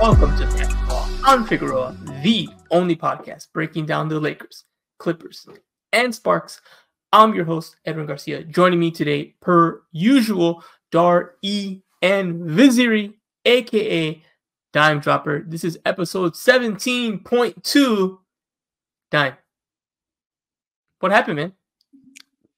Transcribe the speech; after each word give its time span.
Welcome 0.00 0.38
to 0.38 0.46
Basketball 0.46 1.08
on 1.26 1.44
Figueroa, 1.44 1.96
the 2.22 2.48
only 2.70 2.94
podcast 2.94 3.48
breaking 3.52 3.86
down 3.86 4.08
the 4.08 4.20
Lakers, 4.20 4.62
Clippers, 5.00 5.44
and 5.92 6.14
Sparks. 6.14 6.60
I'm 7.12 7.34
your 7.34 7.44
host, 7.44 7.74
Edwin 7.84 8.06
Garcia. 8.06 8.44
Joining 8.44 8.78
me 8.78 8.92
today, 8.92 9.34
per 9.40 9.82
usual, 9.90 10.62
Dar 10.92 11.34
E 11.42 11.80
and 12.00 12.42
Viziri, 12.42 13.14
aka 13.44 14.22
Dime 14.72 15.00
Dropper. 15.00 15.42
This 15.44 15.64
is 15.64 15.80
episode 15.84 16.34
17.2. 16.34 18.18
Dime. 19.10 19.36
What 21.00 21.10
happened, 21.10 21.36
man? 21.36 21.52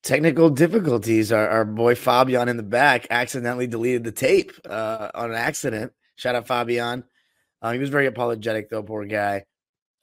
Technical 0.02 0.50
difficulties. 0.50 1.32
Our, 1.32 1.48
our 1.48 1.64
boy 1.64 1.94
Fabian 1.94 2.50
in 2.50 2.58
the 2.58 2.62
back 2.62 3.06
accidentally 3.08 3.66
deleted 3.66 4.04
the 4.04 4.12
tape 4.12 4.52
uh, 4.68 5.08
on 5.14 5.30
an 5.30 5.36
accident. 5.36 5.94
Shout 6.16 6.34
out 6.34 6.46
Fabian. 6.46 7.04
Uh, 7.62 7.72
he 7.72 7.78
was 7.78 7.90
very 7.90 8.06
apologetic, 8.06 8.70
though, 8.70 8.82
poor 8.82 9.04
guy. 9.04 9.44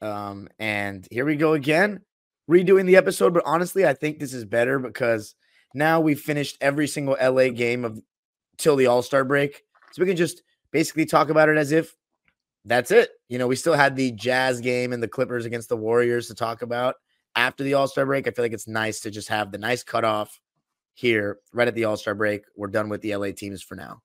Um, 0.01 0.47
and 0.59 1.07
here 1.09 1.25
we 1.25 1.35
go 1.35 1.53
again, 1.53 2.01
redoing 2.49 2.85
the 2.85 2.97
episode. 2.97 3.33
But 3.33 3.43
honestly, 3.45 3.85
I 3.85 3.93
think 3.93 4.19
this 4.19 4.33
is 4.33 4.45
better 4.45 4.79
because 4.79 5.35
now 5.73 5.99
we've 5.99 6.19
finished 6.19 6.57
every 6.61 6.87
single 6.87 7.17
LA 7.21 7.49
game 7.49 7.83
of 7.83 7.99
till 8.57 8.75
the 8.75 8.87
All 8.87 9.01
Star 9.01 9.23
break, 9.23 9.63
so 9.91 10.01
we 10.01 10.07
can 10.07 10.17
just 10.17 10.43
basically 10.71 11.05
talk 11.05 11.29
about 11.29 11.49
it 11.49 11.57
as 11.57 11.71
if 11.71 11.95
that's 12.65 12.91
it. 12.91 13.09
You 13.29 13.39
know, 13.39 13.47
we 13.47 13.55
still 13.55 13.73
had 13.73 13.95
the 13.95 14.11
Jazz 14.11 14.59
game 14.61 14.93
and 14.93 15.01
the 15.01 15.07
Clippers 15.07 15.45
against 15.45 15.69
the 15.69 15.77
Warriors 15.77 16.27
to 16.27 16.35
talk 16.35 16.61
about 16.61 16.95
after 17.35 17.63
the 17.63 17.73
All 17.73 17.87
Star 17.87 18.05
break. 18.05 18.27
I 18.27 18.31
feel 18.31 18.45
like 18.45 18.53
it's 18.53 18.67
nice 18.67 18.99
to 19.01 19.11
just 19.11 19.29
have 19.29 19.51
the 19.51 19.57
nice 19.57 19.83
cutoff 19.83 20.39
here 20.93 21.39
right 21.53 21.67
at 21.67 21.75
the 21.75 21.85
All 21.85 21.97
Star 21.97 22.13
break. 22.13 22.43
We're 22.55 22.67
done 22.67 22.89
with 22.89 23.01
the 23.01 23.15
LA 23.15 23.31
teams 23.31 23.63
for 23.63 23.75
now. 23.75 24.01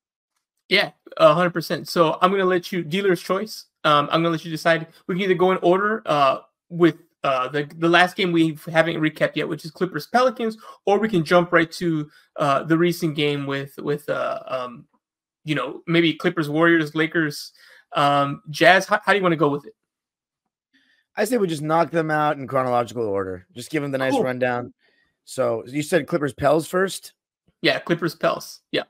Yeah, 0.73 0.93
hundred 1.19 1.51
percent. 1.51 1.87
So 1.87 2.17
I'm 2.23 2.31
gonna 2.31 2.47
let 2.47 2.73
you 2.73 2.83
dealer's 2.83 3.21
choice. 3.21 3.67
Um, 3.85 4.09
I'm 4.11 4.23
gonna 4.23 4.31
let 4.31 4.43
you 4.43 4.51
decide. 4.51 4.87
We 5.07 5.15
can 5.15 5.23
either 5.23 5.35
go 5.35 5.53
in 5.53 5.59
order 5.59 6.03
uh, 6.07 6.39
with 6.71 6.97
uh, 7.23 7.49
the 7.49 7.65
the 7.77 7.91
last 7.91 8.17
game 8.17 8.33
we 8.33 8.59
haven't 8.71 8.97
recapped 8.97 9.37
yet, 9.37 9.47
which 9.47 9.67
is 9.67 9.71
Clippers 9.71 10.07
Pelicans, 10.07 10.57
or 10.87 10.99
we 10.99 11.11
can 11.11 11.27
jump 11.27 11.53
right 11.53 11.71
to 11.73 12.11
uh, 12.37 12.63
the 12.63 12.79
recent 12.79 13.15
game 13.17 13.45
with 13.47 13.77
with 13.81 14.09
uh, 14.09 14.43
um, 14.47 14.87
you 15.45 15.55
know 15.55 15.83
maybe 15.87 16.15
Clippers 16.15 16.49
Warriors 16.49 16.95
Lakers 16.95 17.53
um, 17.95 18.41
Jazz. 18.49 18.87
How, 18.87 18.99
how 19.05 19.13
do 19.13 19.19
you 19.19 19.23
want 19.23 19.33
to 19.33 19.37
go 19.37 19.51
with 19.51 19.67
it? 19.67 19.75
I 21.19 21.25
say 21.25 21.37
we 21.37 21.49
just 21.49 21.61
knock 21.61 21.91
them 21.91 22.11
out 22.11 22.39
in 22.39 22.47
chronological 22.47 23.07
order. 23.07 23.47
Just 23.55 23.71
give 23.71 23.83
them 23.83 23.93
the 23.93 23.99
nice 23.99 24.15
cool. 24.15 24.25
rundown. 24.25 24.73
So 25.27 25.65
you 25.67 25.83
said 25.83 26.07
Clippers 26.07 26.33
Pels 26.33 26.67
first. 26.67 27.13
Yeah, 27.61 27.79
Clippers 27.79 28.15
Pels. 28.15 28.61
Yeah. 28.73 28.85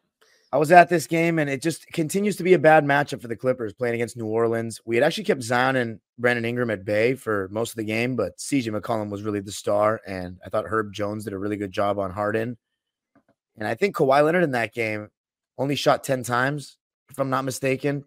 I 0.52 0.58
was 0.58 0.70
at 0.70 0.90
this 0.90 1.06
game 1.06 1.38
and 1.38 1.48
it 1.48 1.62
just 1.62 1.86
continues 1.88 2.36
to 2.36 2.42
be 2.42 2.52
a 2.52 2.58
bad 2.58 2.84
matchup 2.84 3.22
for 3.22 3.28
the 3.28 3.36
Clippers 3.36 3.72
playing 3.72 3.94
against 3.94 4.18
New 4.18 4.26
Orleans. 4.26 4.82
We 4.84 4.96
had 4.96 5.02
actually 5.02 5.24
kept 5.24 5.42
Zion 5.42 5.76
and 5.76 5.98
Brandon 6.18 6.44
Ingram 6.44 6.70
at 6.70 6.84
bay 6.84 7.14
for 7.14 7.48
most 7.50 7.70
of 7.70 7.76
the 7.76 7.84
game, 7.84 8.16
but 8.16 8.36
CJ 8.36 8.78
McCollum 8.78 9.08
was 9.08 9.22
really 9.22 9.40
the 9.40 9.50
star. 9.50 10.02
And 10.06 10.38
I 10.44 10.50
thought 10.50 10.66
Herb 10.66 10.92
Jones 10.92 11.24
did 11.24 11.32
a 11.32 11.38
really 11.38 11.56
good 11.56 11.72
job 11.72 11.98
on 11.98 12.10
Harden. 12.10 12.58
And 13.56 13.66
I 13.66 13.74
think 13.74 13.96
Kawhi 13.96 14.22
Leonard 14.22 14.44
in 14.44 14.50
that 14.50 14.74
game 14.74 15.08
only 15.56 15.74
shot 15.74 16.04
10 16.04 16.22
times, 16.22 16.76
if 17.10 17.18
I'm 17.18 17.30
not 17.30 17.46
mistaken. 17.46 18.04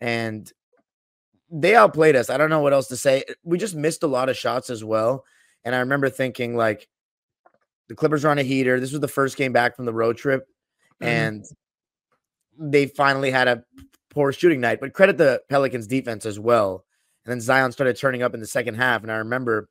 And 0.00 0.50
they 1.50 1.76
outplayed 1.76 2.16
us. 2.16 2.28
I 2.28 2.38
don't 2.38 2.50
know 2.50 2.60
what 2.60 2.72
else 2.72 2.88
to 2.88 2.96
say. 2.96 3.22
We 3.44 3.56
just 3.56 3.76
missed 3.76 4.02
a 4.02 4.08
lot 4.08 4.28
of 4.28 4.36
shots 4.36 4.68
as 4.68 4.82
well. 4.82 5.24
And 5.64 5.76
I 5.76 5.78
remember 5.78 6.10
thinking, 6.10 6.56
like, 6.56 6.88
the 7.88 7.94
Clippers 7.94 8.24
are 8.24 8.30
on 8.30 8.38
a 8.38 8.42
heater. 8.42 8.80
This 8.80 8.92
was 8.92 9.00
the 9.00 9.08
first 9.08 9.36
game 9.36 9.52
back 9.52 9.76
from 9.76 9.84
the 9.84 9.94
road 9.94 10.16
trip. 10.16 10.42
Mm-hmm. 11.00 11.06
And 11.06 11.44
they 12.58 12.86
finally 12.86 13.30
had 13.30 13.48
a 13.48 13.64
poor 14.10 14.32
shooting 14.32 14.60
night, 14.60 14.80
but 14.80 14.92
credit 14.92 15.18
the 15.18 15.42
Pelicans 15.48 15.86
defense 15.86 16.26
as 16.26 16.38
well. 16.38 16.84
And 17.24 17.32
then 17.32 17.40
Zion 17.40 17.72
started 17.72 17.96
turning 17.96 18.22
up 18.22 18.34
in 18.34 18.40
the 18.40 18.46
second 18.46 18.74
half. 18.74 19.02
And 19.02 19.12
I 19.12 19.16
remember 19.16 19.68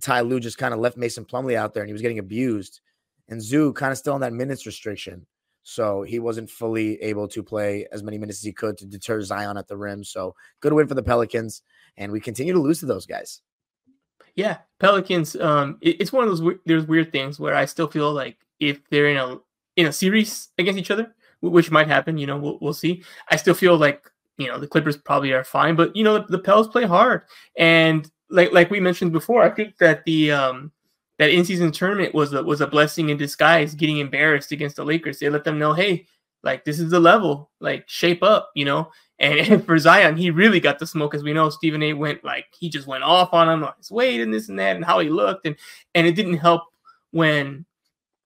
Ty 0.00 0.22
Lue 0.22 0.40
just 0.40 0.58
kind 0.58 0.74
of 0.74 0.80
left 0.80 0.96
Mason 0.96 1.24
Plumlee 1.24 1.54
out 1.54 1.74
there 1.74 1.82
and 1.82 1.88
he 1.88 1.92
was 1.92 2.02
getting 2.02 2.18
abused. 2.18 2.80
And 3.28 3.42
Zoo 3.42 3.72
kind 3.72 3.92
of 3.92 3.98
still 3.98 4.14
on 4.14 4.22
that 4.22 4.32
minutes 4.32 4.66
restriction. 4.66 5.26
So 5.62 6.02
he 6.02 6.18
wasn't 6.18 6.50
fully 6.50 7.00
able 7.02 7.28
to 7.28 7.42
play 7.42 7.86
as 7.92 8.02
many 8.02 8.18
minutes 8.18 8.38
as 8.38 8.44
he 8.44 8.52
could 8.52 8.78
to 8.78 8.86
deter 8.86 9.20
Zion 9.20 9.56
at 9.56 9.68
the 9.68 9.76
rim. 9.76 10.02
So 10.02 10.34
good 10.60 10.72
win 10.72 10.88
for 10.88 10.94
the 10.94 11.02
Pelicans. 11.02 11.62
And 11.96 12.10
we 12.12 12.20
continue 12.20 12.54
to 12.54 12.58
lose 12.58 12.80
to 12.80 12.86
those 12.86 13.06
guys. 13.06 13.42
Yeah, 14.34 14.58
Pelicans. 14.78 15.36
Um, 15.36 15.78
it, 15.80 16.00
it's 16.00 16.12
one 16.12 16.26
of 16.26 16.36
those 16.36 16.54
there's 16.64 16.86
weird 16.86 17.12
things 17.12 17.38
where 17.38 17.54
I 17.54 17.66
still 17.66 17.88
feel 17.88 18.12
like 18.12 18.38
if 18.58 18.80
they're 18.90 19.08
in 19.08 19.16
a 19.16 19.38
in 19.76 19.86
a 19.86 19.92
series 19.92 20.48
against 20.58 20.78
each 20.78 20.90
other, 20.90 21.14
which 21.40 21.70
might 21.70 21.88
happen. 21.88 22.18
You 22.18 22.26
know, 22.26 22.38
we'll, 22.38 22.58
we'll 22.60 22.72
see. 22.72 23.02
I 23.30 23.36
still 23.36 23.54
feel 23.54 23.76
like 23.76 24.10
you 24.38 24.48
know 24.48 24.58
the 24.58 24.68
Clippers 24.68 24.96
probably 24.96 25.32
are 25.32 25.44
fine, 25.44 25.76
but 25.76 25.94
you 25.94 26.04
know 26.04 26.18
the, 26.18 26.24
the 26.28 26.38
Pels 26.38 26.68
play 26.68 26.84
hard, 26.84 27.22
and 27.56 28.10
like 28.30 28.52
like 28.52 28.70
we 28.70 28.80
mentioned 28.80 29.12
before, 29.12 29.42
I 29.42 29.50
think 29.50 29.76
that 29.78 30.04
the 30.04 30.32
um 30.32 30.72
that 31.18 31.30
in 31.30 31.44
season 31.44 31.70
tournament 31.70 32.14
was 32.14 32.32
a, 32.32 32.42
was 32.42 32.62
a 32.62 32.66
blessing 32.66 33.10
in 33.10 33.18
disguise. 33.18 33.74
Getting 33.74 33.98
embarrassed 33.98 34.52
against 34.52 34.76
the 34.76 34.84
Lakers, 34.84 35.18
they 35.18 35.28
let 35.28 35.44
them 35.44 35.58
know, 35.58 35.74
hey, 35.74 36.06
like 36.42 36.64
this 36.64 36.80
is 36.80 36.90
the 36.90 37.00
level, 37.00 37.50
like 37.60 37.88
shape 37.88 38.22
up, 38.22 38.50
you 38.54 38.64
know. 38.64 38.90
And, 39.18 39.38
and 39.52 39.66
for 39.66 39.78
Zion, 39.78 40.16
he 40.16 40.30
really 40.30 40.60
got 40.60 40.78
the 40.78 40.86
smoke, 40.86 41.14
as 41.14 41.22
we 41.22 41.34
know. 41.34 41.50
Stephen 41.50 41.82
A. 41.82 41.92
went 41.92 42.24
like 42.24 42.46
he 42.58 42.70
just 42.70 42.86
went 42.86 43.04
off 43.04 43.34
on 43.34 43.48
him, 43.48 43.64
on 43.64 43.74
his 43.76 43.90
weight 43.90 44.20
and 44.20 44.32
this 44.32 44.48
and 44.48 44.58
that, 44.58 44.76
and 44.76 44.84
how 44.84 44.98
he 45.00 45.10
looked, 45.10 45.46
and 45.46 45.56
and 45.94 46.06
it 46.06 46.14
didn't 46.14 46.38
help 46.38 46.62
when 47.10 47.66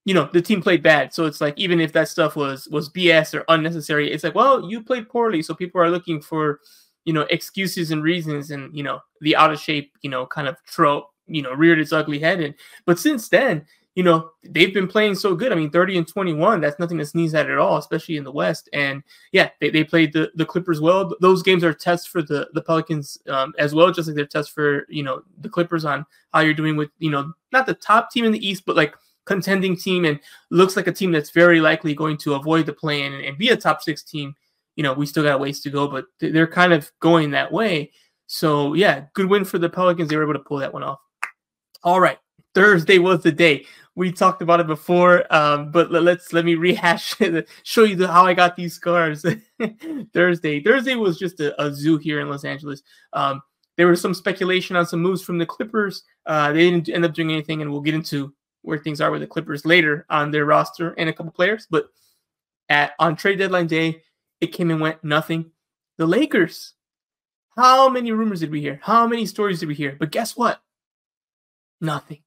you 0.05 0.15
know 0.15 0.29
the 0.33 0.43
team 0.43 0.63
played 0.63 0.83
bad. 0.83 1.15
So 1.15 1.27
it's 1.27 1.41
like 1.41 1.55
even 1.57 1.81
if 1.81 1.93
that 1.93 2.09
stuff 2.09 2.37
was 2.37 2.69
was 2.69 2.91
bs 2.91 3.35
or 3.35 3.45
unnecessary 3.49 4.13
it's 4.13 4.25
like 4.25 4.35
well 4.35 4.69
you 4.69 4.83
played 4.83 5.09
poorly. 5.09 5.43
So 5.43 5.55
people 5.55 5.81
are 5.81 5.91
looking 5.91 6.21
for 6.21 6.61
you 7.05 7.13
know 7.13 7.23
excuses 7.31 7.91
and 7.91 8.03
reasons 8.03 8.51
and 8.51 8.75
you 8.77 8.83
know 8.83 9.01
the 9.21 9.37
out 9.37 9.53
of 9.53 9.61
shape 9.61 9.93
you 10.03 10.11
know 10.11 10.27
kind 10.27 10.49
of 10.49 10.57
trope 10.65 11.11
you 11.27 11.43
know 11.43 11.53
reared 11.53 11.79
its 11.79 11.93
ugly 11.93 12.19
head 12.19 12.41
and 12.41 12.55
but 12.87 12.99
since 12.99 13.29
then 13.29 13.65
you 13.95 14.03
know 14.03 14.31
they've 14.51 14.75
been 14.75 14.89
playing 14.89 15.15
so 15.15 15.35
good. 15.37 15.53
I 15.53 15.55
mean 15.55 15.71
30 15.71 15.99
and 15.99 16.09
21 16.09 16.61
that's 16.61 16.79
nothing 16.79 16.99
to 16.99 17.07
sneeze 17.07 17.35
at 17.35 17.49
at 17.49 17.59
all 17.59 17.79
especially 17.79 18.17
in 18.17 18.25
the 18.25 18.33
west. 18.33 18.69
And 18.75 19.03
yeah 19.33 19.51
they, 19.61 19.71
they 19.71 19.85
played 19.85 20.13
the, 20.13 20.31
the 20.35 20.45
clippers 20.45 20.81
well. 20.81 21.15
Those 21.21 21.43
games 21.43 21.65
are 21.65 21.73
tests 21.73 22.07
for 22.07 22.21
the 22.21 22.49
the 22.53 22.63
pelicans 22.63 23.17
um, 23.29 23.55
as 23.59 23.75
well 23.75 23.91
just 23.91 24.09
like 24.09 24.17
they're 24.17 24.27
tests 24.27 24.53
for 24.53 24.85
you 24.91 25.03
know 25.03 25.23
the 25.41 25.49
clippers 25.49 25.85
on 25.85 26.05
how 26.35 26.41
you're 26.41 26.53
doing 26.53 26.77
with 26.77 26.91
you 26.99 27.11
know 27.11 27.33
not 27.53 27.65
the 27.67 27.75
top 27.75 28.11
team 28.11 28.25
in 28.25 28.33
the 28.33 28.47
east 28.47 28.65
but 28.67 28.77
like 28.77 28.95
contending 29.27 29.77
team 29.77 30.05
and 30.05 30.21
looks 30.51 30.77
like 30.77 30.87
a 30.87 30.93
team 30.93 31.13
that's 31.13 31.31
very 31.31 31.61
likely 31.61 31.95
going 31.95 32.17
to 32.19 32.35
avoid 32.35 32.67
the 32.67 32.73
play 32.73 33.03
and, 33.03 33.15
and 33.15 33.39
be 33.39 33.49
a 33.49 33.57
top 33.57 33.83
six 33.83 34.03
team. 34.03 34.35
You 34.77 34.83
know, 34.83 34.93
we 34.93 35.07
still 35.07 35.23
got 35.23 35.41
ways 35.41 35.61
to 35.61 35.71
go, 35.71 35.89
but 35.89 36.07
they're 36.19 36.47
kind 36.47 36.73
of 36.73 36.91
going 37.01 37.31
that 37.31 37.53
way. 37.53 37.93
So 38.27 38.75
yeah, 38.75 39.05
good 39.15 39.27
win 39.27 39.45
for 39.45 39.59
the 39.59 39.69
Pelicans. 39.69 40.09
They 40.09 40.17
were 40.17 40.25
able 40.25 40.35
to 40.35 40.39
pull 40.41 40.59
that 40.59 40.73
one 40.73 40.83
off. 40.83 40.99
All 41.83 42.01
right, 42.01 42.19
Thursday 42.55 42.99
was 42.99 43.23
the 43.23 43.33
day. 43.33 43.67
We 43.97 44.11
talked 44.11 44.43
about 44.43 44.59
it 44.59 44.67
before, 44.67 45.33
um, 45.33 45.71
but 45.71 45.93
let's 45.93 46.33
let 46.33 46.45
me 46.45 46.57
rehash 46.57 47.15
show 47.63 47.85
you 47.85 47.95
the, 47.95 48.09
how 48.09 48.27
I 48.27 48.35
got 48.35 48.57
these 48.57 48.75
scars. 48.75 49.25
Thursday, 50.13 50.61
Thursday 50.61 50.97
was 50.97 51.17
just 51.17 51.39
a, 51.39 51.63
a, 51.63 51.73
zoo 51.73 51.99
here 51.99 52.19
in 52.21 52.29
Los 52.29 52.45
Angeles. 52.45 52.83
Um, 53.13 53.41
there 53.77 53.87
was 53.87 54.01
some 54.01 54.15
speculation 54.15 54.75
on 54.75 54.87
some 54.87 55.01
moves 55.01 55.23
from 55.23 55.39
the 55.39 55.47
Clippers. 55.47 56.03
Uh, 56.27 56.53
they 56.53 56.71
didn't 56.71 56.89
end 56.89 57.05
up 57.05 57.15
doing 57.15 57.31
anything, 57.31 57.63
and 57.63 57.71
we'll 57.71 57.81
get 57.81 57.95
into 57.95 58.35
where 58.65 58.79
things 58.79 59.01
are 59.01 59.11
with 59.11 59.21
the 59.21 59.27
Clippers 59.27 59.65
later 59.65 60.07
on 60.11 60.31
their 60.31 60.47
roster 60.47 60.91
and 60.99 61.09
a 61.09 61.13
couple 61.13 61.33
players. 61.33 61.67
But 61.71 61.87
at 62.69 62.93
on 62.99 63.17
trade 63.17 63.39
deadline 63.39 63.67
day, 63.67 64.03
it 64.41 64.49
came 64.49 64.71
and 64.71 64.81
went 64.81 65.05
nothing. 65.05 65.51
The 65.99 66.07
Lakers. 66.07 66.75
How 67.57 67.89
many 67.89 68.11
rumors 68.11 68.41
did 68.41 68.51
we 68.51 68.61
hear? 68.61 68.81
How 68.83 69.07
many 69.07 69.27
stories 69.27 69.61
did 69.61 69.69
we 69.69 69.75
hear? 69.75 69.97
But 69.99 70.11
guess 70.11 70.37
what? 70.37 70.61
Nothing. 71.81 72.23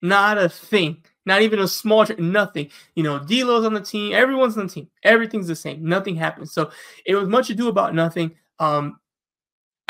Not 0.00 0.38
a 0.38 0.48
thing. 0.48 1.04
Not 1.24 1.42
even 1.42 1.60
a 1.60 1.68
small 1.68 2.04
tra- 2.04 2.20
nothing. 2.20 2.70
You 2.96 3.04
know, 3.04 3.20
D'Lo's 3.20 3.64
on 3.64 3.74
the 3.74 3.80
team. 3.80 4.12
Everyone's 4.12 4.58
on 4.58 4.66
the 4.66 4.72
team. 4.72 4.88
Everything's 5.04 5.46
the 5.46 5.54
same. 5.54 5.84
Nothing 5.84 6.16
happens. 6.16 6.52
So 6.52 6.72
it 7.06 7.14
was 7.14 7.28
much 7.28 7.50
ado 7.50 7.68
about 7.68 7.94
nothing. 7.94 8.32
Um, 8.58 8.98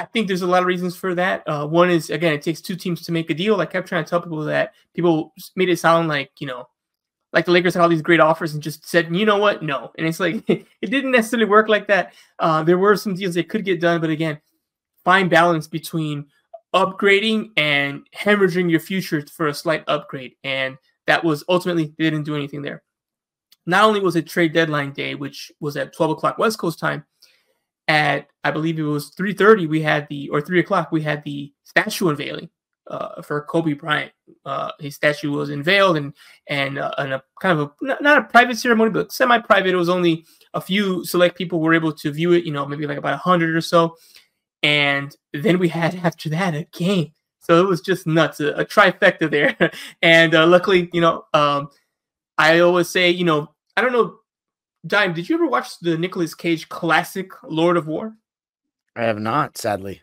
I 0.03 0.07
think 0.07 0.27
there's 0.27 0.43
a 0.43 0.49
lot 0.49 0.63
of 0.63 0.67
reasons 0.67 0.97
for 0.97 1.15
that. 1.15 1.47
Uh, 1.47 1.65
one 1.65 1.89
is 1.89 2.11
again, 2.11 2.33
it 2.33 2.43
takes 2.43 2.61
two 2.61 2.75
teams 2.75 3.03
to 3.03 3.13
make 3.13 3.31
a 3.31 3.35
deal. 3.35 3.61
I 3.61 3.67
kept 3.67 3.87
trying 3.87 4.03
to 4.03 4.11
tell 4.11 4.21
people 4.21 4.45
that 4.45 4.75
people 4.95 5.33
made 5.55 5.69
it 5.69 5.79
sound 5.79 6.09
like 6.09 6.33
you 6.41 6.49
know, 6.49 6.69
like 7.33 7.45
the 7.45 7.53
Lakers 7.53 7.75
had 7.75 7.83
all 7.83 7.89
these 7.89 8.03
great 8.03 8.19
offers 8.19 8.53
and 8.53 8.61
just 8.61 8.85
said, 8.85 9.15
you 9.15 9.25
know 9.25 9.39
what, 9.39 9.63
no. 9.63 9.93
And 9.97 10.05
it's 10.05 10.19
like 10.19 10.43
it 10.49 10.67
didn't 10.83 11.13
necessarily 11.13 11.49
work 11.49 11.69
like 11.69 11.87
that. 11.87 12.15
Uh, 12.41 12.65
there 12.65 12.79
were 12.79 12.97
some 12.97 13.15
deals 13.15 13.37
that 13.37 13.49
could 13.49 13.65
get 13.65 13.81
done, 13.81 14.01
but 14.01 14.11
again, 14.11 14.41
find 15.05 15.31
balance 15.31 15.69
between 15.69 16.27
upgrading 16.75 17.51
and 17.57 18.05
hemorrhaging 18.17 18.69
your 18.69 18.81
future 18.81 19.25
for 19.25 19.47
a 19.47 19.55
slight 19.55 19.85
upgrade. 19.87 20.35
And 20.43 20.79
that 21.07 21.23
was 21.23 21.45
ultimately 21.49 21.95
they 21.97 22.05
didn't 22.11 22.25
do 22.25 22.35
anything 22.35 22.63
there. 22.63 22.83
Not 23.67 23.85
only 23.85 24.01
was 24.01 24.17
it 24.17 24.27
trade 24.27 24.53
deadline 24.53 24.93
day, 24.93 25.15
which 25.15 25.53
was 25.61 25.77
at 25.77 25.95
12 25.95 26.13
o'clock 26.13 26.39
West 26.39 26.59
Coast 26.59 26.81
time, 26.81 27.05
at 27.89 28.29
I 28.45 28.51
believe 28.51 28.79
it 28.79 28.83
was 28.83 29.11
3:30 29.15 29.69
we 29.69 29.83
had 29.83 30.07
the 30.09 30.29
or 30.31 30.41
3 30.41 30.61
o'clock 30.61 30.93
we 30.93 31.03
had 31.03 31.23
the 31.25 31.53
statue 31.65 32.09
unveiling 32.09 32.49
uh, 32.89 33.23
for 33.23 33.43
Kobe 33.43 33.75
Bryant. 33.75 34.13
Uh, 34.45 34.73
his 34.81 34.97
statue 34.97 35.31
was 35.31 35.51
unveiled 35.51 35.97
and 35.97 36.15
and, 36.49 36.79
uh, 36.79 36.93
and 36.99 37.15
a 37.15 37.23
kind 37.41 37.59
of 37.59 37.71
a 37.83 38.03
not 38.03 38.19
a 38.19 38.25
private 38.25 38.59
ceremony 38.59 38.91
but 38.91 39.13
semi-private. 39.13 39.73
It 39.73 39.77
was 39.77 39.89
only 39.89 40.25
a 40.55 40.61
few 40.61 41.05
select 41.05 41.37
people 41.37 41.61
were 41.61 41.75
able 41.75 41.93
to 41.93 42.11
view 42.13 42.33
it. 42.33 42.45
You 42.45 42.53
know, 42.53 42.67
maybe 42.67 42.87
like 42.87 42.99
about 42.99 43.19
hundred 43.21 43.55
or 43.57 43.61
so. 43.61 43.97
and 44.63 45.15
then 45.33 45.59
we 45.59 45.69
had 45.69 45.95
after 46.05 46.29
that 46.31 46.55
a 46.55 46.67
game. 46.73 47.13
So 47.41 47.61
it 47.61 47.69
was 47.69 47.81
just 47.81 48.07
nuts, 48.07 48.41
a, 48.41 48.49
a 48.53 48.65
trifecta 48.65 49.31
there. 49.31 49.71
and 50.03 50.35
uh, 50.35 50.47
luckily, 50.47 50.89
you 50.93 51.01
know, 51.01 51.25
um, 51.35 51.71
I 52.39 52.61
always 52.61 52.89
say, 52.89 53.11
you 53.11 53.25
know, 53.25 53.49
I 53.77 53.83
don't 53.83 53.93
know, 53.93 54.19
Dime, 54.87 55.15
did 55.15 55.29
you 55.29 55.37
ever 55.37 55.47
watch 55.47 55.79
the 55.81 55.97
Nicolas 55.97 56.35
Cage 56.35 56.69
classic 56.69 57.31
Lord 57.45 57.77
of 57.77 57.87
War? 57.87 58.15
I 58.97 59.05
have 59.05 59.19
not, 59.19 59.57
sadly. 59.57 60.03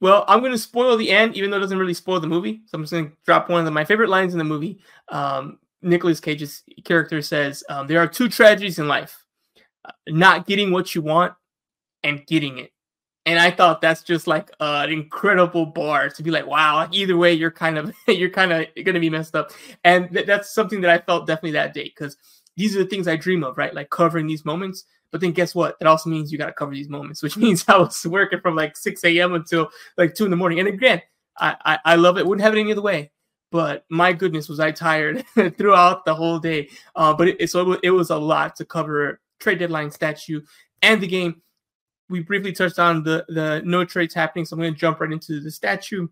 Well, 0.00 0.24
I'm 0.28 0.40
going 0.40 0.52
to 0.52 0.58
spoil 0.58 0.96
the 0.96 1.10
end, 1.10 1.34
even 1.36 1.50
though 1.50 1.56
it 1.56 1.60
doesn't 1.60 1.78
really 1.78 1.94
spoil 1.94 2.20
the 2.20 2.26
movie. 2.26 2.62
So 2.66 2.76
I'm 2.76 2.82
just 2.82 2.92
going 2.92 3.10
to 3.10 3.16
drop 3.24 3.48
one 3.48 3.60
of 3.60 3.64
the, 3.64 3.70
my 3.70 3.84
favorite 3.84 4.10
lines 4.10 4.34
in 4.34 4.38
the 4.38 4.44
movie. 4.44 4.80
Um, 5.08 5.58
Nicolas 5.82 6.20
Cage's 6.20 6.62
character 6.84 7.20
says, 7.20 7.64
um, 7.68 7.86
"There 7.86 8.00
are 8.00 8.06
two 8.06 8.28
tragedies 8.28 8.78
in 8.78 8.88
life: 8.88 9.24
uh, 9.84 9.92
not 10.08 10.46
getting 10.46 10.72
what 10.72 10.94
you 10.94 11.02
want 11.02 11.34
and 12.02 12.26
getting 12.26 12.58
it." 12.58 12.70
And 13.26 13.38
I 13.38 13.50
thought 13.50 13.80
that's 13.80 14.02
just 14.02 14.26
like 14.26 14.50
uh, 14.60 14.82
an 14.84 14.92
incredible 14.92 15.64
bar 15.64 16.10
to 16.10 16.22
be 16.22 16.30
like, 16.30 16.46
wow, 16.46 16.86
either 16.90 17.16
way, 17.16 17.32
you're 17.32 17.50
kind 17.50 17.78
of 17.78 17.94
you're 18.08 18.30
kind 18.30 18.52
of 18.52 18.66
going 18.74 18.94
to 18.94 19.00
be 19.00 19.10
messed 19.10 19.34
up. 19.34 19.50
And 19.84 20.12
th- 20.12 20.26
that's 20.26 20.54
something 20.54 20.80
that 20.82 20.90
I 20.90 20.98
felt 20.98 21.26
definitely 21.26 21.52
that 21.52 21.74
day 21.74 21.84
because 21.84 22.16
these 22.56 22.76
are 22.76 22.80
the 22.80 22.88
things 22.88 23.08
I 23.08 23.16
dream 23.16 23.44
of, 23.44 23.58
right? 23.58 23.74
Like 23.74 23.90
covering 23.90 24.26
these 24.26 24.44
moments. 24.44 24.84
But 25.10 25.20
then 25.20 25.32
guess 25.32 25.54
what? 25.54 25.78
That 25.78 25.88
also 25.88 26.10
means 26.10 26.32
you 26.32 26.38
got 26.38 26.46
to 26.46 26.52
cover 26.52 26.72
these 26.72 26.88
moments, 26.88 27.22
which 27.22 27.36
means 27.44 27.64
I 27.68 27.78
was 27.78 28.04
working 28.06 28.40
from 28.40 28.56
like 28.56 28.76
6 28.76 29.04
a.m. 29.04 29.34
until 29.34 29.70
like 29.96 30.14
2 30.14 30.24
in 30.24 30.30
the 30.30 30.36
morning. 30.36 30.58
And 30.58 30.68
again, 30.68 31.02
I, 31.38 31.56
I, 31.64 31.78
I 31.84 31.94
love 31.96 32.18
it. 32.18 32.26
Wouldn't 32.26 32.44
have 32.44 32.54
it 32.54 32.60
any 32.60 32.72
other 32.72 32.82
way. 32.82 33.10
But 33.50 33.84
my 33.88 34.12
goodness, 34.12 34.48
was 34.48 34.58
I 34.58 34.72
tired 34.72 35.24
throughout 35.56 36.04
the 36.04 36.14
whole 36.14 36.40
day. 36.40 36.68
Uh, 36.96 37.14
but 37.14 37.28
it, 37.28 37.50
so 37.50 37.72
it, 37.72 37.80
it 37.84 37.90
was 37.90 38.10
a 38.10 38.16
lot 38.16 38.56
to 38.56 38.64
cover 38.64 39.20
trade 39.38 39.58
deadline 39.58 39.90
statue 39.90 40.40
and 40.82 41.00
the 41.00 41.06
game 41.06 41.42
we 42.08 42.20
briefly 42.20 42.52
touched 42.52 42.78
on 42.78 43.02
the 43.02 43.24
the 43.28 43.62
no 43.64 43.84
trades 43.84 44.14
happening, 44.14 44.44
so 44.44 44.54
I'm 44.54 44.60
going 44.60 44.74
to 44.74 44.78
jump 44.78 45.00
right 45.00 45.10
into 45.10 45.40
the 45.40 45.50
statue 45.50 46.06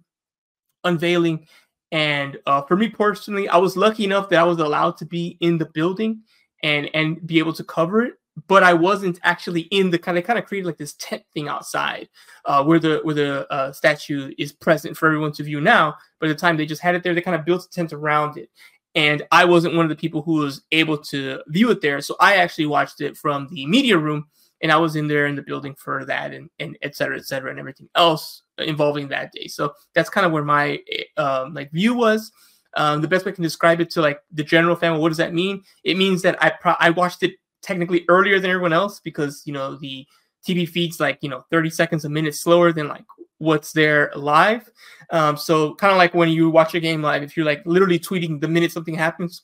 unveiling. 0.85 1.47
And 1.93 2.39
uh, 2.47 2.63
for 2.63 2.77
me 2.77 2.89
personally, 2.89 3.49
I 3.49 3.59
was 3.59 3.77
lucky 3.77 4.05
enough 4.05 4.31
that 4.31 4.41
I 4.41 4.45
was 4.45 4.59
allowed 4.59 4.97
to 4.97 5.05
be 5.05 5.37
in 5.41 5.59
the 5.59 5.67
building 5.67 6.23
and 6.63 6.91
and 6.95 7.25
be 7.27 7.39
able 7.39 7.53
to 7.53 7.65
cover 7.65 8.03
it. 8.03 8.15
But 8.49 8.63
I 8.63 8.73
wasn't 8.73 9.21
actually 9.25 9.63
in 9.63 9.91
the 9.91 9.99
kind 9.99 10.17
of 10.17 10.25
kind 10.25 10.39
of 10.39 10.47
created 10.47 10.67
like 10.67 10.79
this 10.79 10.95
tent 10.95 11.23
thing 11.35 11.49
outside, 11.49 12.09
uh, 12.47 12.65
where 12.65 12.79
the 12.79 13.01
where 13.03 13.15
the 13.15 13.53
uh, 13.53 13.73
statue 13.73 14.33
is 14.39 14.53
present 14.53 14.97
for 14.97 15.07
everyone 15.07 15.33
to 15.33 15.43
view 15.43 15.61
now. 15.61 15.95
But 16.19 16.31
at 16.31 16.37
the 16.37 16.41
time 16.41 16.57
they 16.57 16.65
just 16.65 16.81
had 16.81 16.95
it 16.95 17.03
there, 17.03 17.15
they 17.15 17.21
kind 17.21 17.39
of 17.39 17.45
built 17.45 17.67
a 17.67 17.71
tent 17.71 17.93
around 17.93 18.39
it. 18.39 18.49
And 18.95 19.23
I 19.31 19.45
wasn't 19.45 19.75
one 19.75 19.85
of 19.85 19.91
the 19.91 19.97
people 19.97 20.23
who 20.23 20.35
was 20.35 20.63
able 20.73 20.99
to 20.99 21.43
view 21.49 21.71
it 21.71 21.83
there, 21.83 22.01
so 22.01 22.17
I 22.21 22.37
actually 22.37 22.67
watched 22.67 23.03
it 23.03 23.19
from 23.19 23.49
the 23.51 23.67
media 23.67 23.99
room 23.99 24.29
and 24.63 24.71
I 24.71 24.77
was 24.77 24.97
in 24.97 25.09
there 25.09 25.27
in 25.27 25.35
the 25.35 25.43
building 25.43 25.75
for 25.75 26.05
that 26.05 26.33
and, 26.33 26.49
and 26.61 26.79
et 26.83 26.95
cetera, 26.95 27.17
et 27.17 27.27
cetera, 27.27 27.51
and 27.51 27.59
everything 27.59 27.89
else 27.95 28.43
involving 28.59 29.09
that 29.09 29.33
day. 29.33 29.49
So 29.49 29.73
that's 29.95 30.09
kind 30.09 30.25
of 30.25 30.33
where 30.33 30.45
my 30.45 30.79
um, 31.17 31.53
like 31.53 31.71
view 31.73 31.95
was. 31.95 32.31
Um, 32.75 33.03
the 33.03 33.09
best 33.09 33.27
way 33.27 33.33
I 33.33 33.35
can 33.35 33.43
describe 33.43 33.81
it 33.81 33.91
to 33.91 34.01
like 34.01 34.21
the 34.31 34.45
general 34.45 34.77
fan, 34.77 34.99
what 34.99 35.09
does 35.09 35.19
that 35.19 35.35
mean? 35.35 35.63
It 35.85 35.99
means 35.99 36.23
that 36.23 36.43
I 36.43 36.51
pro- 36.51 36.77
I 36.79 36.91
watched 36.91 37.23
it 37.23 37.35
technically 37.61 38.05
earlier 38.09 38.41
than 38.41 38.51
everyone 38.51 38.73
else 38.73 39.01
because 39.01 39.43
you 39.45 39.53
know 39.53 39.77
the 39.77 40.07
TV 40.47 40.69
feeds 40.69 40.99
like 40.99 41.19
you 41.21 41.29
know 41.29 41.45
30 41.51 41.71
seconds 41.71 42.05
a 42.05 42.09
minute 42.09 42.35
slower 42.35 42.73
than 42.73 42.89
like 42.89 43.05
what's 43.39 43.73
there 43.73 44.13
live. 44.15 44.71
Um, 45.11 45.37
so 45.37 45.75
kind 45.75 45.91
of 45.91 45.99
like 45.99 46.15
when 46.15 46.29
you 46.29 46.49
watch 46.49 46.75
a 46.75 46.81
game 46.81 47.03
live, 47.03 47.23
if 47.23 47.37
you're 47.37 47.45
like 47.45 47.63
literally 47.67 47.99
tweeting 47.99 48.41
the 48.41 48.49
minute 48.49 48.73
something 48.73 48.95
happens, 48.95 49.43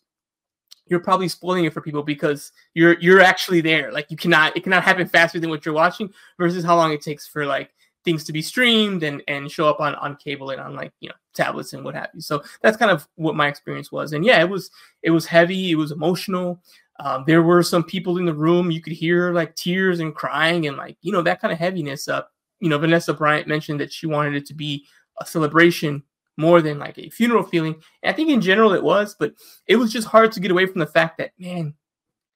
you're 0.90 1.00
probably 1.00 1.28
spoiling 1.28 1.64
it 1.64 1.72
for 1.72 1.80
people 1.80 2.02
because 2.02 2.52
you're 2.74 2.98
you're 3.00 3.20
actually 3.20 3.60
there. 3.60 3.92
Like 3.92 4.10
you 4.10 4.16
cannot 4.16 4.56
it 4.56 4.62
cannot 4.62 4.82
happen 4.82 5.06
faster 5.06 5.40
than 5.40 5.50
what 5.50 5.64
you're 5.64 5.74
watching 5.74 6.10
versus 6.38 6.64
how 6.64 6.76
long 6.76 6.92
it 6.92 7.02
takes 7.02 7.26
for 7.26 7.46
like 7.46 7.70
things 8.04 8.24
to 8.24 8.32
be 8.32 8.42
streamed 8.42 9.02
and 9.02 9.22
and 9.28 9.50
show 9.50 9.68
up 9.68 9.80
on 9.80 9.94
on 9.96 10.16
cable 10.16 10.50
and 10.50 10.60
on 10.60 10.74
like 10.74 10.92
you 11.00 11.08
know 11.08 11.14
tablets 11.34 11.72
and 11.72 11.84
what 11.84 11.94
have 11.94 12.08
you. 12.14 12.20
So 12.20 12.42
that's 12.62 12.76
kind 12.76 12.90
of 12.90 13.06
what 13.16 13.36
my 13.36 13.48
experience 13.48 13.92
was. 13.92 14.12
And 14.12 14.24
yeah, 14.24 14.40
it 14.40 14.48
was 14.48 14.70
it 15.02 15.10
was 15.10 15.26
heavy. 15.26 15.70
It 15.70 15.76
was 15.76 15.92
emotional. 15.92 16.60
Um, 17.00 17.24
there 17.26 17.42
were 17.42 17.62
some 17.62 17.84
people 17.84 18.18
in 18.18 18.24
the 18.24 18.34
room 18.34 18.70
you 18.70 18.80
could 18.80 18.92
hear 18.92 19.32
like 19.32 19.54
tears 19.54 20.00
and 20.00 20.14
crying 20.14 20.66
and 20.66 20.76
like 20.76 20.96
you 21.02 21.12
know 21.12 21.22
that 21.22 21.40
kind 21.40 21.52
of 21.52 21.58
heaviness. 21.58 22.08
Uh, 22.08 22.22
you 22.60 22.68
know, 22.68 22.78
Vanessa 22.78 23.14
Bryant 23.14 23.46
mentioned 23.46 23.80
that 23.80 23.92
she 23.92 24.06
wanted 24.06 24.34
it 24.34 24.46
to 24.46 24.54
be 24.54 24.84
a 25.20 25.26
celebration 25.26 26.02
more 26.38 26.62
than 26.62 26.78
like 26.78 26.96
a 26.98 27.10
funeral 27.10 27.42
feeling. 27.42 27.74
And 28.02 28.10
I 28.10 28.16
think 28.16 28.30
in 28.30 28.40
general 28.40 28.72
it 28.72 28.82
was, 28.82 29.14
but 29.18 29.34
it 29.66 29.76
was 29.76 29.92
just 29.92 30.06
hard 30.06 30.32
to 30.32 30.40
get 30.40 30.50
away 30.50 30.64
from 30.64 30.78
the 30.78 30.86
fact 30.86 31.18
that 31.18 31.32
man, 31.38 31.74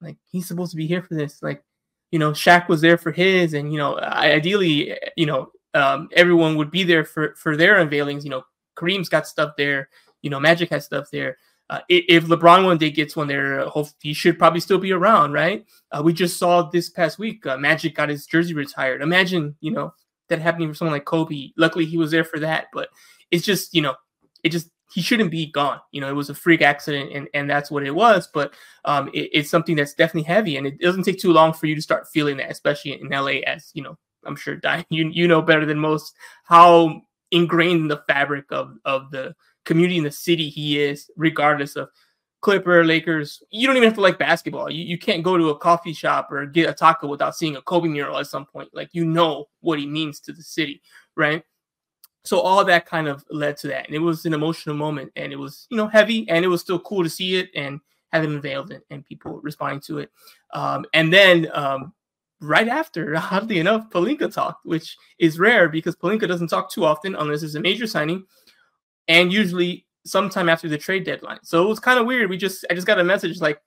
like 0.03 0.17
he's 0.31 0.47
supposed 0.47 0.73
to 0.73 0.77
be 0.77 0.87
here 0.87 1.03
for 1.03 1.15
this. 1.15 1.43
Like, 1.43 1.63
you 2.11 2.19
know, 2.19 2.33
Shaq 2.33 2.69
was 2.69 2.81
there 2.83 2.99
for 2.99 3.13
his, 3.13 3.55
and 3.55 3.73
you 3.73 3.79
know, 3.79 3.99
ideally, 3.99 4.99
you 5.17 5.25
know, 5.25 5.53
um, 5.73 6.09
everyone 6.13 6.57
would 6.57 6.71
be 6.71 6.83
there 6.83 7.05
for 7.05 7.35
for 7.37 7.57
their 7.57 7.77
unveilings. 7.77 8.25
You 8.25 8.31
know, 8.31 8.43
Kareem's 8.77 9.09
got 9.09 9.27
stuff 9.27 9.55
there. 9.57 9.89
You 10.21 10.31
know, 10.31 10.41
Magic 10.41 10.69
has 10.71 10.85
stuff 10.85 11.07
there. 11.11 11.39
Uh, 11.71 11.81
if 11.89 12.27
LeBron 12.27 12.65
one 12.65 12.77
day 12.77 12.91
gets 12.91 13.17
one 13.17 13.29
there, 13.29 13.67
he 14.03 14.13
should 14.13 14.39
probably 14.39 14.61
still 14.61 14.77
be 14.77 14.93
around, 14.93 15.33
right? 15.33 15.65
Uh, 15.91 16.03
we 16.05 16.13
just 16.13 16.39
saw 16.39 16.69
this 16.69 16.91
past 16.91 17.19
week, 17.19 17.47
uh, 17.47 17.57
Magic 17.57 17.95
got 17.95 18.11
his 18.11 18.27
jersey 18.27 18.53
retired. 18.53 19.01
Imagine, 19.01 19.57
you 19.61 19.71
know, 19.71 19.95
that 20.29 20.39
happening 20.39 20.69
for 20.69 20.75
someone 20.75 20.93
like 20.93 21.07
Kobe. 21.07 21.53
Luckily, 21.57 21.87
he 21.87 21.97
was 21.97 22.11
there 22.11 22.25
for 22.25 22.39
that, 22.41 22.67
but 22.75 22.91
it's 23.33 23.45
just 23.45 23.75
you 23.75 23.83
know 23.83 23.97
it 24.45 24.51
just 24.51 24.69
he 24.93 25.01
shouldn't 25.01 25.31
be 25.31 25.47
gone. 25.51 25.81
You 25.91 26.03
know, 26.03 26.09
it 26.09 26.15
was 26.15 26.31
a 26.31 26.35
freak 26.35 26.63
accident, 26.63 27.13
and 27.13 27.29
and 27.35 27.49
that's 27.49 27.71
what 27.71 27.85
it 27.85 27.95
was. 27.95 28.29
But 28.33 28.55
um, 28.85 29.09
it, 29.09 29.31
it's 29.33 29.51
something 29.51 29.75
that's 29.75 29.95
definitely 29.95 30.25
heavy, 30.25 30.57
and 30.57 30.67
it 30.67 30.79
doesn't 30.79 31.05
take 31.05 31.19
too 31.19 31.33
long 31.33 31.53
for 31.53 31.67
you 31.67 31.75
to 31.75 31.83
start 31.83 32.09
feeling 32.09 32.37
that, 32.37 32.51
especially 32.51 33.01
in 33.01 33.09
LA. 33.09 33.41
As 33.47 33.71
you 33.75 33.83
know, 33.83 33.97
I'm 34.25 34.37
sure 34.37 34.57
Di, 34.57 34.85
you 34.91 35.09
you 35.09 35.27
know 35.27 35.43
better 35.43 35.67
than 35.67 35.79
most 35.79 36.15
how 36.45 37.03
ingrained 37.31 37.81
in 37.81 37.89
the 37.89 38.03
fabric 38.07 38.45
of 38.51 38.77
of 38.85 39.11
the 39.11 39.35
community 39.65 39.99
in 39.99 40.05
the 40.05 40.11
city 40.13 40.49
he 40.49 40.79
is, 40.81 41.11
regardless 41.17 41.77
of 41.77 41.89
Clipper, 42.43 42.85
Lakers. 42.85 43.43
You 43.51 43.67
don't 43.67 43.77
even 43.77 43.89
have 43.89 43.95
to 43.95 44.03
like 44.03 44.19
basketball. 44.19 44.71
You, 44.71 44.85
you 44.85 44.99
can't 44.99 45.23
go 45.23 45.39
to 45.39 45.51
a 45.51 45.59
coffee 45.59 45.95
shop 45.95 46.31
or 46.31 46.45
get 46.45 46.69
a 46.69 46.75
taco 46.75 47.07
without 47.07 47.37
seeing 47.37 47.57
a 47.57 47.63
Kobe 47.63 47.89
mural 47.89 48.19
at 48.19 48.27
some 48.27 48.45
point. 48.45 48.69
Like 48.75 48.91
you 48.93 49.05
know 49.05 49.47
what 49.61 49.79
he 49.79 49.87
means 49.87 50.21
to 50.21 50.33
the 50.33 50.43
city, 50.43 50.83
right? 51.17 51.43
So 52.25 52.39
all 52.39 52.65
that 52.65 52.87
kind 52.87 53.09
of 53.09 53.25
led 53.31 53.57
to 53.59 53.69
that 53.69 53.87
and 53.87 53.95
it 53.95 53.99
was 53.99 54.25
an 54.27 54.35
emotional 54.35 54.77
moment 54.77 55.11
and 55.17 55.33
it 55.33 55.37
was 55.37 55.67
you 55.71 55.77
know 55.77 55.89
heavy 55.89 56.29
and 56.29 56.45
it 56.45 56.49
was 56.49 56.61
still 56.61 56.79
cool 56.79 57.03
to 57.03 57.11
see 57.11 57.37
it 57.37 57.51
and 57.55 57.81
have 58.13 58.23
it 58.23 58.31
unveiled 58.31 58.71
and, 58.71 58.83
and 58.91 59.05
people 59.05 59.41
responding 59.43 59.81
to 59.81 59.99
it 59.99 60.11
um, 60.55 60.85
and 60.95 61.13
then 61.13 61.49
um, 61.53 61.93
right 62.41 62.69
after 62.69 63.17
oddly 63.33 63.59
enough 63.59 63.91
Pelinka 63.91 64.33
talked 64.33 64.65
which 64.65 64.97
is 65.19 65.39
rare 65.39 65.69
because 65.69 65.97
Pelinka 65.97 66.29
doesn't 66.29 66.49
talk 66.49 66.71
too 66.71 66.85
often 66.85 67.17
unless 67.17 67.43
it's 67.43 67.57
a 67.57 67.61
major 67.61 67.87
signing 67.87 68.25
and 69.09 69.33
usually 69.33 69.85
sometime 70.05 70.49
after 70.49 70.69
the 70.69 70.79
trade 70.79 71.05
deadline 71.05 71.39
so 71.43 71.65
it 71.65 71.69
was 71.69 71.81
kind 71.81 71.99
of 71.99 72.07
weird 72.07 72.31
we 72.31 72.37
just 72.37 72.65
i 72.71 72.75
just 72.75 72.87
got 72.87 72.99
a 72.99 73.05
message 73.05 73.41
like 73.41 73.61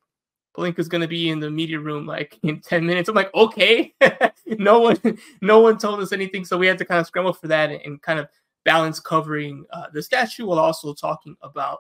Pelinka's 0.56 0.88
gonna 0.88 1.08
be 1.08 1.30
in 1.30 1.40
the 1.40 1.52
media 1.52 1.80
room 1.80 2.06
like 2.06 2.40
in 2.44 2.62
10 2.62 2.86
minutes. 2.86 3.10
I'm 3.10 3.16
like, 3.16 3.34
okay. 3.36 3.94
no 4.48 4.80
one 4.80 5.00
no 5.42 5.60
one 5.60 5.78
told 5.78 6.00
us 6.00 6.14
anything. 6.14 6.46
So 6.46 6.58
we 6.58 6.68
had 6.68 6.78
to 6.78 6.86
kind 6.86 7.00
of 7.02 7.08
scramble 7.08 7.34
for 7.34 7.48
that 7.48 7.72
and 7.72 8.02
kind 8.02 8.20
of 8.20 8.28
balance 8.66 9.00
covering 9.00 9.66
uh, 9.72 9.86
the 9.94 10.04
statue 10.04 10.46
while 10.46 10.60
also 10.60 10.94
talking 10.94 11.38
about, 11.42 11.80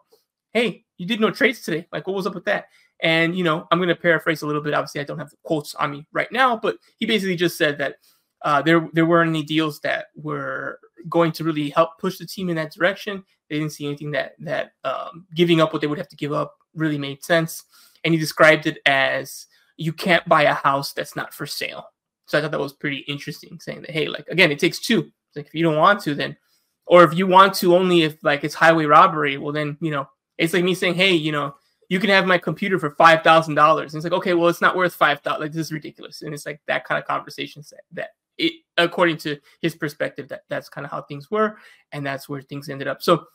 hey, 0.53 0.85
you 0.97 1.05
did 1.05 1.19
no 1.19 1.31
trades 1.31 1.61
today. 1.61 1.85
Like, 1.91 2.07
what 2.07 2.15
was 2.15 2.25
up 2.25 2.35
with 2.35 2.45
that? 2.45 2.67
And, 3.01 3.37
you 3.37 3.43
know, 3.43 3.67
I'm 3.69 3.79
going 3.79 3.89
to 3.89 3.95
paraphrase 3.95 4.41
a 4.41 4.47
little 4.47 4.61
bit. 4.61 4.73
Obviously, 4.73 5.01
I 5.01 5.03
don't 5.03 5.19
have 5.19 5.29
the 5.29 5.37
quotes 5.43 5.75
on 5.75 5.91
me 5.91 6.07
right 6.13 6.31
now, 6.31 6.55
but 6.55 6.77
he 6.97 7.05
basically 7.05 7.35
just 7.35 7.57
said 7.57 7.77
that 7.79 7.97
uh, 8.43 8.61
there, 8.61 8.87
there 8.93 9.05
weren't 9.05 9.29
any 9.29 9.43
deals 9.43 9.81
that 9.81 10.05
were 10.15 10.79
going 11.09 11.33
to 11.33 11.43
really 11.43 11.71
help 11.71 11.97
push 11.99 12.17
the 12.17 12.25
team 12.25 12.49
in 12.49 12.55
that 12.55 12.71
direction. 12.71 13.23
They 13.49 13.59
didn't 13.59 13.73
see 13.73 13.85
anything 13.85 14.11
that, 14.11 14.35
that 14.39 14.71
um, 14.85 15.25
giving 15.35 15.59
up 15.59 15.73
what 15.73 15.81
they 15.81 15.87
would 15.87 15.97
have 15.97 16.07
to 16.07 16.15
give 16.15 16.31
up 16.31 16.55
really 16.73 16.97
made 16.97 17.23
sense. 17.23 17.63
And 18.03 18.13
he 18.13 18.19
described 18.19 18.65
it 18.65 18.77
as 18.85 19.47
you 19.77 19.91
can't 19.91 20.27
buy 20.29 20.43
a 20.43 20.53
house 20.53 20.93
that's 20.93 21.15
not 21.15 21.33
for 21.33 21.45
sale. 21.45 21.87
So 22.27 22.37
I 22.37 22.41
thought 22.41 22.51
that 22.51 22.59
was 22.59 22.73
pretty 22.73 22.99
interesting, 22.99 23.59
saying 23.59 23.81
that, 23.81 23.91
hey, 23.91 24.07
like, 24.07 24.27
again, 24.29 24.51
it 24.51 24.59
takes 24.59 24.79
two. 24.79 25.11
like, 25.35 25.47
if 25.47 25.53
you 25.53 25.63
don't 25.63 25.77
want 25.77 26.01
to, 26.01 26.15
then 26.15 26.37
or 26.85 27.03
if 27.03 27.13
you 27.13 27.27
want 27.27 27.53
to 27.55 27.75
only 27.75 28.03
if 28.03 28.23
like 28.23 28.43
it's 28.43 28.55
highway 28.55 28.85
robbery, 28.85 29.37
well 29.37 29.53
then 29.53 29.77
you 29.81 29.91
know 29.91 30.07
it's 30.37 30.53
like 30.53 30.63
me 30.63 30.75
saying, 30.75 30.95
hey, 30.95 31.13
you 31.13 31.31
know, 31.31 31.55
you 31.89 31.99
can 31.99 32.09
have 32.09 32.25
my 32.25 32.37
computer 32.37 32.79
for 32.79 32.91
five 32.91 33.23
thousand 33.23 33.55
dollars. 33.55 33.93
And 33.93 33.99
it's 33.99 34.03
like, 34.03 34.17
okay, 34.17 34.33
well, 34.33 34.49
it's 34.49 34.61
not 34.61 34.75
worth 34.75 34.93
five 34.93 35.21
thousand. 35.21 35.41
Like 35.41 35.51
this 35.51 35.67
is 35.67 35.71
ridiculous. 35.71 36.21
And 36.21 36.33
it's 36.33 36.45
like 36.45 36.61
that 36.67 36.85
kind 36.85 36.99
of 36.99 37.07
conversation 37.07 37.63
set 37.63 37.81
that 37.93 38.09
it 38.37 38.53
according 38.77 39.17
to 39.17 39.37
his 39.61 39.75
perspective, 39.75 40.27
that 40.29 40.41
that's 40.49 40.69
kind 40.69 40.85
of 40.85 40.91
how 40.91 41.01
things 41.01 41.31
were, 41.31 41.57
and 41.91 42.05
that's 42.05 42.27
where 42.27 42.41
things 42.41 42.69
ended 42.69 42.87
up. 42.87 43.01
So 43.01 43.25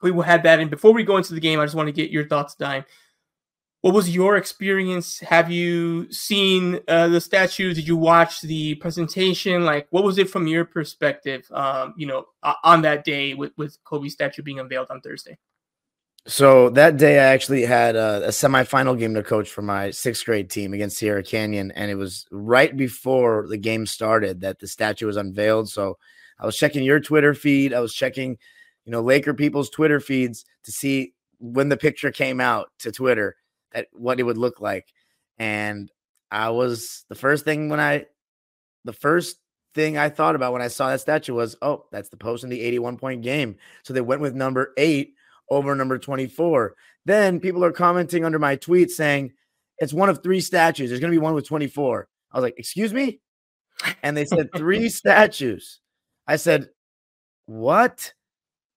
we 0.00 0.10
will 0.10 0.22
have 0.22 0.42
that. 0.44 0.60
And 0.60 0.70
before 0.70 0.92
we 0.92 1.04
go 1.04 1.16
into 1.16 1.34
the 1.34 1.40
game, 1.40 1.60
I 1.60 1.64
just 1.64 1.74
want 1.74 1.88
to 1.88 1.92
get 1.92 2.10
your 2.10 2.26
thoughts, 2.26 2.54
Dime 2.54 2.84
what 3.82 3.94
was 3.94 4.14
your 4.14 4.36
experience? 4.36 5.18
Have 5.20 5.50
you 5.50 6.10
seen 6.12 6.78
uh, 6.86 7.08
the 7.08 7.20
statue? 7.20 7.74
Did 7.74 7.86
you 7.86 7.96
watch 7.96 8.40
the 8.40 8.76
presentation? 8.76 9.64
Like, 9.64 9.88
what 9.90 10.04
was 10.04 10.18
it 10.18 10.30
from 10.30 10.46
your 10.46 10.64
perspective? 10.64 11.46
Um, 11.50 11.92
you 11.96 12.06
know, 12.06 12.26
on 12.62 12.82
that 12.82 13.04
day 13.04 13.34
with 13.34 13.52
with 13.58 13.76
Kobe's 13.84 14.12
statue 14.12 14.42
being 14.42 14.60
unveiled 14.60 14.86
on 14.90 15.00
Thursday. 15.00 15.36
So 16.28 16.70
that 16.70 16.96
day, 16.96 17.18
I 17.18 17.24
actually 17.32 17.62
had 17.62 17.96
a, 17.96 18.26
a 18.26 18.28
semifinal 18.28 18.96
game 18.96 19.14
to 19.14 19.24
coach 19.24 19.50
for 19.50 19.62
my 19.62 19.90
sixth 19.90 20.24
grade 20.24 20.48
team 20.48 20.72
against 20.72 20.98
Sierra 20.98 21.24
Canyon, 21.24 21.72
and 21.72 21.90
it 21.90 21.96
was 21.96 22.26
right 22.30 22.76
before 22.76 23.48
the 23.48 23.58
game 23.58 23.84
started 23.86 24.42
that 24.42 24.60
the 24.60 24.68
statue 24.68 25.06
was 25.06 25.16
unveiled. 25.16 25.68
So 25.68 25.98
I 26.38 26.46
was 26.46 26.56
checking 26.56 26.84
your 26.84 27.00
Twitter 27.00 27.34
feed, 27.34 27.74
I 27.74 27.80
was 27.80 27.92
checking, 27.92 28.38
you 28.84 28.92
know, 28.92 29.00
Laker 29.00 29.34
people's 29.34 29.70
Twitter 29.70 29.98
feeds 29.98 30.44
to 30.62 30.70
see 30.70 31.14
when 31.40 31.68
the 31.68 31.76
picture 31.76 32.12
came 32.12 32.40
out 32.40 32.70
to 32.78 32.92
Twitter 32.92 33.34
that 33.74 33.88
what 33.92 34.20
it 34.20 34.24
would 34.24 34.38
look 34.38 34.60
like, 34.60 34.92
and 35.38 35.90
I 36.30 36.50
was 36.50 37.04
the 37.08 37.14
first 37.14 37.44
thing 37.44 37.68
when 37.68 37.80
I, 37.80 38.06
the 38.84 38.92
first 38.92 39.36
thing 39.74 39.96
I 39.96 40.08
thought 40.08 40.34
about 40.34 40.52
when 40.52 40.62
I 40.62 40.68
saw 40.68 40.88
that 40.88 41.00
statue 41.00 41.34
was, 41.34 41.56
oh, 41.62 41.86
that's 41.90 42.08
the 42.08 42.16
post 42.16 42.44
in 42.44 42.50
the 42.50 42.60
81 42.60 42.98
point 42.98 43.22
game. 43.22 43.56
So 43.82 43.92
they 43.92 44.00
went 44.00 44.20
with 44.20 44.34
number 44.34 44.72
eight 44.76 45.14
over 45.50 45.74
number 45.74 45.98
24. 45.98 46.74
Then 47.04 47.40
people 47.40 47.64
are 47.64 47.72
commenting 47.72 48.24
under 48.24 48.38
my 48.38 48.56
tweet 48.56 48.90
saying 48.90 49.32
it's 49.78 49.92
one 49.92 50.08
of 50.08 50.22
three 50.22 50.40
statues. 50.40 50.90
There's 50.90 51.00
going 51.00 51.12
to 51.12 51.18
be 51.18 51.22
one 51.22 51.34
with 51.34 51.46
24. 51.46 52.08
I 52.30 52.36
was 52.36 52.42
like, 52.42 52.54
excuse 52.58 52.92
me? 52.94 53.20
And 54.02 54.16
they 54.16 54.24
said 54.24 54.50
three 54.56 54.88
statues. 54.88 55.80
I 56.26 56.36
said, 56.36 56.68
what? 57.46 58.12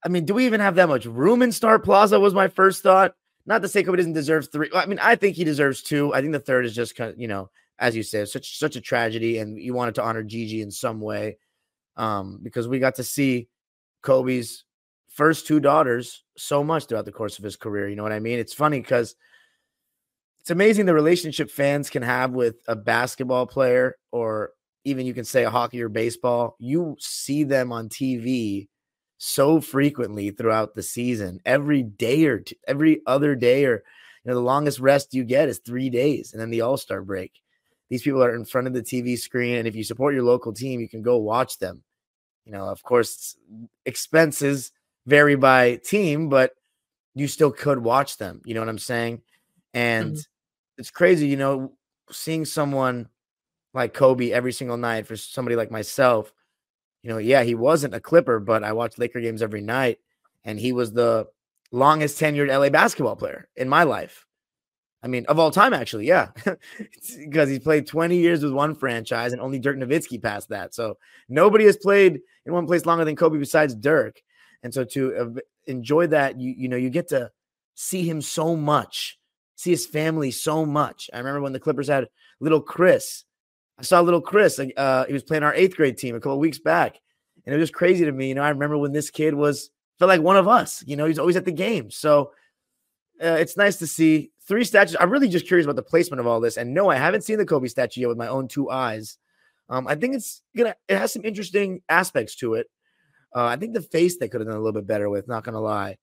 I 0.04 0.10
mean, 0.10 0.26
do 0.26 0.34
we 0.34 0.46
even 0.46 0.60
have 0.60 0.76
that 0.76 0.90
much 0.90 1.06
room 1.06 1.42
in 1.42 1.52
Star 1.52 1.80
Plaza? 1.80 2.20
Was 2.20 2.34
my 2.34 2.48
first 2.48 2.84
thought. 2.84 3.14
Not 3.46 3.62
to 3.62 3.68
say 3.68 3.84
Kobe 3.84 3.98
doesn't 3.98 4.14
deserve 4.14 4.52
three. 4.52 4.70
I 4.74 4.86
mean, 4.86 5.00
I 5.00 5.16
think 5.16 5.36
he 5.36 5.44
deserves 5.44 5.82
two. 5.82 6.14
I 6.14 6.22
think 6.22 6.34
the 6.34 6.40
third 6.40 6.66
is 6.66 6.74
just 6.76 6.96
kind 6.96 7.12
of, 7.12 7.20
you 7.20 7.28
know, 7.28 7.50
as 7.78 7.96
you 7.96 8.04
said, 8.04 8.28
such 8.28 8.58
such 8.58 8.76
a 8.76 8.82
tragedy, 8.82 9.38
and 9.38 9.58
you 9.58 9.74
wanted 9.74 9.96
to 9.96 10.04
honor 10.04 10.24
Gigi 10.24 10.62
in 10.62 10.72
some 10.72 11.00
way, 11.00 11.38
um, 11.96 12.40
because 12.42 12.68
we 12.68 12.80
got 12.80 12.96
to 12.96 13.04
see 13.04 13.48
Kobe's 14.02 14.64
first 15.10 15.48
two 15.48 15.60
daughters 15.60 16.24
so 16.38 16.64
much 16.64 16.86
throughout 16.86 17.06
the 17.06 17.12
course 17.12 17.38
of 17.38 17.44
his 17.44 17.56
career. 17.56 17.88
You 17.88 17.96
know 17.96 18.04
what 18.04 18.12
I 18.12 18.20
mean? 18.20 18.40
It's 18.40 18.54
funny 18.54 18.82
because 18.82 19.16
it's 20.42 20.52
amazing 20.52 20.86
the 20.86 20.94
relationship 20.94 21.50
fans 21.50 21.90
can 21.90 22.04
have 22.04 22.32
with 22.32 22.58
a 22.68 22.76
basketball 22.76 23.48
player 23.48 23.96
or 24.12 24.52
even 24.84 25.06
you 25.06 25.14
can 25.14 25.26
say 25.26 25.44
a 25.44 25.50
hockey 25.50 25.82
or 25.82 25.90
baseball. 25.90 26.56
You 26.60 26.98
see 27.00 27.44
them 27.44 27.72
on 27.72 27.90
TV 27.90 28.68
so 29.26 29.60
frequently 29.60 30.30
throughout 30.30 30.76
the 30.76 30.84
season, 30.84 31.42
every 31.48 31.82
day 31.82 32.26
or 32.26 32.40
two, 32.42 32.56
every 32.68 33.02
other 33.08 33.34
day, 33.34 33.66
or 33.66 33.84
you 34.24 34.30
know, 34.30 34.36
the 34.36 34.40
longest 34.40 34.80
rest 34.80 35.16
you 35.16 35.24
get 35.24 35.50
is 35.50 35.58
three 35.58 35.90
days, 35.90 36.32
and 36.32 36.40
then 36.40 36.52
the 36.52 36.62
All 36.62 36.78
Star 36.78 37.02
break. 37.02 37.42
These 37.90 38.04
people 38.04 38.24
are 38.24 38.36
in 38.36 38.46
front 38.46 38.68
of 38.68 38.74
the 38.74 38.84
TV 38.84 39.18
screen, 39.18 39.56
and 39.58 39.68
if 39.68 39.76
you 39.76 39.84
support 39.84 40.14
your 40.14 40.24
local 40.24 40.54
team, 40.54 40.80
you 40.80 40.88
can 40.88 41.02
go 41.02 41.18
watch 41.18 41.58
them. 41.58 41.82
You 42.46 42.52
know, 42.52 42.66
of 42.66 42.84
course, 42.84 43.36
expenses 43.84 44.72
vary 45.08 45.36
by 45.36 45.78
team, 45.78 46.30
but 46.30 46.52
you 47.16 47.28
still 47.28 47.52
could 47.52 47.80
watch 47.80 48.18
them. 48.18 48.42
You 48.46 48.54
know 48.54 48.62
what 48.62 48.70
I'm 48.70 48.78
saying? 48.78 49.22
And 49.74 50.12
mm-hmm. 50.12 50.22
it's 50.78 50.92
crazy, 50.92 51.28
you 51.28 51.38
know, 51.38 51.74
seeing 52.12 52.46
someone 52.46 53.10
like 53.74 53.96
Kobe 53.96 54.30
every 54.30 54.54
single 54.54 54.78
night 54.78 55.08
for 55.08 55.16
somebody 55.16 55.56
like 55.56 55.72
myself. 55.72 56.32
You 57.06 57.12
know, 57.12 57.18
yeah, 57.20 57.44
he 57.44 57.54
wasn't 57.54 57.94
a 57.94 58.00
Clipper, 58.00 58.40
but 58.40 58.64
I 58.64 58.74
watched 58.74 58.98
Laker 58.98 59.22
games 59.22 59.44
every 59.44 59.62
night, 59.62 60.00
and 60.44 60.60
he 60.60 60.72
was 60.72 60.92
the 60.92 61.28
longest 61.72 62.20
tenured 62.20 62.48
LA 62.48 62.72
basketball 62.72 63.16
player 63.16 63.48
in 63.56 63.70
my 63.70 63.84
life. 63.84 64.26
I 65.04 65.08
mean, 65.08 65.24
of 65.28 65.38
all 65.38 65.52
time, 65.52 65.72
actually, 65.72 66.08
yeah, 66.08 66.32
because 67.20 67.48
he's 67.48 67.60
played 67.60 67.86
20 67.86 68.18
years 68.18 68.44
with 68.44 68.54
one 68.54 68.74
franchise, 68.74 69.34
and 69.34 69.42
only 69.42 69.60
Dirk 69.60 69.78
Nowitzki 69.78 70.20
passed 70.20 70.50
that. 70.50 70.74
So 70.74 70.98
nobody 71.30 71.66
has 71.66 71.78
played 71.78 72.22
in 72.48 72.54
one 72.54 72.66
place 72.66 72.88
longer 72.88 73.06
than 73.06 73.16
Kobe 73.16 73.38
besides 73.38 73.76
Dirk. 73.76 74.20
And 74.64 74.74
so 74.74 74.84
to 74.84 75.38
enjoy 75.68 76.08
that, 76.08 76.40
you 76.40 76.56
you 76.58 76.68
know, 76.68 76.76
you 76.76 76.90
get 76.90 77.10
to 77.10 77.30
see 77.76 78.10
him 78.10 78.20
so 78.20 78.56
much, 78.56 79.20
see 79.56 79.70
his 79.70 79.86
family 79.86 80.32
so 80.32 80.66
much. 80.66 81.12
I 81.14 81.20
remember 81.20 81.42
when 81.42 81.54
the 81.54 81.60
Clippers 81.60 81.88
had 81.88 82.10
little 82.40 82.62
Chris. 82.62 83.26
I 83.78 83.84
saw 83.84 84.00
little 84.02 84.22
Chris. 84.22 84.60
Uh, 84.60 85.06
he 85.06 85.14
was 85.14 85.24
playing 85.24 85.44
our 85.44 85.54
eighth 85.54 85.76
grade 85.76 85.98
team 85.98 86.16
a 86.16 86.20
couple 86.20 86.40
weeks 86.40 86.60
back, 86.60 87.00
and 87.46 87.54
it 87.54 87.58
was 87.58 87.72
crazy 87.72 88.06
to 88.06 88.12
me. 88.12 88.30
You 88.30 88.36
know, 88.36 88.44
I 88.44 88.50
remember 88.50 88.78
when 88.78 88.94
this 88.94 89.10
kid 89.10 89.34
was 89.34 89.70
felt 90.00 90.10
like 90.10 90.22
one 90.22 90.38
of 90.38 90.48
us. 90.48 90.84
You 90.86 90.96
know, 90.96 91.06
he's 91.06 91.20
always 91.20 91.36
at 91.36 91.46
the 91.46 91.52
game. 91.52 91.92
So 91.92 92.32
uh, 93.22 93.38
it's 93.40 93.58
nice 93.58 93.78
to 93.78 93.88
see 93.88 94.32
three 94.48 94.64
statues. 94.64 94.96
I'm 95.00 95.10
really 95.10 95.30
just 95.30 95.48
curious 95.48 95.66
about 95.66 95.76
the 95.76 95.84
placement 95.84 96.20
of 96.20 96.28
all 96.28 96.40
this. 96.40 96.58
And 96.58 96.74
no, 96.74 96.90
I 96.90 96.96
haven't 96.96 97.24
seen 97.24 97.38
the 97.38 97.46
Kobe 97.46 97.68
statue 97.68 98.02
yet 98.02 98.10
with 98.10 98.18
my 98.18 98.28
own 98.28 98.48
two 98.48 98.70
eyes. 98.70 99.18
Um, 99.70 99.88
I 99.88 99.96
think 99.96 100.16
it's 100.16 100.42
gonna. 100.56 100.76
It 100.88 100.98
has 100.98 101.12
some 101.12 101.26
interesting 101.26 101.82
aspects 101.90 102.36
to 102.38 102.54
it. 102.56 102.68
Uh, 103.36 103.46
I 103.46 103.58
think 103.58 103.74
the 103.74 103.82
face 103.82 104.18
they 104.18 104.30
could 104.30 104.42
have 104.42 104.48
done 104.48 104.58
a 104.58 104.60
little 104.60 104.80
bit 104.80 104.88
better 104.88 105.10
with, 105.10 105.28
not 105.28 105.44
gonna 105.44 105.60
lie. 105.60 105.98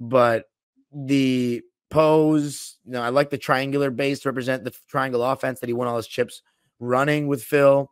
But 0.00 0.46
the 0.92 1.62
pose, 1.90 2.78
you 2.84 2.92
know, 2.92 3.02
I 3.02 3.10
like 3.10 3.30
the 3.30 3.38
triangular 3.38 3.90
base 3.90 4.20
to 4.20 4.28
represent 4.28 4.64
the 4.64 4.74
triangle 4.88 5.22
offense 5.22 5.60
that 5.60 5.68
he 5.68 5.72
won 5.72 5.86
all 5.86 5.96
his 5.96 6.08
chips 6.08 6.42
running 6.78 7.26
with 7.26 7.42
Phil. 7.42 7.90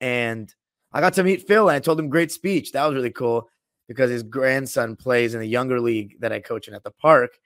And 0.00 0.52
I 0.92 1.00
got 1.00 1.14
to 1.14 1.24
meet 1.24 1.46
Phil 1.46 1.68
and 1.68 1.76
I 1.76 1.80
told 1.80 2.00
him 2.00 2.08
great 2.08 2.32
speech. 2.32 2.72
That 2.72 2.86
was 2.86 2.94
really 2.94 3.10
cool 3.10 3.48
because 3.88 4.10
his 4.10 4.22
grandson 4.22 4.96
plays 4.96 5.34
in 5.34 5.40
the 5.40 5.46
younger 5.46 5.80
league 5.80 6.16
that 6.20 6.32
I 6.32 6.40
coach 6.40 6.68
in 6.68 6.74
at 6.74 6.82
the 6.82 6.90
park. 6.90 7.38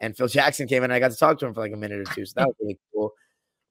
And 0.00 0.16
Phil 0.16 0.28
Jackson 0.28 0.68
came 0.68 0.78
in 0.78 0.90
and 0.90 0.92
I 0.92 0.98
got 0.98 1.12
to 1.12 1.16
talk 1.16 1.38
to 1.38 1.46
him 1.46 1.54
for 1.54 1.60
like 1.60 1.72
a 1.72 1.76
minute 1.76 2.00
or 2.00 2.14
two. 2.14 2.26
So 2.26 2.34
that 2.36 2.46
was 2.46 2.56
really 2.60 2.78
cool. 2.92 3.12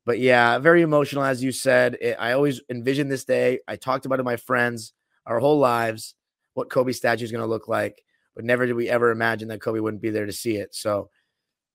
But 0.05 0.19
yeah, 0.19 0.59
very 0.59 0.81
emotional, 0.81 1.23
as 1.23 1.43
you 1.43 1.51
said. 1.51 1.97
It, 1.99 2.17
I 2.19 2.33
always 2.33 2.61
envisioned 2.69 3.11
this 3.11 3.25
day. 3.25 3.59
I 3.67 3.75
talked 3.75 4.05
about 4.05 4.15
it 4.15 4.17
to 4.19 4.23
my 4.23 4.37
friends 4.37 4.93
our 5.25 5.39
whole 5.39 5.57
lives 5.57 6.15
what 6.55 6.69
Kobe 6.69 6.93
statue 6.93 7.23
is 7.23 7.31
going 7.31 7.43
to 7.43 7.49
look 7.49 7.67
like, 7.67 8.03
but 8.35 8.43
never 8.43 8.65
did 8.65 8.73
we 8.73 8.89
ever 8.89 9.11
imagine 9.11 9.49
that 9.49 9.61
Kobe 9.61 9.79
wouldn't 9.79 10.01
be 10.01 10.09
there 10.09 10.25
to 10.25 10.31
see 10.31 10.55
it. 10.55 10.73
So, 10.73 11.09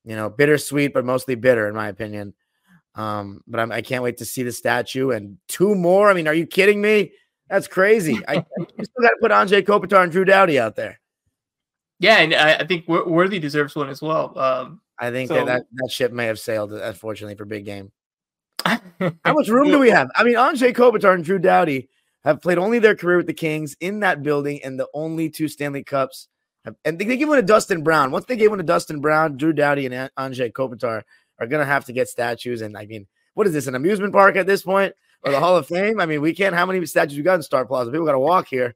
you 0.04 0.16
know, 0.16 0.28
bittersweet, 0.28 0.92
but 0.92 1.04
mostly 1.04 1.36
bitter, 1.36 1.68
in 1.68 1.74
my 1.74 1.88
opinion. 1.88 2.34
Um, 3.00 3.42
but 3.46 3.60
I'm, 3.60 3.72
I 3.72 3.80
can 3.80 3.96
not 3.96 4.02
wait 4.02 4.18
to 4.18 4.26
see 4.26 4.42
the 4.42 4.52
statue 4.52 5.10
and 5.10 5.38
two 5.48 5.74
more. 5.74 6.10
I 6.10 6.14
mean, 6.14 6.28
are 6.28 6.34
you 6.34 6.46
kidding 6.46 6.82
me? 6.82 7.12
That's 7.48 7.66
crazy. 7.66 8.20
I, 8.28 8.34
I 8.78 8.82
still 8.82 9.02
got 9.02 9.08
to 9.08 9.16
put 9.20 9.30
Anze 9.30 9.62
Kopitar 9.62 10.02
and 10.02 10.12
Drew 10.12 10.26
Doughty 10.26 10.58
out 10.58 10.76
there. 10.76 11.00
Yeah, 11.98 12.18
and 12.18 12.34
I, 12.34 12.56
I 12.56 12.66
think 12.66 12.86
Worthy 12.88 13.38
deserves 13.38 13.74
one 13.74 13.88
as 13.88 14.02
well. 14.02 14.38
Um, 14.38 14.80
I 14.98 15.10
think 15.10 15.28
so, 15.28 15.34
that, 15.34 15.46
that 15.46 15.62
that 15.72 15.90
ship 15.90 16.12
may 16.12 16.26
have 16.26 16.38
sailed, 16.38 16.72
unfortunately, 16.72 17.36
for 17.36 17.46
big 17.46 17.64
game. 17.64 17.90
How 18.64 18.80
much 19.32 19.48
room 19.48 19.70
do 19.70 19.78
we 19.78 19.88
have? 19.90 20.10
I 20.14 20.22
mean, 20.22 20.34
Anze 20.34 20.74
Kopitar 20.74 21.14
and 21.14 21.24
Drew 21.24 21.38
Doughty 21.38 21.88
have 22.24 22.42
played 22.42 22.58
only 22.58 22.78
their 22.78 22.94
career 22.94 23.16
with 23.16 23.26
the 23.26 23.32
Kings 23.32 23.76
in 23.80 24.00
that 24.00 24.22
building 24.22 24.60
and 24.62 24.78
the 24.78 24.88
only 24.92 25.30
two 25.30 25.48
Stanley 25.48 25.84
Cups. 25.84 26.28
Have, 26.66 26.74
and 26.84 26.98
they, 26.98 27.06
they 27.06 27.16
give 27.16 27.30
one 27.30 27.38
to 27.38 27.42
Dustin 27.42 27.82
Brown. 27.82 28.10
Once 28.10 28.26
they 28.26 28.36
gave 28.36 28.50
one 28.50 28.58
to 28.58 28.64
Dustin 28.64 29.00
Brown, 29.00 29.38
Drew 29.38 29.54
Doughty 29.54 29.86
and 29.86 30.10
Anze 30.18 30.52
Kopitar 30.52 31.02
are 31.40 31.46
going 31.46 31.60
to 31.60 31.66
have 31.66 31.86
to 31.86 31.92
get 31.92 32.08
statues. 32.08 32.60
And 32.60 32.76
I 32.76 32.86
mean, 32.86 33.06
what 33.34 33.46
is 33.46 33.52
this, 33.52 33.66
an 33.66 33.74
amusement 33.74 34.12
park 34.12 34.36
at 34.36 34.46
this 34.46 34.62
point 34.62 34.94
or 35.24 35.32
the 35.32 35.40
Hall 35.40 35.56
of 35.56 35.66
Fame? 35.66 35.98
I 36.00 36.06
mean, 36.06 36.20
we 36.20 36.34
can't, 36.34 36.54
how 36.54 36.66
many 36.66 36.84
statues 36.86 37.16
we 37.16 37.22
got 37.22 37.34
in 37.34 37.42
Star 37.42 37.64
Plaza? 37.64 37.90
People 37.90 38.06
got 38.06 38.12
to 38.12 38.18
walk 38.18 38.46
here. 38.48 38.74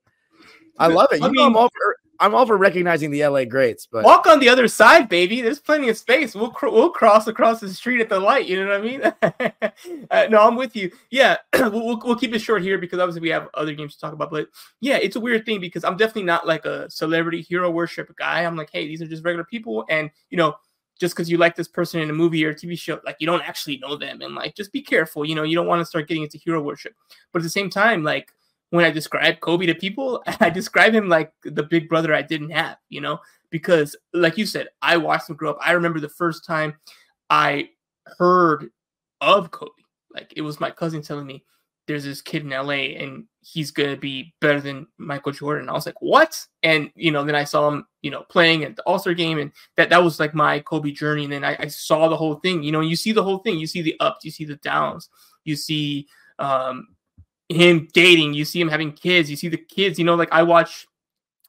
I 0.79 0.89
love 0.89 1.13
it. 1.13 1.21
You 1.21 1.27
I 1.27 1.29
mean, 1.29 1.37
know, 1.37 1.47
I'm 1.47 1.57
all 1.57 1.69
for 1.69 1.97
I'm 2.21 2.35
all 2.35 2.47
for 2.47 2.57
recognizing 2.57 3.11
the 3.11 3.27
LA 3.27 3.45
greats, 3.45 3.87
but 3.87 4.05
walk 4.05 4.27
on 4.27 4.39
the 4.39 4.49
other 4.49 4.69
side, 4.69 5.09
baby. 5.09 5.41
There's 5.41 5.59
plenty 5.59 5.89
of 5.89 5.99
space. 5.99 6.35
We'll 6.35 6.51
cr- 6.51 6.69
we'll 6.69 6.91
cross 6.91 7.27
across 7.27 7.61
the 7.61 7.69
street 7.69 8.01
at 8.01 8.09
the 8.09 8.21
light. 8.21 8.47
You 8.47 8.65
know 8.65 8.71
what 8.71 8.81
I 8.81 9.43
mean? 9.43 10.07
uh, 10.11 10.27
no, 10.31 10.47
I'm 10.47 10.57
with 10.57 10.77
you. 10.77 10.93
Yeah, 11.11 11.39
we'll, 11.55 11.71
we'll, 11.73 12.01
we'll 12.05 12.17
keep 12.17 12.35
it 12.35 12.39
short 12.39 12.63
here 12.63 12.79
because 12.79 12.99
obviously 12.99 13.21
we 13.21 13.31
have 13.31 13.49
other 13.55 13.75
games 13.75 13.95
to 13.95 14.01
talk 14.01 14.13
about. 14.13 14.31
But 14.31 14.49
yeah, 14.81 14.97
it's 14.97 15.17
a 15.17 15.21
weird 15.21 15.45
thing 15.45 15.61
because 15.61 15.85
I'm 15.85 15.97
definitely 15.97 16.25
not 16.25 16.47
like 16.47 16.65
a 16.65 16.89
celebrity 16.91 17.43
hero 17.43 17.71
worship 17.71 18.15
guy. 18.17 18.45
I'm 18.45 18.57
like, 18.57 18.71
hey, 18.73 18.87
these 18.87 19.03
are 19.03 19.07
just 19.07 19.25
regular 19.25 19.45
people, 19.45 19.85
and 19.89 20.11
you 20.31 20.39
know, 20.39 20.55
just 21.01 21.15
because 21.15 21.31
you 21.31 21.39
like 21.39 21.57
this 21.57 21.69
person 21.69 22.01
in 22.01 22.11
a 22.11 22.15
movie 22.15 22.45
or 22.45 22.51
a 22.51 22.55
TV 22.55 22.79
show, 22.79 23.01
like 23.05 23.17
you 23.19 23.27
don't 23.27 23.43
actually 23.43 23.79
know 23.79 23.97
them, 23.97 24.23
and 24.23 24.35
like 24.35 24.55
just 24.55 24.73
be 24.73 24.83
careful. 24.83 25.25
You 25.25 25.35
know, 25.35 25.43
you 25.43 25.57
don't 25.57 25.67
want 25.67 25.81
to 25.81 25.87
start 25.87 26.09
getting 26.09 26.23
into 26.23 26.39
hero 26.39 26.63
worship. 26.63 26.95
But 27.33 27.41
at 27.41 27.43
the 27.43 27.51
same 27.51 27.71
time, 27.71 28.03
like 28.05 28.31
when 28.71 28.85
I 28.85 28.91
describe 28.91 29.41
Kobe 29.41 29.67
to 29.67 29.75
people, 29.75 30.23
I 30.41 30.51
describe 30.51 30.95
him 30.95 31.09
like 31.09 31.33
the 31.45 31.63
big 31.63 31.89
brother 31.89 32.15
I 32.15 32.23
didn't 32.23 32.51
have, 32.51 32.77
you 32.89 33.01
know, 33.01 33.19
because 33.51 33.97
like 34.13 34.39
you 34.39 34.47
said, 34.47 34.69
I 34.83 34.97
watched 34.97 35.31
him 35.31 35.37
grow 35.37 35.51
up. 35.51 35.59
I 35.61 35.73
remember 35.73 36.01
the 36.01 36.09
first 36.09 36.45
time 36.45 36.75
I 37.31 37.71
heard 38.19 38.71
of 39.21 39.51
Kobe. 39.51 39.71
Like 40.13 40.33
it 40.37 40.43
was 40.43 40.61
my 40.61 40.71
cousin 40.71 41.03
telling 41.03 41.27
me 41.27 41.45
there's 41.87 42.05
this 42.05 42.23
kid 42.23 42.43
in 42.43 42.51
LA 42.51 42.97
and 42.99 43.25
he's 43.41 43.71
gonna 43.71 43.97
be 43.97 44.35
better 44.41 44.61
than 44.61 44.87
Michael 44.99 45.33
Jordan. 45.33 45.69
I 45.69 45.73
was 45.73 45.87
like, 45.87 46.01
what? 46.01 46.41
And 46.63 46.91
you 46.95 47.11
know, 47.11 47.25
then 47.25 47.35
I 47.35 47.45
saw 47.45 47.69
him, 47.69 47.87
you 48.03 48.11
know, 48.11 48.23
playing 48.23 48.65
at 48.65 48.77
the 48.77 48.83
All-Star 48.83 49.15
game, 49.15 49.39
and 49.39 49.53
that 49.77 49.91
that 49.91 50.03
was 50.03 50.19
like 50.19 50.35
my 50.35 50.61
Kobe 50.61 50.93
journey. 50.93 51.25
And 51.25 51.33
then 51.33 51.45
I, 51.45 51.57
I 51.59 51.67
saw 51.69 52.09
the 52.09 52.17
whole 52.17 52.37
thing. 52.37 52.63
You 52.63 52.73
know, 52.73 52.81
you 52.81 52.97
see 52.97 53.13
the 53.13 53.23
whole 53.23 53.39
thing. 53.39 53.59
You 53.59 53.67
see 53.67 53.83
the 53.83 53.97
ups, 54.01 54.25
you 54.25 54.31
see 54.31 54.45
the 54.45 54.57
downs, 54.57 55.09
you 55.45 55.57
see 55.57 56.07
um, 56.39 56.89
him 57.49 57.89
dating, 57.93 58.35
you 58.35 58.45
see 58.45 58.61
him 58.61 58.69
having 58.69 58.93
kids, 58.93 59.31
you 59.31 59.37
see 59.37 59.49
the 59.49 59.59
kids, 59.59 59.99
you 59.99 60.05
know, 60.05 60.15
like 60.15 60.33
I 60.33 60.43
watch 60.43 60.87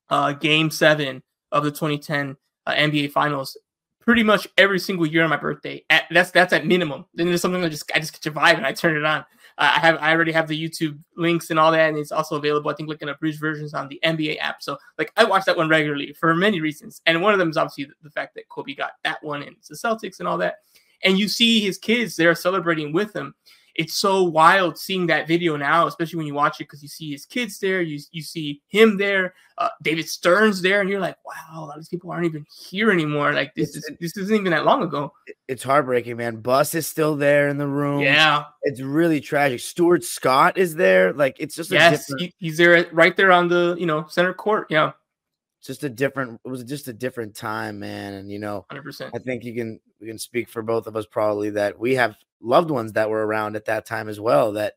uh 0.10 0.34
game 0.34 0.70
seven 0.70 1.24
of 1.52 1.64
the 1.64 1.72
2010 1.72 2.38
uh, 2.68 2.74
NBA 2.74 3.12
finals 3.12 3.58
pretty 4.06 4.22
much 4.22 4.48
every 4.58 4.80
single 4.80 5.06
year 5.06 5.24
on 5.24 5.30
my 5.30 5.38
birthday. 5.38 5.84
At, 5.90 6.04
that's 6.12 6.32
that's 6.32 6.54
at 6.54 6.66
minimum. 6.66 7.06
Then 7.14 7.28
there's 7.28 7.42
something 7.42 7.62
that 7.62 7.72
just 7.72 7.92
I 7.94 8.00
just 8.00 8.14
get 8.14 8.26
your 8.26 8.34
vibe 8.34 8.58
and 8.58 8.66
I 8.66 8.72
turn 8.72 8.96
it 8.96 9.04
on. 9.04 9.26
I 9.58 9.80
have 9.80 9.98
I 10.02 10.12
already 10.12 10.34
have 10.34 10.48
the 10.48 10.70
YouTube 10.70 11.00
links 11.16 11.50
and 11.50 11.58
all 11.58 11.72
that, 11.72 11.90
and 11.90 11.98
it's 11.98 12.12
also 12.12 12.36
available. 12.36 12.70
I 12.70 12.74
think 12.74 12.90
looking 12.90 13.08
up 13.08 13.20
bridge 13.20 13.40
versions 13.40 13.74
on 13.74 13.88
the 13.88 14.00
NBA 14.04 14.38
app. 14.40 14.62
So 14.62 14.78
like 14.98 15.12
I 15.16 15.24
watch 15.24 15.46
that 15.46 15.56
one 15.56 15.70
regularly 15.70 16.14
for 16.14 16.36
many 16.36 16.60
reasons, 16.60 17.02
and 17.06 17.22
one 17.22 17.34
of 17.34 17.40
them 17.40 17.50
is 17.50 17.58
obviously 17.58 17.86
the, 17.86 17.94
the 18.04 18.10
fact 18.10 18.36
that 18.36 18.50
Kobe 18.50 18.74
got 18.74 18.94
that 19.04 19.24
one 19.24 19.44
and 19.44 19.56
the 19.70 19.76
Celtics 19.76 20.20
and 20.20 20.28
all 20.28 20.38
that. 20.40 20.56
And 21.04 21.18
you 21.18 21.28
see 21.28 21.62
his 21.62 21.78
kids 21.78 22.16
they're 22.16 22.36
celebrating 22.36 22.92
with 22.92 23.16
him 23.16 23.36
it's 23.76 23.96
so 23.96 24.24
wild 24.24 24.78
seeing 24.78 25.08
that 25.08 25.28
video 25.28 25.58
now, 25.58 25.86
especially 25.86 26.18
when 26.18 26.28
you 26.28 26.34
watch 26.34 26.60
it 26.60 26.66
because 26.66 26.82
you 26.82 26.88
see 26.88 27.12
his 27.12 27.26
kids 27.26 27.60
there, 27.60 27.82
you 27.82 28.00
you 28.12 28.22
see 28.22 28.62
him 28.68 28.98
there, 28.98 29.34
uh, 29.58 29.70
David 29.82 30.08
Stern's 30.08 30.62
there, 30.62 30.82
and 30.82 30.90
you're 30.90 31.00
like, 31.00 31.18
wow, 31.26 31.60
a 31.60 31.66
lot 31.66 31.78
of 31.78 31.82
these 31.82 31.90
people 31.90 32.10
aren't 32.10 32.26
even 32.26 32.46
here 32.70 32.92
anymore. 32.92 33.34
Like 33.34 33.54
this 33.54 33.76
it's, 33.76 33.90
is 33.90 33.98
this 34.00 34.18
isn't 34.18 34.36
even 34.36 34.52
that 34.52 34.66
long 34.66 34.82
ago. 34.82 35.14
It's 35.48 35.64
heartbreaking, 35.64 36.18
man. 36.18 36.38
Buss 36.38 36.74
is 36.74 36.88
still 36.88 37.16
there 37.16 37.50
in 37.50 37.58
the 37.58 37.68
room. 37.68 38.00
Yeah, 38.00 38.46
it's 38.64 38.82
really 38.82 39.20
tragic. 39.20 39.60
Stuart 39.60 40.04
Scott 40.04 40.58
is 40.58 40.76
there. 40.76 41.12
Like 41.12 41.36
it's 41.40 41.56
just 41.56 41.70
yes, 41.70 42.08
different... 42.08 42.22
he, 42.22 42.34
he's 42.38 42.58
there 42.58 42.88
right 42.94 43.16
there 43.18 43.32
on 43.32 43.50
the 43.50 43.76
you 43.78 43.86
know 43.86 44.06
center 44.08 44.34
court. 44.34 44.68
Yeah 44.70 44.94
just 45.66 45.84
a 45.84 45.90
different 45.90 46.40
it 46.46 46.48
was 46.48 46.64
just 46.64 46.88
a 46.88 46.94
different 46.94 47.36
time 47.36 47.80
man 47.80 48.14
and 48.14 48.32
you 48.32 48.38
know 48.38 48.66
100% 48.72 49.10
i 49.16 49.18
think 49.18 49.44
you 49.44 49.54
can 49.56 49.80
we 50.00 50.06
can 50.06 50.20
speak 50.20 50.48
for 50.48 50.62
both 50.62 50.86
of 50.86 50.96
us 50.96 51.08
probably 51.08 51.50
that 51.50 51.80
we 51.80 51.96
have 51.96 52.16
loved 52.46 52.72
ones 52.72 52.94
that 52.94 53.10
were 53.10 53.26
around 53.26 53.56
at 53.56 53.66
that 53.66 53.86
time 53.86 54.08
as 54.08 54.20
well 54.20 54.54
that 54.54 54.74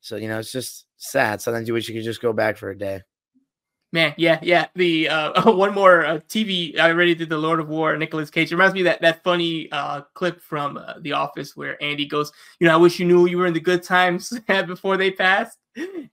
so 0.00 0.16
you 0.16 0.28
know 0.28 0.38
it's 0.38 0.52
just 0.52 0.86
sad. 0.96 1.40
Sometimes 1.40 1.68
you 1.68 1.74
wish 1.74 1.88
you 1.88 1.94
could 1.94 2.04
just 2.04 2.22
go 2.22 2.32
back 2.32 2.56
for 2.56 2.70
a 2.70 2.78
day. 2.78 3.02
Man 3.92 4.14
yeah 4.16 4.38
yeah 4.42 4.66
the 4.74 5.08
uh 5.08 5.52
one 5.52 5.72
more 5.72 6.04
uh, 6.04 6.18
tv 6.28 6.78
i 6.78 6.90
already 6.90 7.14
did 7.14 7.28
the 7.28 7.38
lord 7.38 7.60
of 7.60 7.68
war 7.68 7.96
Nicolas 7.96 8.30
Cage. 8.30 8.50
It 8.50 8.56
reminds 8.56 8.74
me 8.74 8.82
that 8.82 9.00
that 9.00 9.22
funny 9.22 9.70
uh 9.70 10.02
clip 10.14 10.40
from 10.40 10.76
uh, 10.76 10.94
the 11.00 11.12
office 11.12 11.56
where 11.56 11.82
andy 11.82 12.04
goes 12.04 12.32
you 12.58 12.66
know 12.66 12.74
i 12.74 12.76
wish 12.76 12.98
you 12.98 13.06
knew 13.06 13.26
you 13.26 13.38
were 13.38 13.46
in 13.46 13.54
the 13.54 13.60
good 13.60 13.82
times 13.84 14.38
before 14.66 14.96
they 14.96 15.10
passed. 15.10 15.58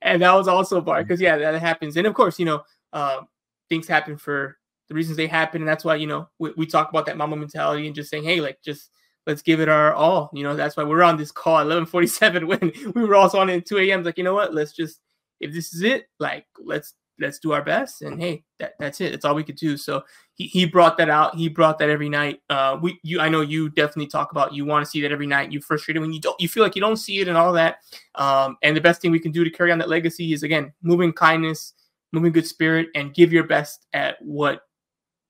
And 0.02 0.22
that 0.22 0.34
was 0.34 0.46
also 0.46 0.80
bar 0.80 1.02
because 1.02 1.20
yeah 1.20 1.36
that 1.36 1.60
happens. 1.60 1.96
And 1.96 2.06
of 2.06 2.14
course 2.14 2.38
you 2.38 2.44
know 2.44 2.62
um 2.92 3.28
things 3.68 3.88
happen 3.88 4.16
for 4.16 4.56
the 4.88 4.94
reasons 4.94 5.16
they 5.16 5.26
happen, 5.26 5.62
and 5.62 5.68
that's 5.68 5.84
why 5.84 5.96
you 5.96 6.06
know 6.06 6.28
we, 6.38 6.52
we 6.56 6.66
talk 6.66 6.90
about 6.90 7.06
that 7.06 7.16
mamba 7.16 7.36
mentality 7.36 7.86
and 7.86 7.94
just 7.94 8.10
saying, 8.10 8.24
hey, 8.24 8.40
like 8.40 8.58
just 8.62 8.90
let's 9.26 9.42
give 9.42 9.60
it 9.60 9.68
our 9.68 9.92
all. 9.92 10.30
You 10.32 10.42
know, 10.42 10.56
that's 10.56 10.76
why 10.76 10.84
we're 10.84 11.02
on 11.02 11.16
this 11.16 11.32
call 11.32 11.58
at 11.58 11.66
11:47 11.66 12.46
when 12.84 12.92
we 12.94 13.04
were 13.04 13.16
also 13.16 13.38
on 13.38 13.50
it 13.50 13.58
at 13.58 13.66
2 13.66 13.78
a.m. 13.78 14.02
Like, 14.02 14.18
you 14.18 14.24
know 14.24 14.34
what? 14.34 14.54
Let's 14.54 14.72
just 14.72 15.00
if 15.40 15.52
this 15.52 15.74
is 15.74 15.82
it, 15.82 16.06
like 16.18 16.46
let's 16.64 16.94
let's 17.20 17.38
do 17.38 17.52
our 17.52 17.62
best. 17.62 18.02
And 18.02 18.20
hey, 18.20 18.42
that, 18.58 18.74
that's 18.80 19.00
it. 19.00 19.12
That's 19.12 19.24
all 19.24 19.36
we 19.36 19.44
could 19.44 19.56
do. 19.56 19.76
So 19.76 20.02
he, 20.34 20.46
he 20.46 20.66
brought 20.66 20.96
that 20.96 21.08
out. 21.08 21.36
He 21.36 21.48
brought 21.48 21.78
that 21.78 21.88
every 21.88 22.08
night. 22.08 22.40
Uh, 22.50 22.78
we 22.80 22.98
you 23.02 23.20
I 23.20 23.28
know 23.28 23.40
you 23.40 23.68
definitely 23.68 24.08
talk 24.08 24.32
about 24.32 24.52
you 24.52 24.64
want 24.64 24.84
to 24.84 24.90
see 24.90 25.00
that 25.02 25.12
every 25.12 25.26
night. 25.26 25.52
You 25.52 25.60
frustrated 25.60 26.02
when 26.02 26.12
you 26.12 26.20
don't 26.20 26.40
you 26.40 26.48
feel 26.48 26.62
like 26.62 26.74
you 26.74 26.82
don't 26.82 26.96
see 26.96 27.20
it 27.20 27.28
and 27.28 27.36
all 27.36 27.52
that. 27.52 27.78
Um, 28.14 28.56
and 28.62 28.76
the 28.76 28.80
best 28.80 29.00
thing 29.00 29.10
we 29.10 29.20
can 29.20 29.32
do 29.32 29.44
to 29.44 29.50
carry 29.50 29.72
on 29.72 29.78
that 29.78 29.88
legacy 29.88 30.32
is 30.32 30.42
again 30.42 30.72
moving 30.82 31.12
kindness 31.12 31.74
moving 32.14 32.32
good 32.32 32.46
spirit, 32.46 32.88
and 32.94 33.12
give 33.12 33.32
your 33.32 33.44
best 33.44 33.86
at 33.92 34.16
what 34.22 34.62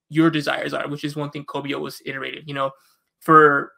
your 0.09 0.29
desires 0.29 0.73
are, 0.73 0.87
which 0.87 1.03
is 1.03 1.15
one 1.15 1.31
thing 1.31 1.43
Kobe 1.43 1.73
always 1.73 2.01
iterated. 2.05 2.43
You 2.47 2.53
know, 2.53 2.71
for 3.19 3.73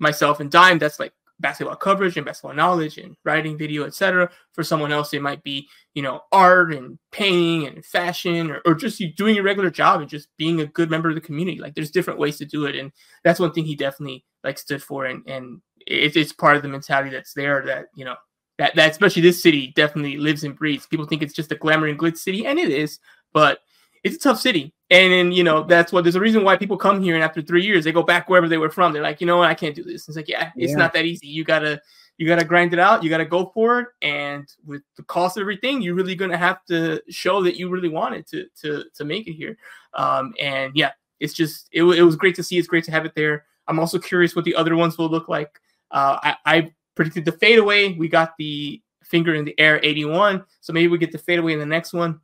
myself 0.00 0.40
and 0.40 0.50
Dime, 0.50 0.78
that's 0.78 0.98
like 0.98 1.12
basketball 1.38 1.76
coverage 1.76 2.16
and 2.16 2.26
basketball 2.26 2.54
knowledge 2.54 2.98
and 2.98 3.16
writing 3.24 3.56
video, 3.56 3.84
etc. 3.84 4.30
For 4.52 4.62
someone 4.62 4.92
else, 4.92 5.12
it 5.14 5.22
might 5.22 5.42
be, 5.42 5.68
you 5.94 6.02
know, 6.02 6.20
art 6.32 6.74
and 6.74 6.98
painting 7.12 7.66
and 7.66 7.84
fashion 7.84 8.50
or, 8.50 8.60
or 8.66 8.74
just 8.74 9.02
doing 9.16 9.34
your 9.34 9.44
regular 9.44 9.70
job 9.70 10.00
and 10.00 10.10
just 10.10 10.28
being 10.36 10.60
a 10.60 10.66
good 10.66 10.90
member 10.90 11.08
of 11.08 11.14
the 11.14 11.20
community. 11.20 11.58
Like 11.58 11.74
there's 11.74 11.90
different 11.90 12.18
ways 12.18 12.38
to 12.38 12.44
do 12.44 12.66
it. 12.66 12.76
And 12.76 12.92
that's 13.24 13.40
one 13.40 13.52
thing 13.52 13.64
he 13.64 13.74
definitely 13.74 14.24
like 14.44 14.58
stood 14.58 14.82
for. 14.82 15.06
And, 15.06 15.26
and 15.26 15.60
it, 15.86 16.16
it's 16.16 16.32
part 16.32 16.56
of 16.56 16.62
the 16.62 16.68
mentality 16.68 17.10
that's 17.10 17.32
there 17.32 17.64
that, 17.66 17.86
you 17.94 18.04
know, 18.04 18.16
that 18.60 18.74
that 18.76 18.90
especially 18.90 19.22
this 19.22 19.42
city 19.42 19.72
definitely 19.74 20.18
lives 20.18 20.44
and 20.44 20.54
breathes. 20.54 20.86
People 20.86 21.06
think 21.06 21.22
it's 21.22 21.32
just 21.32 21.50
a 21.50 21.56
glamour 21.56 21.86
and 21.86 21.98
glitz 21.98 22.18
city, 22.18 22.44
and 22.44 22.58
it 22.58 22.68
is, 22.68 22.98
but 23.32 23.60
it's 24.04 24.16
a 24.16 24.18
tough 24.18 24.38
city. 24.38 24.74
And 24.90 25.12
then 25.12 25.32
you 25.32 25.44
know 25.44 25.62
that's 25.62 25.92
what 25.92 26.02
there's 26.02 26.16
a 26.16 26.20
reason 26.20 26.42
why 26.42 26.56
people 26.56 26.76
come 26.76 27.00
here, 27.00 27.14
and 27.14 27.22
after 27.22 27.40
three 27.40 27.64
years 27.64 27.84
they 27.84 27.92
go 27.92 28.02
back 28.02 28.28
wherever 28.28 28.48
they 28.48 28.58
were 28.58 28.70
from. 28.70 28.92
They're 28.92 29.02
like, 29.02 29.20
you 29.20 29.26
know 29.26 29.38
what, 29.38 29.48
I 29.48 29.54
can't 29.54 29.74
do 29.74 29.84
this. 29.84 30.08
It's 30.08 30.16
like, 30.16 30.28
yeah, 30.28 30.50
it's 30.56 30.72
yeah. 30.72 30.78
not 30.78 30.92
that 30.94 31.04
easy. 31.04 31.28
You 31.28 31.44
gotta 31.44 31.80
you 32.18 32.26
gotta 32.26 32.44
grind 32.44 32.72
it 32.72 32.78
out. 32.80 33.04
You 33.04 33.08
gotta 33.08 33.24
go 33.24 33.50
for 33.54 33.80
it. 33.80 33.88
And 34.02 34.52
with 34.66 34.82
the 34.96 35.04
cost 35.04 35.36
of 35.36 35.42
everything, 35.42 35.80
you're 35.80 35.94
really 35.94 36.16
gonna 36.16 36.36
have 36.36 36.64
to 36.66 37.00
show 37.08 37.42
that 37.44 37.56
you 37.56 37.68
really 37.68 37.88
wanted 37.88 38.26
to 38.28 38.46
to 38.62 38.84
to 38.94 39.04
make 39.04 39.28
it 39.28 39.34
here. 39.34 39.56
Um, 39.94 40.34
and 40.40 40.72
yeah, 40.74 40.90
it's 41.20 41.34
just 41.34 41.68
it, 41.70 41.84
it 41.84 42.02
was 42.02 42.16
great 42.16 42.34
to 42.34 42.42
see. 42.42 42.58
It's 42.58 42.68
great 42.68 42.84
to 42.84 42.90
have 42.90 43.06
it 43.06 43.14
there. 43.14 43.44
I'm 43.68 43.78
also 43.78 43.98
curious 43.98 44.34
what 44.34 44.44
the 44.44 44.56
other 44.56 44.74
ones 44.74 44.98
will 44.98 45.08
look 45.08 45.28
like. 45.28 45.60
Uh, 45.92 46.18
I, 46.22 46.36
I 46.44 46.72
predicted 46.96 47.24
the 47.24 47.32
fadeaway. 47.32 47.92
We 47.92 48.08
got 48.08 48.36
the 48.38 48.82
finger 49.04 49.34
in 49.34 49.44
the 49.44 49.58
air 49.58 49.80
81. 49.82 50.44
So 50.60 50.72
maybe 50.72 50.88
we 50.88 50.98
get 50.98 51.12
the 51.12 51.18
fadeaway 51.18 51.52
in 51.52 51.58
the 51.58 51.66
next 51.66 51.92
one. 51.92 52.20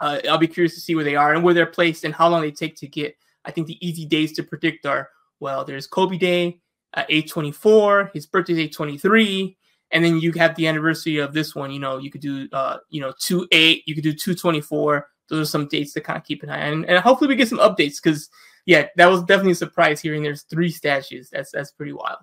Uh, 0.00 0.18
I'll 0.28 0.38
be 0.38 0.48
curious 0.48 0.74
to 0.74 0.80
see 0.80 0.94
where 0.94 1.04
they 1.04 1.16
are 1.16 1.34
and 1.34 1.44
where 1.44 1.54
they're 1.54 1.66
placed 1.66 2.04
and 2.04 2.14
how 2.14 2.28
long 2.28 2.40
they 2.40 2.50
take 2.50 2.76
to 2.76 2.88
get. 2.88 3.16
I 3.44 3.50
think 3.50 3.66
the 3.66 3.86
easy 3.86 4.06
days 4.06 4.32
to 4.32 4.42
predict 4.42 4.86
are 4.86 5.10
well, 5.40 5.64
there's 5.64 5.86
Kobe 5.86 6.18
Day, 6.18 6.60
uh, 6.94 7.04
824, 7.08 8.10
his 8.12 8.26
birthday's 8.26 8.58
823, 8.58 9.56
and 9.90 10.04
then 10.04 10.20
you 10.20 10.32
have 10.32 10.54
the 10.54 10.66
anniversary 10.66 11.18
of 11.18 11.32
this 11.32 11.54
one. 11.54 11.70
You 11.70 11.80
know, 11.80 11.98
you 11.98 12.10
could 12.10 12.20
do, 12.20 12.48
uh, 12.52 12.78
you 12.90 13.00
know, 13.00 13.12
2 13.18 13.48
8, 13.50 13.82
you 13.86 13.94
could 13.94 14.04
do 14.04 14.12
224. 14.12 15.08
Those 15.28 15.48
are 15.48 15.50
some 15.50 15.68
dates 15.68 15.92
to 15.94 16.00
kind 16.00 16.16
of 16.18 16.24
keep 16.24 16.42
an 16.42 16.50
eye 16.50 16.66
on. 16.66 16.72
And, 16.72 16.86
and 16.86 16.98
hopefully 16.98 17.28
we 17.28 17.36
get 17.36 17.48
some 17.48 17.58
updates 17.58 18.02
because, 18.02 18.28
yeah, 18.66 18.88
that 18.96 19.06
was 19.06 19.22
definitely 19.22 19.52
a 19.52 19.56
surprise 19.56 20.00
hearing 20.00 20.22
there's 20.22 20.42
three 20.42 20.70
statues. 20.70 21.30
That's 21.30 21.50
that's 21.50 21.72
pretty 21.72 21.92
wild. 21.92 22.18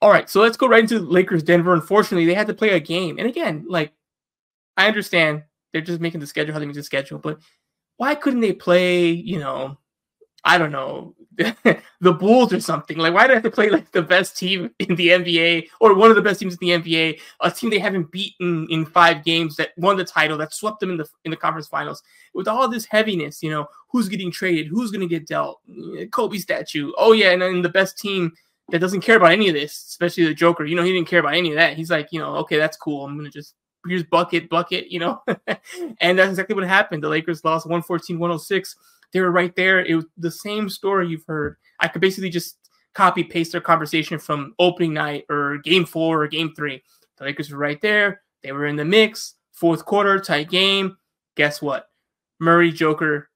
All 0.00 0.10
right, 0.10 0.30
so 0.30 0.40
let's 0.40 0.56
go 0.56 0.68
right 0.68 0.82
into 0.82 1.00
Lakers 1.00 1.42
Denver. 1.42 1.74
Unfortunately, 1.74 2.24
they 2.24 2.34
had 2.34 2.46
to 2.46 2.54
play 2.54 2.70
a 2.70 2.80
game. 2.80 3.18
And 3.18 3.26
again, 3.26 3.66
like 3.68 3.92
I 4.76 4.86
understand 4.86 5.42
they're 5.72 5.82
just 5.82 6.00
making 6.00 6.20
the 6.20 6.26
schedule 6.26 6.52
how 6.52 6.60
they 6.60 6.66
make 6.66 6.76
the 6.76 6.82
schedule, 6.82 7.18
but 7.18 7.38
why 7.96 8.14
couldn't 8.14 8.40
they 8.40 8.52
play, 8.52 9.08
you 9.08 9.38
know, 9.38 9.76
I 10.44 10.56
don't 10.56 10.72
know, 10.72 11.14
the 11.36 12.12
Bulls 12.12 12.52
or 12.52 12.60
something? 12.60 12.96
Like, 12.96 13.12
why 13.12 13.24
do 13.24 13.28
they 13.28 13.34
have 13.34 13.42
to 13.42 13.50
play 13.50 13.70
like 13.70 13.90
the 13.92 14.02
best 14.02 14.38
team 14.38 14.70
in 14.78 14.94
the 14.94 15.08
NBA 15.08 15.68
or 15.80 15.94
one 15.94 16.10
of 16.10 16.16
the 16.16 16.22
best 16.22 16.40
teams 16.40 16.56
in 16.60 16.66
the 16.66 16.82
NBA, 16.82 17.20
a 17.40 17.50
team 17.50 17.70
they 17.70 17.78
haven't 17.78 18.10
beaten 18.10 18.66
in 18.70 18.86
five 18.86 19.24
games 19.24 19.56
that 19.56 19.70
won 19.76 19.96
the 19.96 20.04
title, 20.04 20.38
that 20.38 20.54
swept 20.54 20.80
them 20.80 20.90
in 20.90 20.96
the 20.96 21.06
in 21.24 21.30
the 21.30 21.36
conference 21.36 21.66
finals? 21.66 22.02
With 22.34 22.48
all 22.48 22.68
this 22.68 22.86
heaviness, 22.86 23.42
you 23.42 23.50
know, 23.50 23.66
who's 23.90 24.08
getting 24.08 24.30
traded, 24.30 24.68
who's 24.68 24.90
going 24.90 25.06
to 25.06 25.12
get 25.12 25.26
dealt, 25.26 25.60
Kobe 26.12 26.38
statue. 26.38 26.92
Oh 26.96 27.12
yeah, 27.12 27.32
and 27.32 27.42
then 27.42 27.62
the 27.62 27.68
best 27.68 27.98
team 27.98 28.32
that 28.70 28.78
doesn't 28.78 29.00
care 29.00 29.16
about 29.16 29.32
any 29.32 29.48
of 29.48 29.54
this, 29.54 29.72
especially 29.88 30.24
the 30.24 30.34
Joker. 30.34 30.64
You 30.64 30.76
know, 30.76 30.84
he 30.84 30.92
didn't 30.92 31.08
care 31.08 31.20
about 31.20 31.34
any 31.34 31.50
of 31.50 31.56
that. 31.56 31.76
He's 31.76 31.90
like, 31.90 32.08
you 32.12 32.20
know, 32.20 32.36
okay, 32.36 32.58
that's 32.58 32.76
cool. 32.76 33.04
I'm 33.04 33.16
gonna 33.16 33.30
just 33.30 33.54
here's 33.88 34.04
bucket, 34.04 34.48
bucket, 34.48 34.90
you 34.90 35.00
know. 35.00 35.22
and 36.00 36.18
that's 36.18 36.30
exactly 36.30 36.54
what 36.54 36.66
happened. 36.66 37.02
The 37.02 37.08
Lakers 37.08 37.44
lost 37.44 37.66
114, 37.66 38.18
106. 38.18 38.76
They 39.12 39.20
were 39.20 39.30
right 39.30 39.54
there. 39.56 39.84
It 39.84 39.94
was 39.94 40.06
the 40.16 40.30
same 40.30 40.68
story 40.68 41.08
you've 41.08 41.24
heard. 41.26 41.56
I 41.80 41.88
could 41.88 42.00
basically 42.00 42.30
just 42.30 42.56
copy 42.94 43.22
paste 43.22 43.52
their 43.52 43.60
conversation 43.60 44.18
from 44.18 44.54
opening 44.58 44.92
night 44.94 45.24
or 45.30 45.58
game 45.58 45.84
four 45.84 46.22
or 46.22 46.28
game 46.28 46.52
three. 46.54 46.82
The 47.18 47.24
Lakers 47.24 47.50
were 47.50 47.58
right 47.58 47.80
there. 47.80 48.22
They 48.42 48.52
were 48.52 48.66
in 48.66 48.76
the 48.76 48.84
mix. 48.84 49.34
Fourth 49.52 49.84
quarter, 49.84 50.20
tight 50.20 50.50
game. 50.50 50.96
Guess 51.36 51.60
what? 51.60 51.86
Murray, 52.40 52.70
Joker, 52.70 53.28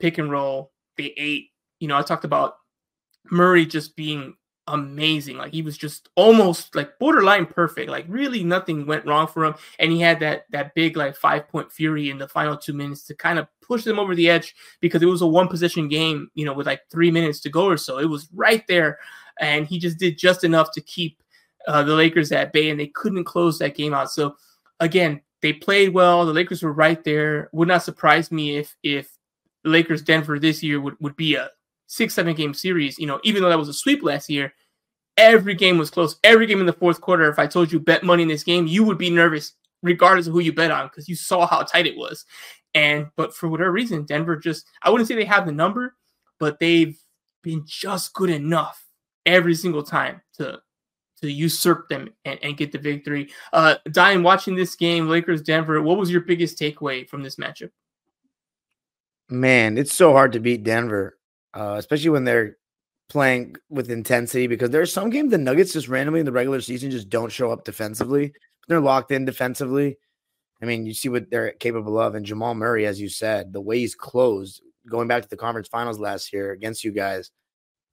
pick 0.00 0.18
and 0.18 0.30
roll. 0.30 0.72
They 0.96 1.12
ate. 1.16 1.50
You 1.80 1.88
know, 1.88 1.98
I 1.98 2.02
talked 2.02 2.24
about 2.24 2.54
Murray 3.30 3.66
just 3.66 3.96
being 3.96 4.34
amazing. 4.68 5.36
Like 5.36 5.52
he 5.52 5.62
was 5.62 5.78
just 5.78 6.08
almost 6.16 6.74
like 6.74 6.98
borderline 6.98 7.46
perfect. 7.46 7.90
Like 7.90 8.04
really 8.08 8.42
nothing 8.42 8.86
went 8.86 9.06
wrong 9.06 9.26
for 9.26 9.44
him. 9.44 9.54
And 9.78 9.92
he 9.92 10.00
had 10.00 10.20
that 10.20 10.46
that 10.50 10.74
big 10.74 10.96
like 10.96 11.16
five 11.16 11.48
point 11.48 11.70
fury 11.70 12.10
in 12.10 12.18
the 12.18 12.28
final 12.28 12.56
two 12.56 12.72
minutes 12.72 13.04
to 13.04 13.14
kind 13.14 13.38
of 13.38 13.46
push 13.60 13.84
them 13.84 13.98
over 13.98 14.14
the 14.14 14.28
edge 14.28 14.54
because 14.80 15.02
it 15.02 15.06
was 15.06 15.22
a 15.22 15.26
one 15.26 15.48
position 15.48 15.88
game, 15.88 16.30
you 16.34 16.44
know, 16.44 16.52
with 16.52 16.66
like 16.66 16.82
three 16.90 17.10
minutes 17.10 17.40
to 17.40 17.50
go 17.50 17.66
or 17.66 17.76
so. 17.76 17.98
It 17.98 18.08
was 18.08 18.28
right 18.34 18.66
there. 18.66 18.98
And 19.40 19.66
he 19.66 19.78
just 19.78 19.98
did 19.98 20.18
just 20.18 20.44
enough 20.44 20.72
to 20.72 20.80
keep 20.80 21.22
uh, 21.68 21.82
the 21.82 21.94
Lakers 21.94 22.32
at 22.32 22.52
bay 22.52 22.70
and 22.70 22.78
they 22.80 22.86
couldn't 22.88 23.24
close 23.24 23.58
that 23.58 23.76
game 23.76 23.94
out. 23.94 24.10
So 24.10 24.36
again, 24.80 25.20
they 25.42 25.52
played 25.52 25.92
well. 25.92 26.24
The 26.24 26.32
Lakers 26.32 26.62
were 26.62 26.72
right 26.72 27.02
there. 27.04 27.50
Would 27.52 27.68
not 27.68 27.82
surprise 27.82 28.32
me 28.32 28.56
if 28.56 28.74
if 28.82 29.10
the 29.62 29.70
Lakers 29.70 30.02
Denver 30.02 30.38
this 30.38 30.62
year 30.62 30.80
would, 30.80 30.94
would 31.00 31.16
be 31.16 31.34
a 31.34 31.50
six, 31.86 32.14
seven 32.14 32.34
game 32.34 32.54
series, 32.54 32.98
you 32.98 33.06
know, 33.06 33.20
even 33.24 33.42
though 33.42 33.48
that 33.48 33.58
was 33.58 33.68
a 33.68 33.74
sweep 33.74 34.02
last 34.02 34.28
year, 34.28 34.52
every 35.16 35.54
game 35.54 35.78
was 35.78 35.90
close. 35.90 36.16
Every 36.24 36.46
game 36.46 36.60
in 36.60 36.66
the 36.66 36.72
fourth 36.72 37.00
quarter, 37.00 37.28
if 37.30 37.38
I 37.38 37.46
told 37.46 37.72
you 37.72 37.80
bet 37.80 38.02
money 38.02 38.22
in 38.22 38.28
this 38.28 38.44
game, 38.44 38.66
you 38.66 38.84
would 38.84 38.98
be 38.98 39.10
nervous 39.10 39.54
regardless 39.82 40.26
of 40.26 40.32
who 40.32 40.40
you 40.40 40.52
bet 40.52 40.70
on 40.70 40.86
because 40.88 41.08
you 41.08 41.14
saw 41.14 41.46
how 41.46 41.62
tight 41.62 41.86
it 41.86 41.96
was. 41.96 42.24
And 42.74 43.06
but 43.16 43.34
for 43.34 43.48
whatever 43.48 43.72
reason, 43.72 44.04
Denver 44.04 44.36
just 44.36 44.66
I 44.82 44.90
wouldn't 44.90 45.08
say 45.08 45.14
they 45.14 45.24
have 45.24 45.46
the 45.46 45.52
number, 45.52 45.94
but 46.38 46.58
they've 46.58 46.98
been 47.42 47.64
just 47.66 48.12
good 48.12 48.30
enough 48.30 48.84
every 49.24 49.54
single 49.54 49.82
time 49.82 50.20
to 50.34 50.60
to 51.22 51.32
usurp 51.32 51.88
them 51.88 52.10
and, 52.26 52.38
and 52.42 52.56
get 52.56 52.72
the 52.72 52.78
victory. 52.78 53.30
Uh 53.52 53.76
Dime, 53.90 54.22
watching 54.22 54.54
this 54.54 54.74
game, 54.74 55.08
Lakers 55.08 55.42
Denver, 55.42 55.80
what 55.80 55.96
was 55.96 56.10
your 56.10 56.20
biggest 56.20 56.58
takeaway 56.58 57.08
from 57.08 57.22
this 57.22 57.36
matchup? 57.36 57.70
Man, 59.28 59.78
it's 59.78 59.94
so 59.94 60.12
hard 60.12 60.32
to 60.32 60.40
beat 60.40 60.62
Denver 60.62 61.15
uh, 61.56 61.76
especially 61.78 62.10
when 62.10 62.24
they're 62.24 62.56
playing 63.08 63.56
with 63.70 63.90
intensity 63.90 64.46
because 64.46 64.70
there 64.70 64.82
are 64.82 64.86
some 64.86 65.10
games 65.10 65.30
the 65.30 65.38
Nuggets 65.38 65.72
just 65.72 65.88
randomly 65.88 66.20
in 66.20 66.26
the 66.26 66.32
regular 66.32 66.60
season 66.60 66.90
just 66.90 67.08
don't 67.08 67.32
show 67.32 67.50
up 67.50 67.64
defensively. 67.64 68.32
They're 68.68 68.80
locked 68.80 69.10
in 69.10 69.24
defensively. 69.24 69.96
I 70.60 70.66
mean, 70.66 70.84
you 70.84 70.92
see 70.92 71.08
what 71.08 71.30
they're 71.30 71.52
capable 71.52 71.98
of. 71.98 72.14
And 72.14 72.26
Jamal 72.26 72.54
Murray, 72.54 72.84
as 72.84 73.00
you 73.00 73.08
said, 73.08 73.52
the 73.52 73.60
way 73.60 73.78
he's 73.78 73.94
closed, 73.94 74.60
going 74.88 75.08
back 75.08 75.22
to 75.22 75.28
the 75.28 75.36
conference 75.36 75.68
finals 75.68 75.98
last 75.98 76.32
year 76.32 76.52
against 76.52 76.84
you 76.84 76.92
guys, 76.92 77.30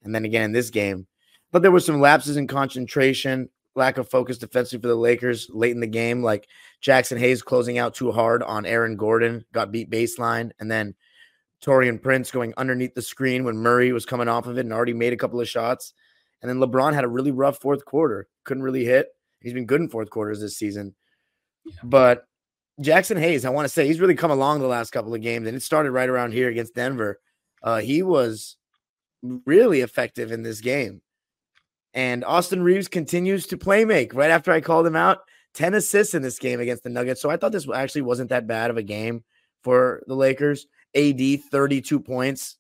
and 0.04 0.13
then 0.13 0.26
again 0.26 0.43
in 0.43 0.52
this 0.52 0.69
game. 0.69 1.08
But 1.52 1.62
there 1.62 1.71
were 1.71 1.80
some 1.80 2.02
lapses 2.02 2.36
in 2.36 2.47
concentration, 2.47 3.49
lack 3.76 3.97
of 3.97 4.10
focus 4.10 4.39
defensively 4.39 4.82
for 4.82 4.88
the 4.88 4.95
Lakers 4.95 5.47
late 5.49 5.71
in 5.71 5.80
the 5.80 5.88
game, 5.88 6.21
like 6.21 6.47
Jaxson 6.82 7.17
Hayes 7.17 7.41
closing 7.41 7.78
out 7.78 7.93
too 7.93 8.12
hard 8.12 8.43
on 8.43 8.65
Aaron 8.65 8.97
Gordon, 8.97 9.45
got 9.54 9.71
beat 9.71 9.89
baseline, 9.89 10.52
and 10.60 10.69
then 10.69 10.95
Taurean 11.63 12.02
Prince 12.02 12.32
going 12.32 12.54
underneath 12.58 12.93
the 12.93 13.02
screen 13.02 13.43
when 13.43 13.58
Murray 13.58 13.91
was 13.91 14.06
coming 14.06 14.28
off 14.28 14.47
of 14.47 14.58
it 14.58 14.62
and 14.65 14.73
already 14.73 14.93
made 14.93 15.13
a 15.13 15.17
couple 15.17 15.39
of 15.39 15.47
shots. 15.47 15.93
And 16.41 16.49
then 16.49 16.58
LeBron 16.58 16.93
had 16.93 17.06
a 17.06 17.10
really 17.10 17.32
rough 17.32 17.60
fourth 17.60 17.86
quarter, 17.86 18.28
couldn't 18.43 18.63
really 18.63 18.84
hit. 18.84 19.08
He's 19.41 19.54
been 19.54 19.65
good 19.65 19.82
in 19.82 19.89
fourth 19.89 20.10
quarters 20.10 20.41
this 20.41 20.58
season. 20.58 20.93
Yeah. 21.65 21.73
But 21.84 22.26
Jaxson 22.82 23.19
Hayes, 23.19 23.45
I 23.45 23.49
want 23.49 23.65
to 23.65 23.69
say 23.69 23.88
he's 23.88 24.02
really 24.02 24.15
come 24.15 24.32
along 24.32 24.60
the 24.60 24.67
last 24.67 24.91
couple 24.91 25.13
of 25.13 25.21
games, 25.21 25.47
and 25.47 25.56
it 25.56 25.62
started 25.62 25.91
right 25.91 26.10
around 26.10 26.34
here 26.34 26.49
against 26.49 26.76
Denver. 26.76 27.19
Uh, 27.62 27.80
he 27.80 28.04
was 28.04 28.58
really 29.45 29.82
effective 29.82 30.32
in 30.32 30.43
this 30.43 30.60
game. 30.60 31.02
And 31.93 32.26
Austin 32.26 32.63
Reaves 32.63 32.88
continues 32.88 33.47
to 33.47 33.58
play 33.58 33.86
make 33.86 34.13
right 34.13 34.32
after 34.32 34.52
I 34.52 34.62
called 34.62 34.88
him 34.88 34.95
out. 34.95 35.19
10 35.54 35.76
assists 35.76 36.15
in 36.15 36.23
this 36.23 36.39
game 36.39 36.60
against 36.60 36.84
the 36.84 36.89
Nuggets. 36.89 37.21
So 37.21 37.30
I 37.30 37.38
thought 37.38 37.52
this 37.52 37.67
actually 37.73 38.02
wasn't 38.02 38.32
that 38.32 38.47
bad 38.47 38.71
of 38.71 38.78
a 38.78 38.84
game 38.84 39.23
for 39.63 40.02
the 40.08 40.15
Lakers. 40.15 40.65
AD 40.95 41.43
32 41.51 41.99
points, 41.99 42.58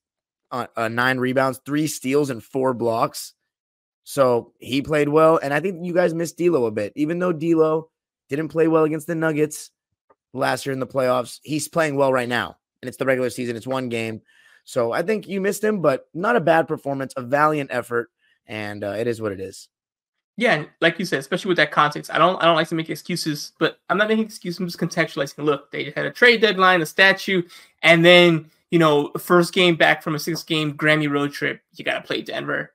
uh, 0.51 0.67
uh, 0.75 0.87
nine 0.87 1.17
rebounds, 1.17 1.59
three 1.65 1.87
steals, 1.87 2.29
and 2.29 2.43
four 2.43 2.73
blocks. 2.73 3.33
So 4.03 4.53
he 4.59 4.81
played 4.81 5.09
well. 5.09 5.39
And 5.41 5.53
I 5.53 5.59
think 5.59 5.85
you 5.85 5.93
guys 5.93 6.13
missed 6.13 6.37
D'Lo 6.37 6.65
a 6.65 6.71
bit. 6.71 6.93
Even 6.95 7.19
though 7.19 7.31
D'Lo 7.31 7.89
didn't 8.29 8.49
play 8.49 8.67
well 8.67 8.83
against 8.83 9.07
the 9.07 9.15
Nuggets, 9.15 9.71
last 10.33 10.65
year 10.65 10.73
in 10.73 10.79
the 10.79 10.87
playoffs. 10.87 11.39
He's 11.43 11.67
playing 11.67 11.95
well 11.95 12.11
right 12.11 12.27
now, 12.27 12.57
and 12.81 12.89
it's 12.89 12.97
the 12.97 13.05
regular 13.05 13.29
season. 13.29 13.55
It's 13.55 13.67
one 13.67 13.89
game. 13.89 14.21
So 14.65 14.91
I 14.91 15.01
think 15.01 15.27
you 15.27 15.41
missed 15.41 15.63
him, 15.63 15.81
but 15.81 16.07
not 16.13 16.35
a 16.35 16.41
bad 16.41 16.67
performance, 16.67 17.13
a 17.15 17.21
valiant 17.21 17.69
effort, 17.71 18.09
and 18.47 18.83
uh, 18.83 18.95
it 18.97 19.07
is 19.07 19.21
what 19.21 19.31
it 19.31 19.39
is. 19.39 19.69
Yeah, 20.35 20.55
and 20.55 20.69
like 20.81 20.97
you 20.97 21.05
said, 21.05 21.19
especially 21.19 21.49
with 21.49 21.57
that 21.57 21.71
context, 21.71 22.11
I 22.11 22.17
don't 22.17 22.41
I 22.41 22.45
don't 22.45 22.55
like 22.55 22.67
to 22.69 22.75
make 22.75 22.89
excuses, 22.89 23.51
but 23.59 23.79
I'm 23.89 23.97
not 23.97 24.07
making 24.07 24.25
excuses. 24.25 24.59
I'm 24.59 24.67
just 24.67 24.79
contextualizing. 24.79 25.43
Look, 25.43 25.71
they 25.71 25.91
had 25.95 26.05
a 26.05 26.11
trade 26.11 26.41
deadline, 26.41 26.81
a 26.81 26.85
statue, 26.87 27.43
and 27.83 28.03
then 28.03 28.49
you 28.73 28.79
know, 28.79 29.11
first 29.19 29.53
game 29.53 29.75
back 29.75 30.01
from 30.01 30.15
a 30.15 30.19
six 30.19 30.41
game 30.41 30.73
Grammy 30.73 31.07
road 31.07 31.31
trip. 31.31 31.61
You 31.75 31.85
got 31.85 31.93
to 31.93 32.01
play 32.01 32.23
Denver. 32.23 32.73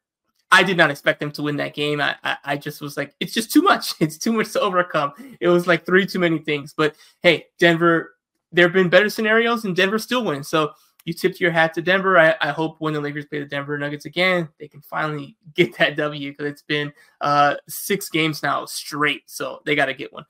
I 0.53 0.63
did 0.63 0.77
not 0.77 0.93
expect 0.93 1.19
them 1.19 1.33
to 1.33 1.43
win 1.43 1.57
that 1.57 1.75
game. 1.75 2.01
I, 2.01 2.15
I, 2.23 2.37
I 2.45 2.57
just 2.57 2.81
was 2.81 2.97
like, 2.97 3.17
it's 3.19 3.35
just 3.35 3.53
too 3.53 3.63
much. 3.63 3.95
It's 4.01 4.17
too 4.17 4.33
much 4.33 4.53
to 4.53 4.61
overcome. 4.61 5.13
It 5.41 5.49
was 5.49 5.67
like 5.67 5.85
three 5.85 6.07
too 6.07 6.21
many 6.21 6.39
things. 6.39 6.73
But 6.77 6.95
hey, 7.23 7.47
Denver. 7.59 8.15
There 8.51 8.65
have 8.65 8.73
been 8.73 8.89
better 8.89 9.11
scenarios, 9.11 9.65
and 9.65 9.77
Denver 9.77 9.99
still 9.99 10.25
wins. 10.25 10.49
So 10.49 10.73
you 11.09 11.15
tipped 11.15 11.41
your 11.41 11.51
hat 11.51 11.73
to 11.73 11.81
Denver. 11.81 12.19
I, 12.19 12.35
I, 12.43 12.51
hope 12.51 12.77
when 12.81 12.93
the 12.93 13.01
Lakers 13.01 13.25
play 13.25 13.39
the 13.39 13.47
Denver 13.47 13.79
Nuggets 13.79 14.05
again, 14.05 14.47
they 14.61 14.69
can 14.69 14.83
finally 14.83 15.37
get 15.55 15.77
that 15.79 15.97
W 15.97 16.31
because 16.31 16.47
it's 16.47 16.63
been 16.63 16.93
uh, 17.23 17.55
six 17.67 18.11
games 18.11 18.43
now 18.43 18.67
straight. 18.67 19.23
So 19.25 19.63
they 19.65 19.75
got 19.75 19.87
to 19.87 19.95
get 19.95 20.13
one. 20.13 20.27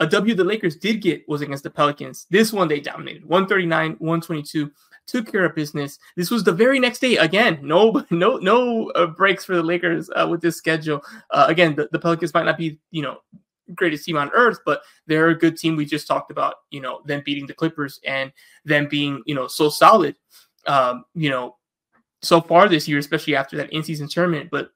A 0.00 0.06
W 0.06 0.34
the 0.34 0.42
Lakers 0.42 0.76
did 0.76 1.02
get 1.02 1.28
was 1.28 1.42
against 1.42 1.64
the 1.64 1.70
Pelicans. 1.70 2.26
This 2.30 2.50
one 2.50 2.66
they 2.66 2.80
dominated 2.80 3.26
139, 3.26 3.96
122 3.98 4.70
took 5.06 5.30
care 5.30 5.44
of 5.44 5.54
business. 5.54 5.98
This 6.16 6.30
was 6.30 6.44
the 6.44 6.52
very 6.52 6.80
next 6.80 7.00
day. 7.00 7.18
Again, 7.18 7.58
no, 7.62 8.02
no, 8.08 8.38
no 8.38 8.88
uh, 8.92 9.06
breaks 9.06 9.44
for 9.44 9.54
the 9.54 9.62
Lakers 9.62 10.08
uh, 10.16 10.26
with 10.30 10.40
this 10.40 10.56
schedule. 10.56 11.02
Uh, 11.30 11.44
again, 11.48 11.74
the, 11.74 11.90
the, 11.92 11.98
Pelicans 11.98 12.32
might 12.32 12.46
not 12.46 12.56
be, 12.56 12.78
you 12.90 13.02
know, 13.02 13.18
greatest 13.74 14.04
team 14.04 14.16
on 14.16 14.30
earth, 14.34 14.58
but 14.64 14.82
they're 15.06 15.28
a 15.28 15.38
good 15.38 15.56
team. 15.56 15.76
We 15.76 15.84
just 15.84 16.06
talked 16.06 16.30
about, 16.30 16.56
you 16.70 16.80
know, 16.80 17.00
them 17.04 17.22
beating 17.24 17.46
the 17.46 17.54
Clippers 17.54 18.00
and 18.04 18.32
them 18.64 18.88
being, 18.88 19.22
you 19.26 19.34
know, 19.34 19.46
so 19.46 19.68
solid, 19.68 20.16
um, 20.66 21.04
you 21.14 21.30
know, 21.30 21.56
so 22.22 22.40
far 22.40 22.68
this 22.68 22.86
year, 22.86 22.98
especially 22.98 23.36
after 23.36 23.56
that 23.56 23.72
in-season 23.72 24.08
tournament. 24.08 24.50
But 24.50 24.70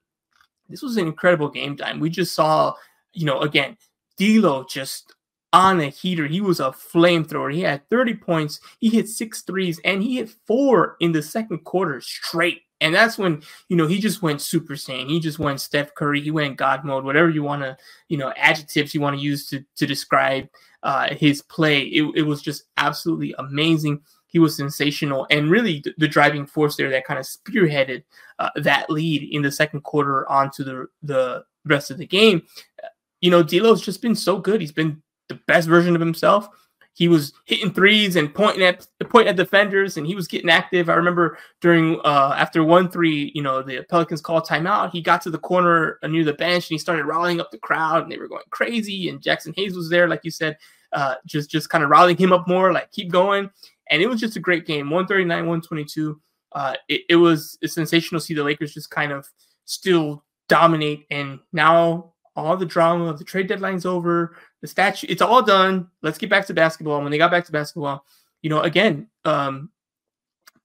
this 0.68 0.82
was 0.82 0.96
an 0.96 1.06
incredible 1.06 1.48
game 1.48 1.76
time. 1.76 2.00
We 2.00 2.10
just 2.10 2.34
saw, 2.34 2.74
you 3.12 3.26
know, 3.26 3.40
again, 3.40 3.76
D'Lo 4.16 4.64
just 4.68 5.14
on 5.52 5.80
a 5.80 5.88
heater. 5.88 6.26
He 6.26 6.40
was 6.40 6.60
a 6.60 6.70
flamethrower. 6.70 7.52
He 7.54 7.60
had 7.60 7.88
30 7.88 8.14
points. 8.14 8.60
He 8.80 8.88
hit 8.88 9.08
six 9.08 9.42
threes 9.42 9.80
and 9.84 10.02
he 10.02 10.16
hit 10.16 10.30
four 10.46 10.96
in 11.00 11.12
the 11.12 11.22
second 11.22 11.58
quarter 11.60 12.00
straight. 12.00 12.62
And 12.84 12.94
that's 12.94 13.16
when, 13.16 13.42
you 13.70 13.76
know, 13.78 13.86
he 13.86 13.98
just 13.98 14.20
went 14.20 14.42
super 14.42 14.74
saiyan. 14.74 15.08
He 15.08 15.18
just 15.18 15.38
went 15.38 15.58
Steph 15.58 15.94
Curry. 15.94 16.20
He 16.20 16.30
went 16.30 16.58
God 16.58 16.84
mode, 16.84 17.02
whatever 17.02 17.30
you 17.30 17.42
want 17.42 17.62
to, 17.62 17.78
you 18.08 18.18
know, 18.18 18.30
adjectives 18.36 18.94
you 18.94 19.00
want 19.00 19.16
to 19.16 19.22
use 19.22 19.46
to, 19.48 19.64
to 19.76 19.86
describe 19.86 20.48
uh, 20.82 21.14
his 21.14 21.40
play. 21.40 21.84
It, 21.84 22.12
it 22.14 22.22
was 22.22 22.42
just 22.42 22.64
absolutely 22.76 23.34
amazing. 23.38 24.02
He 24.26 24.38
was 24.38 24.54
sensational 24.54 25.26
and 25.30 25.50
really 25.50 25.80
the, 25.82 25.94
the 25.96 26.08
driving 26.08 26.44
force 26.44 26.76
there 26.76 26.90
that 26.90 27.06
kind 27.06 27.18
of 27.18 27.24
spearheaded 27.24 28.02
uh, 28.38 28.50
that 28.56 28.90
lead 28.90 29.30
in 29.32 29.40
the 29.40 29.50
second 29.50 29.80
quarter 29.80 30.28
onto 30.28 30.62
the, 30.62 30.86
the 31.02 31.44
rest 31.64 31.90
of 31.90 31.96
the 31.96 32.06
game. 32.06 32.42
You 33.22 33.30
know, 33.30 33.42
D'Lo's 33.42 33.80
just 33.80 34.02
been 34.02 34.14
so 34.14 34.38
good. 34.38 34.60
He's 34.60 34.72
been 34.72 35.02
the 35.30 35.40
best 35.46 35.68
version 35.68 35.94
of 35.94 36.02
himself. 36.02 36.48
He 36.94 37.08
was 37.08 37.32
hitting 37.44 37.72
threes 37.72 38.14
and 38.14 38.32
pointing 38.32 38.62
at 38.62 38.86
pointing 39.10 39.30
at 39.30 39.36
defenders, 39.36 39.96
and 39.96 40.06
he 40.06 40.14
was 40.14 40.28
getting 40.28 40.48
active. 40.48 40.88
I 40.88 40.94
remember 40.94 41.36
during 41.60 42.00
uh, 42.04 42.34
after 42.38 42.62
one 42.62 42.88
three, 42.88 43.32
you 43.34 43.42
know, 43.42 43.62
the 43.62 43.84
Pelicans 43.90 44.20
called 44.20 44.46
timeout. 44.46 44.92
He 44.92 45.02
got 45.02 45.20
to 45.22 45.30
the 45.30 45.38
corner 45.38 45.98
near 46.04 46.24
the 46.24 46.34
bench 46.34 46.70
and 46.70 46.74
he 46.74 46.78
started 46.78 47.04
rallying 47.04 47.40
up 47.40 47.50
the 47.50 47.58
crowd, 47.58 48.04
and 48.04 48.12
they 48.12 48.16
were 48.16 48.28
going 48.28 48.44
crazy. 48.50 49.08
And 49.08 49.20
Jaxson 49.20 49.54
Hayes 49.56 49.74
was 49.76 49.90
there, 49.90 50.08
like 50.08 50.20
you 50.22 50.30
said, 50.30 50.56
uh, 50.92 51.16
just 51.26 51.50
just 51.50 51.68
kind 51.68 51.82
of 51.82 51.90
rallying 51.90 52.16
him 52.16 52.32
up 52.32 52.46
more, 52.46 52.72
like 52.72 52.92
keep 52.92 53.10
going. 53.10 53.50
And 53.90 54.00
it 54.00 54.06
was 54.06 54.20
just 54.20 54.36
a 54.36 54.40
great 54.40 54.64
game, 54.64 54.88
one 54.88 55.06
thirty 55.06 55.24
nine, 55.24 55.46
one 55.46 55.60
twenty 55.60 55.84
two. 55.84 56.20
Uh, 56.52 56.74
it, 56.88 57.02
it 57.08 57.16
was 57.16 57.58
sensational 57.66 58.20
to 58.20 58.24
see 58.24 58.34
the 58.34 58.44
Lakers 58.44 58.72
just 58.72 58.90
kind 58.90 59.10
of 59.10 59.28
still 59.64 60.24
dominate, 60.48 61.06
and 61.10 61.40
now 61.52 62.12
all 62.36 62.56
the 62.56 62.66
drama 62.66 63.06
of 63.06 63.18
the 63.18 63.24
trade 63.24 63.48
deadline's 63.48 63.86
over 63.86 64.36
the 64.64 64.68
statue 64.68 65.06
it's 65.10 65.20
all 65.20 65.42
done. 65.42 65.90
Let's 66.00 66.16
get 66.16 66.30
back 66.30 66.46
to 66.46 66.54
basketball. 66.54 67.02
When 67.02 67.12
they 67.12 67.18
got 67.18 67.30
back 67.30 67.44
to 67.44 67.52
basketball 67.52 68.06
you 68.44 68.50
know 68.50 68.60
again 68.60 69.08
um 69.24 69.70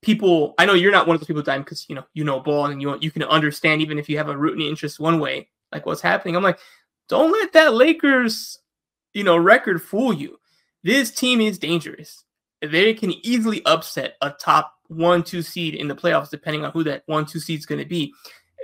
people 0.02 0.54
i 0.60 0.66
know 0.66 0.74
you're 0.74 0.92
not 0.92 1.08
one 1.08 1.16
of 1.16 1.22
those 1.22 1.28
people 1.28 1.42
dying 1.42 1.62
because 1.62 1.86
you 1.90 1.96
know 1.96 2.04
you 2.14 2.24
know 2.24 2.40
ball 2.40 2.66
and 2.66 2.82
you 2.82 2.96
you 3.00 3.10
can 3.10 3.24
understand 3.24 3.82
even 3.82 3.98
if 3.98 4.08
you 4.08 4.18
have 4.18 4.30
a 4.30 4.38
rooting 4.38 4.68
interest 4.68 5.00
one 5.00 5.20
way 5.20 5.50
like 5.72 5.86
what's 5.86 6.02
happening. 6.02 6.36
I'm 6.36 6.44
like 6.44 6.60
don't 7.08 7.32
let 7.32 7.54
that 7.54 7.74
lakers 7.74 8.60
you 9.14 9.24
know 9.24 9.38
record 9.38 9.82
fool 9.82 10.14
you. 10.14 10.40
This 10.84 11.10
team 11.10 11.42
is 11.42 11.58
dangerous. 11.58 12.24
They 12.62 12.94
can 12.94 13.14
easily 13.26 13.64
upset 13.66 14.16
a 14.22 14.32
top 14.32 14.74
one 14.88 15.24
two 15.24 15.42
seed 15.42 15.74
in 15.74 15.88
the 15.88 15.96
playoffs 15.96 16.30
depending 16.30 16.66
on 16.66 16.72
who 16.72 16.84
that 16.84 17.04
one 17.06 17.26
two 17.26 17.40
seed 17.40 17.60
is 17.60 17.66
going 17.66 17.80
to 17.80 17.88
be. 17.88 18.14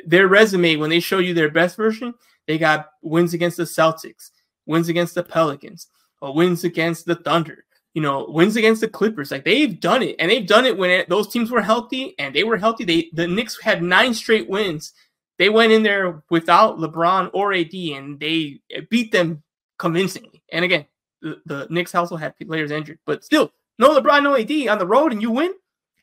Their 0.06 0.28
resume 0.28 0.76
when 0.76 0.90
they 0.90 1.00
show 1.00 1.20
you 1.20 1.34
their 1.34 1.50
best 1.50 1.78
version 1.78 2.14
they 2.48 2.58
got 2.58 2.90
wins 3.02 3.34
against 3.34 3.58
the 3.58 3.64
celtics 3.64 4.32
wins 4.66 4.90
against 4.90 5.16
the 5.16 5.24
Pelicans, 5.24 5.88
wins 6.22 6.64
against 6.64 7.06
the 7.06 7.16
Thunder, 7.16 7.66
you 7.94 8.02
know, 8.02 8.26
wins 8.30 8.56
against 8.56 8.82
the 8.82 8.88
Clippers. 8.88 9.32
Like 9.32 9.46
they've 9.46 9.80
done 9.80 10.04
it, 10.04 10.16
and 10.20 10.30
they've 10.30 10.46
done 10.46 10.66
it 10.66 10.78
when 10.78 10.90
it, 10.90 11.10
those 11.10 11.28
teams 11.28 11.52
were 11.52 11.62
healthy 11.62 12.14
and 12.20 12.36
they 12.36 12.44
were 12.44 12.58
healthy. 12.58 12.84
They 12.84 13.10
the 13.14 13.28
Knicks 13.28 13.60
had 13.62 13.82
nine 13.82 14.14
straight 14.14 14.50
wins. 14.50 14.94
They 15.38 15.50
went 15.50 15.72
in 15.72 15.84
there 15.84 16.24
without 16.30 16.78
LeBron 16.78 17.32
or 17.34 17.54
AD, 17.54 17.74
and 17.74 18.20
they 18.20 18.60
beat 18.90 19.12
them 19.12 19.44
convincingly. 19.78 20.44
And 20.52 20.64
again, 20.64 20.86
the, 21.22 21.42
the 21.46 21.68
Knicks 21.70 21.96
also 21.96 22.16
had 22.16 22.38
players 22.38 22.72
injured, 22.72 23.00
but 23.06 23.24
still, 23.24 23.52
no 23.78 24.00
LeBron, 24.00 24.24
no 24.24 24.36
AD 24.36 24.68
on 24.70 24.80
the 24.80 24.88
road, 24.88 25.12
and 25.12 25.22
you 25.22 25.32
win 25.32 25.54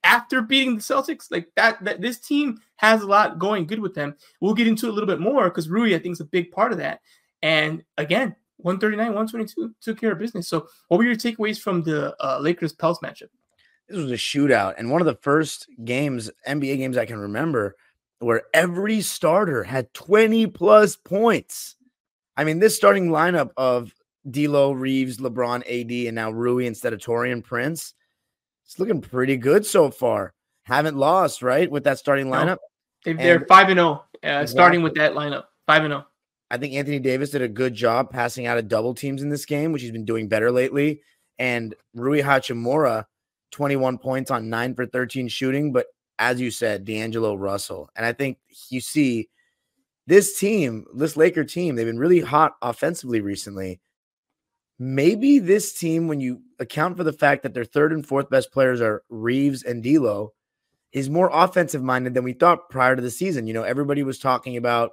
after 0.05 0.43
beating 0.43 0.77
the 0.77 0.83
Celtics. 0.83 1.31
Like 1.31 1.49
that, 1.57 1.83
that 1.85 2.01
this 2.01 2.19
team 2.19 2.59
has 2.77 3.03
a 3.03 3.07
lot 3.07 3.39
going 3.39 3.67
good 3.67 3.81
with 3.81 3.95
them. 3.95 4.17
We'll 4.41 4.55
get 4.55 4.67
into 4.67 4.89
a 4.89 4.93
little 4.93 5.07
bit 5.07 5.21
more 5.21 5.45
because 5.45 5.69
Rui, 5.69 5.95
I 5.95 5.99
think, 5.99 6.15
is 6.15 6.21
a 6.21 6.27
big 6.27 6.51
part 6.53 6.73
of 6.73 6.79
that. 6.79 7.01
And 7.43 7.85
again, 7.97 8.37
139, 8.63 9.07
122 9.07 9.75
took 9.81 10.01
care 10.01 10.13
of 10.13 10.19
business. 10.19 10.49
So, 10.49 10.67
what 10.89 10.99
were 10.99 11.05
your 11.05 11.15
takeaways 11.15 11.61
from 11.61 11.83
the 11.83 12.15
uh, 12.25 12.39
Lakers 12.41 12.73
Pels 12.73 13.01
matchup? 13.01 13.29
This 13.89 13.99
was 13.99 14.11
a 14.11 14.17
shootout, 14.17 14.75
and 14.79 14.91
one 14.91 15.01
of 15.01 15.07
the 15.07 15.17
first 15.17 15.67
games, 15.85 16.31
NBA 16.47 16.79
games 16.79 16.97
I 16.97 17.05
can 17.05 17.19
remember, 17.19 17.77
where 18.21 18.45
every 18.55 19.01
starter 19.01 19.65
had 19.65 19.93
20 19.95 20.47
plus 20.47 20.97
points. 20.97 21.77
I 22.37 22.45
mean, 22.45 22.61
this 22.61 22.77
starting 22.77 23.09
lineup 23.09 23.51
of 23.57 23.93
D'Lo, 24.31 24.73
Reaves, 24.73 25.19
LeBron, 25.19 25.63
AD, 25.67 26.07
and 26.07 26.15
now 26.15 26.31
Rui 26.31 26.67
instead 26.67 26.93
of 26.93 27.01
Taurean 27.01 27.43
Prince, 27.43 27.95
it's 28.65 28.79
looking 28.79 29.01
pretty 29.01 29.37
good 29.37 29.67
so 29.67 29.91
far. 29.91 30.33
Haven't 30.63 30.97
lost, 30.97 31.43
right, 31.43 31.71
with 31.71 31.85
that 31.85 31.99
starting 31.99 32.27
lineup. 32.29 32.59
No, 33.05 33.15
they're 33.15 33.45
five 33.47 33.69
and 33.69 33.79
zero, 33.79 34.05
oh, 34.23 34.29
uh, 34.29 34.47
starting 34.47 34.83
with 34.83 34.95
that 34.95 35.15
lineup. 35.15 35.45
Five 35.67 35.83
and 35.85 35.91
zero. 35.91 36.07
I 36.53 36.59
think 36.59 36.75
Anthony 36.75 36.99
Davis 36.99 37.31
did 37.31 37.41
a 37.41 37.49
good 37.49 37.73
job 37.73 38.11
passing 38.11 38.47
out 38.47 38.59
of 38.59 38.69
double 38.69 38.93
teams 38.93 39.23
in 39.23 39.31
this 39.31 39.47
game, 39.47 39.73
which 39.73 39.81
he's 39.81 39.91
been 39.91 40.05
doing 40.05 40.29
better 40.29 40.53
lately. 40.53 41.01
And 41.39 41.75
Rui 41.95 42.21
Hachimura, 42.21 43.07
21 43.53 43.97
points 43.97 44.31
on 44.31 44.51
nine 44.51 44.75
for 44.75 44.85
13 44.85 45.29
shooting, 45.29 45.73
but 45.73 45.87
as 46.19 46.43
you 46.43 46.51
said, 46.51 46.85
D'Angelo 46.85 47.35
Russell. 47.35 47.89
And 47.97 48.05
I 48.05 48.13
think 48.13 48.37
you 48.69 48.83
see 48.83 49.31
this 50.07 50.39
team, 50.39 50.85
this 50.95 51.17
Laker 51.17 51.43
team, 51.43 51.75
they've 51.75 51.87
been 51.87 51.99
really 51.99 52.21
hot 52.21 52.53
offensively 52.61 53.23
recently. 53.23 53.81
Maybe 54.79 55.39
this 55.39 55.73
team, 55.73 56.07
when 56.07 56.21
you 56.21 56.43
account 56.59 56.99
for 56.99 57.05
the 57.05 57.15
fact 57.15 57.45
that 57.45 57.55
their 57.55 57.65
third 57.65 57.95
and 57.95 58.07
fourth 58.07 58.29
best 58.29 58.53
players 58.53 58.83
are 58.83 59.05
Reaves 59.09 59.63
and 59.63 59.83
D'Lo, 59.83 60.35
is 60.93 61.09
more 61.09 61.31
offensive 61.33 61.83
minded 61.83 62.13
than 62.13 62.25
we 62.25 62.35
thought 62.35 62.69
prior 62.69 62.95
to 62.95 63.01
the 63.01 63.11
season. 63.11 63.47
You 63.47 63.55
know, 63.55 63.63
everybody 63.63 64.03
was 64.03 64.19
talking 64.19 64.59
about 64.59 64.91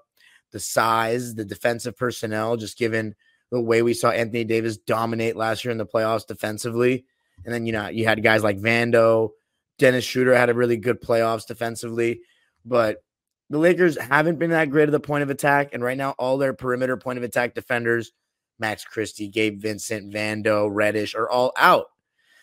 the 0.52 0.60
size, 0.60 1.36
the 1.36 1.46
defensive 1.46 1.98
personnel, 1.98 2.58
just 2.58 2.78
given 2.78 3.16
the 3.52 3.60
way 3.60 3.82
we 3.82 3.94
saw 3.94 4.10
Anthony 4.10 4.44
Davis 4.44 4.78
dominate 4.78 5.36
last 5.36 5.66
year 5.66 5.72
in 5.72 5.78
the 5.78 5.86
playoffs 5.86 6.28
defensively. 6.28 7.06
And 7.46 7.54
then, 7.54 7.66
you 7.66 7.72
know, 7.72 7.88
you 7.88 8.06
had 8.06 8.22
guys 8.22 8.44
like 8.44 8.60
Vando, 8.60 9.32
Dennis 9.78 10.06
Schroeder 10.06 10.36
had 10.36 10.50
a 10.50 10.54
really 10.54 10.78
good 10.78 11.02
playoffs 11.02 11.48
defensively. 11.48 12.22
But 12.66 13.04
the 13.50 13.58
Lakers 13.58 13.98
haven't 13.98 14.38
been 14.38 14.52
that 14.52 14.70
great 14.70 14.90
at 14.90 14.92
the 14.92 15.00
point 15.00 15.24
of 15.24 15.30
attack. 15.30 15.74
And 15.74 15.84
right 15.84 15.98
now, 15.98 16.12
all 16.20 16.38
their 16.38 16.54
perimeter 16.54 16.98
point 16.98 17.18
of 17.18 17.24
attack 17.24 17.56
defenders, 17.56 18.12
Max 18.60 18.84
Christie, 18.84 19.30
Gabe 19.30 19.60
Vincent, 19.60 20.14
Vando, 20.14 20.70
Reddish, 20.72 21.16
are 21.16 21.30
all 21.30 21.54
out. 21.58 21.86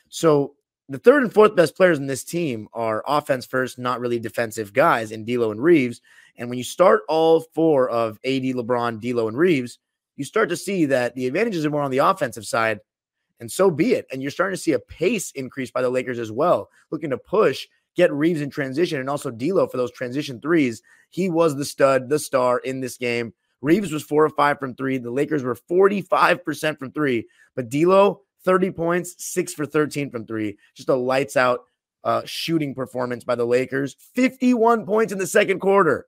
So 0.08 0.54
the 0.88 0.98
third 0.98 1.22
and 1.22 1.32
fourth 1.32 1.56
best 1.56 1.76
players 1.76 1.98
in 1.98 2.06
this 2.06 2.22
team 2.22 2.68
are 2.72 3.02
offense 3.06 3.44
first, 3.44 3.78
not 3.78 4.00
really 4.00 4.18
defensive 4.18 4.72
guys 4.72 5.10
in 5.10 5.24
D'Lo 5.24 5.50
and 5.50 5.62
Reaves. 5.62 6.00
And 6.36 6.48
when 6.48 6.58
you 6.58 6.64
start 6.64 7.02
all 7.08 7.40
four 7.54 7.88
of 7.88 8.18
AD, 8.24 8.42
LeBron, 8.42 9.00
D'Lo, 9.00 9.26
and 9.26 9.36
Reaves, 9.36 9.78
you 10.16 10.24
start 10.24 10.48
to 10.50 10.56
see 10.56 10.86
that 10.86 11.14
the 11.14 11.26
advantages 11.26 11.66
are 11.66 11.70
more 11.70 11.82
on 11.82 11.90
the 11.90 11.98
offensive 11.98 12.46
side, 12.46 12.80
and 13.40 13.50
so 13.50 13.70
be 13.70 13.94
it. 13.94 14.06
And 14.12 14.22
you're 14.22 14.30
starting 14.30 14.56
to 14.56 14.62
see 14.62 14.72
a 14.72 14.78
pace 14.78 15.30
increase 15.32 15.70
by 15.70 15.82
the 15.82 15.90
Lakers 15.90 16.18
as 16.18 16.32
well, 16.32 16.70
looking 16.90 17.10
to 17.10 17.18
push, 17.18 17.66
get 17.96 18.12
Reaves 18.12 18.40
in 18.40 18.50
transition, 18.50 19.00
and 19.00 19.10
also 19.10 19.30
D'Lo 19.30 19.66
for 19.66 19.76
those 19.76 19.92
transition 19.92 20.40
threes. 20.40 20.82
He 21.10 21.28
was 21.28 21.56
the 21.56 21.64
stud, 21.64 22.08
the 22.08 22.18
star 22.18 22.58
in 22.58 22.80
this 22.80 22.96
game. 22.96 23.34
Reaves 23.60 23.92
was 23.92 24.02
four 24.02 24.24
or 24.24 24.30
five 24.30 24.58
from 24.58 24.74
three. 24.74 24.98
The 24.98 25.10
Lakers 25.10 25.42
were 25.42 25.56
45% 25.56 26.78
from 26.78 26.92
three, 26.92 27.26
but 27.54 27.68
D'Lo 27.68 28.22
30 28.46 28.70
points, 28.70 29.14
six 29.18 29.52
for 29.52 29.66
13 29.66 30.10
from 30.10 30.24
three. 30.24 30.56
Just 30.74 30.88
a 30.88 30.94
lights 30.94 31.36
out 31.36 31.64
uh, 32.04 32.22
shooting 32.24 32.74
performance 32.74 33.24
by 33.24 33.34
the 33.34 33.44
Lakers. 33.44 33.96
51 34.14 34.86
points 34.86 35.12
in 35.12 35.18
the 35.18 35.26
second 35.26 35.60
quarter. 35.60 36.06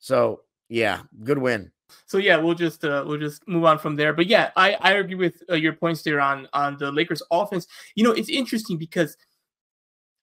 So 0.00 0.42
yeah, 0.68 1.02
good 1.22 1.38
win. 1.38 1.70
So 2.06 2.18
yeah, 2.18 2.36
we'll 2.36 2.54
just 2.54 2.84
uh, 2.84 3.04
we'll 3.06 3.18
just 3.20 3.46
move 3.48 3.64
on 3.64 3.78
from 3.78 3.96
there. 3.96 4.12
But 4.12 4.26
yeah, 4.26 4.50
I 4.56 4.74
I 4.80 4.92
agree 4.94 5.14
with 5.14 5.42
uh, 5.48 5.54
your 5.54 5.74
points 5.74 6.02
there 6.02 6.20
on 6.20 6.48
on 6.52 6.76
the 6.76 6.90
Lakers 6.90 7.22
offense. 7.30 7.66
You 7.94 8.04
know, 8.04 8.12
it's 8.12 8.28
interesting 8.28 8.76
because 8.76 9.16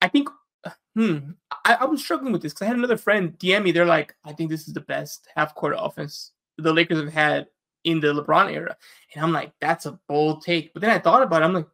I 0.01 0.07
think 0.09 0.29
hmm 0.95 1.17
I, 1.65 1.77
I 1.81 1.85
was 1.85 2.03
struggling 2.03 2.33
with 2.33 2.41
this 2.41 2.53
because 2.53 2.65
I 2.65 2.67
had 2.67 2.77
another 2.77 2.97
friend 2.97 3.33
DM 3.39 3.63
me. 3.63 3.71
They're 3.71 3.85
like, 3.85 4.13
I 4.25 4.33
think 4.33 4.49
this 4.49 4.67
is 4.67 4.73
the 4.73 4.81
best 4.81 5.27
half 5.35 5.55
court 5.55 5.75
offense 5.77 6.33
the 6.57 6.73
Lakers 6.73 6.99
have 6.99 7.13
had 7.13 7.47
in 7.83 7.99
the 7.99 8.13
LeBron 8.13 8.51
era, 8.51 8.75
and 9.13 9.23
I'm 9.23 9.31
like, 9.31 9.53
that's 9.59 9.85
a 9.85 9.99
bold 10.07 10.43
take. 10.43 10.73
But 10.73 10.81
then 10.81 10.91
I 10.91 10.99
thought 10.99 11.23
about 11.23 11.41
it. 11.41 11.45
I'm 11.45 11.53
like, 11.53 11.67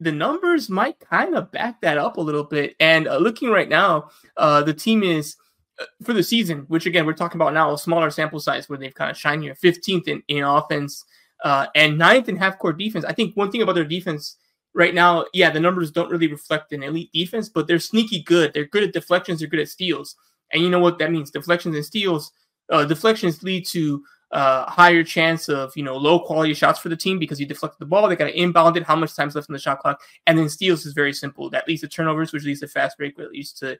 the 0.00 0.12
numbers 0.12 0.70
might 0.70 0.98
kind 0.98 1.36
of 1.36 1.52
back 1.52 1.80
that 1.82 1.98
up 1.98 2.16
a 2.16 2.20
little 2.20 2.44
bit. 2.44 2.74
And 2.80 3.06
uh, 3.06 3.18
looking 3.18 3.50
right 3.50 3.68
now, 3.68 4.10
uh, 4.36 4.62
the 4.62 4.74
team 4.74 5.02
is 5.02 5.36
uh, 5.78 5.84
for 6.02 6.14
the 6.14 6.22
season, 6.22 6.64
which 6.68 6.86
again 6.86 7.06
we're 7.06 7.12
talking 7.12 7.40
about 7.40 7.54
now, 7.54 7.72
a 7.72 7.78
smaller 7.78 8.10
sample 8.10 8.40
size 8.40 8.68
where 8.68 8.78
they've 8.78 8.94
kind 8.94 9.10
of 9.10 9.16
shined 9.16 9.42
here, 9.42 9.54
15th 9.54 10.08
in, 10.08 10.22
in 10.28 10.42
offense 10.42 11.04
uh, 11.44 11.66
and 11.74 11.98
ninth 11.98 12.28
in 12.28 12.36
half 12.36 12.58
court 12.58 12.78
defense. 12.78 13.04
I 13.04 13.12
think 13.12 13.36
one 13.36 13.50
thing 13.50 13.62
about 13.62 13.74
their 13.74 13.84
defense 13.84 14.36
right 14.74 14.94
now, 14.94 15.26
yeah, 15.34 15.50
the 15.50 15.60
numbers 15.60 15.90
don't 15.90 16.10
really 16.10 16.28
reflect 16.28 16.72
an 16.72 16.82
elite 16.82 17.12
defense, 17.12 17.48
but 17.48 17.66
they're 17.66 17.78
sneaky 17.78 18.22
good. 18.22 18.52
They're 18.54 18.66
good 18.66 18.84
at 18.84 18.92
deflections. 18.92 19.40
They're 19.40 19.48
good 19.48 19.60
at 19.60 19.68
steals, 19.68 20.16
and 20.52 20.62
you 20.62 20.70
know 20.70 20.80
what 20.80 20.98
that 20.98 21.12
means? 21.12 21.30
Deflections 21.30 21.76
and 21.76 21.84
steals. 21.84 22.32
Uh, 22.70 22.84
deflections 22.84 23.42
lead 23.42 23.66
to 23.66 24.02
uh, 24.32 24.70
higher 24.70 25.02
chance 25.02 25.48
of 25.48 25.72
you 25.76 25.82
know 25.82 25.96
low 25.96 26.20
quality 26.20 26.54
shots 26.54 26.78
for 26.78 26.88
the 26.88 26.96
team 26.96 27.18
because 27.18 27.40
you 27.40 27.46
deflect 27.46 27.78
the 27.78 27.86
ball. 27.86 28.08
They 28.08 28.16
got 28.16 28.26
to 28.26 28.40
inbound 28.40 28.76
it. 28.76 28.84
How 28.84 28.96
much 28.96 29.14
time's 29.14 29.34
left 29.34 29.48
in 29.48 29.52
the 29.52 29.58
shot 29.58 29.80
clock? 29.80 30.00
And 30.26 30.38
then 30.38 30.48
steals 30.48 30.86
is 30.86 30.92
very 30.92 31.12
simple. 31.12 31.50
That 31.50 31.66
leads 31.66 31.80
to 31.82 31.88
turnovers, 31.88 32.32
which 32.32 32.44
leads 32.44 32.60
to 32.60 32.68
fast 32.68 32.96
break, 32.98 33.18
which 33.18 33.30
leads 33.32 33.52
to 33.54 33.78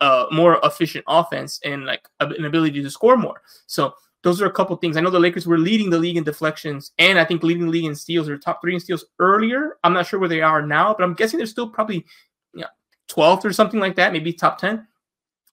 a 0.00 0.26
more 0.30 0.58
efficient 0.62 1.04
offense 1.08 1.60
and 1.64 1.84
like 1.84 2.08
an 2.20 2.44
ability 2.44 2.82
to 2.82 2.90
score 2.90 3.16
more. 3.16 3.42
So 3.66 3.94
those 4.22 4.42
are 4.42 4.46
a 4.46 4.52
couple 4.52 4.74
things. 4.76 4.96
I 4.96 5.00
know 5.00 5.10
the 5.10 5.20
Lakers 5.20 5.46
were 5.46 5.58
leading 5.58 5.90
the 5.90 5.98
league 5.98 6.16
in 6.16 6.24
deflections, 6.24 6.92
and 6.98 7.18
I 7.18 7.24
think 7.24 7.42
leading 7.42 7.66
the 7.66 7.70
league 7.70 7.84
in 7.84 7.94
steals 7.94 8.28
or 8.28 8.36
top 8.36 8.60
three 8.60 8.74
in 8.74 8.80
steals 8.80 9.04
earlier. 9.18 9.76
I'm 9.84 9.92
not 9.92 10.06
sure 10.06 10.18
where 10.18 10.28
they 10.28 10.40
are 10.40 10.62
now, 10.62 10.92
but 10.94 11.04
I'm 11.04 11.14
guessing 11.14 11.38
they're 11.38 11.46
still 11.46 11.68
probably 11.68 12.04
you 12.54 12.62
know, 12.62 12.66
12th 13.10 13.44
or 13.44 13.52
something 13.52 13.78
like 13.78 13.94
that, 13.96 14.12
maybe 14.12 14.32
top 14.32 14.58
10 14.58 14.87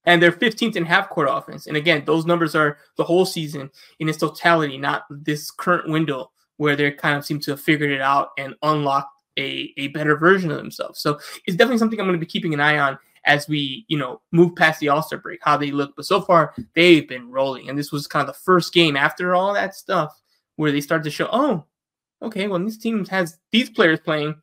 and 0.06 0.22
they're 0.22 0.32
15th 0.32 0.76
in 0.76 0.86
half 0.86 1.10
court 1.10 1.28
offense. 1.32 1.68
And 1.68 1.78
again, 1.78 2.04
those 2.06 2.26
numbers 2.26 2.56
are 2.56 2.78
the 2.98 3.04
whole 3.04 3.26
season 3.26 3.70
in 4.00 4.10
its 4.10 4.18
totality, 4.18 4.78
not 4.78 5.06
this 5.10 5.52
current 5.52 5.90
window 5.90 6.32
where 6.58 6.76
they 6.76 6.92
kind 6.92 7.18
of 7.18 7.26
seem 7.26 7.40
to 7.42 7.52
have 7.52 7.62
figured 7.62 7.92
it 7.92 8.02
out 8.02 8.30
and 8.38 8.56
unlocked 8.62 9.10
a, 9.38 9.74
a 9.78 9.90
better 9.90 10.16
version 10.16 10.52
of 10.52 10.58
themselves. 10.58 11.00
So 11.00 11.20
it's 11.46 11.58
definitely 11.58 11.80
something 11.80 12.00
I'm 12.00 12.06
going 12.06 12.20
to 12.20 12.26
be 12.26 12.30
keeping 12.30 12.54
an 12.54 12.62
eye 12.62 12.78
on 12.78 12.98
as 13.26 13.48
we, 13.48 13.86
you 13.88 13.98
know, 13.98 14.22
move 14.32 14.56
past 14.56 14.80
the 14.80 14.90
All-Star 14.90 15.20
break, 15.20 15.40
how 15.44 15.58
they 15.58 15.72
look. 15.72 15.96
But 15.96 16.06
so 16.06 16.22
far, 16.22 16.54
they've 16.76 17.08
been 17.08 17.32
rolling. 17.32 17.70
And 17.70 17.78
this 17.78 17.92
was 17.92 18.08
kind 18.08 18.28
of 18.28 18.34
the 18.34 18.40
first 18.40 18.74
game 18.74 18.96
after 18.96 19.36
all 19.36 19.54
that 19.54 19.76
stuff 19.76 20.22
where 20.56 20.72
they 20.72 20.82
start 20.82 21.04
to 21.04 21.12
show, 21.12 21.28
oh, 21.32 21.66
okay, 22.22 22.48
well, 22.48 22.60
this 22.60 22.78
team 22.78 23.06
has 23.08 23.38
these 23.52 23.70
players 23.70 24.00
playing 24.00 24.36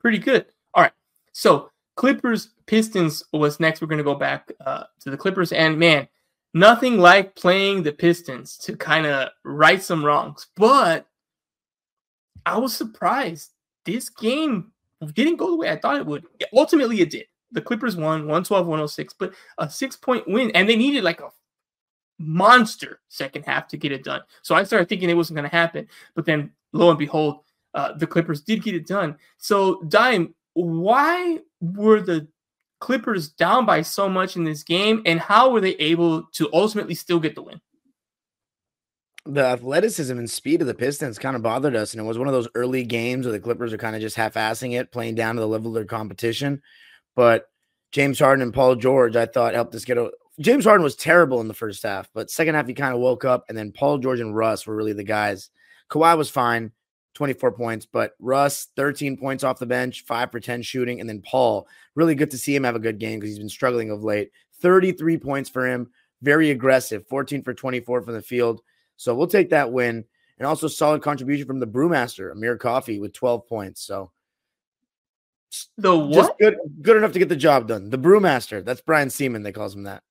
pretty 0.00 0.18
good. 0.18 0.46
All 0.74 0.82
right. 0.82 0.92
So 1.32 1.70
Clippers 1.96 2.50
Pistons 2.66 3.24
was 3.32 3.58
next. 3.58 3.80
We're 3.80 3.88
going 3.88 3.98
to 3.98 4.04
go 4.04 4.14
back 4.14 4.52
uh, 4.64 4.84
to 5.00 5.10
the 5.10 5.16
Clippers. 5.16 5.52
And 5.52 5.78
man, 5.78 6.06
nothing 6.54 6.98
like 6.98 7.34
playing 7.34 7.82
the 7.82 7.92
Pistons 7.92 8.56
to 8.58 8.76
kind 8.76 9.06
of 9.06 9.30
right 9.44 9.82
some 9.82 10.04
wrongs. 10.04 10.46
But 10.56 11.06
I 12.44 12.58
was 12.58 12.74
surprised. 12.76 13.52
This 13.84 14.08
game 14.08 14.72
didn't 15.14 15.36
go 15.36 15.50
the 15.50 15.56
way 15.56 15.70
I 15.70 15.76
thought 15.76 15.96
it 15.96 16.06
would. 16.06 16.24
Ultimately, 16.52 17.00
it 17.00 17.10
did. 17.10 17.26
The 17.52 17.60
Clippers 17.60 17.96
won 17.96 18.22
112 18.22 18.66
106, 18.66 19.14
but 19.18 19.32
a 19.58 19.70
six 19.70 19.96
point 19.96 20.28
win. 20.28 20.50
And 20.52 20.68
they 20.68 20.76
needed 20.76 21.04
like 21.04 21.20
a 21.20 21.30
monster 22.18 23.00
second 23.08 23.44
half 23.44 23.68
to 23.68 23.76
get 23.76 23.92
it 23.92 24.04
done. 24.04 24.20
So 24.42 24.54
I 24.54 24.64
started 24.64 24.88
thinking 24.88 25.08
it 25.08 25.14
wasn't 25.16 25.36
going 25.36 25.48
to 25.48 25.56
happen. 25.56 25.88
But 26.14 26.26
then 26.26 26.52
lo 26.72 26.90
and 26.90 26.98
behold, 26.98 27.40
uh, 27.74 27.92
the 27.92 28.06
Clippers 28.06 28.42
did 28.42 28.62
get 28.62 28.74
it 28.74 28.86
done. 28.86 29.16
So, 29.38 29.82
Dime, 29.82 30.34
why 30.54 31.40
were 31.74 32.00
the 32.00 32.28
Clippers 32.78 33.30
down 33.30 33.64
by 33.64 33.80
so 33.80 34.08
much 34.08 34.36
in 34.36 34.44
this 34.44 34.62
game, 34.62 35.02
and 35.06 35.18
how 35.18 35.50
were 35.50 35.62
they 35.62 35.76
able 35.76 36.24
to 36.32 36.48
ultimately 36.52 36.94
still 36.94 37.18
get 37.18 37.34
the 37.34 37.42
win? 37.42 37.60
The 39.24 39.44
athleticism 39.44 40.16
and 40.16 40.30
speed 40.30 40.60
of 40.60 40.66
the 40.66 40.74
Pistons 40.74 41.18
kind 41.18 41.34
of 41.34 41.42
bothered 41.42 41.74
us, 41.74 41.92
and 41.92 42.00
it 42.00 42.04
was 42.04 42.18
one 42.18 42.28
of 42.28 42.34
those 42.34 42.48
early 42.54 42.84
games 42.84 43.24
where 43.24 43.32
the 43.32 43.40
Clippers 43.40 43.72
are 43.72 43.78
kind 43.78 43.96
of 43.96 44.02
just 44.02 44.14
half-assing 44.14 44.78
it, 44.78 44.92
playing 44.92 45.14
down 45.14 45.34
to 45.34 45.40
the 45.40 45.48
level 45.48 45.68
of 45.68 45.74
their 45.74 45.86
competition. 45.86 46.62
But 47.14 47.48
James 47.92 48.18
Harden 48.18 48.42
and 48.42 48.52
Paul 48.52 48.76
George, 48.76 49.16
I 49.16 49.24
thought, 49.24 49.54
helped 49.54 49.74
us 49.74 49.86
get 49.86 49.98
a. 49.98 50.12
James 50.38 50.66
Harden 50.66 50.84
was 50.84 50.96
terrible 50.96 51.40
in 51.40 51.48
the 51.48 51.54
first 51.54 51.82
half, 51.82 52.10
but 52.12 52.30
second 52.30 52.56
half 52.56 52.66
he 52.66 52.74
kind 52.74 52.94
of 52.94 53.00
woke 53.00 53.24
up, 53.24 53.46
and 53.48 53.56
then 53.56 53.72
Paul 53.72 53.98
George 53.98 54.20
and 54.20 54.36
Russ 54.36 54.66
were 54.66 54.76
really 54.76 54.92
the 54.92 55.02
guys. 55.02 55.48
Kawhi 55.90 56.16
was 56.16 56.28
fine. 56.28 56.72
24 57.16 57.52
points, 57.52 57.86
but 57.86 58.14
Russ, 58.20 58.68
13 58.76 59.16
points 59.16 59.42
off 59.42 59.58
the 59.58 59.66
bench, 59.66 60.04
five 60.04 60.30
for 60.30 60.38
10 60.38 60.62
shooting. 60.62 61.00
And 61.00 61.08
then 61.08 61.22
Paul, 61.22 61.66
really 61.94 62.14
good 62.14 62.30
to 62.30 62.38
see 62.38 62.54
him 62.54 62.64
have 62.64 62.76
a 62.76 62.80
good 62.80 62.98
game 62.98 63.18
because 63.18 63.30
he's 63.30 63.38
been 63.38 63.48
struggling 63.48 63.90
of 63.90 64.04
late. 64.04 64.30
33 64.60 65.18
points 65.18 65.50
for 65.50 65.66
him, 65.66 65.90
very 66.22 66.50
aggressive, 66.50 67.06
14 67.08 67.42
for 67.42 67.54
24 67.54 68.02
from 68.02 68.14
the 68.14 68.22
field. 68.22 68.60
So 68.96 69.14
we'll 69.14 69.26
take 69.26 69.50
that 69.50 69.72
win. 69.72 70.04
And 70.38 70.46
also 70.46 70.68
solid 70.68 71.00
contribution 71.00 71.46
from 71.46 71.60
the 71.60 71.66
brewmaster, 71.66 72.30
Amir 72.30 72.58
Coffey, 72.58 72.98
with 73.00 73.14
12 73.14 73.46
points. 73.48 73.80
So 73.80 74.12
the 75.78 75.96
what? 75.96 76.12
Just 76.12 76.32
good, 76.38 76.58
good 76.82 76.98
enough 76.98 77.12
to 77.12 77.18
get 77.18 77.30
the 77.30 77.36
job 77.36 77.66
done. 77.68 77.88
The 77.88 77.98
brewmaster. 77.98 78.62
That's 78.62 78.82
Brian 78.82 79.08
Sieman. 79.08 79.42
They 79.42 79.52
calls 79.52 79.74
him 79.74 79.84
that. 79.84 80.02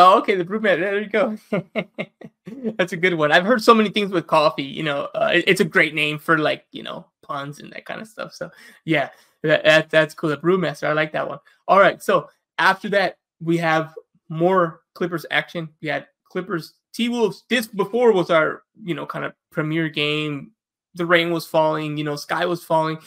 Oh, 0.00 0.18
okay, 0.18 0.36
the 0.36 0.44
brewman. 0.44 0.80
There 0.80 1.00
you 1.00 1.08
go. 1.08 1.36
That's 2.78 2.92
a 2.92 2.96
good 2.96 3.14
one. 3.14 3.32
I've 3.32 3.44
heard 3.44 3.60
so 3.60 3.74
many 3.74 3.88
things 3.88 4.12
with 4.12 4.28
coffee. 4.28 4.62
You 4.62 4.84
know, 4.84 5.08
uh, 5.12 5.32
it, 5.34 5.44
it's 5.48 5.60
a 5.60 5.64
great 5.64 5.92
name 5.92 6.20
for 6.20 6.38
like 6.38 6.64
you 6.70 6.84
know 6.84 7.04
puns 7.20 7.58
and 7.58 7.72
that 7.72 7.84
kind 7.84 8.00
of 8.00 8.06
stuff. 8.06 8.32
So 8.32 8.48
yeah, 8.84 9.10
that, 9.42 9.64
that 9.64 9.90
that's 9.90 10.14
cool. 10.14 10.30
The 10.30 10.36
brewmaster. 10.36 10.84
I 10.84 10.92
like 10.92 11.10
that 11.12 11.28
one. 11.28 11.40
All 11.66 11.80
right. 11.80 12.00
So 12.00 12.28
after 12.58 12.88
that, 12.90 13.18
we 13.40 13.56
have 13.56 13.92
more 14.28 14.82
Clippers 14.94 15.26
action. 15.32 15.68
We 15.82 15.88
had 15.88 16.06
Clippers 16.30 16.74
T 16.94 17.08
Wolves. 17.08 17.42
This 17.50 17.66
before 17.66 18.12
was 18.12 18.30
our 18.30 18.62
you 18.80 18.94
know 18.94 19.04
kind 19.04 19.24
of 19.24 19.32
premier 19.50 19.88
game. 19.88 20.52
The 20.94 21.06
rain 21.06 21.32
was 21.32 21.44
falling. 21.44 21.96
You 21.96 22.04
know, 22.04 22.14
sky 22.14 22.46
was 22.46 22.62
falling. 22.62 22.98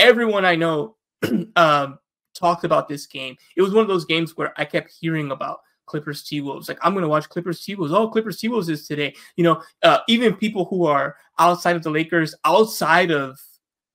Everyone 0.00 0.44
I 0.44 0.56
know 0.56 0.96
um, 1.54 2.00
talked 2.34 2.64
about 2.64 2.88
this 2.88 3.06
game. 3.06 3.36
It 3.56 3.62
was 3.62 3.72
one 3.72 3.82
of 3.82 3.88
those 3.88 4.04
games 4.04 4.36
where 4.36 4.52
I 4.56 4.64
kept 4.64 4.90
hearing 5.00 5.30
about 5.30 5.60
Clippers 5.90 6.22
T 6.22 6.40
Wolves. 6.40 6.68
Like 6.68 6.78
I'm 6.82 6.94
gonna 6.94 7.08
watch 7.08 7.28
Clippers 7.28 7.64
T 7.64 7.74
Wolves. 7.74 7.92
Oh, 7.92 8.08
Clippers 8.08 8.38
T 8.38 8.48
Wolves 8.48 8.68
is 8.68 8.86
today. 8.86 9.12
You 9.36 9.42
know, 9.42 9.62
uh, 9.82 9.98
even 10.08 10.34
people 10.34 10.64
who 10.66 10.86
are 10.86 11.16
outside 11.40 11.74
of 11.74 11.82
the 11.82 11.90
Lakers, 11.90 12.32
outside 12.44 13.10
of 13.10 13.40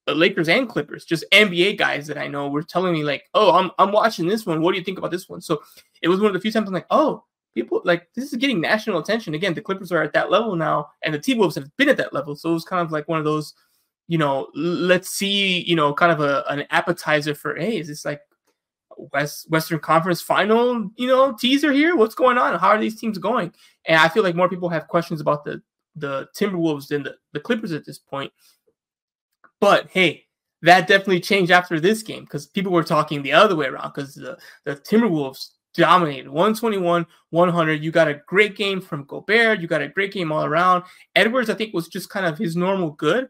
Lakers 0.08 0.50
and 0.50 0.68
Clippers, 0.68 1.06
just 1.06 1.24
NBA 1.32 1.78
guys 1.78 2.06
that 2.08 2.18
I 2.18 2.28
know 2.28 2.50
were 2.50 2.64
telling 2.64 2.94
me 2.94 3.04
like, 3.06 3.24
"Oh, 3.34 3.54
I'm 3.54 3.72
I'm 3.80 3.94
watching 3.94 4.28
this 4.28 4.46
one. 4.46 4.62
What 4.62 4.74
do 4.74 4.78
you 4.78 4.84
think 4.84 4.98
about 4.98 5.12
this 5.12 5.30
one?" 5.30 5.40
So 5.40 5.64
it 6.02 6.10
was 6.10 6.20
one 6.20 6.28
of 6.28 6.34
the 6.34 6.42
few 6.42 6.52
times 6.52 6.68
I'm 6.68 6.74
like, 6.74 6.88
"Oh, 6.92 7.24
people 7.54 7.82
like 7.86 8.10
this 8.14 8.34
is 8.34 8.38
getting 8.38 8.60
national 8.60 9.00
attention 9.00 9.34
again. 9.34 9.54
The 9.54 9.62
Clippers 9.62 9.94
are 9.94 10.04
at 10.04 10.14
that 10.14 10.30
level 10.30 10.56
now, 10.58 10.90
and 11.02 11.14
the 11.14 11.20
T 11.20 11.34
Wolves 11.34 11.56
have 11.56 11.76
been 11.78 11.90
at 11.90 11.98
that 11.98 12.14
level. 12.14 12.36
So 12.36 12.50
it 12.50 12.54
was 12.54 12.66
kind 12.66 12.86
of 12.86 12.92
like 12.92 13.08
one 13.08 13.20
of 13.20 13.26
those, 13.26 13.54
you 14.10 14.18
know, 14.18 14.50
let's 14.54 15.10
see, 15.10 15.62
you 15.62 15.78
know, 15.78 15.94
kind 15.94 16.12
of 16.12 16.20
a 16.20 16.44
an 16.50 16.66
appetizer 16.72 17.34
for 17.34 17.56
hey, 17.56 17.80
is 17.80 17.88
this 17.88 18.04
like 18.04 18.20
West 18.98 19.50
Western 19.50 19.80
Conference 19.80 20.22
Final, 20.22 20.90
you 20.96 21.08
know, 21.08 21.34
teaser 21.34 21.72
here? 21.72 21.96
What's 21.96 22.16
going 22.16 22.38
on? 22.38 22.60
How 22.60 22.70
are 22.70 22.80
these 22.80 23.00
teams 23.00 23.18
going? 23.18 23.54
And 23.86 24.00
I 24.00 24.10
feel 24.10 24.24
like 24.24 24.36
more 24.36 24.50
people 24.50 24.70
have 24.70 24.88
questions 24.88 25.22
about 25.22 25.46
the 25.46 25.62
the 25.96 26.28
Timberwolves 26.38 26.88
than 26.88 27.04
the, 27.04 27.16
the 27.34 27.40
Clippers 27.40 27.72
at 27.72 27.86
this 27.86 27.98
point. 27.98 28.32
But 29.62 29.88
hey, 29.92 30.26
that 30.62 30.88
definitely 30.88 31.22
changed 31.22 31.52
after 31.52 31.80
this 31.80 32.04
game 32.04 32.24
because 32.24 32.48
people 32.48 32.72
were 32.72 32.84
talking 32.84 33.22
the 33.22 33.34
other 33.34 33.56
way 33.56 33.68
around 33.68 33.94
because 33.94 34.16
the, 34.16 34.38
the 34.66 34.76
Timberwolves 34.76 35.50
dominated 35.76 36.30
121 36.30 37.06
100 37.32 37.84
you 37.84 37.92
got 37.92 38.08
a 38.08 38.22
great 38.28 38.56
game 38.56 38.80
from 38.80 39.04
gobert 39.04 39.60
you 39.60 39.68
got 39.68 39.82
a 39.82 39.90
great 39.90 40.14
game 40.14 40.32
all 40.32 40.46
around 40.46 40.84
edwards 41.18 41.50
i 41.50 41.54
think 41.54 41.74
was 41.74 41.90
just 41.90 42.10
kind 42.10 42.26
of 42.26 42.38
his 42.38 42.56
normal 42.56 42.92
good 42.92 43.28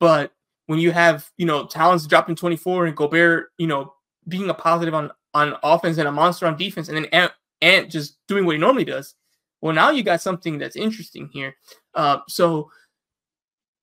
but 0.00 0.32
when 0.66 0.78
you 0.78 0.90
have 0.90 1.30
you 1.36 1.44
know 1.44 1.66
talents 1.66 2.06
dropping 2.06 2.34
24 2.34 2.86
and 2.86 2.96
gobert 2.96 3.48
you 3.58 3.66
know 3.66 3.92
being 4.28 4.48
a 4.50 4.54
positive 4.54 4.94
on 4.94 5.10
on 5.34 5.56
offense 5.62 5.98
and 5.98 6.08
a 6.08 6.12
monster 6.12 6.46
on 6.46 6.56
defense 6.56 6.88
and 6.88 6.96
then 6.96 7.06
ant, 7.06 7.32
ant 7.62 7.90
just 7.90 8.18
doing 8.28 8.44
what 8.44 8.52
he 8.52 8.58
normally 8.58 8.84
does 8.84 9.14
well 9.60 9.74
now 9.74 9.90
you 9.90 10.02
got 10.02 10.20
something 10.20 10.58
that's 10.58 10.76
interesting 10.76 11.28
here 11.32 11.54
uh, 11.94 12.18
so 12.28 12.70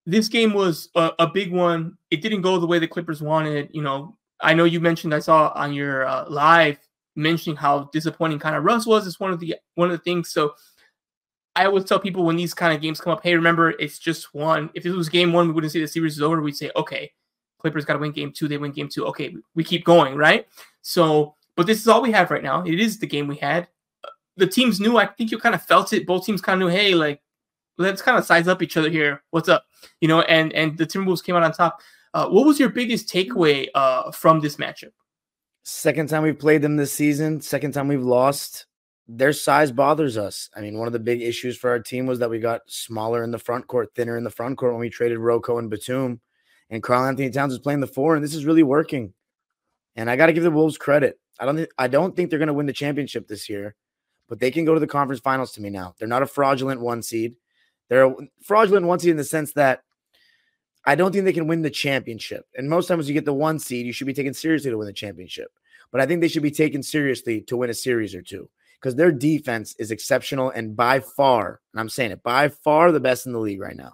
this 0.05 0.27
game 0.27 0.53
was 0.53 0.89
a, 0.95 1.11
a, 1.19 1.27
big 1.27 1.51
one 1.51 1.97
it 2.11 2.21
didn't 2.21 2.41
go 2.41 2.57
the 2.59 2.67
way 2.67 2.79
the 2.79 2.87
clippers 2.87 3.21
wanted 3.21 3.69
you 3.73 3.81
know 3.81 4.15
i 4.41 4.53
know 4.53 4.63
you 4.63 4.79
mentioned 4.79 5.13
i 5.13 5.19
saw 5.19 5.51
on 5.55 5.73
your 5.73 6.05
uh, 6.07 6.25
live 6.29 6.77
mentioning 7.19 7.57
how 7.57 7.89
disappointing 7.91 8.39
kind 8.39 8.55
of 8.55 8.63
Russ 8.63 8.85
was 8.85 9.05
It's 9.05 9.19
one 9.19 9.31
of 9.31 9.39
the 9.39 9.55
one 9.75 9.91
of 9.91 9.97
the 9.97 10.03
things. 10.03 10.29
So 10.29 10.53
I 11.55 11.65
always 11.65 11.83
tell 11.83 11.99
people 11.99 12.23
when 12.23 12.37
these 12.37 12.53
kind 12.53 12.73
of 12.73 12.81
games 12.81 13.01
come 13.01 13.13
up, 13.13 13.23
hey, 13.23 13.35
remember 13.35 13.71
it's 13.71 13.99
just 13.99 14.33
one. 14.33 14.69
If 14.73 14.85
it 14.85 14.91
was 14.91 15.09
game 15.09 15.33
one, 15.33 15.47
we 15.47 15.53
wouldn't 15.53 15.73
say 15.73 15.81
the 15.81 15.87
series 15.87 16.15
is 16.15 16.21
over. 16.21 16.41
We'd 16.41 16.55
say, 16.55 16.71
okay, 16.75 17.11
Clippers 17.59 17.85
got 17.85 17.93
to 17.93 17.99
win 17.99 18.11
game 18.11 18.31
two. 18.31 18.47
They 18.47 18.57
win 18.57 18.71
game 18.71 18.89
two. 18.89 19.05
Okay, 19.07 19.35
we 19.53 19.63
keep 19.63 19.85
going, 19.85 20.15
right? 20.15 20.47
So, 20.81 21.35
but 21.55 21.67
this 21.67 21.79
is 21.79 21.87
all 21.87 22.01
we 22.01 22.11
have 22.11 22.31
right 22.31 22.43
now. 22.43 22.63
It 22.63 22.79
is 22.79 22.97
the 22.99 23.07
game 23.07 23.27
we 23.27 23.35
had. 23.35 23.67
The 24.37 24.47
teams 24.47 24.79
knew. 24.79 24.97
I 24.97 25.05
think 25.05 25.31
you 25.31 25.37
kind 25.37 25.53
of 25.53 25.61
felt 25.61 25.93
it. 25.93 26.07
Both 26.07 26.25
teams 26.25 26.41
kind 26.41 26.61
of 26.61 26.67
knew. 26.67 26.75
Hey, 26.75 26.95
like 26.95 27.21
let's 27.77 28.01
kind 28.01 28.17
of 28.17 28.25
size 28.25 28.47
up 28.47 28.61
each 28.61 28.77
other 28.77 28.89
here. 28.89 29.23
What's 29.31 29.49
up? 29.49 29.65
You 30.01 30.07
know, 30.07 30.21
and 30.21 30.53
and 30.53 30.77
the 30.77 30.85
Timberwolves 30.85 31.23
came 31.23 31.35
out 31.35 31.43
on 31.43 31.51
top. 31.51 31.81
Uh, 32.13 32.27
what 32.27 32.45
was 32.45 32.59
your 32.59 32.69
biggest 32.69 33.07
takeaway 33.07 33.67
uh, 33.75 34.11
from 34.11 34.39
this 34.39 34.55
matchup? 34.55 34.91
Second 35.63 36.09
time 36.09 36.23
we've 36.23 36.39
played 36.39 36.61
them 36.61 36.77
this 36.77 36.91
season, 36.91 37.41
second 37.41 37.73
time 37.73 37.87
we've 37.87 38.03
lost. 38.03 38.65
Their 39.07 39.33
size 39.33 39.71
bothers 39.71 40.17
us. 40.17 40.49
I 40.55 40.61
mean, 40.61 40.77
one 40.77 40.87
of 40.87 40.93
the 40.93 40.99
big 40.99 41.21
issues 41.21 41.57
for 41.57 41.69
our 41.69 41.79
team 41.79 42.05
was 42.05 42.19
that 42.19 42.29
we 42.29 42.39
got 42.39 42.61
smaller 42.67 43.23
in 43.23 43.31
the 43.31 43.39
front 43.39 43.67
court, 43.67 43.89
thinner 43.95 44.17
in 44.17 44.23
the 44.23 44.29
front 44.29 44.57
court 44.57 44.71
when 44.71 44.81
we 44.81 44.89
traded 44.89 45.17
RoCo 45.17 45.59
and 45.59 45.69
Batum. 45.69 46.21
And 46.69 46.83
Karl-Anthony 46.83 47.29
Towns 47.31 47.53
is 47.53 47.59
playing 47.59 47.79
the 47.79 47.87
four, 47.87 48.15
and 48.15 48.23
this 48.23 48.35
is 48.35 48.45
really 48.45 48.63
working. 48.63 49.13
And 49.95 50.09
I 50.09 50.15
got 50.15 50.27
to 50.27 50.33
give 50.33 50.43
the 50.43 50.51
Wolves 50.51 50.77
credit. 50.77 51.19
I 51.39 51.45
don't 51.45 51.55
think 51.55 51.69
I 51.77 51.87
don't 51.87 52.15
think 52.15 52.29
they're 52.29 52.39
going 52.39 52.47
to 52.47 52.53
win 52.53 52.65
the 52.65 52.73
championship 52.73 53.27
this 53.27 53.49
year, 53.49 53.75
but 54.27 54.39
they 54.39 54.51
can 54.51 54.65
go 54.65 54.73
to 54.73 54.79
the 54.79 54.87
conference 54.87 55.21
finals 55.21 55.53
to 55.53 55.61
me 55.61 55.69
now. 55.69 55.95
They're 55.97 56.07
not 56.07 56.21
a 56.21 56.27
fraudulent 56.27 56.81
one 56.81 57.01
seed. 57.01 57.35
They're 57.87 58.05
a 58.05 58.15
fraudulent 58.43 58.85
one 58.85 58.99
seed 58.99 59.11
in 59.11 59.17
the 59.17 59.23
sense 59.23 59.53
that 59.53 59.83
I 60.85 60.95
don't 60.95 61.11
think 61.11 61.25
they 61.25 61.33
can 61.33 61.47
win 61.47 61.61
the 61.61 61.69
championship. 61.69 62.45
And 62.55 62.69
most 62.69 62.87
times 62.87 63.07
you 63.07 63.13
get 63.13 63.25
the 63.25 63.33
one 63.33 63.59
seed, 63.59 63.85
you 63.85 63.93
should 63.93 64.07
be 64.07 64.13
taken 64.13 64.33
seriously 64.33 64.69
to 64.69 64.77
win 64.77 64.87
the 64.87 64.93
championship. 64.93 65.51
But 65.91 66.01
I 66.01 66.05
think 66.05 66.21
they 66.21 66.27
should 66.27 66.43
be 66.43 66.51
taken 66.51 66.83
seriously 66.83 67.41
to 67.41 67.57
win 67.57 67.69
a 67.69 67.73
series 67.73 68.13
or 68.13 68.21
two 68.21 68.49
because 68.79 68.95
their 68.95 69.11
defense 69.11 69.75
is 69.79 69.91
exceptional 69.91 70.51
and 70.51 70.75
by 70.75 70.99
far, 70.99 71.59
and 71.73 71.79
I'm 71.79 71.89
saying 71.89 72.11
it, 72.11 72.23
by 72.23 72.49
far 72.49 72.91
the 72.91 72.99
best 72.99 73.25
in 73.25 73.33
the 73.33 73.39
league 73.39 73.59
right 73.59 73.75
now. 73.75 73.93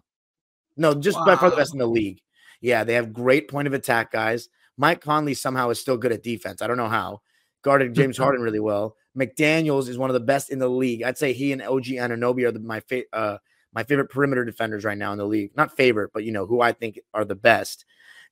No, 0.77 0.93
just 0.93 1.17
wow. 1.17 1.25
by 1.25 1.35
far 1.37 1.49
the 1.49 1.55
best 1.55 1.73
in 1.73 1.79
the 1.79 1.87
league. 1.87 2.21
Yeah, 2.61 2.83
they 2.83 2.93
have 2.93 3.13
great 3.13 3.47
point 3.47 3.67
of 3.67 3.73
attack 3.73 4.11
guys. 4.11 4.49
Mike 4.77 5.01
Conley 5.01 5.33
somehow 5.33 5.69
is 5.69 5.79
still 5.79 5.97
good 5.97 6.11
at 6.11 6.23
defense. 6.23 6.61
I 6.61 6.67
don't 6.67 6.77
know 6.77 6.89
how. 6.89 7.21
Guarded 7.61 7.93
James 7.93 8.17
Harden 8.17 8.41
really 8.41 8.59
well. 8.59 8.95
McDaniels 9.17 9.87
is 9.87 9.97
one 9.97 10.09
of 10.09 10.13
the 10.13 10.19
best 10.19 10.51
in 10.51 10.59
the 10.59 10.69
league. 10.69 11.01
I'd 11.01 11.17
say 11.17 11.33
he 11.33 11.51
and 11.51 11.61
OG 11.61 11.85
Anunoby 11.85 12.45
are 12.45 12.51
the, 12.51 12.59
my 12.59 12.81
fa- 12.81 13.03
uh, 13.13 13.37
my 13.73 13.83
favorite 13.83 14.09
perimeter 14.09 14.45
defenders 14.45 14.85
right 14.85 14.97
now 14.97 15.11
in 15.11 15.17
the 15.17 15.25
league. 15.25 15.55
Not 15.55 15.75
favorite, 15.75 16.11
but 16.13 16.23
you 16.23 16.31
know 16.31 16.45
who 16.45 16.61
I 16.61 16.73
think 16.73 16.99
are 17.13 17.25
the 17.25 17.35
best. 17.35 17.85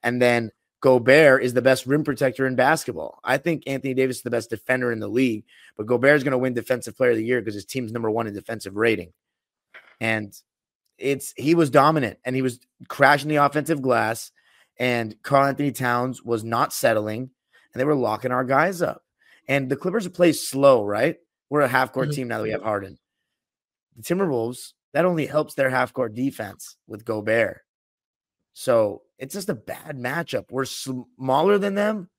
And 0.04 0.22
then 0.22 0.52
Gobert 0.82 1.44
is 1.44 1.54
the 1.54 1.62
best 1.62 1.86
rim 1.86 2.04
protector 2.04 2.46
in 2.46 2.56
basketball. 2.56 3.20
I 3.24 3.38
think 3.38 3.64
Anthony 3.66 3.94
Davis 3.94 4.18
is 4.18 4.24
the 4.24 4.30
best 4.30 4.50
defender 4.50 4.92
in 4.92 5.00
the 5.00 5.08
league, 5.08 5.46
but 5.78 5.86
Gobert 5.86 6.18
is 6.18 6.24
going 6.24 6.34
to 6.34 6.38
win 6.38 6.54
Defensive 6.54 6.98
Player 6.98 7.12
of 7.12 7.18
the 7.18 7.24
Year 7.24 7.40
because 7.40 7.54
his 7.54 7.66
team's 7.66 7.94
number 7.94 8.12
one 8.12 8.28
in 8.28 8.34
defensive 8.34 8.76
rating. 8.76 9.14
And 10.02 10.38
it's 10.97 11.34
he 11.38 11.56
was 11.56 11.69
dominant 11.69 12.19
and 12.25 12.36
he 12.36 12.41
was 12.41 12.60
crashing 12.88 13.29
the 13.29 13.38
offensive 13.38 13.82
glass. 13.82 14.32
And 14.79 15.15
Karl-Anthony 15.21 15.71
Towns 15.71 16.23
was 16.23 16.43
not 16.43 16.73
settling, 16.73 17.29
and 17.73 17.79
they 17.79 17.86
were 17.86 17.93
locking 17.93 18.32
our 18.32 18.43
guys 18.43 18.82
up. 18.82 19.03
And 19.47 19.69
the 19.69 19.75
Clippers 19.75 20.08
play 20.08 20.32
slow, 20.32 20.84
right? 20.84 21.17
We're 21.49 21.62
a 21.62 21.67
half 21.67 21.91
court 21.91 22.10
mm-hmm. 22.10 22.15
team 22.15 22.27
now 22.29 22.38
that 22.38 22.43
we 22.43 22.49
have 22.51 22.63
Harden. 22.63 22.97
The 23.95 24.01
Timberwolves 24.01 24.73
that 24.93 25.06
only 25.06 25.25
helps 25.25 25.53
their 25.53 25.69
half 25.69 25.93
court 25.93 26.15
defense 26.15 26.77
with 26.88 27.06
Gobert. 27.06 27.62
So 28.53 29.01
it's 29.17 29.34
just 29.34 29.49
a 29.49 29.56
bad 29.56 29.97
matchup. 29.97 30.45
We're 30.51 30.65
smaller 30.65 31.58
than 31.58 31.75
them 31.75 32.10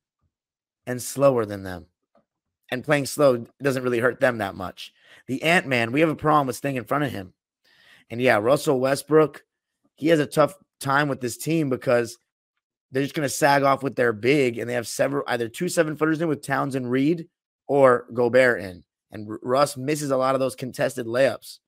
and 0.87 1.01
slower 1.01 1.47
than 1.47 1.63
them. 1.63 1.87
And 2.71 2.85
playing 2.85 3.07
slow 3.07 3.47
doesn't 3.63 3.83
really 3.83 4.01
hurt 4.01 4.21
them 4.21 4.39
that 4.39 4.57
much. 4.57 4.93
The 5.29 5.43
Ant 5.43 5.67
Man, 5.67 5.93
we 5.93 6.01
have 6.01 6.09
a 6.09 6.17
problem 6.17 6.47
with 6.47 6.57
staying 6.57 6.77
in 6.77 6.85
front 6.85 7.05
of 7.05 7.13
him. 7.13 7.33
And 8.11 8.21
yeah, 8.21 8.39
Russell 8.39 8.81
Westbrook, 8.81 9.45
he 9.97 10.09
has 10.09 10.21
a 10.21 10.27
tough 10.27 10.55
time 10.81 11.09
with 11.09 11.21
this 11.21 11.37
team 11.37 11.71
because 11.71 12.19
they're 12.91 13.03
just 13.03 13.15
going 13.15 13.27
to 13.27 13.35
sag 13.35 13.63
off 13.63 13.83
with 13.83 13.97
their 13.97 14.13
big 14.13 14.59
and 14.59 14.69
they 14.69 14.75
have 14.75 14.87
several 14.87 15.25
either 15.27 15.49
two 15.49 15.69
seven 15.69 15.97
footers 15.97 16.21
in 16.21 16.29
with 16.29 16.47
Towns 16.47 16.75
and 16.75 16.91
Reid 16.91 17.29
or 17.67 18.07
Gobert 18.13 18.61
in. 18.61 18.85
And 19.11 19.29
Russ 19.43 19.77
misses 19.77 20.11
a 20.11 20.17
lot 20.17 20.35
of 20.35 20.41
those 20.41 20.55
contested 20.55 21.07
layups. 21.07 21.59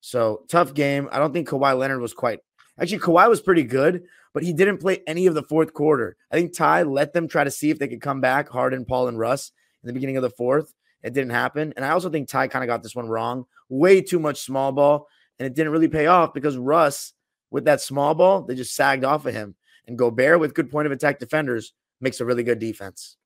So 0.00 0.44
tough 0.48 0.74
game. 0.74 1.08
I 1.10 1.18
don't 1.18 1.32
think 1.32 1.48
Kawhi 1.48 1.76
Leonard 1.76 2.00
was 2.00 2.14
quite 2.14 2.40
actually 2.80 3.00
Kawhi 3.00 3.28
was 3.28 3.40
pretty 3.40 3.64
good, 3.64 4.04
but 4.32 4.42
he 4.42 4.52
didn't 4.52 4.78
play 4.78 5.02
any 5.06 5.26
of 5.26 5.34
the 5.34 5.42
fourth 5.42 5.72
quarter. 5.72 6.16
I 6.30 6.36
think 6.36 6.56
Ty 6.56 6.84
let 6.84 7.12
them 7.12 7.28
try 7.28 7.44
to 7.44 7.50
see 7.50 7.70
if 7.70 7.78
they 7.78 7.88
could 7.88 8.00
come 8.00 8.20
back, 8.20 8.48
Harden, 8.48 8.84
Paul, 8.84 9.08
and 9.08 9.18
Russ 9.18 9.52
in 9.82 9.88
the 9.88 9.92
beginning 9.92 10.16
of 10.16 10.22
the 10.22 10.30
fourth. 10.30 10.74
It 11.02 11.12
didn't 11.12 11.30
happen. 11.30 11.72
And 11.76 11.84
I 11.84 11.90
also 11.90 12.10
think 12.10 12.28
Ty 12.28 12.48
kind 12.48 12.64
of 12.64 12.68
got 12.68 12.82
this 12.82 12.94
one 12.94 13.08
wrong. 13.08 13.46
Way 13.68 14.00
too 14.00 14.18
much 14.18 14.42
small 14.42 14.72
ball. 14.72 15.06
And 15.38 15.46
it 15.46 15.54
didn't 15.54 15.72
really 15.72 15.88
pay 15.88 16.06
off 16.06 16.34
because 16.34 16.56
Russ, 16.56 17.12
with 17.50 17.64
that 17.64 17.80
small 17.80 18.14
ball, 18.14 18.42
they 18.42 18.54
just 18.54 18.74
sagged 18.74 19.04
off 19.04 19.26
of 19.26 19.34
him. 19.34 19.54
And 19.86 19.96
Gobert, 19.96 20.40
with 20.40 20.54
good 20.54 20.70
point 20.70 20.86
of 20.86 20.92
attack 20.92 21.18
defenders, 21.18 21.72
makes 22.00 22.20
a 22.20 22.24
really 22.24 22.42
good 22.42 22.58
defense. 22.58 23.16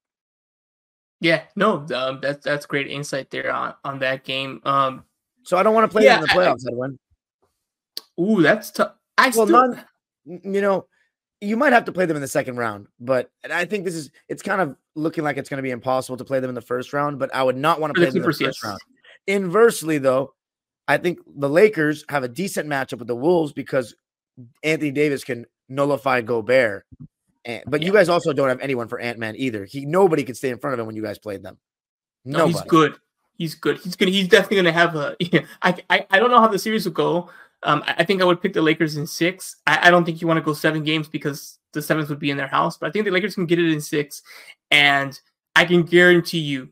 Yeah, 1.21 1.43
no, 1.55 1.87
um, 1.95 2.19
that's 2.21 2.45
that's 2.45 2.67
great 2.67 2.89
insight 2.89 3.31
there 3.31 3.53
on, 3.53 3.75
on 3.85 4.01
that 4.01 4.25
game. 4.25 4.61
Um, 4.65 5.05
so 5.45 5.57
I 5.57 5.63
don't 5.63 5.75
want 5.75 5.89
to 5.89 5.93
play 5.93 6.05
yeah, 6.05 6.17
them 6.17 6.25
in 6.25 6.29
the 6.29 6.33
playoffs, 6.35 6.65
I, 6.69 6.73
Edwin. 6.73 6.99
Ooh, 8.21 8.43
that's 8.43 8.73
tough. 8.73 8.95
I 9.17 9.31
well, 9.35 9.47
still, 9.47 9.69
none, 9.69 9.85
you 10.25 10.61
know, 10.61 10.87
you 11.41 11.57
might 11.57 11.73
have 11.73 11.85
to 11.85 11.93
play 11.93 12.07
them 12.07 12.17
in 12.17 12.23
the 12.23 12.29
second 12.29 12.57
round, 12.57 12.89
but 12.99 13.31
I 13.49 13.65
think 13.65 13.85
this 13.85 13.95
is 13.95 14.11
it's 14.29 14.43
kind 14.43 14.61
of 14.61 14.77
looking 14.95 15.23
like 15.23 15.37
it's 15.37 15.49
going 15.49 15.59
to 15.59 15.63
be 15.63 15.71
impossible 15.71 16.17
to 16.17 16.25
play 16.25 16.41
them 16.41 16.49
in 16.49 16.55
the 16.55 16.61
first 16.61 16.93
round. 16.93 17.19
But 17.19 17.35
I 17.35 17.43
would 17.43 17.57
not 17.57 17.81
want 17.81 17.95
to 17.95 17.99
play 17.99 18.07
them 18.07 18.17
in 18.17 18.23
the 18.23 18.33
first 18.33 18.65
round. 18.65 18.81
Inversely, 19.29 19.99
though, 19.99 20.35
I 20.93 20.99
think 20.99 21.19
the 21.37 21.49
Lakers 21.49 22.05
have 22.09 22.23
a 22.23 22.29
decent 22.29 22.69
matchup 22.69 22.99
with 22.99 23.09
the 23.09 23.17
Wolves 23.17 23.53
because 23.53 23.95
Anthony 24.63 24.91
Davis 24.91 25.25
can 25.25 25.47
nullify 25.69 26.21
Gobert. 26.21 26.87
And, 27.45 27.63
but 27.67 27.81
yeah. 27.81 27.87
you 27.87 27.93
guys 27.93 28.09
also 28.09 28.33
don't 28.33 28.49
have 28.49 28.61
anyone 28.61 28.89
for 28.89 29.01
Ant 29.01 29.19
Man 29.19 29.35
either. 29.37 29.65
He 29.65 29.85
nobody 29.85 30.23
could 30.23 30.37
stay 30.37 30.51
in 30.51 30.59
front 30.59 30.75
of 30.75 30.81
him 30.81 30.87
when 30.87 30.97
you 30.97 31.03
guys 31.03 31.19
played 31.19 31.43
them. 31.43 31.59
No, 32.25 32.47
he's 32.47 32.61
good 32.63 32.97
he's 33.43 33.55
good. 33.55 33.79
He's 33.79 33.97
gonna. 33.97 34.13
He's 34.13 34.29
definitely 34.29 34.57
gonna 34.57 34.73
have 34.73 34.97
a. 34.97 35.17
Yeah, 35.33 35.43
I, 35.63 35.77
I 35.91 36.07
I 36.11 36.19
don't 36.19 36.31
know 36.31 36.41
how 36.41 36.49
the 36.49 36.59
series 36.59 36.85
will 36.85 36.93
go. 36.93 37.31
Um, 37.65 37.83
I, 37.87 37.97
I 37.99 38.05
think 38.05 38.23
I 38.23 38.25
would 38.25 38.41
pick 38.41 38.53
the 38.53 38.63
Lakers 38.63 38.97
in 38.97 39.07
six. 39.07 39.57
I, 39.67 39.89
I 39.89 39.91
don't 39.91 40.05
think 40.05 40.21
you 40.21 40.27
want 40.27 40.39
to 40.39 40.43
go 40.43 40.53
seven 40.53 40.83
games 40.85 41.09
because 41.09 41.59
the 41.73 41.83
seventh 41.83 42.09
would 42.09 42.19
be 42.19 42.31
in 42.31 42.37
their 42.37 42.47
house. 42.47 42.77
But 42.77 42.89
I 42.89 42.93
think 42.93 43.05
the 43.05 43.11
Lakers 43.11 43.35
can 43.35 43.47
get 43.47 43.59
it 43.59 43.71
in 43.71 43.81
six, 43.81 44.23
and 44.71 45.19
I 45.57 45.65
can 45.65 45.83
guarantee 45.83 46.39
you, 46.39 46.71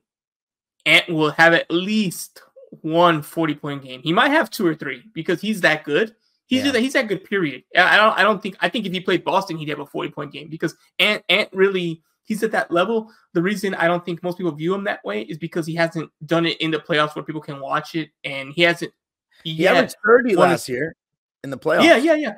Ant 0.87 1.09
will 1.09 1.31
have 1.33 1.55
at 1.55 1.71
least 1.71 2.43
one 2.83 3.23
40 3.23 3.55
point 3.55 3.83
game. 3.83 4.01
He 4.03 4.13
might 4.13 4.31
have 4.31 4.51
two 4.51 4.67
or 4.67 4.75
three 4.75 5.03
because 5.13 5.41
he's 5.41 5.61
that 5.63 5.85
good. 5.85 6.15
He's 6.47 6.65
yeah. 6.65 6.73
that 6.73 6.81
he's 6.81 6.95
that 6.95 7.09
good. 7.09 7.25
Period. 7.25 7.63
I 7.77 7.97
don't. 7.97 8.19
I 8.19 8.23
don't 8.23 8.43
think. 8.43 8.57
I 8.61 8.69
think 8.69 8.87
if 8.87 8.93
he 8.93 9.01
played 9.01 9.25
Boston, 9.25 9.57
he'd 9.57 9.69
have 9.69 9.79
a 9.79 9.87
40 9.87 10.11
point 10.11 10.33
game 10.33 10.49
because 10.49 10.75
Ant 10.99 11.23
Ant 11.29 11.49
really 11.53 12.03
he's 12.25 12.43
at 12.43 12.53
that 12.53 12.71
level. 12.71 13.11
The 13.35 13.43
reason 13.43 13.75
I 13.75 13.89
don't 13.89 14.05
think 14.05 14.23
most 14.23 14.39
people 14.39 14.53
view 14.53 14.75
him 14.75 14.85
that 14.85 15.05
way 15.05 15.23
is 15.23 15.37
because 15.37 15.67
he 15.67 15.75
hasn't 15.75 16.11
done 16.27 16.47
it 16.47 16.61
in 16.61 16.71
the 16.71 16.79
playoffs 16.79 17.15
where 17.15 17.25
people 17.25 17.41
can 17.41 17.61
watch 17.61 17.95
it, 17.95 18.11
and 18.25 18.53
he 18.53 18.63
hasn't. 18.63 18.93
He, 19.45 19.55
he 19.55 19.67
averaged 19.67 19.97
thirty 20.05 20.37
last 20.37 20.69
year 20.69 20.97
in 21.45 21.51
the 21.51 21.59
playoffs. 21.59 21.85
Yeah, 21.85 21.97
yeah, 21.97 22.15
yeah. 22.15 22.35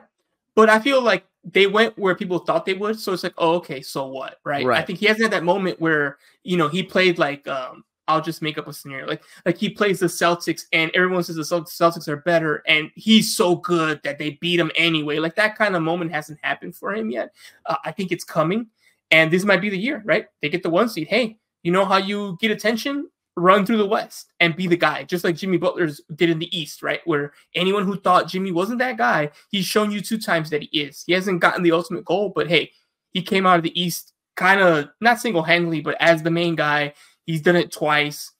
But 0.54 0.68
I 0.68 0.78
feel 0.78 1.02
like 1.02 1.24
they 1.44 1.66
went 1.66 1.98
where 1.98 2.14
people 2.14 2.38
thought 2.38 2.66
they 2.66 2.74
would. 2.74 2.98
So 2.98 3.12
it's 3.12 3.22
like, 3.22 3.34
oh, 3.38 3.54
okay, 3.56 3.80
so 3.80 4.06
what, 4.06 4.38
right? 4.44 4.64
Right. 4.64 4.80
I 4.80 4.84
think 4.84 4.98
he 4.98 5.06
hasn't 5.06 5.24
had 5.24 5.32
that 5.32 5.44
moment 5.44 5.80
where 5.80 6.18
you 6.42 6.56
know 6.56 6.68
he 6.68 6.82
played 6.82 7.18
like 7.18 7.46
um 7.46 7.84
I'll 8.08 8.20
just 8.20 8.42
make 8.42 8.58
up 8.58 8.68
a 8.68 8.72
scenario. 8.72 9.06
Like 9.06 9.22
like 9.46 9.58
he 9.58 9.68
plays 9.68 10.00
the 10.00 10.06
Celtics 10.06 10.64
and 10.72 10.90
everyone 10.94 11.22
says 11.22 11.36
the 11.36 11.42
Celtics 11.42 12.08
are 12.08 12.16
better 12.16 12.62
and 12.66 12.90
he's 12.94 13.36
so 13.36 13.56
good 13.56 14.00
that 14.02 14.18
they 14.18 14.38
beat 14.40 14.58
him 14.58 14.70
anyway. 14.76 15.18
Like 15.18 15.36
that 15.36 15.56
kind 15.56 15.76
of 15.76 15.82
moment 15.82 16.12
hasn't 16.12 16.40
happened 16.42 16.74
for 16.76 16.94
him 16.94 17.10
yet. 17.10 17.32
Uh, 17.66 17.76
I 17.84 17.92
think 17.92 18.12
it's 18.12 18.24
coming 18.24 18.66
and 19.10 19.30
this 19.30 19.44
might 19.44 19.60
be 19.60 19.68
the 19.68 19.78
year, 19.78 20.02
right? 20.04 20.26
They 20.40 20.48
get 20.48 20.62
the 20.62 20.70
one 20.70 20.88
seed. 20.88 21.08
Hey, 21.08 21.38
you 21.62 21.70
know 21.70 21.84
how 21.84 21.98
you 21.98 22.36
get 22.40 22.50
attention? 22.50 23.08
Run 23.36 23.64
through 23.64 23.78
the 23.78 23.86
West 23.86 24.32
and 24.40 24.56
be 24.56 24.66
the 24.66 24.76
guy, 24.76 25.04
just 25.04 25.24
like 25.24 25.36
Jimmy 25.36 25.56
Butler's 25.56 26.00
did 26.14 26.28
in 26.28 26.38
the 26.38 26.54
East, 26.56 26.82
right? 26.82 27.00
Where 27.04 27.32
anyone 27.54 27.84
who 27.84 27.98
thought 27.98 28.28
Jimmy 28.28 28.52
wasn't 28.52 28.80
that 28.80 28.98
guy, 28.98 29.30
he's 29.50 29.64
shown 29.64 29.90
you 29.90 30.00
two 30.00 30.18
times 30.18 30.50
that 30.50 30.62
he 30.62 30.80
is. 30.80 31.04
He 31.06 31.12
hasn't 31.12 31.40
gotten 31.40 31.62
the 31.62 31.72
ultimate 31.72 32.04
goal, 32.04 32.30
but 32.34 32.48
hey, 32.48 32.72
he 33.12 33.22
came 33.22 33.46
out 33.46 33.56
of 33.56 33.62
the 33.62 33.80
East 33.80 34.12
kind 34.36 34.60
of 34.60 34.88
not 35.00 35.20
single 35.20 35.42
handedly, 35.42 35.80
but 35.80 35.96
as 36.00 36.22
the 36.22 36.30
main 36.30 36.56
guy 36.56 36.94
He's 37.26 37.42
done 37.42 37.56
it 37.56 37.72
twice. 37.72 38.32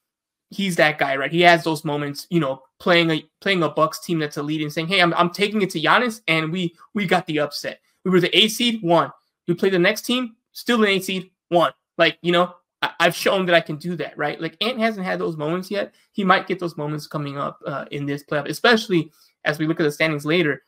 He's 0.50 0.76
that 0.76 0.98
guy, 0.98 1.16
right? 1.16 1.32
He 1.32 1.40
has 1.42 1.64
those 1.64 1.84
moments, 1.84 2.26
you 2.30 2.40
know, 2.40 2.62
playing 2.78 3.10
a 3.10 3.24
playing 3.40 3.62
a 3.62 3.68
Bucks 3.68 4.00
team 4.00 4.18
that's 4.18 4.36
a 4.36 4.42
lead 4.42 4.60
and 4.60 4.72
saying, 4.72 4.88
"Hey, 4.88 5.00
I'm, 5.00 5.14
I'm 5.14 5.30
taking 5.30 5.62
it 5.62 5.70
to 5.70 5.80
Giannis," 5.80 6.20
and 6.28 6.52
we 6.52 6.74
we 6.94 7.06
got 7.06 7.26
the 7.26 7.38
upset. 7.38 7.80
We 8.04 8.10
were 8.10 8.20
the 8.20 8.36
A 8.36 8.48
seed, 8.48 8.82
one. 8.82 9.10
We 9.48 9.54
played 9.54 9.72
the 9.72 9.78
next 9.78 10.02
team, 10.02 10.36
still 10.52 10.82
an 10.82 10.88
A 10.88 11.00
seed, 11.00 11.30
one. 11.48 11.72
Like 11.96 12.18
you 12.22 12.32
know, 12.32 12.54
I, 12.82 12.90
have 13.00 13.14
shown 13.14 13.46
that 13.46 13.54
I 13.54 13.60
can 13.60 13.76
do 13.76 13.94
that, 13.96 14.18
right? 14.18 14.40
Like 14.40 14.56
Ant 14.60 14.80
hasn't 14.80 15.06
had 15.06 15.20
those 15.20 15.36
moments 15.36 15.70
yet. 15.70 15.94
He 16.12 16.24
might 16.24 16.48
get 16.48 16.58
those 16.58 16.76
moments 16.76 17.06
coming 17.06 17.38
up 17.38 17.60
uh, 17.64 17.84
in 17.90 18.04
this 18.04 18.24
playoff, 18.24 18.48
especially 18.48 19.12
as 19.44 19.58
we 19.58 19.66
look 19.66 19.78
at 19.78 19.84
the 19.84 19.92
standings 19.92 20.26
later. 20.26 20.62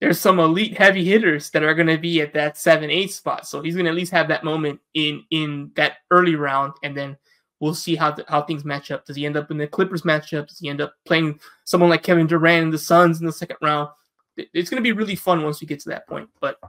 There's 0.00 0.20
some 0.20 0.38
elite 0.38 0.76
heavy 0.76 1.04
hitters 1.04 1.50
that 1.50 1.64
are 1.64 1.74
going 1.74 1.88
to 1.88 1.98
be 1.98 2.20
at 2.20 2.34
that 2.34 2.56
seven 2.56 2.90
eight 2.90 3.10
spot, 3.10 3.48
so 3.48 3.62
he's 3.62 3.74
going 3.74 3.86
to 3.86 3.90
at 3.90 3.96
least 3.96 4.12
have 4.12 4.28
that 4.28 4.44
moment 4.44 4.80
in 4.94 5.24
in 5.30 5.72
that 5.74 5.96
early 6.10 6.36
round, 6.36 6.74
and 6.84 6.96
then 6.96 7.16
we'll 7.60 7.74
see 7.74 7.96
how 7.96 8.16
how 8.28 8.42
things 8.42 8.64
match 8.64 8.90
up. 8.90 9.04
Does 9.04 9.16
he 9.16 9.26
end 9.26 9.36
up 9.36 9.50
in 9.50 9.58
the 9.58 9.66
Clippers 9.66 10.02
matchup? 10.02 10.48
Does 10.48 10.58
he 10.58 10.68
end 10.68 10.80
up 10.80 10.94
playing 11.04 11.40
someone 11.64 11.90
like 11.90 12.02
Kevin 12.02 12.26
Durant 12.26 12.64
and 12.64 12.72
the 12.72 12.78
Suns 12.78 13.20
in 13.20 13.26
the 13.26 13.32
second 13.32 13.56
round? 13.62 13.90
It's 14.36 14.70
going 14.70 14.82
to 14.82 14.86
be 14.86 14.92
really 14.92 15.16
fun 15.16 15.42
once 15.42 15.60
we 15.60 15.66
get 15.66 15.80
to 15.80 15.88
that 15.88 16.06
point. 16.06 16.28
But 16.40 16.60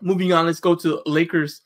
moving 0.00 0.32
on, 0.32 0.46
let's 0.46 0.60
go 0.60 0.74
to 0.74 1.02
Lakers 1.06 1.62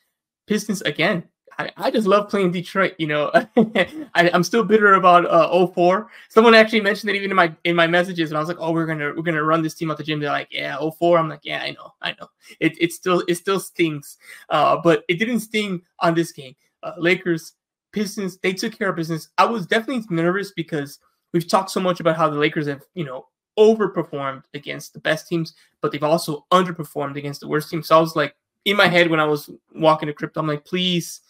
Pistons 0.47 0.83
again. 0.83 1.25
I, 1.59 1.71
I 1.77 1.91
just 1.91 2.07
love 2.07 2.31
playing 2.31 2.53
Detroit. 2.53 2.95
You 2.99 3.07
know, 3.07 3.31
I, 3.57 4.07
am 4.15 4.43
still 4.43 4.65
bitter 4.65 4.95
about 4.95 5.27
uh, 5.27 5.67
04. 5.67 6.09
Someone 6.29 6.55
actually 6.55 6.81
mentioned 6.81 7.11
it 7.11 7.17
even 7.17 7.31
in 7.31 7.37
my 7.37 7.55
in 7.65 7.77
my 7.77 7.87
messages, 7.87 8.31
and 8.31 8.37
I 8.37 8.41
was 8.41 8.49
like, 8.49 8.57
"Oh, 8.61 8.73
we're 8.73 8.87
gonna 8.87 9.13
we're 9.15 9.23
gonna 9.23 9.43
run 9.43 9.63
this 9.63 9.75
team 9.75 9.91
out 9.91 9.99
the 9.99 10.05
gym." 10.05 10.21
They're 10.21 10.31
like, 10.31 10.49
"Yeah, 10.51 10.79
04. 10.99 11.19
I'm 11.19 11.29
like, 11.29 11.41
"Yeah, 11.43 11.61
I 11.63 11.73
know, 11.73 11.93
I 12.01 12.13
know. 12.13 12.29
It 12.61 12.81
it 12.81 12.93
still 12.93 13.23
it 13.29 13.35
still 13.35 13.61
stings, 13.61 14.17
uh, 14.49 14.79
but 14.83 15.05
it 15.09 15.19
didn't 15.19 15.41
sting 15.41 15.83
on 15.99 16.15
this 16.15 16.33
game. 16.33 16.55
Uh, 16.83 16.93
Lakers 16.97 17.53
Pistons, 17.93 18.39
they 18.39 18.53
took 18.53 18.77
care 18.77 18.91
of 18.91 18.97
business. 18.97 19.29
I 19.39 19.45
was 19.47 19.67
definitely 19.67 20.05
nervous 20.15 20.53
because 20.53 20.99
we've 21.33 21.49
talked 21.49 21.71
so 21.71 21.81
much 21.81 22.01
about 22.01 22.17
how 22.17 22.29
the 22.29 22.39
Lakers 22.39 22.67
have, 22.67 22.83
you 22.95 23.05
know, 23.05 23.27
overperformed 23.59 24.45
against 24.55 24.93
the 24.93 25.01
best 25.01 25.29
teams, 25.29 25.55
but 25.83 25.93
they've 25.93 26.03
also 26.03 26.47
underperformed 26.53 27.17
against 27.17 27.41
the 27.41 27.49
worst 27.49 27.71
teams. 27.71 27.89
So 27.89 27.97
I 27.97 28.01
was 28.01 28.17
like, 28.17 28.35
in 28.65 28.77
my 28.77 28.87
head 28.87 29.11
when 29.11 29.21
I 29.21 29.25
was 29.25 29.51
walking 29.75 30.07
to 30.07 30.13
crypto, 30.13 30.41
I'm 30.41 30.47
like, 30.47 30.65
please, 30.65 31.21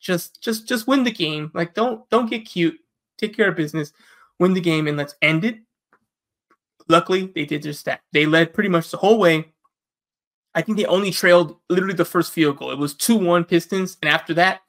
just 0.00 0.42
just 0.42 0.68
just 0.68 0.86
win 0.86 1.04
the 1.04 1.10
game. 1.10 1.50
Like, 1.54 1.74
don't 1.74 2.08
don't 2.10 2.30
get 2.30 2.44
cute. 2.44 2.78
Take 3.18 3.36
care 3.36 3.48
of 3.48 3.56
business, 3.56 3.92
win 4.38 4.52
the 4.52 4.60
game, 4.60 4.86
and 4.86 4.96
let's 4.96 5.14
end 5.22 5.44
it. 5.44 5.58
Luckily, 6.88 7.32
they 7.34 7.44
did 7.44 7.62
their 7.62 7.72
step. 7.72 8.00
They 8.12 8.26
led 8.26 8.54
pretty 8.54 8.68
much 8.68 8.90
the 8.90 8.98
whole 8.98 9.18
way. 9.18 9.52
I 10.54 10.62
think 10.62 10.78
they 10.78 10.86
only 10.86 11.10
trailed 11.10 11.56
literally 11.68 11.94
the 11.94 12.04
first 12.04 12.32
field 12.32 12.58
goal. 12.58 12.70
It 12.70 12.78
was 12.78 12.94
2 12.94 13.16
1 13.16 13.44
Pistons. 13.44 13.98
And 14.02 14.10
after 14.10 14.32
that, 14.34 14.60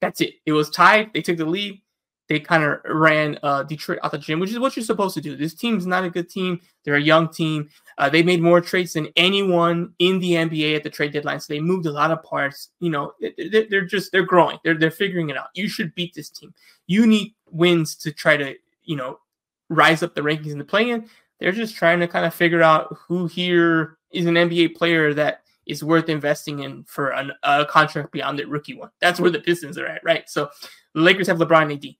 that's 0.00 0.20
it. 0.20 0.34
It 0.44 0.52
was 0.52 0.70
tied. 0.70 1.12
They 1.12 1.22
took 1.22 1.36
the 1.36 1.44
lead. 1.44 1.80
They 2.28 2.40
kind 2.40 2.64
of 2.64 2.80
ran 2.84 3.38
uh, 3.42 3.62
Detroit 3.62 4.00
out 4.02 4.10
the 4.10 4.18
gym, 4.18 4.40
which 4.40 4.50
is 4.50 4.58
what 4.58 4.74
you're 4.74 4.84
supposed 4.84 5.14
to 5.14 5.20
do. 5.20 5.36
This 5.36 5.54
team's 5.54 5.86
not 5.86 6.04
a 6.04 6.10
good 6.10 6.28
team. 6.28 6.60
They're 6.84 6.96
a 6.96 7.00
young 7.00 7.28
team. 7.28 7.68
Uh, 7.98 8.10
they 8.10 8.22
made 8.22 8.42
more 8.42 8.60
trades 8.60 8.94
than 8.94 9.08
anyone 9.16 9.92
in 10.00 10.18
the 10.18 10.32
NBA 10.32 10.74
at 10.74 10.82
the 10.82 10.90
trade 10.90 11.12
deadline. 11.12 11.38
So 11.38 11.52
they 11.52 11.60
moved 11.60 11.86
a 11.86 11.92
lot 11.92 12.10
of 12.10 12.22
parts. 12.24 12.70
You 12.80 12.90
know, 12.90 13.12
they're 13.20 13.84
just 13.84 14.10
they're 14.10 14.24
growing. 14.24 14.58
They're 14.64 14.76
they're 14.76 14.90
figuring 14.90 15.30
it 15.30 15.36
out. 15.36 15.48
You 15.54 15.68
should 15.68 15.94
beat 15.94 16.14
this 16.14 16.28
team. 16.28 16.52
You 16.88 17.06
need 17.06 17.34
wins 17.50 17.94
to 17.96 18.12
try 18.12 18.36
to 18.36 18.54
you 18.82 18.96
know 18.96 19.20
rise 19.68 20.02
up 20.02 20.14
the 20.14 20.20
rankings 20.20 20.50
in 20.50 20.58
the 20.58 20.64
play-in. 20.64 21.08
They're 21.38 21.52
just 21.52 21.76
trying 21.76 22.00
to 22.00 22.08
kind 22.08 22.26
of 22.26 22.34
figure 22.34 22.62
out 22.62 22.96
who 23.06 23.26
here 23.26 23.98
is 24.10 24.26
an 24.26 24.34
NBA 24.34 24.74
player 24.74 25.14
that 25.14 25.42
is 25.66 25.84
worth 25.84 26.08
investing 26.08 26.60
in 26.60 26.84
for 26.84 27.10
an, 27.10 27.32
a 27.42 27.64
contract 27.66 28.12
beyond 28.12 28.38
the 28.38 28.44
rookie 28.44 28.74
one. 28.74 28.90
That's 29.00 29.20
where 29.20 29.30
the 29.30 29.40
Pistons 29.40 29.78
are 29.78 29.86
at, 29.86 30.04
right? 30.04 30.28
So 30.28 30.48
the 30.94 31.00
Lakers 31.00 31.26
have 31.26 31.38
LeBron 31.38 31.74
AD. 31.74 31.94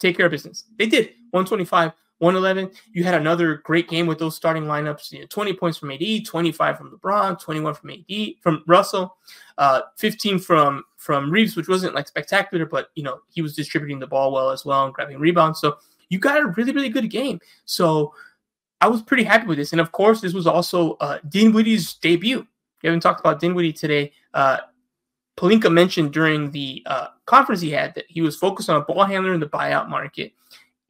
Take 0.00 0.16
care 0.16 0.26
of 0.26 0.32
business. 0.32 0.64
They 0.78 0.86
did 0.86 1.10
125, 1.30 1.92
111. 2.18 2.70
You 2.92 3.04
had 3.04 3.14
another 3.14 3.56
great 3.64 3.88
game 3.88 4.06
with 4.06 4.18
those 4.18 4.36
starting 4.36 4.64
lineups. 4.64 5.12
You 5.12 5.20
know, 5.20 5.26
20 5.26 5.52
points 5.54 5.78
from 5.78 5.90
AD, 5.90 6.24
25 6.24 6.78
from 6.78 6.90
LeBron, 6.90 7.40
21 7.40 7.74
from 7.74 7.90
AD 7.90 8.34
from 8.40 8.62
Russell, 8.66 9.16
uh, 9.58 9.82
15 9.96 10.38
from 10.38 10.84
from 10.96 11.30
Reaves, 11.30 11.56
which 11.56 11.68
wasn't 11.68 11.94
like 11.96 12.06
spectacular, 12.06 12.64
but 12.64 12.90
you 12.94 13.02
know 13.02 13.18
he 13.28 13.42
was 13.42 13.56
distributing 13.56 13.98
the 13.98 14.06
ball 14.06 14.32
well 14.32 14.50
as 14.50 14.64
well 14.64 14.84
and 14.84 14.94
grabbing 14.94 15.18
rebounds. 15.18 15.60
So 15.60 15.78
you 16.08 16.18
got 16.18 16.40
a 16.40 16.46
really 16.46 16.72
really 16.72 16.88
good 16.88 17.10
game. 17.10 17.40
So 17.64 18.14
I 18.80 18.88
was 18.88 19.02
pretty 19.02 19.24
happy 19.24 19.46
with 19.46 19.58
this, 19.58 19.72
and 19.72 19.80
of 19.80 19.90
course 19.92 20.20
this 20.20 20.32
was 20.32 20.46
also 20.46 20.94
uh, 20.94 21.18
Dinwiddie's 21.28 21.94
debut. 21.94 22.46
We 22.82 22.88
haven't 22.88 23.00
talked 23.00 23.20
about 23.20 23.40
Dinwiddie 23.40 23.72
today. 23.72 24.12
Uh, 24.34 24.58
Pelinka 25.36 25.72
mentioned 25.72 26.12
during 26.12 26.50
the 26.50 26.82
uh, 26.86 27.08
conference 27.24 27.60
he 27.60 27.70
had 27.70 27.94
that 27.94 28.04
he 28.08 28.20
was 28.20 28.36
focused 28.36 28.68
on 28.68 28.76
a 28.76 28.84
ball 28.84 29.04
handler 29.04 29.32
in 29.32 29.40
the 29.40 29.48
buyout 29.48 29.88
market, 29.88 30.32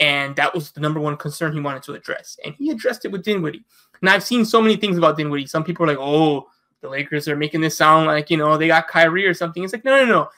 and 0.01 0.35
that 0.37 0.53
was 0.53 0.73
the 0.73 0.81
number 0.81 1.01
one 1.01 1.17
concern 1.17 1.53
he 1.53 1.61
wanted 1.61 1.83
to 1.85 1.95
address. 1.95 2.39
And 2.45 2.55
he 2.55 2.71
addressed 2.71 3.05
it 3.05 3.13
with 3.13 3.25
Dinwiddie. 3.25 3.65
Now 4.01 4.15
I've 4.15 4.25
seen 4.25 4.45
so 4.45 4.61
many 4.61 4.77
things 4.77 4.99
about 4.99 5.17
Dinwiddie. 5.17 5.47
Some 5.47 5.65
people 5.65 5.85
are 5.85 5.89
like, 5.89 5.99
"Oh, 5.99 6.49
the 6.81 6.89
Lakers 6.89 7.29
are 7.29 7.37
making 7.37 7.61
this 7.61 7.77
sound 7.77 8.07
like 8.07 8.31
you 8.31 8.37
know 8.37 8.57
they 8.57 8.67
got 8.67 8.89
Kyrie 8.89 9.27
or 9.27 9.35
something." 9.35 9.63
It's 9.63 9.73
like, 9.73 9.85
no, 9.85 9.97
no, 9.97 10.07
no. 10.07 10.29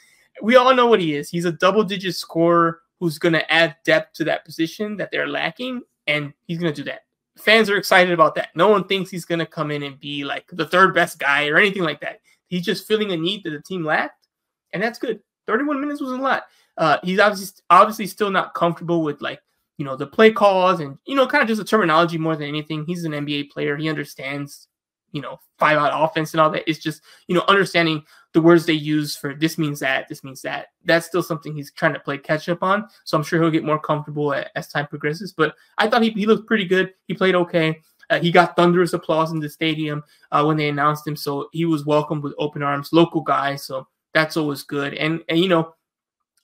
We 0.42 0.56
all 0.56 0.74
know 0.74 0.86
what 0.86 1.00
he 1.00 1.14
is. 1.14 1.30
He's 1.30 1.44
a 1.44 1.52
double-digit 1.52 2.14
scorer 2.14 2.80
who's 2.98 3.18
going 3.18 3.34
to 3.34 3.52
add 3.52 3.76
depth 3.84 4.14
to 4.14 4.24
that 4.24 4.44
position 4.44 4.96
that 4.96 5.10
they're 5.10 5.28
lacking, 5.28 5.82
and 6.06 6.34
he's 6.46 6.58
going 6.58 6.74
to 6.74 6.82
do 6.82 6.90
that 6.90 7.04
fans 7.38 7.68
are 7.70 7.76
excited 7.76 8.12
about 8.12 8.34
that. 8.36 8.50
No 8.54 8.68
one 8.68 8.84
thinks 8.84 9.10
he's 9.10 9.24
going 9.24 9.38
to 9.38 9.46
come 9.46 9.70
in 9.70 9.82
and 9.82 9.98
be 9.98 10.24
like 10.24 10.46
the 10.52 10.66
third 10.66 10.94
best 10.94 11.18
guy 11.18 11.48
or 11.48 11.56
anything 11.56 11.82
like 11.82 12.00
that. 12.00 12.20
He's 12.46 12.64
just 12.64 12.86
filling 12.86 13.12
a 13.12 13.16
need 13.16 13.44
that 13.44 13.50
the 13.50 13.62
team 13.62 13.84
lacked, 13.84 14.28
and 14.72 14.82
that's 14.82 14.98
good. 14.98 15.20
31 15.46 15.80
minutes 15.80 16.00
was 16.00 16.12
a 16.12 16.16
lot. 16.16 16.44
Uh, 16.76 16.98
he's 17.02 17.20
obviously 17.20 17.62
obviously 17.70 18.06
still 18.06 18.30
not 18.30 18.54
comfortable 18.54 19.02
with 19.02 19.20
like 19.20 19.40
you 19.78 19.84
know 19.84 19.96
the 19.96 20.06
play 20.06 20.32
calls 20.32 20.80
and 20.80 20.98
you 21.06 21.14
know 21.14 21.26
kind 21.26 21.42
of 21.42 21.48
just 21.48 21.58
the 21.58 21.64
terminology 21.64 22.18
more 22.18 22.36
than 22.36 22.48
anything. 22.48 22.84
He's 22.86 23.04
an 23.04 23.12
NBA 23.12 23.50
player. 23.50 23.76
He 23.76 23.88
understands 23.88 24.68
you 25.14 25.22
know 25.22 25.38
five 25.58 25.78
out 25.78 25.92
offense 25.94 26.34
and 26.34 26.40
all 26.40 26.50
that. 26.50 26.68
It's 26.68 26.80
just 26.80 27.00
you 27.28 27.34
know 27.34 27.44
understanding 27.48 28.04
the 28.34 28.42
words 28.42 28.66
they 28.66 28.72
use 28.74 29.16
for 29.16 29.32
this 29.32 29.56
means 29.56 29.78
that, 29.80 30.08
this 30.08 30.24
means 30.24 30.42
that. 30.42 30.66
That's 30.84 31.06
still 31.06 31.22
something 31.22 31.54
he's 31.54 31.72
trying 31.72 31.94
to 31.94 32.00
play 32.00 32.18
catch 32.18 32.48
up 32.48 32.64
on. 32.64 32.88
So 33.04 33.16
I'm 33.16 33.22
sure 33.22 33.40
he'll 33.40 33.50
get 33.50 33.64
more 33.64 33.78
comfortable 33.78 34.34
as 34.56 34.68
time 34.68 34.88
progresses. 34.88 35.32
But 35.32 35.54
I 35.78 35.88
thought 35.88 36.02
he, 36.02 36.10
he 36.10 36.26
looked 36.26 36.48
pretty 36.48 36.64
good. 36.64 36.92
He 37.06 37.14
played 37.14 37.36
okay. 37.36 37.80
Uh, 38.10 38.18
he 38.18 38.32
got 38.32 38.56
thunderous 38.56 38.92
applause 38.92 39.30
in 39.30 39.38
the 39.38 39.48
stadium 39.48 40.02
uh, 40.32 40.44
when 40.44 40.56
they 40.56 40.68
announced 40.68 41.06
him. 41.06 41.16
So 41.16 41.48
he 41.52 41.64
was 41.64 41.86
welcomed 41.86 42.24
with 42.24 42.34
open 42.36 42.62
arms, 42.62 42.92
local 42.92 43.20
guy. 43.20 43.54
So 43.54 43.86
that's 44.12 44.36
always 44.36 44.64
good. 44.64 44.94
And, 44.94 45.22
and 45.28 45.38
you 45.38 45.48
know, 45.48 45.74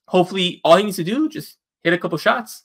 hopefully 0.07 0.61
all 0.64 0.77
he 0.77 0.85
needs 0.85 0.97
to 0.97 1.05
do 1.05 1.29
just 1.29 1.59
hit 1.83 1.93
a 1.93 1.99
couple 1.99 2.18
shots, 2.18 2.62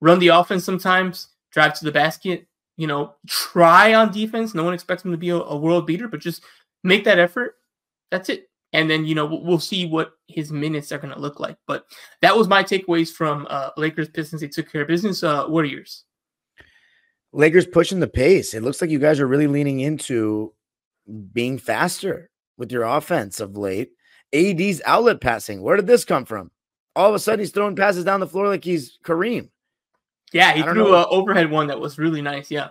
run 0.00 0.18
the 0.18 0.28
offense 0.28 0.64
sometimes, 0.64 1.28
drive 1.52 1.78
to 1.78 1.84
the 1.84 1.92
basket, 1.92 2.46
you 2.76 2.86
know, 2.86 3.14
try 3.26 3.94
on 3.94 4.12
defense. 4.12 4.54
No 4.54 4.64
one 4.64 4.74
expects 4.74 5.04
him 5.04 5.12
to 5.12 5.16
be 5.16 5.30
a, 5.30 5.36
a 5.36 5.56
world 5.56 5.86
beater, 5.86 6.08
but 6.08 6.20
just 6.20 6.42
make 6.82 7.04
that 7.04 7.18
effort. 7.18 7.56
That's 8.10 8.28
it 8.28 8.48
and 8.74 8.90
then 8.90 9.06
you 9.06 9.14
know 9.14 9.24
we'll 9.24 9.60
see 9.60 9.86
what 9.86 10.12
his 10.26 10.52
minutes 10.52 10.92
are 10.92 10.98
going 10.98 11.14
to 11.14 11.20
look 11.20 11.40
like. 11.40 11.56
But 11.66 11.86
that 12.20 12.36
was 12.36 12.48
my 12.48 12.62
takeaways 12.62 13.10
from 13.10 13.46
uh, 13.48 13.70
Lakers 13.78 14.08
Pistons. 14.10 14.42
They 14.42 14.48
took 14.48 14.70
care 14.70 14.82
of 14.82 14.88
business. 14.88 15.22
Uh, 15.22 15.46
what 15.46 15.64
are 15.64 15.68
yours? 15.68 16.04
Lakers 17.32 17.66
pushing 17.66 18.00
the 18.00 18.08
pace. 18.08 18.52
It 18.52 18.62
looks 18.62 18.80
like 18.80 18.90
you 18.90 18.98
guys 18.98 19.20
are 19.20 19.26
really 19.26 19.46
leaning 19.46 19.80
into 19.80 20.52
being 21.32 21.56
faster 21.58 22.30
with 22.58 22.70
your 22.70 22.82
offense 22.82 23.40
of 23.40 23.56
late. 23.56 23.92
AD's 24.32 24.82
outlet 24.84 25.20
passing. 25.20 25.62
Where 25.62 25.76
did 25.76 25.86
this 25.86 26.04
come 26.04 26.24
from? 26.24 26.50
All 26.96 27.08
of 27.08 27.14
a 27.14 27.18
sudden, 27.18 27.40
he's 27.40 27.50
throwing 27.50 27.76
passes 27.76 28.04
down 28.04 28.20
the 28.20 28.26
floor 28.26 28.48
like 28.48 28.64
he's 28.64 28.98
Kareem. 29.04 29.50
Yeah, 30.34 30.52
he 30.52 30.62
threw 30.62 30.96
an 30.96 31.06
overhead 31.10 31.48
one 31.48 31.68
that 31.68 31.78
was 31.78 31.96
really 31.96 32.20
nice. 32.20 32.50
Yeah. 32.50 32.70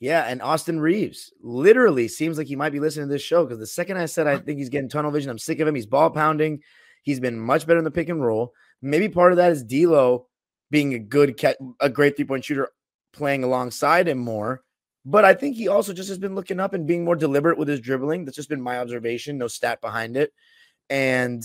Yeah, 0.00 0.24
and 0.28 0.42
Austin 0.42 0.78
Reaves 0.78 1.32
literally 1.40 2.08
seems 2.08 2.36
like 2.36 2.46
he 2.46 2.56
might 2.56 2.72
be 2.72 2.80
listening 2.80 3.08
to 3.08 3.12
this 3.12 3.22
show 3.22 3.42
because 3.42 3.58
the 3.58 3.66
second 3.66 3.96
I 3.96 4.04
said 4.04 4.26
I 4.26 4.36
think 4.36 4.58
he's 4.58 4.68
getting 4.68 4.90
tunnel 4.90 5.10
vision, 5.10 5.30
I'm 5.30 5.38
sick 5.38 5.60
of 5.60 5.68
him. 5.68 5.74
He's 5.74 5.86
ball 5.86 6.10
pounding. 6.10 6.62
He's 7.02 7.20
been 7.20 7.40
much 7.40 7.66
better 7.66 7.78
in 7.78 7.84
the 7.84 7.90
pick 7.90 8.10
and 8.10 8.22
roll. 8.22 8.52
Maybe 8.82 9.08
part 9.08 9.32
of 9.32 9.38
that 9.38 9.50
is 9.50 9.64
D'Lo 9.64 10.26
being 10.70 10.92
a 10.92 10.98
good, 10.98 11.40
a 11.80 11.88
great 11.88 12.16
three 12.16 12.26
point 12.26 12.44
shooter, 12.44 12.68
playing 13.14 13.44
alongside 13.44 14.06
him 14.06 14.18
more. 14.18 14.62
But 15.06 15.24
I 15.24 15.32
think 15.32 15.56
he 15.56 15.68
also 15.68 15.94
just 15.94 16.10
has 16.10 16.18
been 16.18 16.34
looking 16.34 16.60
up 16.60 16.74
and 16.74 16.86
being 16.86 17.04
more 17.04 17.16
deliberate 17.16 17.56
with 17.56 17.68
his 17.68 17.80
dribbling. 17.80 18.24
That's 18.24 18.36
just 18.36 18.50
been 18.50 18.60
my 18.60 18.78
observation, 18.78 19.38
no 19.38 19.48
stat 19.48 19.80
behind 19.80 20.18
it. 20.18 20.32
And 20.90 21.42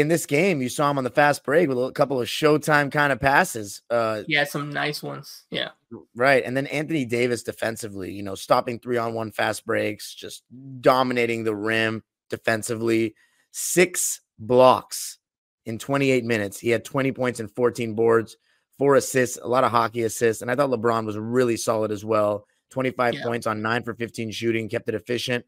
in 0.00 0.08
this 0.08 0.26
game, 0.26 0.62
you 0.62 0.68
saw 0.68 0.90
him 0.90 0.98
on 0.98 1.04
the 1.04 1.10
fast 1.10 1.44
break 1.44 1.68
with 1.68 1.78
a 1.78 1.92
couple 1.92 2.20
of 2.20 2.26
showtime 2.26 2.90
kind 2.90 3.12
of 3.12 3.20
passes. 3.20 3.82
Uh, 3.90 4.22
yeah, 4.26 4.44
some 4.44 4.70
nice 4.72 5.02
ones. 5.02 5.44
Yeah. 5.50 5.70
Right. 6.14 6.42
And 6.44 6.56
then 6.56 6.66
Anthony 6.68 7.04
Davis 7.04 7.42
defensively, 7.42 8.12
you 8.12 8.22
know, 8.22 8.34
stopping 8.34 8.78
three 8.78 8.96
on 8.96 9.14
one 9.14 9.30
fast 9.30 9.66
breaks, 9.66 10.14
just 10.14 10.42
dominating 10.80 11.44
the 11.44 11.54
rim 11.54 12.02
defensively. 12.30 13.14
Six 13.52 14.20
blocks 14.38 15.18
in 15.66 15.78
28 15.78 16.24
minutes. 16.24 16.58
He 16.58 16.70
had 16.70 16.84
20 16.84 17.12
points 17.12 17.40
and 17.40 17.50
14 17.50 17.94
boards, 17.94 18.36
four 18.78 18.94
assists, 18.94 19.38
a 19.42 19.48
lot 19.48 19.64
of 19.64 19.70
hockey 19.70 20.02
assists. 20.02 20.42
And 20.42 20.50
I 20.50 20.54
thought 20.54 20.70
LeBron 20.70 21.04
was 21.04 21.18
really 21.18 21.56
solid 21.56 21.90
as 21.90 22.04
well. 22.04 22.46
25 22.70 23.14
yeah. 23.14 23.22
points 23.24 23.46
on 23.46 23.60
nine 23.60 23.82
for 23.82 23.94
15 23.94 24.30
shooting, 24.30 24.68
kept 24.68 24.88
it 24.88 24.94
efficient. 24.94 25.44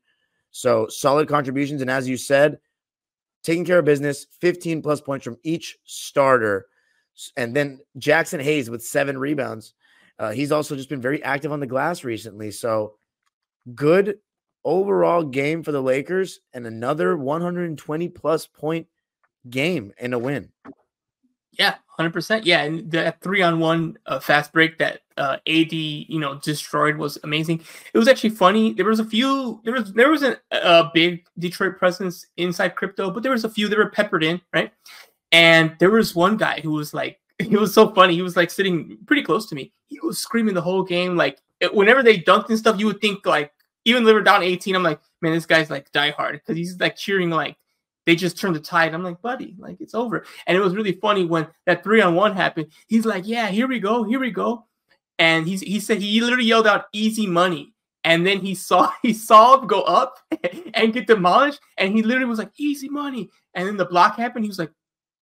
So 0.50 0.88
solid 0.88 1.28
contributions. 1.28 1.80
And 1.80 1.90
as 1.90 2.08
you 2.08 2.16
said, 2.16 2.58
taking 3.42 3.64
care 3.64 3.78
of 3.78 3.84
business, 3.84 4.26
15 4.40 4.82
plus 4.82 5.00
points 5.00 5.24
from 5.24 5.38
each 5.42 5.78
starter. 5.84 6.66
And 7.36 7.54
then 7.54 7.80
Jaxson 7.98 8.42
Hayes 8.42 8.70
with 8.70 8.84
seven 8.84 9.18
rebounds. 9.18 9.74
Uh, 10.18 10.30
he's 10.30 10.52
also 10.52 10.76
just 10.76 10.88
been 10.88 11.00
very 11.00 11.22
active 11.22 11.52
on 11.52 11.60
the 11.60 11.66
glass 11.66 12.04
recently. 12.04 12.50
So 12.50 12.94
good 13.74 14.18
overall 14.64 15.24
game 15.24 15.62
for 15.62 15.72
the 15.72 15.82
Lakers 15.82 16.40
and 16.52 16.66
another 16.66 17.16
120 17.16 18.08
plus 18.08 18.46
point 18.46 18.86
game 19.48 19.92
and 19.98 20.14
a 20.14 20.18
win. 20.18 20.50
Yeah, 21.58 21.76
hundred 21.92 22.12
percent. 22.12 22.44
Yeah, 22.44 22.62
and 22.62 22.90
that 22.90 23.20
three 23.20 23.42
on 23.42 23.60
one 23.60 23.98
uh, 24.06 24.18
fast 24.18 24.52
break 24.52 24.78
that 24.78 25.02
uh, 25.16 25.36
AD 25.46 25.72
you 25.72 26.18
know 26.18 26.36
destroyed 26.36 26.96
was 26.96 27.18
amazing. 27.22 27.62
It 27.92 27.98
was 27.98 28.08
actually 28.08 28.30
funny. 28.30 28.72
There 28.72 28.86
was 28.86 29.00
a 29.00 29.04
few. 29.04 29.60
There 29.64 29.74
was 29.74 29.92
there 29.92 30.10
wasn't 30.10 30.38
a 30.50 30.90
big 30.92 31.24
Detroit 31.38 31.78
presence 31.78 32.26
inside 32.36 32.74
crypto, 32.74 33.10
but 33.10 33.22
there 33.22 33.32
was 33.32 33.44
a 33.44 33.50
few 33.50 33.68
that 33.68 33.78
were 33.78 33.90
peppered 33.90 34.24
in, 34.24 34.40
right? 34.52 34.72
And 35.30 35.76
there 35.78 35.90
was 35.90 36.14
one 36.14 36.36
guy 36.36 36.60
who 36.60 36.72
was 36.72 36.92
like, 36.92 37.18
he 37.38 37.56
was 37.56 37.74
so 37.74 37.92
funny. 37.94 38.14
He 38.14 38.22
was 38.22 38.36
like 38.36 38.50
sitting 38.50 38.98
pretty 39.06 39.22
close 39.22 39.46
to 39.46 39.54
me. 39.54 39.72
He 39.88 39.98
was 40.00 40.18
screaming 40.18 40.54
the 40.54 40.60
whole 40.60 40.82
game. 40.82 41.16
Like 41.16 41.38
whenever 41.72 42.02
they 42.02 42.18
dunked 42.18 42.48
and 42.48 42.58
stuff, 42.58 42.78
you 42.78 42.86
would 42.86 43.00
think 43.00 43.26
like 43.26 43.52
even 43.84 44.04
they 44.04 44.12
were 44.12 44.22
down 44.22 44.42
18, 44.42 44.74
I'm 44.76 44.82
like, 44.82 45.00
man, 45.20 45.32
this 45.32 45.46
guy's 45.46 45.70
like 45.70 45.90
die 45.92 46.10
hard 46.10 46.34
because 46.34 46.56
he's 46.56 46.78
like 46.78 46.96
cheering 46.96 47.30
like 47.30 47.56
they 48.06 48.16
just 48.16 48.38
turned 48.38 48.56
the 48.56 48.60
tide. 48.60 48.94
I'm 48.94 49.04
like, 49.04 49.22
buddy, 49.22 49.54
like 49.58 49.80
it's 49.80 49.94
over. 49.94 50.24
And 50.46 50.56
it 50.56 50.60
was 50.60 50.74
really 50.74 50.92
funny 50.92 51.24
when 51.24 51.46
that 51.66 51.84
three 51.84 52.00
on 52.00 52.14
one 52.14 52.34
happened. 52.34 52.68
He's 52.88 53.04
like, 53.04 53.26
yeah, 53.26 53.48
here 53.48 53.68
we 53.68 53.80
go, 53.80 54.02
here 54.04 54.20
we 54.20 54.30
go. 54.30 54.66
And 55.18 55.46
he's 55.46 55.60
he 55.60 55.80
said 55.80 55.98
he 55.98 56.20
literally 56.20 56.44
yelled 56.44 56.66
out 56.66 56.86
easy 56.92 57.26
money. 57.26 57.74
And 58.04 58.26
then 58.26 58.40
he 58.40 58.54
saw 58.54 58.92
he 59.02 59.12
saw 59.12 59.58
him 59.58 59.66
go 59.66 59.82
up 59.82 60.18
and 60.74 60.92
get 60.92 61.06
demolished. 61.06 61.60
And 61.78 61.94
he 61.94 62.02
literally 62.02 62.26
was 62.26 62.38
like, 62.38 62.52
easy 62.56 62.88
money. 62.88 63.30
And 63.54 63.68
then 63.68 63.76
the 63.76 63.84
block 63.84 64.16
happened. 64.16 64.44
He 64.44 64.48
was 64.48 64.58
like, 64.58 64.72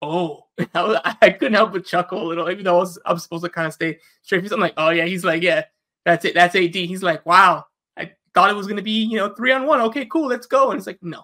oh, 0.01 0.45
I 0.73 1.35
couldn't 1.37 1.53
help 1.53 1.73
but 1.73 1.85
chuckle 1.85 2.21
a 2.21 2.27
little, 2.27 2.49
even 2.49 2.63
though 2.63 2.77
I 2.77 2.79
was, 2.79 2.99
I 3.05 3.13
was 3.13 3.23
supposed 3.23 3.43
to 3.43 3.49
kind 3.49 3.67
of 3.67 3.73
stay 3.73 3.99
straight. 4.21 4.49
I'm 4.51 4.59
like, 4.59 4.73
oh 4.77 4.89
yeah, 4.89 5.05
he's 5.05 5.23
like, 5.25 5.41
yeah, 5.41 5.65
that's 6.05 6.25
it. 6.25 6.33
That's 6.33 6.55
AD. 6.55 6.75
He's 6.75 7.03
like, 7.03 7.25
wow, 7.25 7.65
I 7.97 8.11
thought 8.33 8.49
it 8.49 8.55
was 8.55 8.67
gonna 8.67 8.81
be, 8.81 9.03
you 9.03 9.17
know, 9.17 9.33
three 9.33 9.51
on 9.51 9.65
one. 9.65 9.81
Okay, 9.81 10.05
cool, 10.05 10.27
let's 10.27 10.47
go. 10.47 10.71
And 10.71 10.77
it's 10.77 10.87
like, 10.87 10.99
no, 11.01 11.23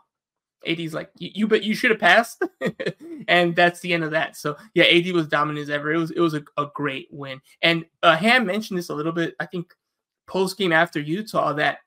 AD's 0.65 0.93
like, 0.93 1.09
you, 1.17 1.47
but 1.47 1.63
you 1.63 1.73
should 1.75 1.91
have 1.91 1.99
passed, 1.99 2.43
and 3.27 3.55
that's 3.55 3.79
the 3.79 3.93
end 3.93 4.03
of 4.03 4.11
that. 4.11 4.35
So 4.37 4.57
yeah, 4.73 4.83
AD 4.83 5.11
was 5.11 5.27
dominant 5.27 5.63
as 5.63 5.69
ever. 5.69 5.91
It 5.91 5.97
was 5.97 6.11
it 6.11 6.19
was 6.19 6.33
a, 6.33 6.43
a 6.57 6.67
great 6.73 7.07
win. 7.11 7.41
And 7.61 7.85
uh, 8.03 8.15
Ham 8.15 8.45
mentioned 8.45 8.77
this 8.77 8.89
a 8.89 8.95
little 8.95 9.11
bit. 9.11 9.35
I 9.39 9.45
think 9.45 9.73
post 10.27 10.57
game 10.57 10.71
after 10.71 10.99
Utah 10.99 11.53
that 11.53 11.79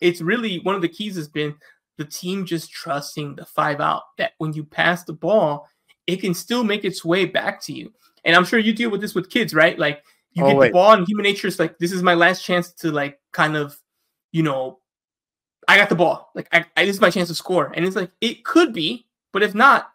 it's 0.00 0.20
really 0.20 0.58
one 0.60 0.74
of 0.74 0.82
the 0.82 0.88
keys 0.88 1.16
has 1.16 1.28
been 1.28 1.54
the 1.98 2.04
team 2.04 2.46
just 2.46 2.72
trusting 2.72 3.36
the 3.36 3.44
five 3.44 3.80
out. 3.80 4.02
That 4.18 4.32
when 4.38 4.52
you 4.52 4.64
pass 4.64 5.04
the 5.04 5.12
ball, 5.12 5.68
it 6.06 6.20
can 6.20 6.34
still 6.34 6.64
make 6.64 6.84
its 6.84 7.04
way 7.04 7.26
back 7.26 7.62
to 7.64 7.72
you. 7.72 7.92
And 8.24 8.34
I'm 8.34 8.44
sure 8.44 8.58
you 8.58 8.72
deal 8.72 8.90
with 8.90 9.00
this 9.00 9.14
with 9.14 9.30
kids, 9.30 9.54
right? 9.54 9.78
Like 9.78 10.02
you 10.32 10.44
oh, 10.44 10.48
get 10.48 10.56
wait. 10.56 10.68
the 10.68 10.72
ball, 10.72 10.92
and 10.92 11.06
human 11.06 11.24
nature 11.24 11.48
is 11.48 11.58
like, 11.58 11.78
this 11.78 11.92
is 11.92 12.02
my 12.02 12.14
last 12.14 12.44
chance 12.44 12.72
to 12.74 12.90
like 12.90 13.18
kind 13.32 13.56
of, 13.56 13.76
you 14.32 14.42
know, 14.42 14.79
I 15.70 15.76
got 15.76 15.88
the 15.88 15.94
ball. 15.94 16.32
Like 16.34 16.48
I, 16.50 16.64
I, 16.76 16.84
this 16.84 16.96
is 16.96 17.00
my 17.00 17.10
chance 17.10 17.28
to 17.28 17.34
score. 17.36 17.72
And 17.76 17.84
it's 17.86 17.94
like 17.94 18.10
it 18.20 18.44
could 18.44 18.72
be, 18.72 19.06
but 19.32 19.44
if 19.44 19.54
not, 19.54 19.92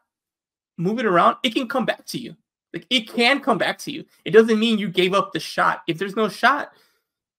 move 0.78 1.00
it 1.00 1.06
around. 1.06 1.36
It 1.44 1.54
can 1.54 1.68
come 1.68 1.86
back 1.86 2.06
to 2.06 2.18
you. 2.18 2.34
Like 2.74 2.88
it 2.90 3.12
can 3.12 3.42
come 3.42 3.58
back 3.58 3.78
to 3.80 3.92
you. 3.92 4.06
It 4.24 4.32
doesn't 4.32 4.58
mean 4.58 4.80
you 4.80 4.88
gave 4.88 5.14
up 5.14 5.34
the 5.34 5.40
shot. 5.42 5.82
If 5.86 5.98
there's 5.98 6.16
no 6.16 6.30
shot, 6.30 6.72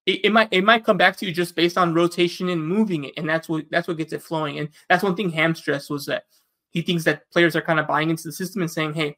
it, 0.05 0.27
it 0.27 0.33
might 0.33 0.49
it 0.51 0.65
might 0.65 0.85
come 0.85 0.99
back 0.99 1.17
to 1.17 1.27
you 1.27 1.33
just 1.33 1.57
based 1.57 1.79
on 1.79 1.95
rotation 1.95 2.51
and 2.51 2.63
moving 2.63 3.05
it, 3.05 3.15
and 3.17 3.27
that's 3.27 3.49
what 3.49 3.65
that's 3.71 3.89
what 3.89 3.97
gets 3.97 4.13
it 4.13 4.23
flowing. 4.23 4.59
And 4.59 4.69
that's 4.91 5.03
one 5.03 5.17
thing 5.17 5.31
Ham 5.31 5.55
stressed 5.55 5.89
was 5.89 6.05
that 6.05 6.25
he 6.69 6.83
thinks 6.83 7.05
that 7.05 7.31
players 7.31 7.57
are 7.57 7.63
kind 7.63 7.81
of 7.81 7.87
buying 7.87 8.11
into 8.11 8.25
the 8.25 8.33
system 8.33 8.61
and 8.61 8.71
saying, 8.71 8.95
hey. 8.95 9.17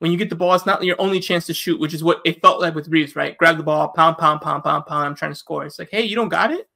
When 0.00 0.10
you 0.10 0.18
get 0.18 0.28
the 0.28 0.36
ball, 0.36 0.54
it's 0.54 0.66
not 0.66 0.82
your 0.82 1.00
only 1.00 1.20
chance 1.20 1.46
to 1.46 1.54
shoot, 1.54 1.80
which 1.80 1.94
is 1.94 2.02
what 2.02 2.20
it 2.26 2.42
felt 2.42 2.60
like 2.60 2.74
with 2.74 2.88
Reaves, 2.88 3.14
right? 3.16 3.38
Grab 3.38 3.56
the 3.56 3.62
ball, 3.62 3.88
pound, 3.88 4.18
pound, 4.18 4.40
pound, 4.40 4.64
pound, 4.64 4.84
pound. 4.84 5.06
I'm 5.06 5.14
trying 5.14 5.30
to 5.30 5.36
score. 5.36 5.64
It's 5.64 5.78
like, 5.78 5.88
hey, 5.90 6.02
you 6.02 6.16
don't 6.16 6.28
got 6.28 6.50
it 6.50 6.68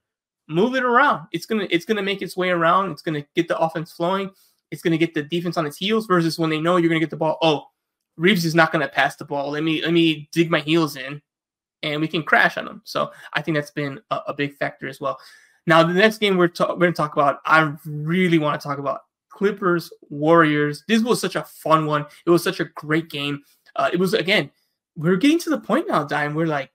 move 0.49 0.75
it 0.75 0.83
around. 0.83 1.29
It's 1.33 1.47
gonna 1.47 1.67
it's 1.71 1.85
gonna 1.85 2.03
make 2.03 2.23
its 2.23 2.37
way 2.37 2.51
around. 2.51 2.91
It's 2.91 3.03
gonna 3.03 3.25
get 3.35 3.49
the 3.49 3.59
offense 3.59 3.93
flowing. 3.93 4.31
It's 4.71 4.83
gonna 4.83 4.99
get 4.99 5.15
the 5.15 5.23
defense 5.23 5.57
on 5.57 5.67
its 5.67 5.77
heels. 5.77 6.07
Versus 6.07 6.39
when 6.39 6.51
they 6.51 6.61
know 6.61 6.77
you're 6.77 6.89
gonna 6.89 7.01
get 7.01 7.11
the 7.11 7.17
ball. 7.17 7.39
Oh, 7.43 7.67
Reaves 8.17 8.45
is 8.45 8.55
not 8.55 8.73
gonna 8.73 8.89
pass 8.89 9.17
the 9.17 9.25
ball. 9.25 9.51
Let 9.51 9.63
me 9.63 9.83
let 9.83 9.93
me 9.93 10.29
dig 10.33 10.51
my 10.51 10.61
heels 10.61 10.97
in, 10.97 11.23
and 11.83 12.01
we 12.01 12.09
can 12.09 12.23
crash 12.23 12.57
on 12.57 12.65
them. 12.65 12.83
So 12.85 13.13
I 13.33 13.43
think 13.43 13.57
that's 13.57 13.71
been 13.71 14.01
a, 14.11 14.21
a 14.29 14.35
big 14.35 14.57
factor 14.57 14.89
as 14.89 15.01
well. 15.01 15.19
Now 15.67 15.83
the 15.83 15.95
next 15.95 16.19
game 16.19 16.37
we're 16.37 16.49
ta- 16.49 16.73
we're 16.73 16.81
gonna 16.81 16.93
talk 16.93 17.13
about. 17.13 17.41
I 17.45 17.75
really 17.85 18.39
want 18.39 18.61
to 18.61 18.67
talk 18.67 18.79
about 18.79 19.03
Clippers 19.29 19.93
Warriors. 20.09 20.83
This 20.89 21.03
was 21.03 21.21
such 21.21 21.37
a 21.37 21.45
fun 21.45 21.87
one. 21.87 22.07
It 22.27 22.31
was 22.31 22.43
such 22.43 22.61
a 22.61 22.65
great 22.65 23.11
game. 23.11 23.43
Uh, 23.77 23.91
it 23.93 23.99
was 23.99 24.15
again. 24.15 24.51
We're 24.97 25.17
getting 25.17 25.39
to 25.41 25.51
the 25.51 25.61
point 25.61 25.87
now, 25.87 26.03
Dime. 26.03 26.35
We're 26.35 26.47
like 26.47 26.73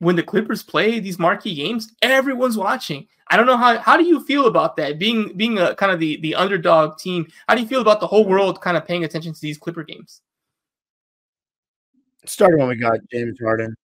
when 0.00 0.16
the 0.16 0.22
Clippers 0.22 0.62
play 0.62 0.98
these 0.98 1.18
marquee 1.18 1.54
games, 1.54 1.92
everyone's 2.02 2.58
watching. 2.58 3.06
I 3.28 3.36
don't 3.36 3.46
know 3.46 3.56
how 3.56 3.78
how 3.78 3.96
do 3.96 4.04
you 4.04 4.24
feel 4.24 4.46
about 4.46 4.76
that? 4.76 4.98
Being 4.98 5.36
being 5.36 5.58
a 5.58 5.74
kind 5.76 5.92
of 5.92 6.00
the 6.00 6.16
the 6.20 6.34
underdog 6.34 6.98
team, 6.98 7.28
how 7.48 7.54
do 7.54 7.62
you 7.62 7.68
feel 7.68 7.80
about 7.80 8.00
the 8.00 8.06
whole 8.06 8.26
world 8.26 8.60
kind 8.60 8.76
of 8.76 8.84
paying 8.84 9.04
attention 9.04 9.32
to 9.32 9.40
these 9.40 9.56
Clipper 9.56 9.84
games? 9.84 10.20
Started 12.26 12.58
when 12.58 12.68
we 12.68 12.76
got 12.76 12.98
James 13.12 13.38
Harden. 13.40 13.76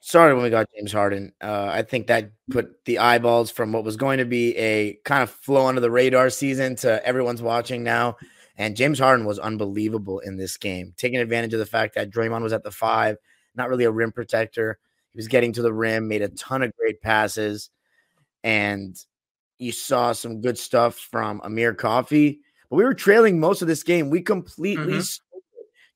Started 0.00 0.36
when 0.36 0.44
we 0.44 0.50
got 0.50 0.66
James 0.74 0.92
Harden. 0.92 1.32
Uh, 1.42 1.68
I 1.70 1.82
think 1.82 2.06
that 2.06 2.30
put 2.50 2.84
the 2.86 2.98
eyeballs 3.00 3.50
from 3.50 3.72
what 3.72 3.84
was 3.84 3.96
going 3.96 4.18
to 4.18 4.24
be 4.24 4.56
a 4.56 4.94
kind 5.04 5.22
of 5.22 5.30
flow 5.30 5.66
under 5.66 5.80
the 5.80 5.90
radar 5.90 6.30
season 6.30 6.74
to 6.76 7.04
everyone's 7.06 7.42
watching 7.42 7.82
now. 7.82 8.16
And 8.56 8.76
James 8.76 8.98
Harden 8.98 9.26
was 9.26 9.38
unbelievable 9.38 10.20
in 10.20 10.36
this 10.36 10.56
game, 10.56 10.94
taking 10.96 11.18
advantage 11.18 11.52
of 11.52 11.60
the 11.60 11.66
fact 11.66 11.94
that 11.96 12.10
Draymond 12.10 12.42
was 12.42 12.52
at 12.52 12.62
the 12.62 12.70
five 12.70 13.18
not 13.60 13.68
really 13.68 13.84
a 13.84 13.90
rim 13.90 14.12
protector. 14.12 14.78
He 15.12 15.18
was 15.18 15.28
getting 15.28 15.52
to 15.54 15.62
the 15.62 15.72
rim, 15.72 16.08
made 16.08 16.22
a 16.22 16.28
ton 16.28 16.62
of 16.62 16.76
great 16.76 17.00
passes, 17.02 17.70
and 18.42 18.96
you 19.58 19.72
saw 19.72 20.12
some 20.12 20.40
good 20.40 20.58
stuff 20.58 20.96
from 20.96 21.40
Amir 21.44 21.74
Coffey. 21.74 22.40
But 22.68 22.76
we 22.76 22.84
were 22.84 22.94
trailing 22.94 23.38
most 23.38 23.60
of 23.62 23.68
this 23.68 23.82
game. 23.82 24.08
We 24.08 24.22
completely 24.22 24.92
mm-hmm. 24.92 25.38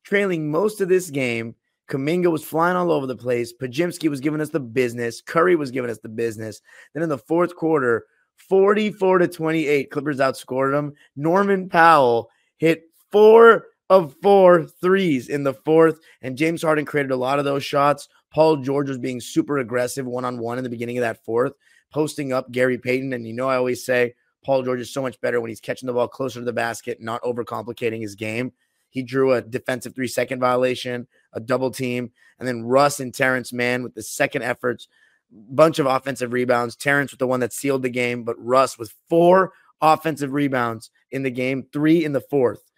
trailing 0.02 0.50
most 0.50 0.80
of 0.80 0.88
this 0.88 1.10
game. 1.10 1.54
Kuminga 1.88 2.30
was 2.30 2.44
flying 2.44 2.76
all 2.76 2.90
over 2.90 3.06
the 3.06 3.16
place. 3.16 3.52
Podziemski 3.52 4.08
was 4.08 4.20
giving 4.20 4.40
us 4.40 4.50
the 4.50 4.60
business. 4.60 5.20
Curry 5.20 5.54
was 5.56 5.70
giving 5.70 5.90
us 5.90 5.98
the 5.98 6.08
business. 6.08 6.60
Then 6.92 7.02
in 7.02 7.08
the 7.08 7.18
fourth 7.18 7.54
quarter, 7.54 8.06
44 8.36 9.18
to 9.18 9.28
28, 9.28 9.90
Clippers 9.90 10.18
outscored 10.18 10.72
them. 10.72 10.94
Norman 11.16 11.68
Powell 11.68 12.30
hit 12.56 12.84
four 13.10 13.66
of 13.95 14.14
four 14.22 14.64
threes 14.64 15.28
in 15.28 15.45
the 15.45 15.55
fourth, 15.55 15.99
and 16.22 16.36
James 16.36 16.62
Harden 16.62 16.84
created 16.84 17.11
a 17.11 17.16
lot 17.16 17.38
of 17.38 17.45
those 17.45 17.64
shots. 17.64 18.09
Paul 18.32 18.57
George 18.57 18.88
was 18.88 18.99
being 18.99 19.20
super 19.20 19.59
aggressive 19.59 20.07
one 20.07 20.24
on 20.24 20.38
one 20.38 20.59
in 20.59 20.64
the 20.64 20.70
beginning 20.70 20.99
of 20.99 21.03
that 21.03 21.24
fourth, 21.24 21.53
posting 21.92 22.32
up 22.32 22.51
Gary 22.51 22.78
Payton. 22.78 23.12
And 23.12 23.26
you 23.26 23.32
know, 23.32 23.49
I 23.49 23.57
always 23.57 23.84
say 23.84 24.14
Paul 24.45 24.62
George 24.62 24.80
is 24.80 24.92
so 24.92 25.03
much 25.03 25.20
better 25.20 25.40
when 25.40 25.49
he's 25.49 25.61
catching 25.61 25.86
the 25.86 25.92
ball 25.92 26.09
closer 26.09 26.40
to 26.40 26.45
the 26.45 26.53
basket, 26.53 27.01
not 27.01 27.22
overcomplicating 27.22 28.01
his 28.01 28.14
game. 28.14 28.53
He 28.90 29.03
drew 29.03 29.32
a 29.32 29.42
defensive 29.42 29.95
three 29.95 30.09
second 30.09 30.40
violation, 30.40 31.09
a 31.32 31.40
double 31.40 31.70
team, 31.70 32.12
and 32.38 32.47
then 32.47 32.62
Russ 32.62 33.01
and 33.01 33.12
Terrence 33.12 33.53
Mann 33.53 33.82
with 33.82 33.95
the 33.95 34.03
second 34.03 34.42
efforts, 34.42 34.88
bunch 35.30 35.78
of 35.78 35.86
offensive 35.86 36.32
rebounds. 36.32 36.76
Terrence 36.76 37.11
with 37.11 37.18
the 37.18 37.26
one 37.26 37.40
that 37.40 37.53
sealed 37.53 37.82
the 37.82 37.88
game, 37.88 38.24
but 38.24 38.36
Russ 38.38 38.78
with 38.78 38.95
four 39.09 39.53
offensive 39.80 40.32
rebounds 40.32 40.90
in 41.11 41.22
the 41.22 41.30
game, 41.30 41.66
three 41.72 42.05
in 42.05 42.12
the 42.12 42.20
fourth. 42.20 42.70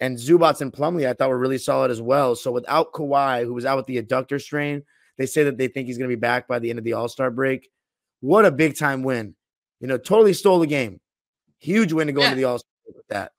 And 0.00 0.16
Zubac 0.16 0.60
and 0.60 0.72
Plumlee, 0.72 1.08
I 1.08 1.12
thought 1.12 1.28
were 1.28 1.38
really 1.38 1.58
solid 1.58 1.90
as 1.90 2.00
well. 2.00 2.34
So 2.34 2.50
without 2.50 2.92
Kawhi, 2.92 3.44
who 3.44 3.52
was 3.52 3.66
out 3.66 3.76
with 3.76 3.86
the 3.86 4.02
adductor 4.02 4.40
strain, 4.40 4.82
they 5.18 5.26
say 5.26 5.44
that 5.44 5.58
they 5.58 5.68
think 5.68 5.86
he's 5.86 5.98
going 5.98 6.08
to 6.08 6.16
be 6.16 6.20
back 6.20 6.48
by 6.48 6.58
the 6.58 6.70
end 6.70 6.78
of 6.78 6.84
the 6.84 6.94
All 6.94 7.08
Star 7.08 7.30
break. 7.30 7.70
What 8.20 8.46
a 8.46 8.50
big 8.50 8.76
time 8.78 9.02
win! 9.02 9.34
You 9.80 9.88
know, 9.88 9.98
totally 9.98 10.32
stole 10.32 10.58
the 10.58 10.66
game. 10.66 11.00
Huge 11.58 11.92
win 11.92 12.06
to 12.06 12.12
go 12.12 12.20
yeah. 12.20 12.28
into 12.28 12.36
the 12.36 12.44
All 12.44 12.58
Star 12.58 12.70
with 12.94 13.08
that. 13.08 13.32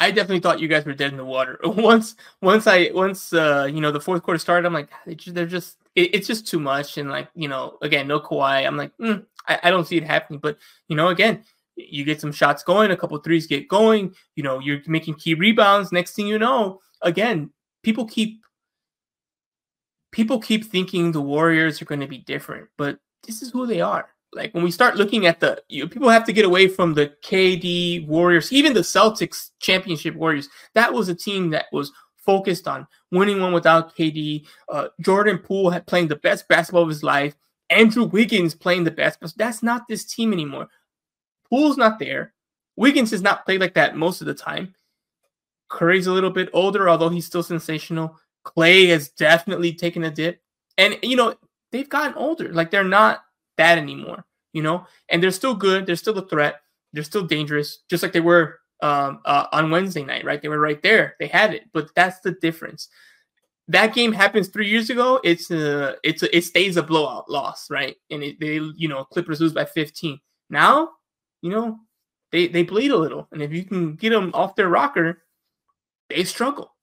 I 0.00 0.10
definitely 0.10 0.40
thought 0.40 0.60
you 0.60 0.68
guys 0.68 0.86
were 0.86 0.94
dead 0.94 1.12
in 1.12 1.18
the 1.18 1.24
water. 1.24 1.58
once, 1.64 2.16
once 2.40 2.66
I, 2.66 2.90
once, 2.94 3.34
uh, 3.34 3.68
you 3.70 3.82
know, 3.82 3.92
the 3.92 4.00
fourth 4.00 4.22
quarter 4.22 4.38
started, 4.38 4.66
I'm 4.66 4.72
like, 4.72 4.88
they're 5.26 5.44
just, 5.44 5.76
it, 5.94 6.14
it's 6.14 6.26
just 6.26 6.46
too 6.46 6.58
much. 6.58 6.96
And 6.96 7.10
like, 7.10 7.28
you 7.34 7.48
know, 7.48 7.76
again, 7.82 8.08
no 8.08 8.18
Kawhi. 8.18 8.66
I'm 8.66 8.78
like, 8.78 8.96
mm, 8.96 9.26
I, 9.46 9.60
I, 9.64 9.70
don't 9.70 9.86
see 9.86 9.98
it 9.98 10.04
happening. 10.04 10.40
But 10.40 10.56
you 10.88 10.96
know, 10.96 11.08
again, 11.08 11.44
you 11.76 12.04
get 12.04 12.20
some 12.20 12.32
shots 12.32 12.62
going, 12.62 12.90
a 12.90 12.96
couple 12.96 13.18
threes 13.18 13.46
get 13.46 13.68
going. 13.68 14.14
You 14.36 14.42
know, 14.42 14.58
you're 14.58 14.80
making 14.86 15.14
key 15.14 15.34
rebounds. 15.34 15.92
Next 15.92 16.12
thing 16.12 16.26
you 16.26 16.38
know, 16.38 16.80
again, 17.02 17.50
people 17.82 18.06
keep, 18.06 18.40
people 20.12 20.40
keep 20.40 20.64
thinking 20.64 21.12
the 21.12 21.20
Warriors 21.20 21.80
are 21.80 21.86
going 21.86 22.00
to 22.00 22.06
be 22.06 22.18
different, 22.18 22.68
but 22.76 22.98
this 23.26 23.42
is 23.42 23.50
who 23.50 23.66
they 23.66 23.80
are 23.80 24.08
like 24.32 24.54
when 24.54 24.62
we 24.62 24.70
start 24.70 24.96
looking 24.96 25.26
at 25.26 25.40
the 25.40 25.62
you 25.68 25.82
know, 25.82 25.88
people 25.88 26.08
have 26.08 26.24
to 26.24 26.32
get 26.32 26.44
away 26.44 26.68
from 26.68 26.94
the 26.94 27.12
KD 27.24 28.06
Warriors, 28.06 28.52
even 28.52 28.72
the 28.72 28.80
Celtics 28.80 29.50
championship 29.60 30.14
Warriors. 30.14 30.48
That 30.74 30.92
was 30.92 31.08
a 31.08 31.14
team 31.14 31.50
that 31.50 31.66
was 31.72 31.90
focused 32.16 32.68
on 32.68 32.86
winning 33.10 33.40
one 33.40 33.52
without 33.52 33.96
KD. 33.96 34.46
Uh, 34.68 34.88
Jordan 35.00 35.38
Poole 35.38 35.70
had 35.70 35.86
playing 35.86 36.08
the 36.08 36.16
best 36.16 36.46
basketball 36.48 36.82
of 36.82 36.88
his 36.88 37.02
life. 37.02 37.34
Andrew 37.70 38.04
Wiggins 38.04 38.54
playing 38.54 38.84
the 38.84 38.90
best, 38.90 39.20
but 39.20 39.32
that's 39.36 39.62
not 39.62 39.82
this 39.88 40.04
team 40.04 40.32
anymore. 40.32 40.68
Poole's 41.50 41.76
not 41.76 41.98
there. 41.98 42.32
Wiggins 42.76 43.10
has 43.10 43.22
not 43.22 43.44
played 43.44 43.60
like 43.60 43.74
that 43.74 43.96
most 43.96 44.20
of 44.20 44.26
the 44.26 44.34
time. 44.34 44.74
Curry's 45.68 46.06
a 46.06 46.12
little 46.12 46.30
bit 46.30 46.48
older, 46.52 46.88
although 46.88 47.08
he's 47.08 47.26
still 47.26 47.42
sensational. 47.42 48.18
Clay 48.44 48.86
has 48.86 49.08
definitely 49.10 49.72
taken 49.72 50.04
a 50.04 50.10
dip. 50.10 50.40
And 50.78 50.98
you 51.02 51.16
know, 51.16 51.34
they've 51.72 51.88
gotten 51.88 52.14
older. 52.14 52.52
Like 52.52 52.70
they're 52.70 52.84
not 52.84 53.22
that 53.56 53.78
anymore, 53.78 54.24
you 54.52 54.62
know? 54.62 54.86
And 55.08 55.22
they're 55.22 55.30
still 55.30 55.54
good. 55.54 55.86
They're 55.86 55.96
still 55.96 56.18
a 56.18 56.26
threat. 56.26 56.60
They're 56.92 57.04
still 57.04 57.22
dangerous, 57.22 57.80
just 57.88 58.02
like 58.02 58.12
they 58.12 58.20
were 58.20 58.58
um, 58.82 59.20
uh, 59.24 59.46
on 59.52 59.70
Wednesday 59.70 60.04
night, 60.04 60.24
right? 60.24 60.40
They 60.42 60.48
were 60.48 60.58
right 60.58 60.82
there. 60.82 61.16
They 61.20 61.26
had 61.26 61.54
it, 61.54 61.64
but 61.72 61.94
that's 61.94 62.20
the 62.20 62.32
difference. 62.32 62.88
That 63.68 63.94
game 63.94 64.12
happens 64.12 64.48
three 64.48 64.68
years 64.68 64.90
ago. 64.90 65.20
It's 65.22 65.50
a, 65.50 65.96
it's 66.02 66.24
a, 66.24 66.36
it 66.36 66.42
stays 66.42 66.76
a 66.76 66.82
blowout 66.82 67.30
loss, 67.30 67.70
right? 67.70 67.96
And 68.10 68.24
it, 68.24 68.40
they, 68.40 68.54
you 68.54 68.88
know, 68.88 69.04
Clippers 69.04 69.40
lose 69.40 69.52
by 69.52 69.66
15. 69.66 70.18
Now, 70.48 70.90
you 71.42 71.50
know, 71.50 71.78
they 72.32 72.48
they 72.48 72.62
bleed 72.62 72.90
a 72.90 72.96
little, 72.96 73.28
and 73.32 73.42
if 73.42 73.52
you 73.52 73.64
can 73.64 73.96
get 73.96 74.10
them 74.10 74.30
off 74.34 74.56
their 74.56 74.68
rocker, 74.68 75.22
they 76.08 76.24
struggle 76.24 76.74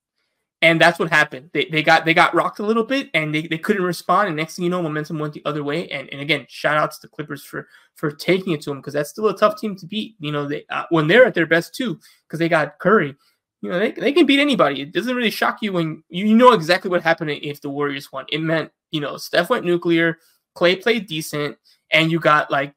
and 0.61 0.81
that's 0.81 0.97
what 0.97 1.09
happened. 1.09 1.51
They, 1.53 1.65
they 1.65 1.83
got 1.83 2.05
they 2.05 2.13
got 2.13 2.33
rocked 2.33 2.59
a 2.59 2.65
little 2.65 2.83
bit 2.83 3.09
and 3.13 3.33
they, 3.33 3.43
they 3.43 3.59
couldn't 3.59 3.83
respond. 3.83 4.27
And 4.27 4.37
next 4.37 4.55
thing 4.55 4.63
you 4.63 4.71
know, 4.71 4.81
momentum 4.81 5.19
went 5.19 5.33
the 5.33 5.45
other 5.45 5.63
way. 5.63 5.87
And, 5.89 6.09
and 6.11 6.19
again, 6.19 6.45
shout 6.49 6.77
out 6.77 6.91
to 6.91 7.01
the 7.01 7.07
Clippers 7.07 7.43
for 7.43 7.67
for 7.95 8.11
taking 8.11 8.53
it 8.53 8.61
to 8.61 8.71
them 8.71 8.79
because 8.79 8.93
that's 8.93 9.09
still 9.09 9.27
a 9.27 9.37
tough 9.37 9.59
team 9.59 9.75
to 9.75 9.85
beat. 9.85 10.15
You 10.19 10.31
know, 10.31 10.47
they 10.47 10.65
uh, 10.69 10.85
when 10.89 11.07
they're 11.07 11.25
at 11.25 11.35
their 11.35 11.45
best 11.45 11.75
too, 11.75 11.99
because 12.27 12.39
they 12.39 12.49
got 12.49 12.79
Curry. 12.79 13.15
You 13.61 13.71
know, 13.71 13.79
they, 13.79 13.91
they 13.91 14.11
can 14.11 14.25
beat 14.25 14.39
anybody. 14.39 14.81
It 14.81 14.93
doesn't 14.93 15.15
really 15.15 15.31
shock 15.31 15.59
you 15.61 15.73
when 15.73 16.03
you 16.09 16.35
know 16.35 16.53
exactly 16.53 16.89
what 16.89 17.01
happened 17.01 17.31
if 17.31 17.61
the 17.61 17.69
Warriors 17.69 18.11
won. 18.11 18.25
It 18.29 18.39
meant, 18.39 18.71
you 18.91 19.01
know, 19.01 19.17
Steph 19.17 19.49
went 19.49 19.65
nuclear, 19.65 20.19
Clay 20.53 20.75
played 20.75 21.07
decent, 21.07 21.57
and 21.91 22.11
you 22.11 22.19
got 22.19 22.51
like 22.51 22.73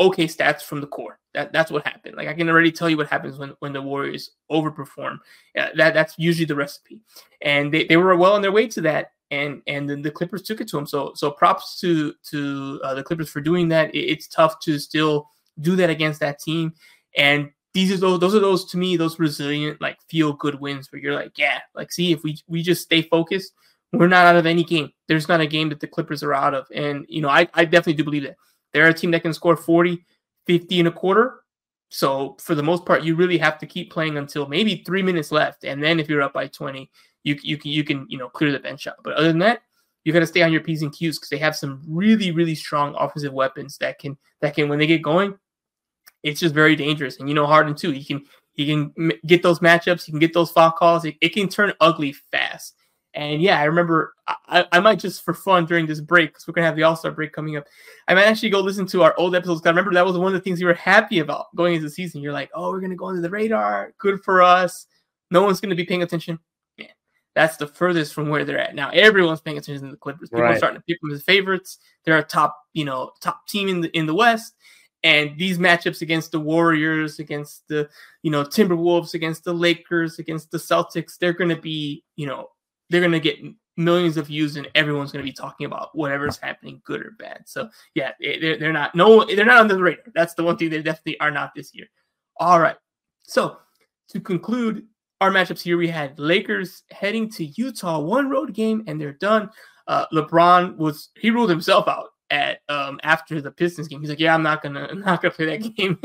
okay 0.00 0.26
stats 0.26 0.62
from 0.62 0.80
the 0.80 0.86
core. 0.86 1.18
That 1.34 1.52
that's 1.52 1.70
what 1.70 1.86
happened. 1.86 2.16
Like 2.16 2.28
I 2.28 2.34
can 2.34 2.48
already 2.48 2.72
tell 2.72 2.90
you 2.90 2.96
what 2.96 3.08
happens 3.08 3.38
when 3.38 3.54
when 3.60 3.72
the 3.72 3.82
Warriors 3.82 4.30
overperform. 4.50 5.18
That 5.54 5.94
that's 5.94 6.14
usually 6.18 6.44
the 6.44 6.54
recipe, 6.54 7.00
and 7.40 7.72
they, 7.72 7.84
they 7.84 7.96
were 7.96 8.16
well 8.16 8.34
on 8.34 8.42
their 8.42 8.52
way 8.52 8.66
to 8.68 8.80
that. 8.82 9.12
And 9.30 9.62
and 9.66 9.88
then 9.88 10.02
the 10.02 10.10
Clippers 10.10 10.42
took 10.42 10.60
it 10.60 10.68
to 10.68 10.76
them. 10.76 10.86
So 10.86 11.12
so 11.14 11.30
props 11.30 11.80
to 11.80 12.14
to 12.30 12.80
uh, 12.84 12.94
the 12.94 13.02
Clippers 13.02 13.30
for 13.30 13.40
doing 13.40 13.68
that. 13.68 13.94
It, 13.94 14.00
it's 14.00 14.28
tough 14.28 14.60
to 14.60 14.78
still 14.78 15.28
do 15.60 15.74
that 15.76 15.90
against 15.90 16.20
that 16.20 16.38
team. 16.38 16.74
And 17.16 17.50
these 17.72 17.90
are 17.92 17.96
those 17.96 18.20
those 18.20 18.34
are 18.34 18.40
those 18.40 18.66
to 18.66 18.76
me 18.76 18.98
those 18.98 19.18
resilient 19.18 19.80
like 19.80 19.96
feel 20.08 20.34
good 20.34 20.60
wins 20.60 20.92
where 20.92 21.00
you're 21.00 21.14
like 21.14 21.38
yeah 21.38 21.60
like 21.74 21.90
see 21.90 22.12
if 22.12 22.22
we 22.22 22.36
we 22.46 22.60
just 22.60 22.82
stay 22.82 23.00
focused 23.00 23.54
we're 23.92 24.08
not 24.08 24.26
out 24.26 24.36
of 24.36 24.46
any 24.46 24.64
game. 24.64 24.90
There's 25.06 25.28
not 25.28 25.40
a 25.40 25.46
game 25.46 25.68
that 25.68 25.80
the 25.80 25.86
Clippers 25.86 26.22
are 26.22 26.34
out 26.34 26.54
of. 26.54 26.66
And, 26.74 27.04
you 27.08 27.20
know, 27.20 27.28
I, 27.28 27.46
I 27.54 27.64
definitely 27.64 27.94
do 27.94 28.04
believe 28.04 28.22
that. 28.24 28.36
They're 28.72 28.88
a 28.88 28.94
team 28.94 29.10
that 29.10 29.20
can 29.20 29.34
score 29.34 29.56
40, 29.56 30.02
50 30.46 30.80
and 30.80 30.88
a 30.88 30.92
quarter. 30.92 31.40
So 31.90 32.36
for 32.40 32.54
the 32.54 32.62
most 32.62 32.86
part, 32.86 33.02
you 33.02 33.14
really 33.14 33.38
have 33.38 33.58
to 33.58 33.66
keep 33.66 33.92
playing 33.92 34.16
until 34.16 34.46
maybe 34.46 34.82
three 34.86 35.02
minutes 35.02 35.30
left, 35.30 35.64
and 35.64 35.82
then 35.82 36.00
if 36.00 36.08
you're 36.08 36.22
up 36.22 36.32
by 36.32 36.46
20, 36.46 36.90
you 37.24 37.36
you 37.42 37.58
can 37.58 37.70
you 37.70 37.84
can 37.84 38.06
you 38.08 38.18
know 38.18 38.28
clear 38.28 38.50
the 38.50 38.58
bench 38.58 38.86
out. 38.86 38.96
But 39.04 39.14
other 39.14 39.28
than 39.28 39.40
that, 39.40 39.62
you 40.04 40.12
got 40.12 40.20
to 40.20 40.26
stay 40.26 40.42
on 40.42 40.52
your 40.52 40.62
p's 40.62 40.82
and 40.82 40.92
q's 40.92 41.18
because 41.18 41.28
they 41.28 41.38
have 41.38 41.54
some 41.54 41.82
really 41.86 42.30
really 42.30 42.54
strong 42.54 42.94
offensive 42.98 43.32
weapons 43.32 43.76
that 43.78 43.98
can 43.98 44.16
that 44.40 44.54
can 44.54 44.68
when 44.68 44.78
they 44.78 44.86
get 44.86 45.02
going, 45.02 45.38
it's 46.22 46.40
just 46.40 46.54
very 46.54 46.76
dangerous. 46.76 47.20
And 47.20 47.28
you 47.28 47.34
know 47.34 47.46
Harden 47.46 47.74
too, 47.74 47.90
he 47.90 48.04
can 48.04 48.24
he 48.54 48.66
can 48.66 49.12
get 49.26 49.42
those 49.42 49.60
matchups, 49.60 50.04
he 50.04 50.12
can 50.12 50.18
get 50.18 50.32
those 50.32 50.50
foul 50.50 50.72
calls. 50.72 51.04
It, 51.04 51.16
it 51.20 51.30
can 51.30 51.48
turn 51.48 51.72
ugly 51.80 52.12
fast. 52.12 52.74
And 53.14 53.42
yeah, 53.42 53.60
I 53.60 53.64
remember 53.64 54.14
I, 54.26 54.66
I 54.72 54.80
might 54.80 54.98
just 54.98 55.22
for 55.22 55.34
fun 55.34 55.66
during 55.66 55.86
this 55.86 56.00
break 56.00 56.30
because 56.30 56.46
we're 56.46 56.54
gonna 56.54 56.66
have 56.66 56.76
the 56.76 56.82
All 56.84 56.96
Star 56.96 57.10
break 57.10 57.32
coming 57.32 57.56
up. 57.56 57.66
I 58.08 58.14
might 58.14 58.24
actually 58.24 58.50
go 58.50 58.60
listen 58.60 58.86
to 58.86 59.02
our 59.02 59.14
old 59.18 59.34
episodes. 59.34 59.60
Cause 59.60 59.66
I 59.66 59.70
remember 59.70 59.92
that 59.92 60.06
was 60.06 60.16
one 60.16 60.28
of 60.28 60.32
the 60.32 60.40
things 60.40 60.60
you 60.60 60.66
were 60.66 60.74
happy 60.74 61.18
about 61.18 61.54
going 61.54 61.74
into 61.74 61.86
the 61.86 61.90
season. 61.90 62.22
You're 62.22 62.32
like, 62.32 62.50
oh, 62.54 62.70
we're 62.70 62.80
gonna 62.80 62.96
go 62.96 63.06
under 63.06 63.20
the 63.20 63.30
radar. 63.30 63.92
Good 63.98 64.22
for 64.22 64.42
us. 64.42 64.86
No 65.30 65.42
one's 65.42 65.60
gonna 65.60 65.74
be 65.74 65.84
paying 65.84 66.02
attention. 66.02 66.38
Man, 66.78 66.88
that's 67.34 67.58
the 67.58 67.66
furthest 67.66 68.14
from 68.14 68.30
where 68.30 68.46
they're 68.46 68.58
at 68.58 68.74
now. 68.74 68.88
Everyone's 68.90 69.42
paying 69.42 69.58
attention 69.58 69.84
to 69.84 69.90
the 69.90 69.98
Clippers. 69.98 70.30
People 70.30 70.44
right. 70.44 70.54
are 70.54 70.58
starting 70.58 70.80
to 70.80 70.84
pick 70.84 71.00
them 71.02 71.12
as 71.12 71.22
favorites. 71.22 71.78
They're 72.04 72.18
a 72.18 72.22
top, 72.22 72.56
you 72.72 72.86
know, 72.86 73.12
top 73.20 73.46
team 73.46 73.68
in 73.68 73.82
the 73.82 73.90
in 73.96 74.06
the 74.06 74.14
West. 74.14 74.54
And 75.04 75.36
these 75.36 75.58
matchups 75.58 76.00
against 76.00 76.30
the 76.30 76.38
Warriors, 76.40 77.18
against 77.18 77.68
the 77.68 77.90
you 78.22 78.30
know 78.30 78.44
Timberwolves, 78.44 79.12
against 79.12 79.44
the 79.44 79.52
Lakers, 79.52 80.18
against 80.18 80.50
the 80.50 80.58
Celtics, 80.58 81.18
they're 81.18 81.32
going 81.34 81.50
to 81.50 81.60
be 81.60 82.04
you 82.16 82.26
know 82.26 82.48
they're 82.90 83.00
going 83.00 83.12
to 83.12 83.20
get 83.20 83.38
millions 83.76 84.16
of 84.16 84.26
views 84.26 84.56
and 84.56 84.68
everyone's 84.74 85.12
going 85.12 85.24
to 85.24 85.28
be 85.28 85.34
talking 85.34 85.64
about 85.66 85.94
whatever's 85.94 86.36
happening 86.36 86.82
good 86.84 87.00
or 87.00 87.12
bad 87.18 87.42
so 87.46 87.68
yeah 87.94 88.12
they're, 88.20 88.58
they're 88.58 88.72
not 88.72 88.94
no 88.94 89.24
they're 89.24 89.46
not 89.46 89.58
under 89.58 89.74
the 89.74 89.82
radar 89.82 90.04
that's 90.14 90.34
the 90.34 90.42
one 90.42 90.56
thing 90.56 90.68
they 90.68 90.82
definitely 90.82 91.18
are 91.20 91.30
not 91.30 91.52
this 91.56 91.74
year 91.74 91.86
all 92.38 92.60
right 92.60 92.76
so 93.22 93.56
to 94.08 94.20
conclude 94.20 94.86
our 95.22 95.30
matchups 95.30 95.62
here 95.62 95.78
we 95.78 95.88
had 95.88 96.18
lakers 96.18 96.82
heading 96.90 97.30
to 97.30 97.46
utah 97.46 97.98
one 97.98 98.28
road 98.28 98.52
game 98.52 98.84
and 98.86 99.00
they're 99.00 99.14
done 99.14 99.48
uh, 99.86 100.04
lebron 100.12 100.76
was 100.76 101.08
he 101.16 101.30
ruled 101.30 101.50
himself 101.50 101.88
out 101.88 102.08
at 102.32 102.60
um, 102.70 102.98
after 103.02 103.40
the 103.42 103.50
Pistons 103.50 103.88
game. 103.88 104.00
He's 104.00 104.08
like, 104.08 104.18
"Yeah, 104.18 104.34
I'm 104.34 104.42
not 104.42 104.62
gonna, 104.62 104.88
I'm 104.90 105.00
not 105.00 105.20
gonna 105.20 105.34
play 105.34 105.46
that 105.46 105.58
game." 105.76 105.98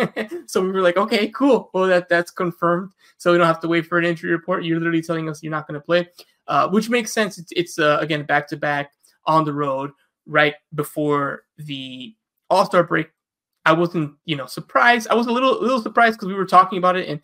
so 0.46 0.62
we 0.62 0.72
were 0.72 0.82
like, 0.82 0.98
"Okay, 0.98 1.30
cool. 1.30 1.72
Well, 1.74 1.88
that 1.88 2.10
that's 2.10 2.32
confirmed. 2.32 2.92
So 3.18 3.32
we 3.32 3.38
don't 3.38 3.48
have 3.48 3.62
to 3.62 3.68
wait 3.68 3.86
for 3.86 3.98
an 3.98 4.06
injury 4.06 4.32
report. 4.32 4.66
You're 4.66 4.78
literally 4.78 5.02
telling 5.02 5.30
us 5.30 5.42
you're 5.42 5.52
not 5.52 5.68
gonna 5.68 5.80
play." 5.80 6.10
Uh, 6.48 6.70
which 6.70 6.90
makes 6.90 7.12
sense. 7.12 7.38
It's, 7.38 7.52
it's 7.56 7.80
uh, 7.80 7.98
again 8.00 8.24
back 8.24 8.48
to 8.50 8.58
back 8.58 8.92
on 9.26 9.46
the 9.46 9.54
road 9.54 9.92
right 10.26 10.56
before 10.76 11.44
the 11.58 12.16
All 12.50 12.66
Star 12.66 12.84
break. 12.84 13.10
I 13.66 13.74
wasn't, 13.74 14.16
you 14.26 14.38
know, 14.38 14.46
surprised. 14.46 15.10
I 15.10 15.16
was 15.16 15.28
a 15.28 15.32
little, 15.32 15.62
little 15.62 15.82
surprised 15.82 16.18
because 16.18 16.30
we 16.30 16.36
were 16.36 16.46
talking 16.46 16.78
about 16.78 16.96
it, 16.96 17.10
and 17.10 17.22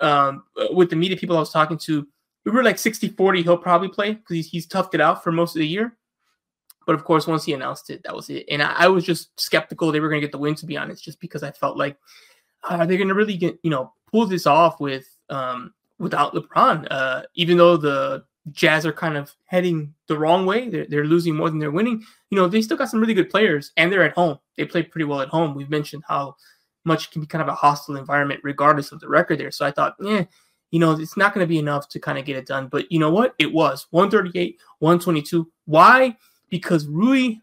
um, 0.00 0.44
with 0.72 0.90
the 0.90 0.96
media 0.96 1.16
people 1.16 1.36
I 1.36 1.40
was 1.40 1.52
talking 1.52 1.76
to, 1.78 2.06
we 2.44 2.52
were 2.52 2.62
like 2.62 2.76
60-40 2.76 3.42
He'll 3.42 3.56
probably 3.56 3.88
play 3.88 4.14
because 4.14 4.36
he's, 4.36 4.48
he's 4.48 4.66
toughed 4.66 4.94
it 4.94 5.00
out 5.00 5.22
for 5.22 5.32
most 5.32 5.54
of 5.54 5.60
the 5.60 5.68
year. 5.68 5.96
But 6.86 6.94
of 6.94 7.04
course, 7.04 7.26
once 7.26 7.44
he 7.44 7.52
announced 7.52 7.90
it, 7.90 8.02
that 8.04 8.14
was 8.14 8.28
it. 8.28 8.44
And 8.50 8.62
I, 8.62 8.72
I 8.72 8.88
was 8.88 9.04
just 9.04 9.38
skeptical 9.40 9.90
they 9.90 10.00
were 10.00 10.08
going 10.08 10.20
to 10.20 10.26
get 10.26 10.32
the 10.32 10.38
win, 10.38 10.54
to 10.56 10.66
be 10.66 10.76
honest, 10.76 11.02
just 11.02 11.20
because 11.20 11.42
I 11.42 11.50
felt 11.50 11.78
like 11.78 11.96
uh, 12.62 12.76
are 12.80 12.86
they 12.86 12.96
going 12.96 13.08
to 13.08 13.14
really 13.14 13.36
get, 13.36 13.58
you 13.62 13.70
know, 13.70 13.92
pull 14.10 14.26
this 14.26 14.46
off 14.46 14.80
with 14.80 15.06
um, 15.30 15.72
without 15.98 16.34
LeBron? 16.34 16.86
Uh, 16.90 17.22
even 17.34 17.56
though 17.56 17.76
the 17.76 18.24
Jazz 18.52 18.84
are 18.84 18.92
kind 18.92 19.16
of 19.16 19.34
heading 19.46 19.94
the 20.06 20.18
wrong 20.18 20.44
way. 20.46 20.68
They're, 20.68 20.86
they're 20.86 21.04
losing 21.04 21.34
more 21.34 21.48
than 21.48 21.58
they're 21.58 21.70
winning. 21.70 22.04
You 22.30 22.36
know, 22.38 22.46
they 22.46 22.60
still 22.60 22.76
got 22.76 22.90
some 22.90 23.00
really 23.00 23.14
good 23.14 23.30
players 23.30 23.72
and 23.76 23.90
they're 23.90 24.02
at 24.02 24.14
home. 24.14 24.38
They 24.56 24.66
play 24.66 24.82
pretty 24.82 25.04
well 25.04 25.20
at 25.20 25.28
home. 25.28 25.54
We've 25.54 25.70
mentioned 25.70 26.02
how 26.06 26.36
much 26.84 27.10
can 27.10 27.22
be 27.22 27.26
kind 27.26 27.42
of 27.42 27.48
a 27.48 27.54
hostile 27.54 27.96
environment 27.96 28.40
regardless 28.42 28.92
of 28.92 29.00
the 29.00 29.08
record 29.08 29.40
there. 29.40 29.50
So 29.50 29.64
I 29.64 29.70
thought, 29.70 29.94
yeah, 30.00 30.24
you 30.70 30.78
know, 30.78 30.92
it's 30.92 31.16
not 31.16 31.32
going 31.32 31.44
to 31.44 31.48
be 31.48 31.58
enough 31.58 31.88
to 31.90 32.00
kind 32.00 32.18
of 32.18 32.24
get 32.24 32.36
it 32.36 32.46
done. 32.46 32.68
But 32.68 32.90
you 32.92 32.98
know 32.98 33.10
what? 33.10 33.34
It 33.38 33.52
was 33.52 33.86
138, 33.90 34.58
122. 34.80 35.50
Why? 35.64 36.16
Because 36.50 36.86
Rui 36.86 37.36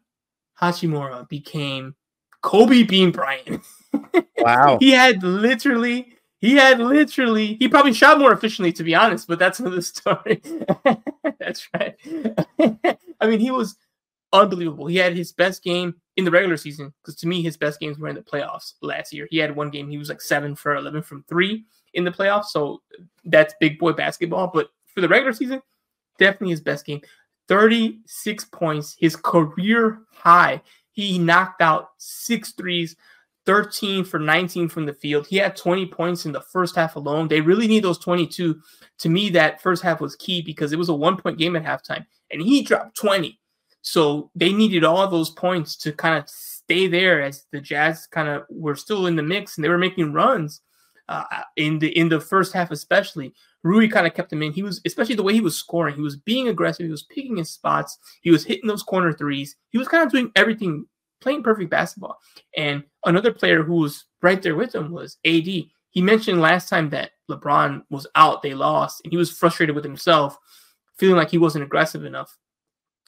Hachimura 0.61 1.27
became 1.29 1.95
Kobe 2.41 2.83
Bean 2.83 3.11
Bryant. 3.11 3.63
Wow. 4.37 4.79
he 4.79 4.89
had 4.89 5.21
literally 5.21 6.17
he 6.41 6.55
had 6.55 6.79
literally, 6.79 7.55
he 7.59 7.67
probably 7.67 7.93
shot 7.93 8.19
more 8.19 8.33
efficiently, 8.33 8.73
to 8.73 8.83
be 8.83 8.95
honest, 8.95 9.27
but 9.27 9.39
that's 9.39 9.59
another 9.59 9.81
story. 9.81 10.41
that's 11.39 11.69
right. 11.73 11.95
I 13.21 13.27
mean, 13.27 13.39
he 13.39 13.51
was 13.51 13.77
unbelievable. 14.33 14.87
He 14.87 14.97
had 14.97 15.15
his 15.15 15.31
best 15.31 15.63
game 15.63 15.95
in 16.17 16.25
the 16.25 16.31
regular 16.31 16.57
season 16.57 16.93
because 17.01 17.15
to 17.17 17.27
me, 17.27 17.43
his 17.43 17.57
best 17.57 17.79
games 17.79 17.99
were 17.99 18.07
in 18.07 18.15
the 18.15 18.21
playoffs 18.21 18.73
last 18.81 19.13
year. 19.13 19.27
He 19.29 19.37
had 19.37 19.55
one 19.55 19.69
game, 19.69 19.89
he 19.89 19.99
was 19.99 20.09
like 20.09 20.21
seven 20.21 20.55
for 20.55 20.75
11 20.75 21.03
from 21.03 21.23
three 21.29 21.65
in 21.93 22.03
the 22.03 22.11
playoffs. 22.11 22.45
So 22.45 22.81
that's 23.23 23.53
big 23.59 23.77
boy 23.77 23.93
basketball. 23.93 24.47
But 24.47 24.69
for 24.87 25.01
the 25.01 25.09
regular 25.09 25.33
season, 25.33 25.61
definitely 26.17 26.51
his 26.51 26.61
best 26.61 26.85
game. 26.85 27.01
36 27.49 28.45
points, 28.45 28.95
his 28.97 29.15
career 29.15 29.99
high. 30.11 30.61
He 30.93 31.19
knocked 31.19 31.61
out 31.61 31.89
six 31.97 32.51
threes, 32.53 32.95
13 33.51 34.05
for 34.05 34.17
19 34.17 34.69
from 34.69 34.85
the 34.85 34.93
field. 34.93 35.27
He 35.27 35.35
had 35.35 35.57
20 35.57 35.87
points 35.87 36.25
in 36.25 36.31
the 36.31 36.39
first 36.39 36.73
half 36.73 36.95
alone. 36.95 37.27
They 37.27 37.41
really 37.41 37.67
need 37.67 37.83
those 37.83 37.97
22. 37.97 38.61
To 38.99 39.09
me, 39.09 39.29
that 39.31 39.61
first 39.61 39.83
half 39.83 39.99
was 39.99 40.15
key 40.15 40.41
because 40.41 40.71
it 40.71 40.79
was 40.79 40.87
a 40.87 40.93
one 40.93 41.17
point 41.17 41.37
game 41.37 41.57
at 41.57 41.65
halftime, 41.65 42.05
and 42.31 42.41
he 42.41 42.61
dropped 42.61 42.95
20. 42.95 43.37
So 43.81 44.31
they 44.35 44.53
needed 44.53 44.85
all 44.85 45.05
those 45.09 45.31
points 45.31 45.75
to 45.79 45.91
kind 45.91 46.17
of 46.17 46.29
stay 46.29 46.87
there 46.87 47.21
as 47.21 47.45
the 47.51 47.59
Jazz 47.59 48.07
kind 48.07 48.29
of 48.29 48.43
were 48.49 48.77
still 48.77 49.07
in 49.07 49.17
the 49.17 49.23
mix 49.23 49.57
and 49.57 49.65
they 49.65 49.69
were 49.69 49.77
making 49.77 50.13
runs 50.13 50.61
uh, 51.09 51.25
in 51.57 51.77
the 51.79 51.89
in 51.97 52.07
the 52.07 52.21
first 52.21 52.53
half, 52.53 52.71
especially. 52.71 53.33
Rui 53.63 53.89
kind 53.89 54.07
of 54.07 54.13
kept 54.13 54.31
him 54.31 54.41
in. 54.41 54.53
He 54.53 54.63
was, 54.63 54.81
especially 54.85 55.15
the 55.15 55.23
way 55.23 55.33
he 55.33 55.41
was 55.41 55.57
scoring, 55.57 55.95
he 55.95 56.01
was 56.01 56.15
being 56.15 56.47
aggressive. 56.47 56.85
He 56.85 56.91
was 56.91 57.03
picking 57.03 57.35
his 57.35 57.51
spots. 57.51 57.97
He 58.21 58.31
was 58.31 58.45
hitting 58.45 58.67
those 58.67 58.81
corner 58.81 59.11
threes. 59.13 59.57
He 59.71 59.77
was 59.77 59.89
kind 59.89 60.05
of 60.05 60.11
doing 60.11 60.31
everything, 60.35 60.85
playing 61.21 61.43
perfect 61.43 61.69
basketball. 61.69 62.19
And 62.57 62.83
another 63.05 63.31
player 63.31 63.63
who 63.63 63.75
was 63.75 64.05
right 64.21 64.41
there 64.41 64.55
with 64.55 64.75
him 64.75 64.91
was 64.91 65.17
AD. 65.25 65.45
He 65.45 66.01
mentioned 66.01 66.41
last 66.41 66.69
time 66.69 66.89
that 66.89 67.11
LeBron 67.29 67.83
was 67.89 68.07
out, 68.15 68.41
they 68.41 68.53
lost, 68.53 69.01
and 69.03 69.13
he 69.13 69.17
was 69.17 69.31
frustrated 69.31 69.75
with 69.75 69.83
himself, 69.83 70.37
feeling 70.97 71.17
like 71.17 71.29
he 71.29 71.37
wasn't 71.37 71.63
aggressive 71.63 72.05
enough. 72.05 72.37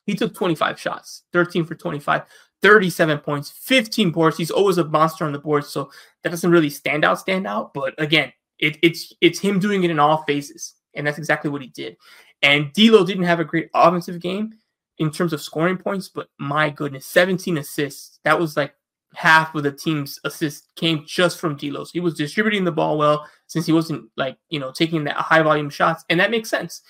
He 0.05 0.15
took 0.15 0.33
25 0.33 0.79
shots, 0.79 1.23
13 1.31 1.65
for 1.65 1.75
25, 1.75 2.23
37 2.61 3.17
points, 3.19 3.51
15 3.51 4.11
boards. 4.11 4.37
He's 4.37 4.51
always 4.51 4.77
a 4.77 4.85
monster 4.85 5.25
on 5.25 5.31
the 5.31 5.39
board, 5.39 5.65
so 5.65 5.91
that 6.23 6.29
doesn't 6.29 6.51
really 6.51 6.69
stand 6.69 7.05
out, 7.05 7.19
stand 7.19 7.47
out. 7.47 7.73
But 7.73 7.93
again, 7.97 8.33
it, 8.59 8.77
it's 8.81 9.13
it's 9.21 9.39
him 9.39 9.59
doing 9.59 9.83
it 9.83 9.91
in 9.91 9.99
all 9.99 10.23
phases, 10.23 10.75
and 10.93 11.07
that's 11.07 11.17
exactly 11.17 11.49
what 11.49 11.61
he 11.61 11.69
did. 11.69 11.95
And 12.41 12.73
D'Lo 12.73 13.05
didn't 13.05 13.23
have 13.23 13.39
a 13.39 13.45
great 13.45 13.69
offensive 13.73 14.19
game 14.19 14.53
in 14.99 15.11
terms 15.11 15.33
of 15.33 15.41
scoring 15.41 15.77
points, 15.77 16.09
but 16.09 16.27
my 16.39 16.69
goodness, 16.69 17.05
17 17.07 17.57
assists. 17.57 18.19
That 18.23 18.39
was 18.39 18.55
like 18.55 18.73
half 19.15 19.53
of 19.55 19.63
the 19.63 19.71
team's 19.71 20.19
assists 20.23 20.67
came 20.75 21.03
just 21.05 21.39
from 21.39 21.55
D'Lo. 21.55 21.83
So 21.83 21.91
he 21.93 21.99
was 21.99 22.15
distributing 22.15 22.63
the 22.63 22.71
ball 22.71 22.97
well 22.97 23.27
since 23.47 23.65
he 23.65 23.71
wasn't 23.71 24.09
like 24.17 24.37
you 24.49 24.59
know 24.59 24.71
taking 24.71 25.03
that 25.05 25.15
high 25.15 25.41
volume 25.41 25.69
shots, 25.69 26.03
and 26.09 26.19
that 26.19 26.31
makes 26.31 26.49
sense. 26.49 26.81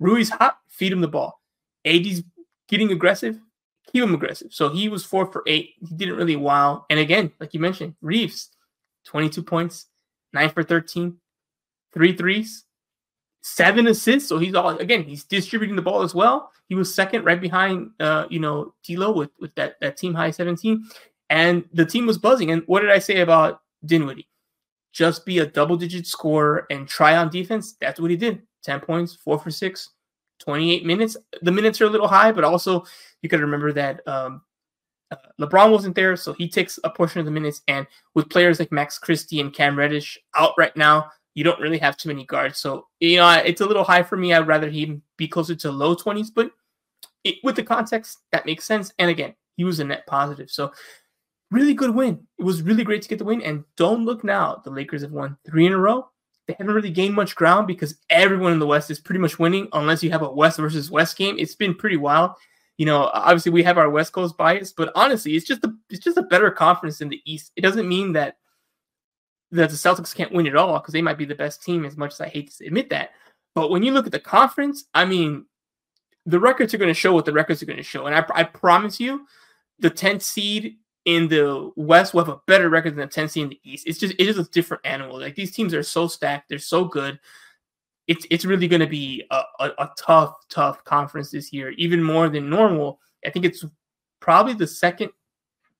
Rui's 0.00 0.30
hot, 0.30 0.58
feed 0.68 0.92
him 0.92 1.00
the 1.00 1.08
ball. 1.08 1.40
AD's 1.84 2.22
getting 2.68 2.90
aggressive, 2.90 3.38
keep 3.92 4.02
him 4.02 4.14
aggressive. 4.14 4.52
So 4.52 4.70
he 4.70 4.88
was 4.88 5.04
four 5.04 5.30
for 5.30 5.42
eight. 5.46 5.74
He 5.80 5.94
didn't 5.94 6.16
really 6.16 6.36
wow. 6.36 6.86
And 6.90 6.98
again, 6.98 7.32
like 7.38 7.54
you 7.54 7.60
mentioned, 7.60 7.94
Reaves, 8.00 8.50
22 9.06 9.42
points, 9.42 9.86
nine 10.32 10.50
for 10.50 10.62
13, 10.62 11.16
three 11.92 12.16
threes, 12.16 12.64
seven 13.44 13.86
assists. 13.88 14.26
So 14.28 14.38
he's 14.38 14.54
all 14.54 14.70
again, 14.78 15.04
he's 15.04 15.22
distributing 15.22 15.76
the 15.76 15.82
ball 15.82 16.02
as 16.02 16.14
well. 16.14 16.50
He 16.66 16.74
was 16.74 16.92
second 16.92 17.24
right 17.24 17.40
behind 17.40 17.90
uh, 18.00 18.24
you 18.30 18.40
know, 18.40 18.74
D'Lo 18.86 19.12
with, 19.12 19.30
with 19.38 19.54
that, 19.56 19.78
that 19.80 19.98
team 19.98 20.14
high 20.14 20.30
17. 20.30 20.82
And 21.28 21.64
the 21.72 21.84
team 21.84 22.06
was 22.06 22.16
buzzing. 22.16 22.50
And 22.50 22.62
what 22.66 22.80
did 22.80 22.90
I 22.90 22.98
say 22.98 23.20
about 23.20 23.60
Dinwiddie? 23.84 24.28
Just 24.92 25.26
be 25.26 25.40
a 25.40 25.46
double 25.46 25.76
digit 25.76 26.06
scorer 26.06 26.66
and 26.70 26.88
try 26.88 27.16
on 27.16 27.28
defense. 27.28 27.74
That's 27.80 28.00
what 28.00 28.10
he 28.10 28.16
did. 28.16 28.42
10 28.62 28.80
points, 28.80 29.14
four 29.14 29.38
for 29.38 29.50
six, 29.50 29.90
28 30.40 30.86
minutes. 30.86 31.16
The 31.42 31.52
minutes 31.52 31.82
are 31.82 31.86
a 31.86 31.90
little 31.90 32.08
high, 32.08 32.32
but 32.32 32.44
also 32.44 32.84
you 33.20 33.28
got 33.28 33.38
to 33.38 33.44
remember 33.44 33.74
that 33.74 34.00
um, 34.08 34.40
uh, 35.10 35.16
LeBron 35.38 35.70
wasn't 35.70 35.96
there, 35.96 36.16
so 36.16 36.32
he 36.32 36.48
takes 36.48 36.78
a 36.82 36.88
portion 36.88 37.20
of 37.20 37.26
the 37.26 37.30
minutes. 37.30 37.60
And 37.68 37.86
with 38.14 38.30
players 38.30 38.58
like 38.58 38.72
Max 38.72 38.98
Christie 38.98 39.40
and 39.40 39.52
Cam 39.52 39.78
Reddish 39.78 40.18
out 40.34 40.54
right 40.56 40.74
now, 40.76 41.10
you 41.34 41.44
don't 41.44 41.60
really 41.60 41.78
have 41.78 41.96
too 41.96 42.08
many 42.08 42.24
guards. 42.24 42.58
So, 42.58 42.86
you 43.00 43.16
know, 43.16 43.30
it's 43.44 43.60
a 43.60 43.66
little 43.66 43.84
high 43.84 44.02
for 44.02 44.16
me. 44.16 44.32
I'd 44.32 44.46
rather 44.46 44.70
he 44.70 45.00
be 45.16 45.28
closer 45.28 45.54
to 45.54 45.70
low 45.70 45.94
20s, 45.94 46.28
but 46.34 46.50
it, 47.24 47.36
with 47.42 47.56
the 47.56 47.62
context, 47.62 48.18
that 48.32 48.46
makes 48.46 48.64
sense. 48.64 48.92
And 48.98 49.10
again, 49.10 49.34
he 49.56 49.64
was 49.64 49.80
a 49.80 49.84
net 49.84 50.06
positive. 50.06 50.50
So, 50.50 50.72
really 51.50 51.74
good 51.74 51.94
win. 51.94 52.26
It 52.38 52.44
was 52.44 52.62
really 52.62 52.84
great 52.84 53.02
to 53.02 53.08
get 53.08 53.18
the 53.18 53.24
win. 53.24 53.42
And 53.42 53.64
don't 53.76 54.04
look 54.04 54.24
now. 54.24 54.60
The 54.64 54.70
Lakers 54.70 55.02
have 55.02 55.12
won 55.12 55.36
three 55.46 55.66
in 55.66 55.72
a 55.72 55.78
row 55.78 56.08
they 56.46 56.54
haven't 56.58 56.74
really 56.74 56.90
gained 56.90 57.14
much 57.14 57.34
ground 57.34 57.66
because 57.66 57.98
everyone 58.10 58.52
in 58.52 58.58
the 58.58 58.66
West 58.66 58.90
is 58.90 59.00
pretty 59.00 59.20
much 59.20 59.38
winning, 59.38 59.68
unless 59.72 60.02
you 60.02 60.10
have 60.10 60.22
a 60.22 60.30
West 60.30 60.58
versus 60.58 60.90
West 60.90 61.16
game. 61.16 61.36
It's 61.38 61.54
been 61.54 61.74
pretty 61.74 61.96
wild. 61.96 62.32
You 62.76 62.86
know, 62.86 63.10
obviously 63.14 63.52
we 63.52 63.62
have 63.62 63.78
our 63.78 63.88
West 63.88 64.12
Coast 64.12 64.36
bias, 64.36 64.72
but 64.72 64.92
honestly, 64.94 65.36
it's 65.36 65.46
just 65.46 65.64
a 65.64 65.72
it's 65.88 66.04
just 66.04 66.18
a 66.18 66.22
better 66.22 66.50
conference 66.50 67.00
in 67.00 67.08
the 67.08 67.20
East. 67.24 67.52
It 67.56 67.62
doesn't 67.62 67.88
mean 67.88 68.12
that 68.12 68.36
that 69.54 69.70
the 69.70 69.76
Celtics 69.76 70.14
can't 70.14 70.32
win 70.32 70.46
it 70.46 70.56
all 70.56 70.78
because 70.78 70.92
they 70.92 71.02
might 71.02 71.18
be 71.18 71.24
the 71.24 71.34
best 71.34 71.62
team. 71.62 71.84
As 71.84 71.96
much 71.96 72.12
as 72.12 72.20
I 72.20 72.28
hate 72.28 72.52
to 72.52 72.66
admit 72.66 72.90
that, 72.90 73.10
but 73.54 73.70
when 73.70 73.82
you 73.82 73.92
look 73.92 74.06
at 74.06 74.12
the 74.12 74.20
conference, 74.20 74.84
I 74.94 75.04
mean, 75.04 75.46
the 76.26 76.40
records 76.40 76.74
are 76.74 76.78
going 76.78 76.92
to 76.92 76.98
show 76.98 77.12
what 77.12 77.24
the 77.24 77.32
records 77.32 77.62
are 77.62 77.66
going 77.66 77.76
to 77.76 77.82
show, 77.82 78.06
and 78.06 78.14
I, 78.14 78.24
I 78.34 78.44
promise 78.44 79.00
you, 79.00 79.26
the 79.78 79.90
10th 79.90 80.22
seed 80.22 80.76
in 81.04 81.28
the 81.28 81.70
West 81.76 82.14
will 82.14 82.24
have 82.24 82.34
a 82.34 82.40
better 82.46 82.70
record 82.70 82.92
than 82.92 83.06
the 83.06 83.06
10 83.06 83.28
seed 83.28 83.42
in 83.44 83.48
the 83.50 83.60
East. 83.62 83.86
It's 83.86 83.98
just 83.98 84.14
it 84.14 84.26
is 84.26 84.38
a 84.38 84.44
different 84.44 84.86
animal. 84.86 85.20
Like 85.20 85.34
these 85.34 85.52
teams 85.52 85.74
are 85.74 85.82
so 85.82 86.06
stacked, 86.06 86.48
they're 86.48 86.58
so 86.58 86.84
good. 86.84 87.18
It's 88.06 88.26
it's 88.30 88.44
really 88.44 88.68
going 88.68 88.80
to 88.80 88.86
be 88.86 89.24
a, 89.30 89.42
a, 89.60 89.70
a, 89.78 89.90
tough, 89.96 90.34
tough 90.50 90.84
conference 90.84 91.30
this 91.30 91.52
year, 91.52 91.70
even 91.70 92.02
more 92.02 92.28
than 92.28 92.50
normal. 92.50 93.00
I 93.24 93.30
think 93.30 93.44
it's 93.44 93.64
probably 94.20 94.54
the 94.54 94.66
second 94.66 95.10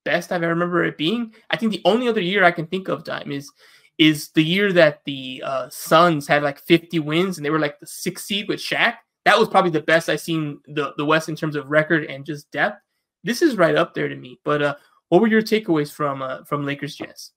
best 0.04 0.32
I've 0.32 0.42
ever 0.42 0.52
remember 0.52 0.84
it 0.84 0.98
being. 0.98 1.34
I 1.50 1.56
think 1.56 1.72
the 1.72 1.82
only 1.84 2.08
other 2.08 2.20
year 2.20 2.44
I 2.44 2.50
can 2.50 2.66
think 2.66 2.88
of 2.88 3.04
time 3.04 3.30
is 3.32 3.50
is 3.98 4.30
the 4.30 4.42
year 4.42 4.72
that 4.72 5.00
the 5.04 5.42
uh, 5.44 5.68
Suns 5.70 6.26
had 6.26 6.42
like 6.42 6.58
50 6.58 6.98
wins 6.98 7.38
and 7.38 7.44
they 7.44 7.50
were 7.50 7.60
like 7.60 7.78
the 7.78 7.86
sixth 7.86 8.26
seed 8.26 8.48
with 8.48 8.58
Shaq. 8.58 8.96
That 9.24 9.38
was 9.38 9.48
probably 9.48 9.70
the 9.70 9.80
best 9.80 10.08
I've 10.08 10.20
seen 10.20 10.60
the, 10.66 10.92
the 10.96 11.04
West 11.04 11.28
in 11.28 11.36
terms 11.36 11.54
of 11.54 11.70
record 11.70 12.04
and 12.04 12.24
just 12.24 12.50
depth. 12.50 12.80
This 13.22 13.40
is 13.40 13.56
right 13.56 13.76
up 13.76 13.94
there 13.94 14.08
to 14.08 14.16
me. 14.16 14.40
But 14.44 14.62
uh, 14.62 14.74
what 15.08 15.22
were 15.22 15.28
your 15.28 15.42
takeaways 15.42 15.92
from 15.92 16.22
uh, 16.22 16.44
from 16.44 16.66
Lakers 16.66 16.96
Jazz? 16.96 17.30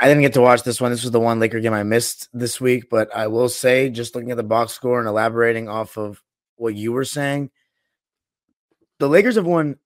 I 0.00 0.06
didn't 0.06 0.22
get 0.22 0.32
to 0.34 0.40
watch 0.40 0.62
this 0.62 0.80
one. 0.80 0.92
This 0.92 1.02
was 1.02 1.10
the 1.10 1.20
one 1.20 1.40
Laker 1.40 1.58
game 1.58 1.74
I 1.74 1.82
missed 1.82 2.28
this 2.32 2.60
week, 2.60 2.88
but 2.88 3.14
I 3.14 3.26
will 3.26 3.48
say, 3.48 3.90
just 3.90 4.14
looking 4.14 4.30
at 4.30 4.36
the 4.36 4.44
box 4.44 4.72
score 4.72 5.00
and 5.00 5.08
elaborating 5.08 5.68
off 5.68 5.98
of 5.98 6.22
what 6.54 6.76
you 6.76 6.92
were 6.92 7.04
saying, 7.04 7.50
the 9.00 9.08
Lakers 9.08 9.34
have 9.34 9.46
won 9.46 9.76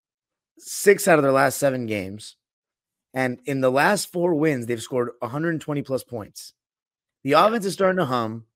six 0.62 1.08
out 1.08 1.18
of 1.18 1.22
their 1.22 1.32
last 1.32 1.58
seven 1.58 1.86
games. 1.86 2.36
And 3.14 3.38
in 3.44 3.60
the 3.60 3.70
last 3.70 4.10
four 4.10 4.34
wins, 4.34 4.66
they've 4.66 4.82
scored 4.82 5.10
120 5.18 5.82
plus 5.82 6.02
points. 6.02 6.54
The 7.24 7.32
offense 7.32 7.66
is 7.66 7.74
starting 7.74 7.98
to 7.98 8.06
hum. 8.06 8.46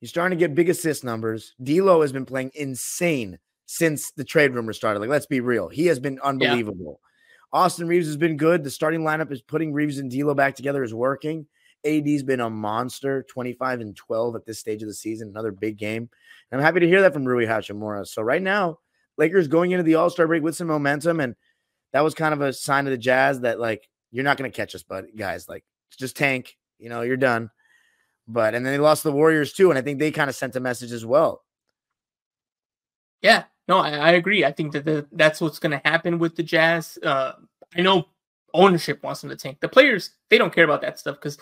You're 0.00 0.08
starting 0.08 0.36
to 0.36 0.42
get 0.42 0.54
big 0.54 0.68
assist 0.68 1.04
numbers. 1.04 1.54
D'Lo 1.62 2.00
has 2.00 2.12
been 2.12 2.26
playing 2.26 2.52
insane 2.54 3.38
since 3.66 4.10
the 4.12 4.24
trade 4.24 4.54
rumor 4.54 4.72
started. 4.72 5.00
Like, 5.00 5.10
let's 5.10 5.26
be 5.26 5.40
real. 5.40 5.68
He 5.68 5.86
has 5.86 6.00
been 6.00 6.18
unbelievable. 6.20 7.00
Austin 7.52 7.86
Reaves 7.86 8.06
has 8.06 8.16
been 8.16 8.36
good. 8.36 8.64
The 8.64 8.70
starting 8.70 9.02
lineup 9.02 9.30
is 9.30 9.42
putting 9.42 9.72
Reaves 9.72 9.98
and 9.98 10.10
D'Lo 10.10 10.34
back 10.34 10.56
together 10.56 10.82
is 10.82 10.94
working. 10.94 11.46
AD's 11.84 12.22
been 12.22 12.40
a 12.40 12.50
monster, 12.50 13.22
25 13.24 13.80
and 13.80 13.96
12 13.96 14.36
at 14.36 14.44
this 14.44 14.58
stage 14.58 14.82
of 14.82 14.88
the 14.88 14.94
season, 14.94 15.28
another 15.28 15.52
big 15.52 15.76
game. 15.76 16.08
And 16.50 16.60
I'm 16.60 16.64
happy 16.64 16.80
to 16.80 16.88
hear 16.88 17.02
that 17.02 17.12
from 17.12 17.24
Rui 17.24 17.46
Hachimura. 17.46 18.06
So 18.06 18.22
right 18.22 18.42
now, 18.42 18.78
Lakers 19.16 19.48
going 19.48 19.72
into 19.72 19.82
the 19.82 19.96
All 19.96 20.10
Star 20.10 20.26
break 20.26 20.42
with 20.42 20.56
some 20.56 20.66
momentum, 20.66 21.20
and 21.20 21.34
that 21.92 22.02
was 22.02 22.14
kind 22.14 22.34
of 22.34 22.40
a 22.40 22.52
sign 22.52 22.86
of 22.86 22.90
the 22.90 22.98
Jazz 22.98 23.40
that 23.40 23.60
like 23.60 23.88
you're 24.10 24.24
not 24.24 24.36
going 24.36 24.50
to 24.50 24.56
catch 24.56 24.74
us, 24.74 24.82
but 24.82 25.16
guys, 25.16 25.48
like 25.48 25.64
just 25.96 26.16
tank. 26.16 26.56
You 26.78 26.88
know, 26.88 27.02
you're 27.02 27.16
done. 27.16 27.50
But 28.26 28.54
and 28.54 28.64
then 28.64 28.72
they 28.72 28.78
lost 28.78 29.02
the 29.02 29.12
Warriors 29.12 29.52
too, 29.52 29.70
and 29.70 29.78
I 29.78 29.82
think 29.82 29.98
they 29.98 30.10
kind 30.10 30.30
of 30.30 30.36
sent 30.36 30.56
a 30.56 30.60
message 30.60 30.92
as 30.92 31.04
well. 31.04 31.42
Yeah, 33.22 33.44
no, 33.68 33.78
I, 33.78 33.90
I 33.90 34.10
agree. 34.12 34.44
I 34.44 34.52
think 34.52 34.72
that 34.72 34.84
the, 34.84 35.06
that's 35.12 35.40
what's 35.40 35.58
going 35.58 35.72
to 35.72 35.88
happen 35.88 36.18
with 36.18 36.36
the 36.36 36.42
Jazz. 36.42 36.98
Uh, 37.02 37.32
I 37.76 37.82
know 37.82 38.06
ownership 38.54 39.02
wants 39.02 39.20
them 39.20 39.30
to 39.30 39.36
tank. 39.36 39.58
The 39.60 39.68
players, 39.68 40.10
they 40.28 40.38
don't 40.38 40.54
care 40.54 40.64
about 40.64 40.80
that 40.82 40.98
stuff 40.98 41.16
because, 41.16 41.38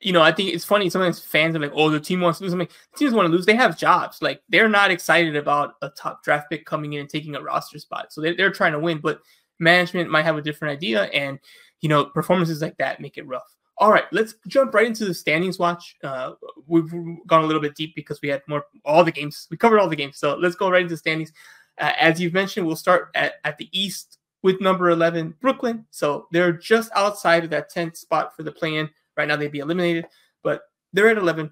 you 0.00 0.12
know, 0.12 0.22
I 0.22 0.32
think 0.32 0.54
it's 0.54 0.64
funny. 0.64 0.88
Sometimes 0.90 1.20
fans 1.20 1.56
are 1.56 1.58
like, 1.58 1.72
"Oh, 1.74 1.90
the 1.90 2.00
team 2.00 2.20
wants 2.20 2.38
to 2.38 2.44
lose." 2.44 2.54
I 2.54 2.56
mean, 2.56 2.68
teams 2.96 3.12
want 3.12 3.26
to 3.26 3.32
lose. 3.32 3.46
They 3.46 3.56
have 3.56 3.78
jobs. 3.78 4.22
Like 4.22 4.42
they're 4.48 4.68
not 4.68 4.90
excited 4.90 5.36
about 5.36 5.74
a 5.82 5.88
top 5.88 6.22
draft 6.22 6.50
pick 6.50 6.66
coming 6.66 6.92
in 6.92 7.00
and 7.00 7.08
taking 7.08 7.34
a 7.34 7.42
roster 7.42 7.78
spot. 7.78 8.12
So 8.12 8.20
they're, 8.20 8.36
they're 8.36 8.50
trying 8.50 8.72
to 8.72 8.78
win, 8.78 8.98
but 8.98 9.20
management 9.58 10.10
might 10.10 10.24
have 10.24 10.36
a 10.36 10.42
different 10.42 10.72
idea, 10.72 11.04
and 11.04 11.38
you 11.80 11.88
know, 11.88 12.06
performances 12.06 12.62
like 12.62 12.76
that 12.78 13.00
make 13.00 13.18
it 13.18 13.26
rough. 13.26 13.54
All 13.78 13.92
right, 13.92 14.04
let's 14.10 14.34
jump 14.48 14.72
right 14.72 14.86
into 14.86 15.04
the 15.04 15.12
standings 15.12 15.58
watch. 15.58 15.96
Uh, 16.02 16.32
we've 16.66 16.90
gone 17.26 17.44
a 17.44 17.46
little 17.46 17.60
bit 17.60 17.74
deep 17.74 17.94
because 17.94 18.20
we 18.22 18.28
had 18.28 18.42
more 18.48 18.64
all 18.84 19.04
the 19.04 19.12
games. 19.12 19.46
We 19.50 19.56
covered 19.56 19.78
all 19.78 19.88
the 19.88 19.96
games, 19.96 20.18
so 20.18 20.36
let's 20.36 20.56
go 20.56 20.70
right 20.70 20.82
into 20.82 20.96
standings. 20.96 21.32
Uh, 21.78 21.92
as 21.98 22.20
you've 22.20 22.32
mentioned, 22.32 22.66
we'll 22.66 22.76
start 22.76 23.10
at, 23.14 23.34
at 23.44 23.58
the 23.58 23.68
East 23.78 24.18
with 24.42 24.60
number 24.60 24.90
11, 24.90 25.34
Brooklyn. 25.40 25.84
So 25.90 26.26
they're 26.32 26.52
just 26.52 26.90
outside 26.94 27.44
of 27.44 27.50
that 27.50 27.70
10th 27.70 27.96
spot 27.96 28.34
for 28.34 28.44
the 28.44 28.52
play-in. 28.52 28.88
Right 29.16 29.28
now, 29.28 29.36
they'd 29.36 29.52
be 29.52 29.58
eliminated, 29.58 30.06
but 30.42 30.62
they're 30.92 31.08
at 31.08 31.18
11. 31.18 31.50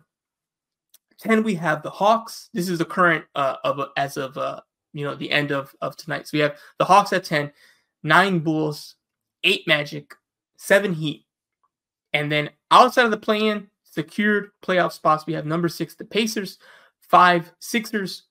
10, 1.18 1.42
we 1.42 1.55
have 1.55 1.82
the 1.82 1.90
Hawks. 1.90 2.50
This 2.55 2.68
is 2.68 2.78
the 2.78 2.84
current 2.84 3.24
uh, 3.34 3.57
of 3.64 3.80
as 3.96 4.16
of 4.16 4.36
uh, 4.36 4.61
you 4.92 5.05
know 5.05 5.14
the 5.14 5.30
end 5.30 5.52
of 5.52 5.74
of 5.80 5.96
tonight. 5.96 6.26
So 6.28 6.36
we 6.36 6.40
have 6.40 6.57
the 6.78 6.84
Hawks 6.84 7.12
at 7.12 7.24
10, 7.24 7.52
nine 8.05 8.38
Bulls, 8.38 8.94
eight 9.42 9.66
Magic, 9.66 10.14
seven 10.57 10.92
Heat, 10.92 11.26
and 12.12 12.30
then 12.30 12.50
outside 12.70 13.07
of 13.07 13.11
the 13.11 13.16
play-in, 13.16 13.66
secured 13.82 14.50
playoff 14.62 14.92
spots, 14.92 15.26
we 15.26 15.32
have 15.32 15.46
number 15.46 15.68
six, 15.68 15.96
the 15.96 16.05
Pacers, 16.05 16.59
five 17.00 17.52
Sixers, 17.59 18.24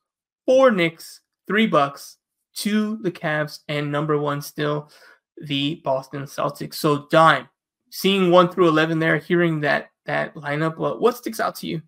four 0.45 0.71
Knicks, 0.71 1.19
three 1.47 1.67
bucks 1.67 2.17
two, 2.53 2.97
the 3.01 3.11
Cavs, 3.11 3.59
and 3.67 3.91
number 3.91 4.17
one 4.17 4.41
still 4.41 4.89
the 5.37 5.81
Boston 5.83 6.23
Celtics. 6.23 6.75
So, 6.75 7.07
Dime, 7.09 7.49
seeing 7.89 8.31
one 8.31 8.49
through 8.49 8.67
eleven 8.67 8.99
there, 8.99 9.17
hearing 9.17 9.59
that 9.61 9.89
that 10.05 10.35
lineup, 10.35 10.77
what, 10.77 11.01
what 11.01 11.17
sticks 11.17 11.39
out 11.39 11.55
to 11.57 11.67
you? 11.67 11.81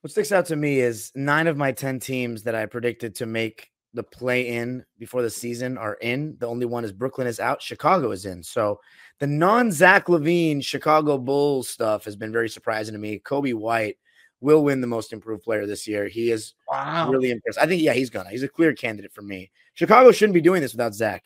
What 0.00 0.10
sticks 0.10 0.32
out 0.32 0.46
to 0.46 0.56
me 0.56 0.80
is 0.80 1.12
nine 1.14 1.46
of 1.46 1.56
my 1.56 1.72
ten 1.72 2.00
teams 2.00 2.42
that 2.42 2.54
I 2.54 2.66
predicted 2.66 3.14
to 3.16 3.26
make 3.26 3.70
the 3.94 4.02
play 4.02 4.48
in 4.48 4.84
before 4.98 5.22
the 5.22 5.30
season 5.30 5.78
are 5.78 5.94
in. 5.94 6.36
The 6.38 6.46
only 6.46 6.66
one 6.66 6.84
is 6.84 6.92
Brooklyn 6.92 7.26
is 7.26 7.40
out. 7.40 7.62
Chicago 7.62 8.10
is 8.10 8.26
in. 8.26 8.42
So 8.42 8.80
the 9.20 9.26
non 9.26 9.72
Zach 9.72 10.06
LaVine 10.06 10.62
Chicago 10.62 11.16
Bulls 11.16 11.68
stuff 11.68 12.04
has 12.04 12.16
been 12.16 12.32
very 12.32 12.48
surprising 12.48 12.92
to 12.92 12.98
me. 12.98 13.20
Coby 13.20 13.54
White 13.54 13.96
will 14.40 14.64
win 14.64 14.80
the 14.80 14.86
most 14.86 15.12
improved 15.12 15.44
player 15.44 15.64
this 15.64 15.86
year. 15.86 16.08
He 16.08 16.30
is 16.30 16.54
wow. 16.68 17.08
really 17.08 17.30
impressed. 17.30 17.58
I 17.58 17.66
think, 17.66 17.80
yeah, 17.80 17.94
he's 17.94 18.10
gonna. 18.10 18.30
He's 18.30 18.42
a 18.42 18.48
clear 18.48 18.74
candidate 18.74 19.12
for 19.12 19.22
me. 19.22 19.50
Chicago 19.74 20.12
shouldn't 20.12 20.34
be 20.34 20.40
doing 20.40 20.60
this 20.60 20.72
without 20.72 20.94
Zach. 20.94 21.24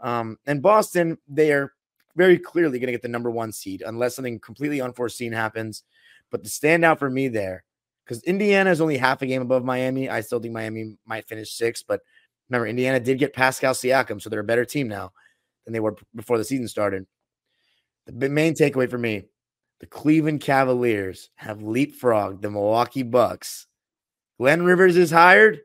Um, 0.00 0.38
and 0.46 0.60
Boston, 0.60 1.16
they 1.28 1.52
are 1.52 1.72
very 2.16 2.38
clearly 2.38 2.78
going 2.78 2.88
to 2.88 2.92
get 2.92 3.02
the 3.02 3.08
number 3.08 3.30
one 3.30 3.52
seed 3.52 3.82
unless 3.86 4.16
something 4.16 4.40
completely 4.40 4.80
unforeseen 4.80 5.32
happens. 5.32 5.84
But 6.30 6.42
the 6.42 6.48
standout 6.48 6.98
for 6.98 7.10
me 7.10 7.28
there 7.28 7.64
because 8.10 8.24
Indiana 8.24 8.70
is 8.70 8.80
only 8.80 8.96
half 8.96 9.22
a 9.22 9.26
game 9.26 9.40
above 9.40 9.64
Miami. 9.64 10.08
I 10.10 10.20
still 10.22 10.40
think 10.40 10.52
Miami 10.52 10.96
might 11.06 11.28
finish 11.28 11.52
sixth, 11.52 11.84
but 11.86 12.00
remember, 12.48 12.66
Indiana 12.66 12.98
did 12.98 13.20
get 13.20 13.32
Pascal 13.32 13.72
Siakam, 13.72 14.20
so 14.20 14.28
they're 14.28 14.40
a 14.40 14.44
better 14.44 14.64
team 14.64 14.88
now 14.88 15.12
than 15.64 15.72
they 15.72 15.78
were 15.78 15.94
before 16.16 16.36
the 16.36 16.42
season 16.42 16.66
started. 16.66 17.06
The 18.06 18.28
main 18.28 18.54
takeaway 18.54 18.90
for 18.90 18.98
me 18.98 19.26
the 19.78 19.86
Cleveland 19.86 20.40
Cavaliers 20.40 21.30
have 21.36 21.60
leapfrogged 21.60 22.42
the 22.42 22.50
Milwaukee 22.50 23.04
Bucks. 23.04 23.68
Glenn 24.38 24.64
Rivers 24.64 24.96
is 24.96 25.12
hired, 25.12 25.60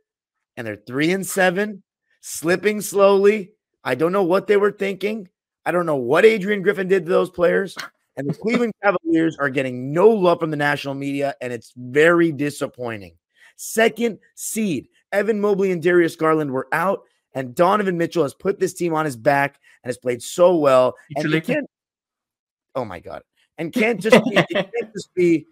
and 0.56 0.68
they're 0.68 0.76
three 0.76 1.12
and 1.12 1.26
seven, 1.26 1.82
slipping 2.22 2.80
slowly. 2.80 3.54
I 3.84 3.96
don't 3.96 4.12
know 4.12 4.24
what 4.24 4.46
they 4.46 4.58
were 4.58 4.72
thinking. 4.72 5.30
I 5.66 5.72
don't 5.72 5.88
know 5.88 5.96
what 5.96 6.26
Adrian 6.26 6.62
Griffin 6.62 6.88
did 6.88 7.06
to 7.06 7.12
those 7.12 7.32
players. 7.32 7.76
And 8.18 8.30
the 8.30 8.34
Cleveland 8.40 8.74
Cavaliers 8.84 9.05
are 9.40 9.50
getting 9.50 9.92
no 9.92 10.10
love 10.10 10.40
from 10.40 10.52
the 10.52 10.58
national 10.58 10.94
media, 10.94 11.36
and 11.42 11.52
it's 11.52 11.74
very 11.76 12.32
disappointing. 12.32 13.16
Second 13.56 14.20
seed, 14.36 14.88
Evan 15.12 15.40
Mobley 15.40 15.72
and 15.72 15.82
Darius 15.82 16.16
Garland 16.16 16.52
were 16.52 16.68
out, 16.72 17.02
and 17.34 17.56
Donovan 17.56 17.98
Mitchell 17.98 18.24
has 18.24 18.34
put 18.34 18.60
this 18.60 18.74
team 18.74 18.94
on 18.94 19.06
his 19.06 19.16
back 19.16 19.60
and 19.84 19.90
has 19.90 19.98
played 19.98 20.22
so 20.22 20.56
well. 20.56 20.96
And 21.16 21.34
he 21.34 21.42
can't, 21.42 21.70
oh 22.76 22.86
my 22.86 23.00
God. 23.00 23.22
And 23.58 23.72
can't 23.72 24.02
just 24.02 24.24
be, 24.26 24.38
it 24.38 24.48
can't 24.52 24.70
just 24.94 25.14
be 25.16 25.46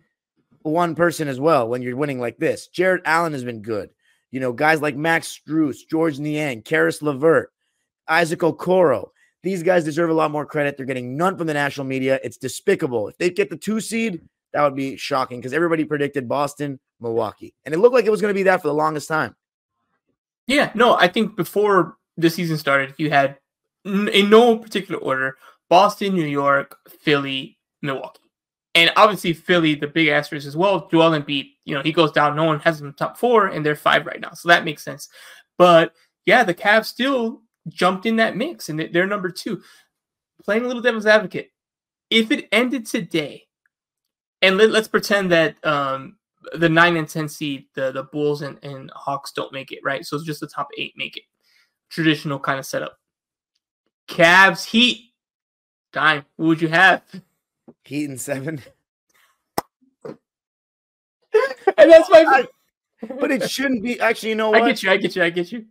one 0.63 0.95
person 0.95 1.27
as 1.27 1.39
well 1.39 1.67
when 1.67 1.81
you're 1.81 1.95
winning 1.95 2.19
like 2.19 2.37
this. 2.37 2.67
Jarrett 2.67 3.03
Allen 3.05 3.33
has 3.33 3.43
been 3.43 3.61
good. 3.61 3.89
You 4.31 4.39
know, 4.39 4.51
guys 4.51 4.81
like 4.81 4.95
Max 4.95 5.39
Strus, 5.39 5.77
Georges 5.89 6.19
Niang, 6.19 6.63
Caris 6.63 7.01
LeVert, 7.01 7.53
Isaac 8.07 8.39
Okoro. 8.39 9.09
These 9.43 9.61
guys 9.61 9.83
deserve 9.83 10.09
a 10.09 10.13
lot 10.13 10.31
more 10.31 10.45
credit. 10.45 10.77
They're 10.77 10.85
getting 10.85 11.17
none 11.17 11.37
from 11.37 11.47
the 11.47 11.53
national 11.53 11.85
media. 11.85 12.19
It's 12.23 12.37
despicable. 12.37 13.09
If 13.09 13.17
they 13.17 13.29
get 13.29 13.49
the 13.49 13.57
two 13.57 13.81
seed, 13.81 14.21
that 14.53 14.63
would 14.63 14.75
be 14.75 14.95
shocking 14.95 15.39
because 15.39 15.53
everybody 15.53 15.83
predicted 15.83 16.29
Boston, 16.29 16.79
Milwaukee, 16.99 17.53
and 17.65 17.73
it 17.73 17.79
looked 17.79 17.93
like 17.93 18.05
it 18.05 18.11
was 18.11 18.21
going 18.21 18.33
to 18.33 18.37
be 18.37 18.43
that 18.43 18.61
for 18.61 18.67
the 18.67 18.73
longest 18.73 19.07
time. 19.07 19.35
Yeah, 20.47 20.71
no, 20.75 20.95
I 20.95 21.07
think 21.07 21.35
before 21.35 21.97
the 22.17 22.29
season 22.29 22.57
started, 22.57 22.93
you 22.97 23.09
had 23.09 23.37
in 23.85 24.29
no 24.29 24.57
particular 24.57 24.99
order 24.99 25.37
Boston, 25.69 26.13
New 26.13 26.25
York, 26.25 26.77
Philly, 26.87 27.57
Milwaukee. 27.81 28.19
And 28.75 28.91
obviously, 28.95 29.33
Philly, 29.33 29.75
the 29.75 29.87
big 29.87 30.07
asterisk 30.07 30.47
as 30.47 30.57
well. 30.57 30.87
Joel 30.89 31.11
Embiid, 31.11 31.51
you 31.65 31.75
know, 31.75 31.81
he 31.81 31.91
goes 31.91 32.11
down. 32.11 32.35
No 32.35 32.43
one 32.43 32.59
has 32.61 32.81
him 32.81 32.93
top 32.93 33.17
four, 33.17 33.47
and 33.47 33.65
they're 33.65 33.75
five 33.75 34.05
right 34.05 34.19
now. 34.19 34.31
So 34.31 34.49
that 34.49 34.65
makes 34.65 34.83
sense. 34.83 35.09
But 35.57 35.93
yeah, 36.25 36.43
the 36.43 36.55
Cavs 36.55 36.85
still 36.85 37.42
jumped 37.69 38.05
in 38.05 38.17
that 38.17 38.35
mix 38.35 38.69
and 38.69 38.79
they're 38.79 39.07
number 39.07 39.29
two. 39.29 39.61
Playing 40.43 40.63
a 40.63 40.67
little 40.67 40.81
devil's 40.81 41.05
advocate. 41.05 41.51
If 42.09 42.31
it 42.31 42.47
ended 42.51 42.85
today, 42.85 43.47
and 44.41 44.57
let, 44.57 44.71
us 44.71 44.87
pretend 44.89 45.31
that 45.31 45.55
um, 45.65 46.17
the 46.53 46.67
nine 46.67 46.97
and 46.97 47.07
ten 47.07 47.29
seed, 47.29 47.65
the 47.75 47.91
the 47.91 48.03
Bulls 48.03 48.41
and, 48.41 48.61
and 48.63 48.91
Hawks 48.93 49.31
don't 49.31 49.53
make 49.53 49.71
it, 49.71 49.79
right? 49.83 50.05
So 50.05 50.17
it's 50.17 50.25
just 50.25 50.41
the 50.41 50.47
top 50.47 50.67
eight 50.77 50.93
make 50.97 51.15
it. 51.15 51.23
Traditional 51.89 52.39
kind 52.39 52.59
of 52.59 52.65
setup. 52.65 52.97
Cavs, 54.07 54.65
Heat, 54.65 55.13
time. 55.93 56.25
Who 56.37 56.47
would 56.47 56.61
you 56.61 56.67
have? 56.67 57.03
Heat 57.85 58.09
and 58.09 58.19
seven. 58.19 58.61
and 60.05 60.17
that's 61.77 62.09
my. 62.09 62.25
I, 62.27 62.47
but 63.19 63.31
it 63.31 63.49
shouldn't 63.49 63.81
be. 63.81 63.99
Actually, 63.99 64.29
you 64.29 64.35
know 64.35 64.49
what? 64.49 64.61
I 64.61 64.67
get 64.67 64.83
you. 64.83 64.91
I 64.91 64.97
get 64.97 65.15
you. 65.15 65.23
I 65.23 65.29
get 65.29 65.51
you. 65.51 65.65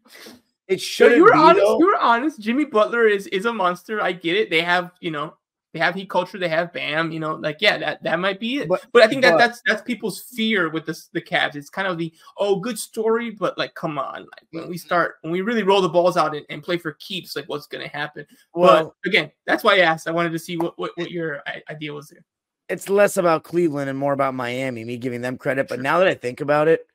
It 0.68 0.80
should. 0.80 1.16
You 1.16 1.24
were 1.24 1.34
honest. 1.34 1.60
Though. 1.60 1.78
You 1.78 1.86
were 1.86 1.98
honest. 1.98 2.40
Jimmy 2.40 2.64
Butler 2.64 3.06
is 3.06 3.26
is 3.28 3.46
a 3.46 3.52
monster. 3.52 4.00
I 4.00 4.12
get 4.12 4.36
it. 4.36 4.50
They 4.50 4.62
have 4.62 4.92
you 5.00 5.10
know 5.10 5.34
they 5.72 5.80
have 5.80 5.94
heat 5.94 6.10
culture. 6.10 6.38
They 6.38 6.48
have 6.48 6.72
Bam. 6.72 7.12
You 7.12 7.20
know, 7.20 7.34
like 7.34 7.58
yeah, 7.60 7.78
that 7.78 8.02
that 8.02 8.20
might 8.20 8.38
be 8.38 8.58
it. 8.58 8.68
But, 8.68 8.84
but 8.92 9.02
I 9.02 9.08
think 9.08 9.22
that 9.22 9.38
that's 9.38 9.62
that's 9.66 9.82
people's 9.82 10.20
fear 10.20 10.68
with 10.70 10.86
the 10.86 11.00
the 11.12 11.22
Cavs. 11.22 11.56
It's 11.56 11.70
kind 11.70 11.88
of 11.88 11.98
the 11.98 12.12
oh 12.38 12.56
good 12.56 12.78
story, 12.78 13.30
but 13.30 13.56
like 13.56 13.74
come 13.74 13.98
on, 13.98 14.20
like 14.20 14.46
when 14.50 14.68
we 14.68 14.76
start 14.76 15.16
when 15.22 15.32
we 15.32 15.40
really 15.40 15.62
roll 15.62 15.80
the 15.80 15.88
balls 15.88 16.16
out 16.16 16.34
and, 16.36 16.44
and 16.50 16.62
play 16.62 16.76
for 16.76 16.92
keeps, 16.94 17.34
like 17.34 17.48
what's 17.48 17.66
going 17.66 17.82
to 17.82 17.90
happen. 17.90 18.26
Well, 18.54 18.94
but 19.02 19.08
again, 19.08 19.32
that's 19.46 19.64
why 19.64 19.76
I 19.76 19.80
asked. 19.80 20.08
I 20.08 20.12
wanted 20.12 20.32
to 20.32 20.38
see 20.38 20.56
what 20.56 20.78
what, 20.78 20.92
what 20.96 21.10
your 21.10 21.42
idea 21.70 21.92
was 21.92 22.08
there. 22.08 22.24
It's 22.68 22.88
less 22.88 23.16
about 23.16 23.44
Cleveland 23.44 23.90
and 23.90 23.98
more 23.98 24.12
about 24.12 24.34
Miami. 24.34 24.84
Me 24.84 24.96
giving 24.96 25.22
them 25.22 25.36
credit, 25.36 25.68
but 25.68 25.80
now 25.80 25.98
that 25.98 26.08
I 26.08 26.14
think 26.14 26.40
about 26.40 26.68
it, 26.68 26.86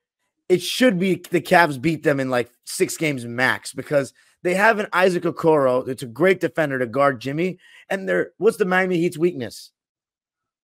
it 0.50 0.62
should 0.62 1.00
be 1.00 1.16
the 1.30 1.41
Cavs 1.41 1.82
beat 1.82 2.04
them 2.04 2.20
in 2.20 2.30
like 2.30 2.50
six 2.66 2.98
games 2.98 3.26
max 3.26 3.74
because 3.74 4.14
they 4.43 4.54
have 4.54 4.80
an 4.80 4.88
Isaac 4.93 5.24
Okoro. 5.24 5.88
It's 5.88 6.04
a 6.04 6.08
great 6.08 6.39
defender 6.39 6.80
to 6.80 6.86
guard 6.86 7.20
Jimmy. 7.20 7.60
And 7.89 8.08
they're 8.08 8.32
what's 8.38 8.58
the 8.58 8.66
Miami 8.66 8.98
Heat's 8.98 9.18
weakness? 9.18 9.72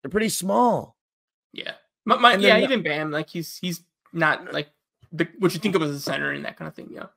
They're 0.02 0.12
pretty 0.12 0.30
small. 0.30 0.96
Yeah. 1.54 1.74
My, 2.06 2.18
my, 2.18 2.36
yeah, 2.36 2.58
even 2.60 2.82
Bam, 2.82 3.12
like 3.12 3.30
he's 3.30 3.58
he's 3.58 3.84
not 4.14 4.52
like 4.54 4.70
the, 5.12 5.28
what 5.40 5.54
you 5.54 5.60
think 5.60 5.76
of 5.76 5.84
as 5.84 5.92
a 5.92 6.00
center 6.00 6.32
and 6.32 6.46
that 6.46 6.58
kind 6.58 6.68
of 6.68 6.76
thing. 6.76 6.90
Yeah. 6.92 7.08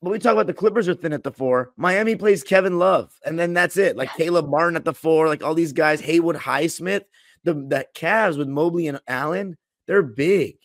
But 0.00 0.10
we 0.10 0.18
talk 0.18 0.32
about 0.32 0.48
the 0.48 0.54
Clippers 0.54 0.88
are 0.88 0.94
thin 0.94 1.12
at 1.12 1.22
the 1.22 1.30
four. 1.30 1.72
Miami 1.76 2.16
plays 2.16 2.42
Kevin 2.42 2.80
Love, 2.80 3.12
and 3.24 3.38
then 3.38 3.52
that's 3.52 3.76
it. 3.76 3.96
Like 3.96 4.08
yeah. 4.10 4.24
Caleb 4.24 4.48
Martin 4.48 4.74
at 4.74 4.84
the 4.84 4.94
four, 4.94 5.28
like 5.28 5.44
all 5.44 5.54
these 5.54 5.72
guys, 5.72 6.00
Haywood 6.00 6.36
Highsmith. 6.36 7.04
The 7.44 7.54
the 7.54 7.86
Cavs 7.94 8.36
with 8.36 8.48
Mobley 8.48 8.88
and 8.88 9.00
Allen, 9.06 9.56
they're 9.86 10.02
big. 10.02 10.56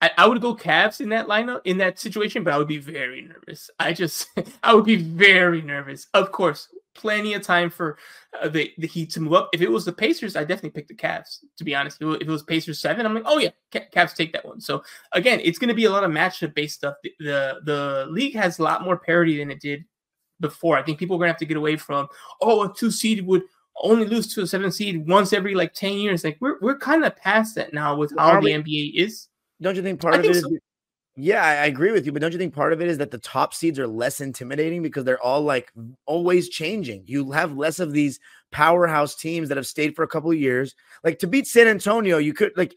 I, 0.00 0.10
I 0.18 0.26
would 0.26 0.40
go 0.40 0.56
Cavs 0.56 1.00
in 1.00 1.10
that 1.10 1.26
lineup 1.26 1.60
in 1.64 1.78
that 1.78 1.98
situation, 1.98 2.42
but 2.42 2.54
I 2.54 2.58
would 2.58 2.68
be 2.68 2.78
very 2.78 3.22
nervous. 3.22 3.70
I 3.78 3.92
just 3.92 4.28
I 4.62 4.74
would 4.74 4.84
be 4.84 4.96
very 4.96 5.62
nervous. 5.62 6.06
Of 6.14 6.32
course, 6.32 6.68
plenty 6.94 7.34
of 7.34 7.42
time 7.42 7.70
for 7.70 7.98
uh, 8.40 8.48
the 8.48 8.72
the 8.78 8.86
Heat 8.86 9.10
to 9.10 9.20
move 9.20 9.34
up. 9.34 9.50
If 9.52 9.60
it 9.60 9.70
was 9.70 9.84
the 9.84 9.92
Pacers, 9.92 10.36
I 10.36 10.40
definitely 10.44 10.70
pick 10.70 10.88
the 10.88 10.94
Cavs. 10.94 11.38
To 11.58 11.64
be 11.64 11.74
honest, 11.74 11.98
if 12.00 12.20
it, 12.20 12.26
was, 12.26 12.42
Pacers 12.42 12.78
seven, 12.78 13.06
I'm 13.06 13.14
like, 13.14 13.24
oh 13.26 13.38
yeah, 13.38 13.50
Cavs 13.72 14.14
take 14.14 14.32
that 14.32 14.44
one. 14.44 14.60
So 14.60 14.82
again, 15.12 15.40
it's 15.42 15.58
going 15.58 15.68
to 15.68 15.74
be 15.74 15.84
a 15.84 15.90
lot 15.90 16.04
of 16.04 16.10
matchup 16.10 16.54
based 16.54 16.76
stuff. 16.76 16.94
The, 17.02 17.12
the, 17.20 17.60
the 17.64 18.06
league 18.10 18.34
has 18.34 18.58
a 18.58 18.62
lot 18.62 18.82
more 18.82 18.96
parity 18.96 19.38
than 19.38 19.50
it 19.50 19.60
did 19.60 19.84
before. 20.40 20.78
I 20.78 20.82
think 20.82 20.98
people 20.98 21.16
are 21.16 21.18
going 21.18 21.28
to 21.28 21.32
have 21.32 21.38
to 21.38 21.46
get 21.46 21.56
away 21.56 21.76
from 21.76 22.08
oh 22.40 22.62
a 22.64 22.74
two 22.74 22.90
seed 22.90 23.26
would 23.26 23.42
only 23.82 24.06
lose 24.06 24.34
to 24.34 24.42
a 24.42 24.46
seven 24.46 24.70
seed 24.72 25.06
once 25.06 25.32
every 25.32 25.54
like 25.54 25.74
ten 25.74 25.94
years. 25.94 26.24
Like 26.24 26.38
we're 26.40 26.58
we're 26.60 26.78
kind 26.78 27.04
of 27.04 27.16
past 27.16 27.54
that 27.56 27.74
now 27.74 27.96
with 27.96 28.12
how 28.16 28.40
the 28.40 28.48
NBA 28.48 28.94
is. 28.94 29.28
Don't 29.60 29.76
you 29.76 29.82
think 29.82 30.00
part 30.00 30.14
I 30.14 30.18
of 30.18 30.22
think 30.24 30.36
it 30.36 30.40
so. 30.40 30.48
is? 30.48 30.58
Yeah, 31.16 31.44
I 31.44 31.66
agree 31.66 31.92
with 31.92 32.06
you, 32.06 32.12
but 32.12 32.22
don't 32.22 32.32
you 32.32 32.38
think 32.38 32.54
part 32.54 32.72
of 32.72 32.80
it 32.80 32.88
is 32.88 32.98
that 32.98 33.10
the 33.10 33.18
top 33.18 33.52
seeds 33.52 33.78
are 33.78 33.86
less 33.86 34.20
intimidating 34.20 34.82
because 34.82 35.04
they're 35.04 35.20
all 35.20 35.42
like 35.42 35.72
always 36.06 36.48
changing? 36.48 37.02
You 37.06 37.32
have 37.32 37.56
less 37.56 37.78
of 37.78 37.92
these 37.92 38.20
powerhouse 38.52 39.14
teams 39.14 39.48
that 39.48 39.56
have 39.56 39.66
stayed 39.66 39.94
for 39.94 40.02
a 40.02 40.08
couple 40.08 40.30
of 40.30 40.38
years. 40.38 40.74
Like 41.04 41.18
to 41.18 41.26
beat 41.26 41.46
San 41.46 41.68
Antonio, 41.68 42.18
you 42.18 42.32
could 42.32 42.52
like 42.56 42.74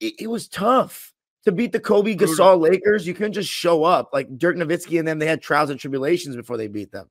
it, 0.00 0.14
it 0.20 0.26
was 0.28 0.48
tough 0.48 1.12
to 1.44 1.52
beat 1.52 1.72
the 1.72 1.80
Kobe 1.80 2.14
Gasol 2.14 2.60
Lakers. 2.60 3.06
You 3.06 3.14
couldn't 3.14 3.32
just 3.32 3.50
show 3.50 3.84
up 3.84 4.10
like 4.12 4.38
Dirk 4.38 4.56
Nowitzki 4.56 4.98
and 4.98 5.06
them. 5.06 5.18
They 5.18 5.26
had 5.26 5.42
trials 5.42 5.70
and 5.70 5.78
tribulations 5.78 6.36
before 6.36 6.56
they 6.56 6.68
beat 6.68 6.92
them. 6.92 7.10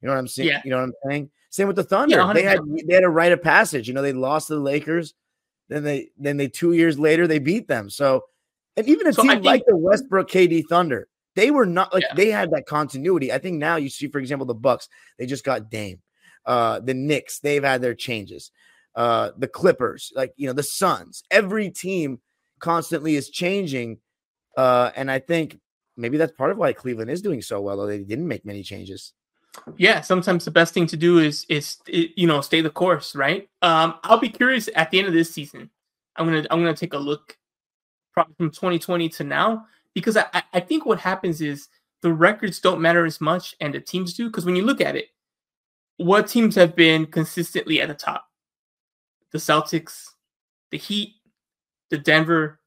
You 0.00 0.06
know 0.06 0.14
what 0.14 0.20
I'm 0.20 0.28
saying? 0.28 0.48
Yeah. 0.48 0.62
You 0.64 0.70
know 0.70 0.78
what 0.78 0.84
I'm 0.84 0.94
saying? 1.08 1.30
Same 1.50 1.66
with 1.66 1.76
the 1.76 1.84
Thunder. 1.84 2.16
Yeah, 2.16 2.32
they 2.32 2.42
had 2.42 2.60
they 2.86 2.94
had 2.94 3.04
a 3.04 3.08
rite 3.08 3.32
of 3.32 3.42
passage. 3.42 3.86
You 3.86 3.94
know, 3.94 4.02
they 4.02 4.12
lost 4.12 4.46
to 4.46 4.54
the 4.54 4.60
Lakers. 4.60 5.14
Then 5.68 5.84
they 5.84 6.10
then 6.16 6.36
they 6.36 6.48
two 6.48 6.72
years 6.72 6.98
later 6.98 7.26
they 7.26 7.38
beat 7.38 7.68
them. 7.68 7.90
So 7.90 8.24
and 8.76 8.88
even 8.88 9.06
a 9.06 9.12
so 9.12 9.22
team 9.22 9.32
think, 9.32 9.44
like 9.44 9.64
the 9.66 9.76
Westbrook 9.76 10.30
KD 10.30 10.64
Thunder, 10.68 11.08
they 11.34 11.50
were 11.50 11.66
not 11.66 11.92
like 11.92 12.04
yeah. 12.04 12.14
they 12.14 12.30
had 12.30 12.50
that 12.52 12.66
continuity. 12.66 13.32
I 13.32 13.38
think 13.38 13.58
now 13.58 13.76
you 13.76 13.88
see, 13.88 14.08
for 14.08 14.18
example, 14.18 14.46
the 14.46 14.54
Bucks, 14.54 14.88
they 15.18 15.26
just 15.26 15.44
got 15.44 15.70
Dame. 15.70 16.00
Uh, 16.44 16.80
the 16.80 16.94
Knicks, 16.94 17.38
they've 17.40 17.62
had 17.62 17.82
their 17.82 17.94
changes. 17.94 18.50
Uh, 18.94 19.30
the 19.38 19.48
Clippers, 19.48 20.12
like 20.14 20.32
you 20.36 20.46
know, 20.46 20.52
the 20.52 20.62
Suns, 20.62 21.22
every 21.30 21.70
team 21.70 22.20
constantly 22.58 23.16
is 23.16 23.30
changing. 23.30 23.98
Uh, 24.56 24.90
and 24.96 25.10
I 25.10 25.18
think 25.18 25.58
maybe 25.96 26.18
that's 26.18 26.32
part 26.32 26.50
of 26.50 26.58
why 26.58 26.72
Cleveland 26.72 27.10
is 27.10 27.22
doing 27.22 27.40
so 27.40 27.60
well, 27.60 27.76
though 27.76 27.86
they 27.86 27.98
didn't 27.98 28.28
make 28.28 28.44
many 28.44 28.62
changes. 28.62 29.12
Yeah, 29.76 30.00
sometimes 30.00 30.44
the 30.44 30.50
best 30.50 30.72
thing 30.72 30.86
to 30.88 30.96
do 30.96 31.18
is 31.18 31.44
is 31.48 31.76
you 31.86 32.26
know 32.26 32.40
stay 32.40 32.62
the 32.62 32.70
course, 32.70 33.14
right? 33.14 33.48
Um, 33.60 33.94
I'll 34.02 34.18
be 34.18 34.30
curious 34.30 34.68
at 34.74 34.90
the 34.90 34.98
end 34.98 35.08
of 35.08 35.14
this 35.14 35.32
season. 35.32 35.70
I'm 36.16 36.26
gonna 36.26 36.46
I'm 36.50 36.60
gonna 36.60 36.74
take 36.74 36.94
a 36.94 36.98
look 36.98 37.36
probably 38.12 38.34
from 38.34 38.50
2020 38.50 39.08
to 39.08 39.24
now 39.24 39.66
because 39.94 40.16
I, 40.16 40.42
I 40.52 40.60
think 40.60 40.86
what 40.86 40.98
happens 40.98 41.40
is 41.40 41.68
the 42.02 42.12
records 42.12 42.60
don't 42.60 42.80
matter 42.80 43.04
as 43.06 43.20
much 43.20 43.54
and 43.60 43.74
the 43.74 43.80
teams 43.80 44.14
do 44.14 44.28
because 44.28 44.44
when 44.44 44.56
you 44.56 44.64
look 44.64 44.80
at 44.80 44.96
it 44.96 45.08
what 45.96 46.26
teams 46.26 46.54
have 46.56 46.74
been 46.74 47.06
consistently 47.06 47.80
at 47.80 47.88
the 47.88 47.94
top 47.94 48.26
the 49.32 49.38
Celtics, 49.38 50.10
the 50.70 50.78
Heat, 50.78 51.14
the 51.90 51.98
Denver, 51.98 52.60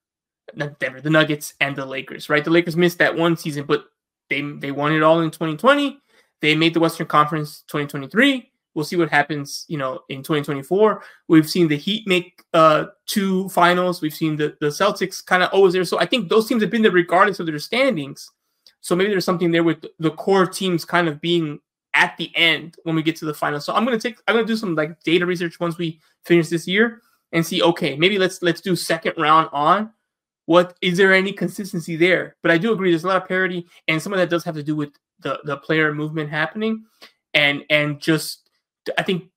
not 0.54 0.80
Denver, 0.80 1.00
the 1.00 1.10
Nuggets, 1.10 1.54
and 1.62 1.76
the 1.76 1.86
Lakers. 1.86 2.30
Right, 2.30 2.43
the 2.43 2.52
Lakers 2.52 2.76
missed 2.76 2.98
that 2.98 3.16
one 3.16 3.38
season, 3.38 3.66
but 3.66 3.86
they 4.30 4.41
they 4.41 4.72
won 4.72 4.91
it 4.91 5.04
all 5.04 5.22
in 5.22 5.32
2020. 5.32 6.00
They 6.41 6.56
made 6.56 6.74
the 6.74 6.80
Western 6.80 7.08
Conference 7.08 7.64
2023. 7.68 8.52
We'll 8.76 8.86
see 8.86 8.97
what 8.97 9.09
happens, 9.09 9.65
you 9.69 9.78
know, 9.78 10.01
in 10.09 10.17
2024. 10.17 11.01
We've 11.30 11.49
seen 11.49 11.67
the 11.69 11.78
Heat 11.78 12.05
make 12.07 12.43
uh, 12.53 12.88
two 13.05 13.47
finals. 13.49 14.01
We've 14.01 14.13
seen 14.13 14.36
the, 14.36 14.55
the 14.59 14.67
Celtics 14.67 15.26
kind 15.26 15.41
of 15.41 15.49
always 15.51 15.73
there. 15.73 15.86
So 15.86 15.97
I 15.99 16.05
think 16.05 16.30
those 16.30 16.47
teams 16.47 16.61
have 16.61 16.69
been 16.69 16.82
there 16.82 16.91
regardless 16.91 17.39
of 17.39 17.45
their 17.45 17.57
standings. 17.57 18.30
So 18.82 18.95
maybe 18.95 19.09
there's 19.09 19.26
something 19.26 19.51
there 19.51 19.63
with 19.63 19.86
the 19.97 20.11
core 20.11 20.45
teams 20.45 20.86
kind 20.86 21.07
of 21.07 21.21
being 21.21 21.59
at 21.95 22.17
the 22.17 22.30
end 22.36 22.76
when 22.84 22.95
we 22.95 23.01
get 23.01 23.15
to 23.15 23.26
the 23.26 23.34
final. 23.34 23.59
So 23.59 23.73
I'm 23.73 23.86
gonna 23.86 23.97
take 23.97 24.17
I'm 24.28 24.36
gonna 24.36 24.45
do 24.45 24.57
some 24.57 24.76
like 24.76 25.01
data 25.03 25.26
research 25.26 25.59
once 25.59 25.78
we 25.78 25.99
finish 26.26 26.49
this 26.49 26.67
year 26.67 27.01
and 27.32 27.45
see, 27.45 27.63
okay, 27.63 27.95
maybe 27.95 28.19
let's 28.19 28.41
let's 28.41 28.61
do 28.61 28.76
second 28.76 29.13
round 29.17 29.49
on. 29.53 29.91
What 30.45 30.78
is 30.82 30.97
there 30.97 31.13
any 31.13 31.32
consistency 31.32 31.95
there? 31.95 32.36
But 32.43 32.51
I 32.51 32.59
do 32.59 32.71
agree 32.71 32.91
there's 32.91 33.05
a 33.05 33.07
lot 33.07 33.21
of 33.21 33.28
parity, 33.28 33.65
and 33.88 33.99
some 33.99 34.13
of 34.13 34.19
that 34.19 34.30
does 34.30 34.43
have 34.43 34.55
to 34.55 34.63
do 34.63 34.76
with 34.76 34.91
the 35.21 35.39
the 35.45 35.57
player 35.57 35.93
movement 35.93 36.30
happening 36.30 36.86
and 37.34 37.63
and 37.69 37.99
just 37.99 38.45
I 38.98 39.04
think 39.04 39.30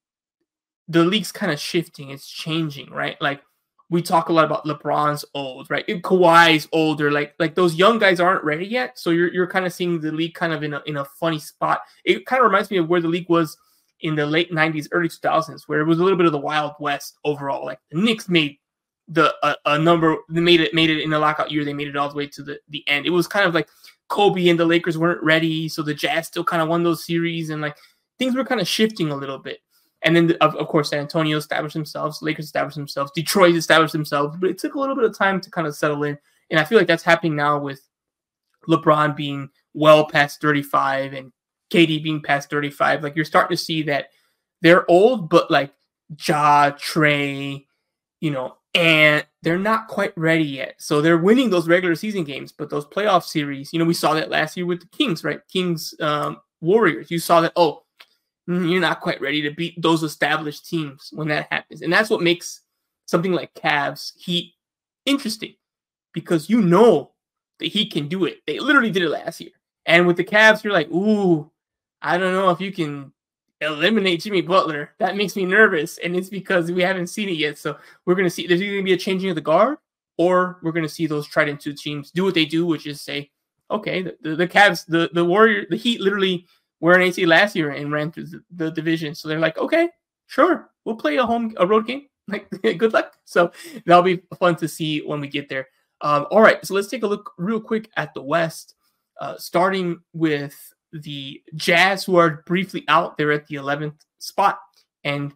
the 0.89 1.05
league's 1.05 1.33
kind 1.33 1.53
of 1.53 1.61
shifting. 1.61 2.11
It's 2.11 2.29
changing, 2.29 2.91
right? 2.91 3.21
Like 3.21 3.43
we 3.91 4.03
talk 4.03 4.29
a 4.29 4.33
lot 4.33 4.45
about 4.45 4.65
LeBron's 4.65 5.25
old, 5.35 5.71
right? 5.71 5.87
Kawhi's 5.87 6.69
older. 6.73 7.11
Like 7.11 7.35
like 7.39 7.55
those 7.55 7.75
young 7.75 7.99
guys 7.99 8.21
aren't 8.21 8.45
ready 8.45 8.67
yet. 8.67 8.99
So 8.99 9.11
you're 9.11 9.33
you're 9.33 9.47
kind 9.47 9.67
of 9.67 9.73
seeing 9.73 10.01
the 10.01 10.13
league 10.13 10.35
kind 10.35 10.53
of 10.53 10.63
in 10.63 10.75
a 10.75 10.83
in 10.87 10.97
a 10.97 11.05
funny 11.05 11.39
spot. 11.39 11.81
It 12.05 12.27
kind 12.27 12.41
of 12.41 12.47
reminds 12.47 12.71
me 12.71 12.79
of 12.79 12.89
where 12.89 13.01
the 13.01 13.09
league 13.09 13.29
was 13.29 13.57
in 14.01 14.15
the 14.15 14.27
late 14.27 14.53
90s, 14.53 14.87
early 14.93 15.09
2000s, 15.09 15.63
where 15.67 15.81
it 15.81 15.87
was 15.87 15.99
a 15.99 16.03
little 16.05 16.17
bit 16.17 16.27
of 16.27 16.33
the 16.33 16.39
Wild 16.39 16.75
West 16.79 17.19
overall. 17.25 17.65
Like 17.65 17.81
the 17.91 18.01
Knicks 18.01 18.29
made 18.29 18.59
the 19.09 19.35
a, 19.43 19.57
a 19.65 19.79
number 19.79 20.17
they 20.29 20.41
made 20.41 20.61
it 20.61 20.75
made 20.75 20.91
it 20.91 21.03
in 21.03 21.11
the 21.11 21.19
lockout 21.19 21.51
year. 21.51 21.65
They 21.65 21.73
made 21.73 21.89
it 21.89 21.97
all 21.97 22.11
the 22.11 22.15
way 22.15 22.27
to 22.27 22.43
the, 22.43 22.61
the 22.69 22.87
end. 22.89 23.07
It 23.07 23.11
was 23.11 23.27
kind 23.27 23.47
of 23.47 23.55
like 23.55 23.69
Kobe 24.09 24.49
and 24.49 24.59
the 24.59 24.67
Lakers 24.67 24.99
weren't 24.99 25.23
ready, 25.23 25.69
so 25.69 25.83
the 25.83 25.95
Jazz 25.95 26.27
still 26.27 26.45
kind 26.45 26.63
of 26.63 26.69
won 26.69 26.83
those 26.83 27.05
series 27.05 27.51
and 27.51 27.63
like 27.63 27.77
things 28.19 28.35
were 28.35 28.45
kind 28.45 28.61
of 28.61 28.69
shifting 28.69 29.11
a 29.11 29.16
little 29.16 29.39
bit. 29.39 29.61
And 30.03 30.14
then, 30.14 30.37
of, 30.41 30.55
of 30.57 30.69
course, 30.69 30.91
San 30.91 31.01
Antonio 31.01 31.37
established 31.37 31.75
themselves, 31.75 32.23
Lakers 32.23 32.45
established 32.45 32.77
themselves, 32.77 33.11
Detroit 33.14 33.57
established 33.57 33.93
themselves, 33.93 34.37
but 34.41 34.51
it 34.51 34.59
took 34.59 34.75
a 34.75 34.81
little 34.81 34.95
bit 34.95 35.05
of 35.05 35.16
time 35.16 35.41
to 35.41 35.51
kind 35.51 35.66
of 35.66 35.75
settle 35.75 36.05
in. 36.05 36.16
And 36.51 36.61
I 36.61 36.64
feel 36.64 36.79
like 36.79 36.87
that's 36.87 37.03
happening 37.03 37.35
now 37.35 37.59
with 37.59 37.81
LeBron 38.69 39.16
being 39.16 39.49
well 39.75 40.07
past 40.07 40.41
35 40.41 41.14
and 41.14 41.33
KD 41.73 42.03
being 42.03 42.23
past 42.23 42.49
35. 42.51 43.03
Like 43.03 43.16
you're 43.16 43.25
starting 43.25 43.57
to 43.57 43.62
see 43.62 43.83
that 43.83 44.09
they're 44.62 44.89
old, 44.91 45.29
but 45.29 45.51
like 45.51 45.73
Ja, 46.27 46.71
Trey, 46.79 47.66
you 48.21 48.31
know, 48.31 48.57
and 48.75 49.27
they're 49.43 49.59
not 49.59 49.89
quite 49.89 50.16
ready 50.16 50.45
yet. 50.45 50.77
So 50.79 51.01
they're 51.01 51.19
winning 51.19 51.51
those 51.51 51.69
regular 51.69 51.95
season 51.95 52.25
games, 52.25 52.53
but 52.53 52.71
those 52.71 52.87
playoff 52.87 53.25
series, 53.25 53.73
you 53.73 53.79
know, 53.79 53.85
we 53.85 53.95
saw 53.95 54.14
that 54.14 54.31
last 54.31 54.57
year 54.57 54.66
with 54.66 54.81
the 54.81 54.89
Kings, 54.89 55.25
right? 55.25 55.41
Kings, 55.53 55.95
um, 56.01 56.39
Warriors. 56.61 57.11
You 57.11 57.19
saw 57.19 57.41
that, 57.41 57.53
oh, 57.57 57.85
Mm-hmm. 58.49 58.69
you're 58.69 58.81
not 58.81 59.01
quite 59.01 59.21
ready 59.21 59.43
to 59.43 59.51
beat 59.51 59.81
those 59.83 60.03
established 60.03 60.67
teams 60.67 61.11
when 61.13 61.29
that 61.29 61.49
happens. 61.51 61.83
And 61.83 61.93
that's 61.93 62.09
what 62.09 62.23
makes 62.23 62.63
something 63.05 63.33
like 63.33 63.53
Cavs 63.53 64.13
Heat 64.17 64.55
interesting 65.05 65.55
because 66.15 66.49
you 66.49 66.63
know 66.63 67.13
that 67.59 67.67
he 67.67 67.85
can 67.87 68.09
do 68.09 68.25
it. 68.25 68.39
They 68.47 68.59
literally 68.59 68.91
did 68.91 69.03
it 69.03 69.11
last 69.11 69.41
year. 69.41 69.51
And 69.85 70.07
with 70.07 70.17
the 70.17 70.25
Cavs, 70.25 70.65
you're 70.65 70.73
like, 70.73 70.91
ooh, 70.91 71.51
I 72.01 72.17
don't 72.17 72.33
know 72.33 72.51
if 72.51 72.61
you 72.61 72.73
can 72.73 73.13
eliminate 73.61 74.23
Jimmy 74.23 74.41
Butler. 74.41 74.95
That 74.99 75.17
makes 75.17 75.37
me 75.37 75.45
nervous. 75.45 75.99
And 75.99 76.17
it's 76.17 76.31
because 76.31 76.73
we 76.73 76.83
haven't 76.83 77.09
seen 77.09 77.29
it 77.29 77.37
yet. 77.37 77.59
So 77.59 77.77
we're 78.07 78.15
going 78.15 78.27
to 78.27 78.31
see 78.31 78.47
there's 78.47 78.61
going 78.61 78.77
to 78.77 78.83
be 78.83 78.93
a 78.95 78.99
changing 78.99 79.29
of 79.29 79.37
the 79.37 79.43
guard 79.43 79.77
or 80.17 80.59
we're 80.63 80.73
going 80.73 80.87
to 80.87 80.89
see 80.89 81.07
those 81.07 81.27
Trident 81.27 81.61
2 81.61 81.75
teams 81.75 82.11
do 82.11 82.25
what 82.25 82.35
they 82.35 82.45
do, 82.45 82.65
which 82.67 82.87
is 82.87 83.01
say, 83.01 83.31
okay, 83.71 84.03
the, 84.03 84.17
the, 84.23 84.37
the 84.37 84.49
Cavs, 84.49 84.87
the, 84.87 85.11
the 85.13 85.25
Warrior, 85.25 85.67
the 85.69 85.77
Heat 85.77 86.01
literally 86.01 86.47
were 86.81 86.95
in 86.95 87.03
AC 87.03 87.26
last 87.26 87.57
year 87.57 87.70
and 87.70 87.93
ran 87.93 88.12
through 88.12 88.26
the, 88.26 88.43
the 88.55 88.70
division. 88.70 89.14
So 89.14 89.29
they're 89.29 89.39
like, 89.39 89.59
okay, 89.59 89.89
sure, 90.26 90.70
we'll 90.85 90.97
play 90.97 91.16
a 91.16 91.26
home 91.26 91.55
a 91.57 91.66
road 91.66 91.87
game. 91.87 92.07
Like, 92.31 92.51
good 92.51 92.93
luck. 92.93 93.14
So 93.24 93.53
that'll 93.87 94.03
be 94.03 94.20
fun 94.39 94.57
to 94.57 94.68
see 94.68 95.01
when 95.01 95.18
we 95.18 95.29
get 95.29 95.49
there. 95.49 95.66
Um, 96.03 96.26
all 96.31 96.43
right, 96.43 96.62
so 96.62 96.74
let's 96.74 96.89
take 96.89 97.03
a 97.03 97.07
look 97.07 97.33
real 97.39 97.59
quick 97.59 97.89
at 97.97 98.12
the 98.12 98.20
West, 98.20 98.74
uh, 99.18 99.39
starting 99.39 100.01
with 100.12 100.55
the 100.93 101.43
Jazz, 101.55 102.05
who 102.05 102.16
are 102.16 102.43
briefly 102.45 102.85
out 102.87 103.16
there 103.16 103.33
at 103.33 103.47
the 103.47 103.57
11th 103.57 103.95
spot 104.18 104.59
and 105.05 105.33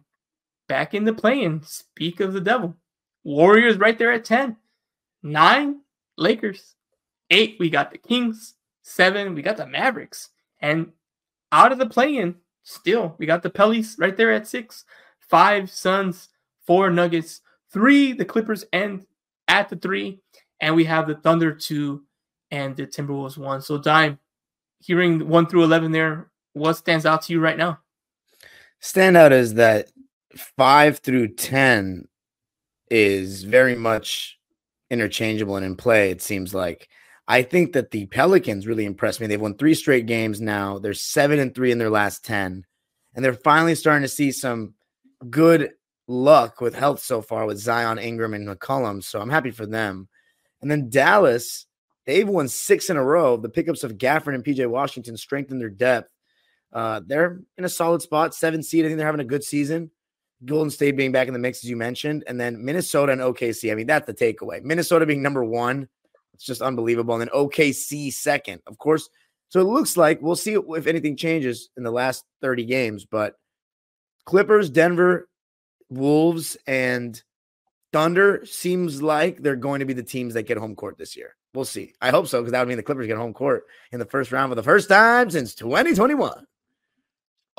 back 0.67 0.93
in 0.93 1.03
the 1.03 1.13
play-in. 1.13 1.63
Speak 1.63 2.19
of 2.19 2.33
the 2.33 2.41
devil. 2.41 2.75
Warriors 3.23 3.77
right 3.77 3.97
there 3.97 4.11
at 4.11 4.25
10. 4.25 4.55
Nine, 5.23 5.81
Lakers. 6.17 6.75
Eight, 7.29 7.57
we 7.59 7.69
got 7.69 7.91
the 7.91 7.97
Kings. 7.97 8.55
Seven, 8.83 9.33
we 9.33 9.41
got 9.41 9.57
the 9.57 9.65
Mavericks. 9.65 10.29
And 10.59 10.91
out 11.53 11.71
of 11.71 11.77
the 11.77 11.85
play-in. 11.85 12.35
Still, 12.63 13.15
we 13.17 13.25
got 13.25 13.43
the 13.43 13.49
Pellies 13.49 13.95
right 13.97 14.17
there 14.17 14.33
at 14.33 14.47
six, 14.47 14.83
five 15.19 15.69
Suns, 15.69 16.29
four 16.65 16.89
Nuggets, 16.89 17.41
three 17.71 18.11
the 18.11 18.25
Clippers 18.25 18.65
end 18.73 19.05
at 19.47 19.69
the 19.69 19.75
three, 19.75 20.21
and 20.59 20.75
we 20.75 20.85
have 20.85 21.07
the 21.07 21.15
Thunder 21.15 21.53
two 21.53 22.03
and 22.51 22.75
the 22.75 22.87
Timberwolves 22.87 23.37
one. 23.37 23.61
So, 23.61 23.77
Dime, 23.77 24.17
hearing 24.79 25.27
one 25.27 25.45
through 25.47 25.63
eleven 25.63 25.91
there, 25.91 26.31
what 26.53 26.73
stands 26.73 27.05
out 27.05 27.21
to 27.23 27.33
you 27.33 27.39
right 27.39 27.57
now? 27.57 27.79
Standout 28.81 29.31
is 29.31 29.55
that 29.55 29.91
five 30.35 30.99
through 30.99 31.29
ten 31.35 32.07
is 32.89 33.43
very 33.43 33.75
much 33.75 34.39
interchangeable 34.89 35.57
and 35.57 35.65
in 35.65 35.75
play. 35.75 36.11
It 36.11 36.21
seems 36.21 36.53
like 36.53 36.87
I 37.27 37.41
think 37.41 37.73
that 37.73 37.91
the 37.91 38.05
Pelicans 38.07 38.67
really 38.67 38.85
impressed 38.85 39.21
me. 39.21 39.27
They've 39.27 39.39
won 39.39 39.55
three 39.55 39.75
straight 39.75 40.05
games 40.05 40.41
now. 40.41 40.79
They're 40.79 40.93
seven 40.93 41.39
and 41.39 41.55
three 41.55 41.71
in 41.71 41.77
their 41.77 41.89
last 41.89 42.25
10. 42.25 42.65
And 43.15 43.25
they're 43.25 43.33
finally 43.33 43.75
starting 43.75 44.01
to 44.01 44.09
see 44.09 44.31
some 44.31 44.73
good 45.29 45.71
luck 46.07 46.59
with 46.59 46.75
health 46.75 46.99
so 46.99 47.21
far 47.21 47.45
with 47.45 47.59
Zion, 47.59 47.97
Ingram, 47.97 48.33
and 48.33 48.47
McCollum. 48.47 49.03
So 49.03 49.21
I'm 49.21 49.29
happy 49.29 49.51
for 49.51 49.65
them. 49.65 50.09
And 50.61 50.69
then 50.69 50.89
Dallas, 50.89 51.65
they've 52.05 52.27
won 52.27 52.47
six 52.49 52.89
in 52.89 52.97
a 52.97 53.03
row. 53.03 53.37
The 53.37 53.49
pickups 53.49 53.83
of 53.83 53.97
Gafford 53.97 54.35
and 54.35 54.43
PJ 54.43 54.67
Washington 54.67 55.15
strengthen 55.15 55.59
their 55.59 55.69
depth. 55.69 56.09
Uh, 56.73 57.01
they're 57.05 57.39
in 57.57 57.65
a 57.65 57.69
solid 57.69 58.01
spot, 58.01 58.33
seven 58.33 58.63
seed. 58.63 58.83
I 58.83 58.87
think 58.87 58.97
they're 58.97 59.05
having 59.05 59.21
a 59.21 59.25
good 59.25 59.43
season. 59.43 59.91
Golden 60.43 60.71
State 60.71 60.97
being 60.97 61.11
back 61.13 61.27
in 61.27 61.33
the 61.33 61.39
mix, 61.39 61.63
as 61.63 61.69
you 61.69 61.77
mentioned, 61.77 62.25
and 62.27 62.39
then 62.39 62.65
Minnesota 62.65 63.13
and 63.13 63.21
OKC. 63.21 63.71
I 63.71 63.75
mean, 63.75 63.87
that's 63.87 64.07
the 64.07 64.13
takeaway. 64.13 64.61
Minnesota 64.61 65.05
being 65.05 65.21
number 65.21 65.43
one 65.43 65.87
just 66.45 66.61
unbelievable. 66.61 67.13
And 67.13 67.21
then 67.21 67.29
OKC 67.29 68.11
second, 68.13 68.61
of 68.67 68.77
course. 68.77 69.09
So 69.49 69.59
it 69.59 69.65
looks 69.65 69.97
like 69.97 70.21
we'll 70.21 70.35
see 70.35 70.53
if 70.55 70.87
anything 70.87 71.15
changes 71.15 71.69
in 71.77 71.83
the 71.83 71.91
last 71.91 72.25
30 72.41 72.65
games. 72.65 73.05
But 73.05 73.35
Clippers, 74.25 74.69
Denver, 74.69 75.29
Wolves, 75.89 76.57
and 76.65 77.21
Thunder 77.91 78.43
seems 78.45 79.03
like 79.03 79.37
they're 79.37 79.55
going 79.55 79.79
to 79.79 79.85
be 79.85 79.93
the 79.93 80.01
teams 80.01 80.33
that 80.33 80.43
get 80.43 80.57
home 80.57 80.75
court 80.75 80.97
this 80.97 81.15
year. 81.15 81.35
We'll 81.53 81.65
see. 81.65 81.93
I 82.01 82.09
hope 82.09 82.27
so 82.27 82.41
because 82.41 82.51
that 82.51 82.59
would 82.59 82.67
mean 82.67 82.77
the 82.77 82.83
Clippers 82.83 83.05
get 83.05 83.17
home 83.17 83.33
court 83.33 83.65
in 83.91 83.99
the 83.99 84.05
first 84.05 84.31
round 84.31 84.49
for 84.49 84.55
the 84.55 84.63
first 84.63 84.89
time 84.89 85.29
since 85.29 85.53
2021. 85.53 86.47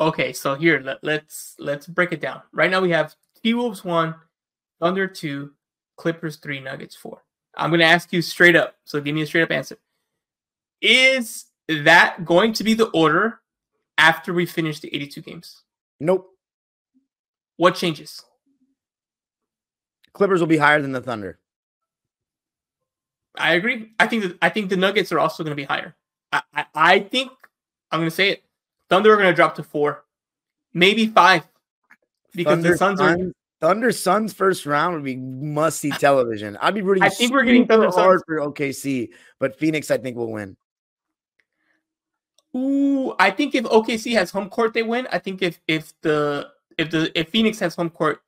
Okay, 0.01 0.33
so 0.33 0.57
here 0.57 0.81
let, 0.81 0.99
let's 1.05 1.55
let's 1.61 1.87
break 1.87 2.11
it 2.11 2.21
down. 2.21 2.43
Right 2.53 2.71
now 2.71 2.81
we 2.81 2.91
have 2.91 3.15
T 3.41 3.55
Wolves 3.55 3.85
one, 3.85 4.17
Thunder 4.81 5.07
two, 5.07 5.53
Clippers 5.97 6.37
three, 6.39 6.59
Nuggets 6.59 6.97
four. 6.97 7.23
I'm 7.57 7.71
going 7.71 7.81
to 7.81 7.87
ask 7.87 8.13
you 8.13 8.23
straight 8.23 8.57
up. 8.57 8.77
So 8.85 9.01
give 9.01 9.15
me 9.15 9.23
a 9.23 9.27
straight 9.27 9.43
up 9.43 9.51
answer. 9.51 9.79
Is 10.81 11.47
that 11.69 12.25
going 12.25 12.53
to 12.55 12.65
be 12.65 12.75
the 12.75 12.89
order 12.89 13.41
after 13.99 14.33
we 14.33 14.47
finish 14.47 14.81
the 14.81 14.95
82 14.95 15.21
games? 15.23 15.63
Nope. 16.01 16.31
What 17.57 17.75
changes? 17.75 18.23
Clippers 20.13 20.41
will 20.41 20.47
be 20.47 20.59
higher 20.59 20.81
than 20.81 20.93
the 20.93 21.01
Thunder. 21.01 21.39
I 23.37 23.55
agree. 23.55 23.93
I 23.99 24.07
think 24.07 24.23
that 24.23 24.39
I 24.41 24.49
think 24.49 24.71
the 24.71 24.77
Nuggets 24.77 25.11
are 25.11 25.19
also 25.19 25.43
going 25.43 25.57
to 25.57 25.61
be 25.61 25.65
higher. 25.65 25.97
I, 26.33 26.43
I, 26.55 26.67
I 26.75 26.99
think 27.01 27.33
I'm 27.91 28.01
going 28.01 28.11
to 28.11 28.15
say 28.15 28.31
it. 28.31 28.45
Thunder 28.89 29.13
are 29.13 29.17
going 29.17 29.29
to 29.29 29.35
drop 29.35 29.57
to 29.57 29.63
four, 29.63 30.05
maybe 30.73 31.07
five, 31.07 31.43
because 32.35 32.55
Thunder, 32.55 32.71
the 32.73 32.79
Suns 32.79 33.01
are 33.01 33.17
Thunder 33.61 33.93
Suns 33.93 34.33
first 34.33 34.67
round 34.67 34.95
would 34.95 35.05
be 35.05 35.17
must 35.17 35.81
see 35.81 35.91
television. 35.91 36.57
I'd 36.61 36.75
be 36.75 36.83
rooting. 36.83 37.03
I 37.03 37.09
think 37.09 37.33
we're 37.33 37.45
getting 37.45 37.67
Thunder 37.67 37.91
hard 37.91 38.23
for 38.27 38.37
OKC, 38.37 39.11
but 39.39 39.59
Phoenix 39.59 39.91
I 39.91 39.99
think 39.99 40.17
will 40.17 40.33
win. 40.33 40.57
Ooh, 42.57 43.15
I 43.19 43.31
think 43.31 43.55
if 43.55 43.65
OKC 43.65 44.13
has 44.15 44.31
home 44.31 44.49
court, 44.49 44.75
they 44.75 44.83
win. 44.83 45.09
I 45.11 45.19
think 45.19 45.43
if 45.43 45.61
if 45.67 45.93
the 46.03 46.51
if 46.79 46.91
the 46.91 47.19
if 47.19 47.31
Phoenix 47.31 47.59
has 47.61 47.75
home 47.75 47.91
court, 47.91 48.23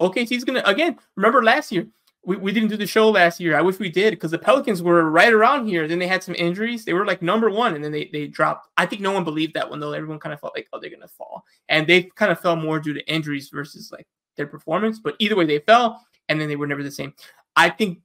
OKC's 0.00 0.44
gonna 0.44 0.62
again. 0.64 0.98
Remember 1.16 1.42
last 1.42 1.72
year 1.72 1.88
we, 2.28 2.36
we 2.36 2.52
didn't 2.52 2.68
do 2.68 2.76
the 2.76 2.86
show 2.86 3.08
last 3.08 3.40
year. 3.40 3.56
I 3.56 3.62
wish 3.62 3.78
we 3.78 3.88
did 3.88 4.10
because 4.10 4.30
the 4.30 4.38
Pelicans 4.38 4.82
were 4.82 5.10
right 5.10 5.32
around 5.32 5.66
here. 5.66 5.88
Then 5.88 5.98
they 5.98 6.06
had 6.06 6.22
some 6.22 6.34
injuries. 6.34 6.84
They 6.84 6.92
were 6.92 7.06
like 7.06 7.22
number 7.22 7.48
one, 7.48 7.74
and 7.74 7.82
then 7.82 7.90
they, 7.90 8.10
they 8.12 8.26
dropped. 8.26 8.68
I 8.76 8.84
think 8.84 9.00
no 9.00 9.12
one 9.12 9.24
believed 9.24 9.54
that 9.54 9.68
one 9.68 9.80
though. 9.80 9.92
Everyone 9.92 10.18
kind 10.18 10.34
of 10.34 10.40
felt 10.40 10.54
like, 10.54 10.68
oh, 10.72 10.78
they're 10.78 10.90
gonna 10.90 11.08
fall, 11.08 11.44
and 11.70 11.86
they 11.86 12.02
kind 12.02 12.30
of 12.30 12.38
fell 12.38 12.54
more 12.54 12.80
due 12.80 12.92
to 12.92 13.12
injuries 13.12 13.48
versus 13.48 13.90
like 13.90 14.06
their 14.38 14.46
performance. 14.46 14.98
But 14.98 15.16
either 15.18 15.36
way, 15.36 15.44
they 15.44 15.58
fell, 15.58 16.02
and 16.30 16.40
then 16.40 16.48
they 16.48 16.56
were 16.56 16.66
never 16.66 16.82
the 16.82 16.90
same. 16.90 17.12
I 17.54 17.68
think, 17.68 18.00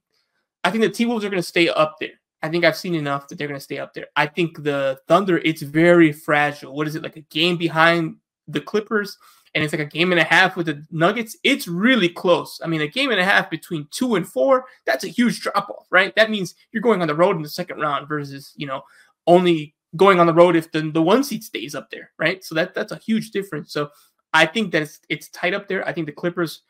I 0.62 0.70
think 0.70 0.84
the 0.84 0.90
T 0.90 1.06
Wolves 1.06 1.24
are 1.24 1.30
going 1.30 1.42
to 1.42 1.48
stay 1.48 1.70
up 1.70 1.96
there. 1.98 2.20
I 2.42 2.50
think 2.50 2.66
I've 2.66 2.76
seen 2.76 2.94
enough 2.94 3.28
that 3.28 3.38
they're 3.38 3.48
going 3.48 3.58
to 3.58 3.64
stay 3.64 3.78
up 3.78 3.94
there. 3.94 4.08
I 4.16 4.26
think 4.26 4.62
the 4.62 4.98
Thunder, 5.08 5.38
it's 5.38 5.62
very 5.62 6.12
fragile. 6.12 6.76
What 6.76 6.86
is 6.86 6.94
it 6.94 7.02
like 7.02 7.16
a 7.16 7.22
game 7.22 7.56
behind 7.56 8.16
the 8.46 8.60
Clippers? 8.60 9.16
and 9.54 9.62
it's 9.62 9.72
like 9.72 9.80
a 9.80 9.86
game 9.86 10.10
and 10.10 10.20
a 10.20 10.24
half 10.24 10.56
with 10.56 10.66
the 10.66 10.84
Nuggets, 10.90 11.36
it's 11.44 11.68
really 11.68 12.08
close. 12.08 12.60
I 12.62 12.66
mean, 12.66 12.80
a 12.80 12.88
game 12.88 13.10
and 13.10 13.20
a 13.20 13.24
half 13.24 13.50
between 13.50 13.86
two 13.90 14.16
and 14.16 14.26
four, 14.26 14.64
that's 14.84 15.04
a 15.04 15.08
huge 15.08 15.40
drop 15.40 15.70
off, 15.70 15.86
right? 15.90 16.14
That 16.16 16.30
means 16.30 16.54
you're 16.72 16.82
going 16.82 17.02
on 17.02 17.08
the 17.08 17.14
road 17.14 17.36
in 17.36 17.42
the 17.42 17.48
second 17.48 17.78
round 17.78 18.08
versus, 18.08 18.52
you 18.56 18.66
know, 18.66 18.82
only 19.26 19.74
going 19.96 20.18
on 20.18 20.26
the 20.26 20.34
road 20.34 20.56
if 20.56 20.72
the, 20.72 20.90
the 20.90 21.02
one 21.02 21.22
seat 21.22 21.44
stays 21.44 21.74
up 21.74 21.90
there, 21.90 22.10
right? 22.18 22.44
So 22.44 22.54
that 22.56 22.74
that's 22.74 22.90
a 22.90 22.96
huge 22.96 23.30
difference. 23.30 23.72
So 23.72 23.90
I 24.34 24.44
think 24.46 24.72
that 24.72 24.82
it's, 24.82 25.00
it's 25.08 25.28
tight 25.28 25.54
up 25.54 25.68
there. 25.68 25.86
I 25.88 25.92
think 25.92 26.06
the 26.06 26.12
Clippers 26.12 26.62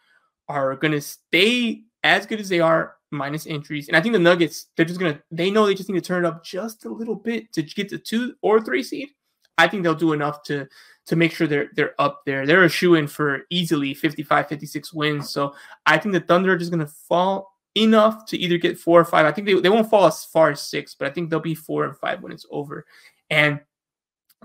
are 0.48 0.76
going 0.76 0.92
to 0.92 1.00
stay 1.00 1.82
as 2.04 2.26
good 2.26 2.38
as 2.38 2.48
they 2.48 2.60
are 2.60 2.96
minus 3.10 3.46
injuries. 3.46 3.88
And 3.88 3.96
I 3.96 4.00
think 4.00 4.12
the 4.12 4.18
Nuggets, 4.18 4.66
they're 4.76 4.84
just 4.84 5.00
going 5.00 5.14
to, 5.14 5.22
they 5.30 5.50
know 5.50 5.66
they 5.66 5.74
just 5.74 5.88
need 5.88 6.00
to 6.00 6.06
turn 6.06 6.24
it 6.24 6.28
up 6.28 6.44
just 6.44 6.84
a 6.84 6.90
little 6.90 7.14
bit 7.14 7.52
to 7.54 7.62
get 7.62 7.88
to 7.88 7.98
two 7.98 8.34
or 8.42 8.60
three 8.60 8.82
seed. 8.82 9.08
I 9.56 9.68
think 9.68 9.82
they'll 9.82 9.94
do 9.94 10.12
enough 10.12 10.42
to 10.44 10.68
to 11.06 11.16
make 11.16 11.32
sure 11.32 11.46
they're 11.46 11.68
they're 11.74 11.94
up 12.00 12.22
there. 12.26 12.46
They're 12.46 12.64
a 12.64 12.68
shoe 12.68 12.96
in 12.96 13.06
for 13.06 13.42
easily 13.50 13.94
55, 13.94 14.48
56 14.48 14.92
wins. 14.92 15.30
So 15.30 15.54
I 15.86 15.98
think 15.98 16.12
the 16.12 16.20
Thunder 16.20 16.52
are 16.52 16.58
just 16.58 16.72
gonna 16.72 16.86
fall 16.86 17.52
enough 17.76 18.26
to 18.26 18.38
either 18.38 18.58
get 18.58 18.78
four 18.78 19.00
or 19.00 19.04
five. 19.04 19.26
I 19.26 19.32
think 19.32 19.46
they, 19.46 19.54
they 19.54 19.68
won't 19.68 19.90
fall 19.90 20.06
as 20.06 20.24
far 20.24 20.50
as 20.50 20.60
six, 20.60 20.94
but 20.94 21.08
I 21.08 21.12
think 21.12 21.30
they'll 21.30 21.40
be 21.40 21.54
four 21.54 21.84
and 21.84 21.96
five 21.96 22.22
when 22.22 22.32
it's 22.32 22.46
over. 22.50 22.86
And 23.30 23.60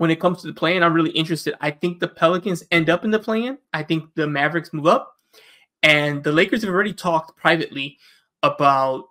when 0.00 0.10
it 0.10 0.18
comes 0.18 0.40
to 0.40 0.46
the 0.46 0.54
play-in, 0.54 0.82
I'm 0.82 0.94
really 0.94 1.10
interested. 1.10 1.54
I 1.60 1.70
think 1.70 2.00
the 2.00 2.08
Pelicans 2.08 2.64
end 2.70 2.88
up 2.88 3.04
in 3.04 3.10
the 3.10 3.18
play-in. 3.18 3.58
I 3.74 3.82
think 3.82 4.06
the 4.14 4.26
Mavericks 4.26 4.72
move 4.72 4.86
up. 4.86 5.14
And 5.82 6.24
the 6.24 6.32
Lakers 6.32 6.62
have 6.62 6.72
already 6.72 6.94
talked 6.94 7.36
privately 7.36 7.98
about 8.42 9.04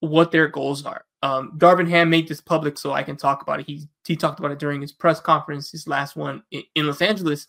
what 0.00 0.32
their 0.32 0.48
goals 0.48 0.84
are. 0.84 1.04
Um, 1.22 1.52
Darvin 1.58 1.88
Ham 1.88 2.10
made 2.10 2.26
this 2.26 2.40
public 2.40 2.76
so 2.76 2.92
I 2.92 3.04
can 3.04 3.16
talk 3.16 3.42
about 3.42 3.60
it. 3.60 3.66
He 3.66 3.86
he 4.04 4.16
talked 4.16 4.40
about 4.40 4.50
it 4.50 4.58
during 4.58 4.80
his 4.80 4.90
press 4.90 5.20
conference, 5.20 5.70
his 5.70 5.86
last 5.86 6.16
one 6.16 6.42
in, 6.50 6.64
in 6.74 6.86
Los 6.86 7.00
Angeles, 7.00 7.46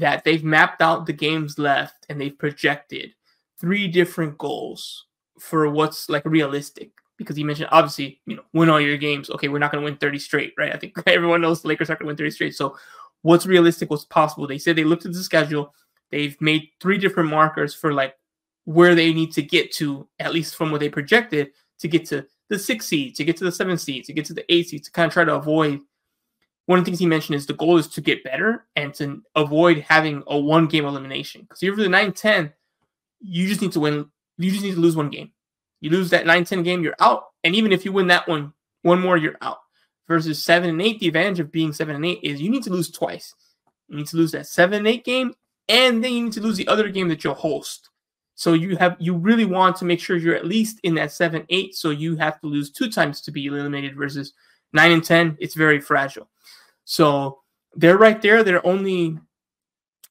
that 0.00 0.24
they've 0.24 0.42
mapped 0.42 0.82
out 0.82 1.06
the 1.06 1.12
games 1.12 1.56
left 1.56 2.04
and 2.08 2.20
they've 2.20 2.36
projected 2.36 3.14
three 3.60 3.86
different 3.86 4.38
goals 4.38 5.06
for 5.38 5.68
what's 5.70 6.08
like 6.08 6.24
realistic. 6.24 6.90
Because 7.22 7.36
he 7.36 7.44
mentioned 7.44 7.68
obviously, 7.72 8.20
you 8.26 8.36
know, 8.36 8.42
win 8.52 8.70
all 8.70 8.80
your 8.80 8.96
games. 8.96 9.30
Okay, 9.30 9.48
we're 9.48 9.58
not 9.58 9.72
going 9.72 9.82
to 9.82 9.84
win 9.84 9.96
30 9.96 10.18
straight, 10.18 10.54
right? 10.58 10.74
I 10.74 10.78
think 10.78 10.94
everyone 11.06 11.40
knows 11.40 11.62
the 11.62 11.68
Lakers 11.68 11.90
aren't 11.90 12.00
going 12.00 12.06
to 12.06 12.10
win 12.10 12.16
30 12.16 12.30
straight. 12.30 12.54
So, 12.54 12.76
what's 13.22 13.46
realistic? 13.46 13.90
What's 13.90 14.04
possible? 14.04 14.46
They 14.46 14.58
said 14.58 14.76
they 14.76 14.84
looked 14.84 15.06
at 15.06 15.12
the 15.12 15.22
schedule. 15.22 15.74
They've 16.10 16.38
made 16.40 16.68
three 16.80 16.98
different 16.98 17.30
markers 17.30 17.74
for 17.74 17.92
like 17.92 18.14
where 18.64 18.94
they 18.94 19.12
need 19.12 19.32
to 19.32 19.42
get 19.42 19.72
to, 19.72 20.08
at 20.18 20.32
least 20.32 20.56
from 20.56 20.70
what 20.70 20.80
they 20.80 20.88
projected, 20.88 21.50
to 21.80 21.88
get 21.88 22.06
to 22.06 22.26
the 22.48 22.58
six 22.58 22.86
seed, 22.86 23.16
to 23.16 23.24
get 23.24 23.36
to 23.38 23.44
the 23.44 23.52
seven 23.52 23.78
seed, 23.78 24.04
to 24.04 24.12
get 24.12 24.24
to 24.26 24.34
the 24.34 24.44
eight 24.52 24.68
seed, 24.68 24.84
to 24.84 24.90
kind 24.92 25.06
of 25.06 25.12
try 25.12 25.24
to 25.24 25.34
avoid. 25.34 25.80
One 26.66 26.78
of 26.78 26.84
the 26.84 26.90
things 26.90 27.00
he 27.00 27.06
mentioned 27.06 27.36
is 27.36 27.46
the 27.46 27.54
goal 27.54 27.78
is 27.78 27.88
to 27.88 28.00
get 28.00 28.22
better 28.22 28.66
and 28.76 28.94
to 28.94 29.22
avoid 29.34 29.78
having 29.78 30.22
a 30.28 30.38
one 30.38 30.66
game 30.66 30.84
elimination. 30.84 31.42
Because 31.42 31.62
if 31.62 31.66
you're 31.66 31.76
the 31.76 31.88
9 31.88 32.12
10, 32.12 32.52
you 33.20 33.48
just 33.48 33.62
need 33.62 33.72
to 33.72 33.80
win. 33.80 34.10
You 34.38 34.50
just 34.50 34.62
need 34.62 34.74
to 34.74 34.80
lose 34.80 34.96
one 34.96 35.10
game. 35.10 35.32
You 35.82 35.90
lose 35.90 36.10
that 36.10 36.24
9 36.24 36.44
10 36.44 36.62
game, 36.62 36.82
you're 36.82 36.94
out. 37.00 37.24
And 37.44 37.54
even 37.54 37.72
if 37.72 37.84
you 37.84 37.92
win 37.92 38.06
that 38.06 38.26
one, 38.26 38.54
one 38.82 39.00
more, 39.00 39.16
you're 39.16 39.36
out. 39.42 39.58
Versus 40.08 40.42
7 40.42 40.70
and 40.70 40.80
8, 40.80 41.00
the 41.00 41.08
advantage 41.08 41.40
of 41.40 41.52
being 41.52 41.72
7 41.72 41.94
and 41.94 42.06
8 42.06 42.20
is 42.22 42.40
you 42.40 42.50
need 42.50 42.62
to 42.62 42.70
lose 42.70 42.90
twice. 42.90 43.34
You 43.88 43.96
need 43.96 44.06
to 44.06 44.16
lose 44.16 44.32
that 44.32 44.46
7 44.46 44.78
and 44.78 44.88
8 44.88 45.04
game, 45.04 45.34
and 45.68 46.02
then 46.02 46.12
you 46.12 46.24
need 46.24 46.32
to 46.34 46.40
lose 46.40 46.56
the 46.56 46.68
other 46.68 46.88
game 46.88 47.08
that 47.08 47.24
you'll 47.24 47.34
host. 47.34 47.90
So 48.34 48.54
you 48.54 48.76
have 48.76 48.96
you 48.98 49.14
really 49.14 49.44
want 49.44 49.76
to 49.76 49.84
make 49.84 50.00
sure 50.00 50.16
you're 50.16 50.34
at 50.34 50.46
least 50.46 50.80
in 50.82 50.94
that 50.94 51.12
seven 51.12 51.44
eight. 51.50 51.74
So 51.74 51.90
you 51.90 52.16
have 52.16 52.40
to 52.40 52.46
lose 52.46 52.70
two 52.70 52.90
times 52.90 53.20
to 53.22 53.30
be 53.30 53.46
eliminated 53.46 53.94
versus 53.94 54.32
nine 54.72 54.92
and 54.92 55.04
ten. 55.04 55.36
It's 55.38 55.54
very 55.54 55.80
fragile. 55.80 56.28
So 56.84 57.40
they're 57.74 57.98
right 57.98 58.20
there. 58.20 58.42
They're 58.42 58.66
only 58.66 59.18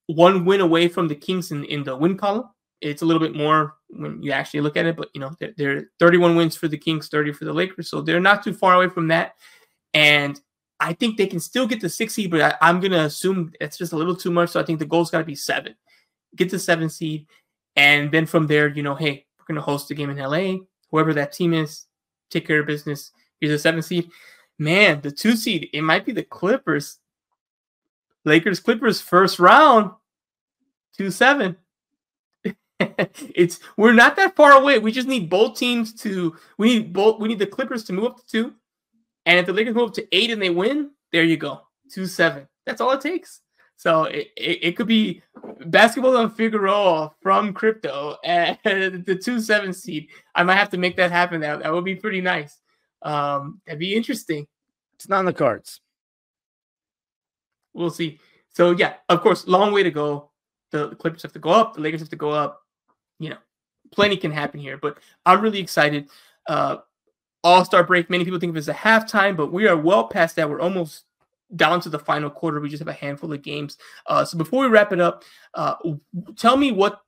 one 0.07 0.45
win 0.45 0.61
away 0.61 0.88
from 0.88 1.07
the 1.07 1.15
Kings 1.15 1.51
in, 1.51 1.65
in 1.65 1.84
the 1.84 1.95
win 1.95 2.17
column. 2.17 2.49
It's 2.80 3.01
a 3.01 3.05
little 3.05 3.19
bit 3.19 3.36
more 3.36 3.76
when 3.91 4.21
you 4.21 4.31
actually 4.31 4.61
look 4.61 4.77
at 4.77 4.85
it, 4.85 4.95
but 4.95 5.09
you 5.13 5.21
know 5.21 5.31
they're, 5.39 5.53
they're 5.57 5.89
31 5.99 6.35
wins 6.35 6.55
for 6.55 6.67
the 6.67 6.77
Kings, 6.77 7.09
30 7.09 7.33
for 7.33 7.45
the 7.45 7.53
Lakers, 7.53 7.89
so 7.89 8.01
they're 8.01 8.19
not 8.19 8.43
too 8.43 8.53
far 8.53 8.75
away 8.75 8.89
from 8.89 9.07
that. 9.09 9.35
And 9.93 10.39
I 10.79 10.93
think 10.93 11.17
they 11.17 11.27
can 11.27 11.39
still 11.39 11.67
get 11.67 11.81
the 11.81 11.89
six 11.89 12.13
seed, 12.13 12.31
but 12.31 12.57
I, 12.61 12.69
am 12.69 12.79
gonna 12.79 13.03
assume 13.03 13.53
it's 13.59 13.77
just 13.77 13.93
a 13.93 13.97
little 13.97 14.15
too 14.15 14.31
much. 14.31 14.49
So 14.49 14.59
I 14.59 14.63
think 14.63 14.79
the 14.79 14.85
goal's 14.85 15.11
got 15.11 15.19
to 15.19 15.25
be 15.25 15.35
seven. 15.35 15.75
Get 16.35 16.49
the 16.49 16.59
seven 16.59 16.89
seed, 16.89 17.27
and 17.75 18.11
then 18.11 18.25
from 18.25 18.47
there, 18.47 18.67
you 18.67 18.83
know, 18.83 18.95
hey, 18.95 19.25
we're 19.37 19.45
going 19.45 19.55
to 19.55 19.61
host 19.61 19.91
a 19.91 19.95
game 19.95 20.09
in 20.09 20.17
LA. 20.17 20.63
Whoever 20.89 21.13
that 21.13 21.33
team 21.33 21.53
is, 21.53 21.85
take 22.29 22.45
care 22.45 22.59
of 22.59 22.67
business. 22.67 23.11
Here's 23.39 23.53
a 23.53 23.59
seven 23.59 23.81
seed. 23.81 24.09
Man, 24.59 25.01
the 25.01 25.11
two 25.11 25.35
seed, 25.35 25.69
it 25.73 25.81
might 25.81 26.05
be 26.05 26.11
the 26.11 26.23
Clippers. 26.23 26.99
Lakers 28.23 28.59
Clippers 28.59 29.01
first 29.01 29.39
round, 29.39 29.91
two 30.95 31.09
seven. 31.09 31.57
it's 33.36 33.59
we're 33.77 33.93
not 33.93 34.15
that 34.15 34.36
far 34.36 34.53
away. 34.53 34.79
We 34.79 34.91
just 34.91 35.07
need 35.07 35.29
both 35.29 35.57
teams 35.57 35.93
to 36.01 36.36
we 36.57 36.79
need 36.79 36.93
both 36.93 37.19
we 37.19 37.27
need 37.27 37.39
the 37.39 37.47
Clippers 37.47 37.84
to 37.86 37.93
move 37.93 38.05
up 38.05 38.17
to 38.17 38.27
two. 38.27 38.53
And 39.25 39.39
if 39.39 39.45
the 39.45 39.53
Lakers 39.53 39.75
move 39.75 39.89
up 39.89 39.93
to 39.95 40.07
eight 40.15 40.32
and 40.32 40.41
they 40.41 40.49
win, 40.49 40.91
there 41.11 41.23
you 41.23 41.38
go. 41.38 41.61
Two 41.91 42.05
seven. 42.05 42.47
That's 42.65 42.82
all 42.82 42.91
it 42.91 43.01
takes. 43.01 43.41
So 43.82 44.03
it, 44.03 44.27
it, 44.38 44.59
it, 44.61 44.77
could 44.77 44.86
be 44.86 45.23
basketball 45.65 46.15
on 46.15 46.29
Figueroa 46.29 47.13
from 47.19 47.51
crypto 47.51 48.15
and 48.23 48.57
the 48.63 49.15
two 49.15 49.39
seven 49.39 49.73
seed. 49.73 50.07
I 50.36 50.43
might 50.43 50.57
have 50.57 50.69
to 50.69 50.77
make 50.77 50.97
that 50.97 51.11
happen. 51.11 51.41
That, 51.41 51.63
that 51.63 51.73
would 51.73 51.84
be 51.84 51.95
pretty 51.95 52.21
nice. 52.21 52.59
Um, 53.01 53.59
that'd 53.65 53.79
be 53.79 53.95
interesting. 53.95 54.45
It's 54.93 55.09
not 55.09 55.21
in 55.21 55.25
the 55.25 55.34
cards. 55.34 55.82
We'll 57.73 57.89
see. 57.89 58.19
So 58.53 58.71
yeah, 58.71 58.95
of 59.09 59.21
course, 59.21 59.47
long 59.47 59.73
way 59.73 59.82
to 59.82 59.89
go. 59.89 60.29
The, 60.69 60.89
the 60.89 60.95
Clippers 60.95 61.23
have 61.23 61.34
to 61.34 61.39
go 61.39 61.49
up. 61.49 61.73
The 61.73 61.82
Lakers 61.82 62.01
have 62.01 62.09
to 62.09 62.15
go 62.15 62.29
up. 62.29 62.61
You 63.22 63.30
know, 63.30 63.38
plenty 63.91 64.17
can 64.17 64.32
happen 64.32 64.59
here. 64.59 64.78
But 64.78 64.97
I'm 65.26 65.41
really 65.41 65.59
excited. 65.59 66.09
Uh, 66.47 66.78
All 67.43 67.63
Star 67.63 67.84
break. 67.84 68.09
Many 68.09 68.26
people 68.26 68.39
think 68.39 68.49
of 68.49 68.55
it 68.55 68.59
as 68.59 68.67
a 68.67 68.74
halftime, 68.74 69.38
but 69.38 69.53
we 69.53 69.67
are 69.67 69.78
well 69.78 70.07
past 70.07 70.36
that. 70.36 70.49
We're 70.49 70.59
almost 70.59 71.05
down 71.55 71.82
to 71.82 71.89
the 71.89 71.99
final 71.99 72.30
quarter. 72.30 72.59
We 72.59 72.69
just 72.69 72.82
have 72.82 72.88
a 72.88 72.93
handful 72.93 73.32
of 73.32 73.41
games. 73.41 73.78
Uh, 74.07 74.26
so 74.26 74.38
before 74.38 74.63
we 74.63 74.69
wrap 74.69 74.91
it 74.91 74.99
up, 74.99 75.24
uh, 75.53 75.76
tell 76.36 76.57
me 76.57 76.72
what 76.72 77.01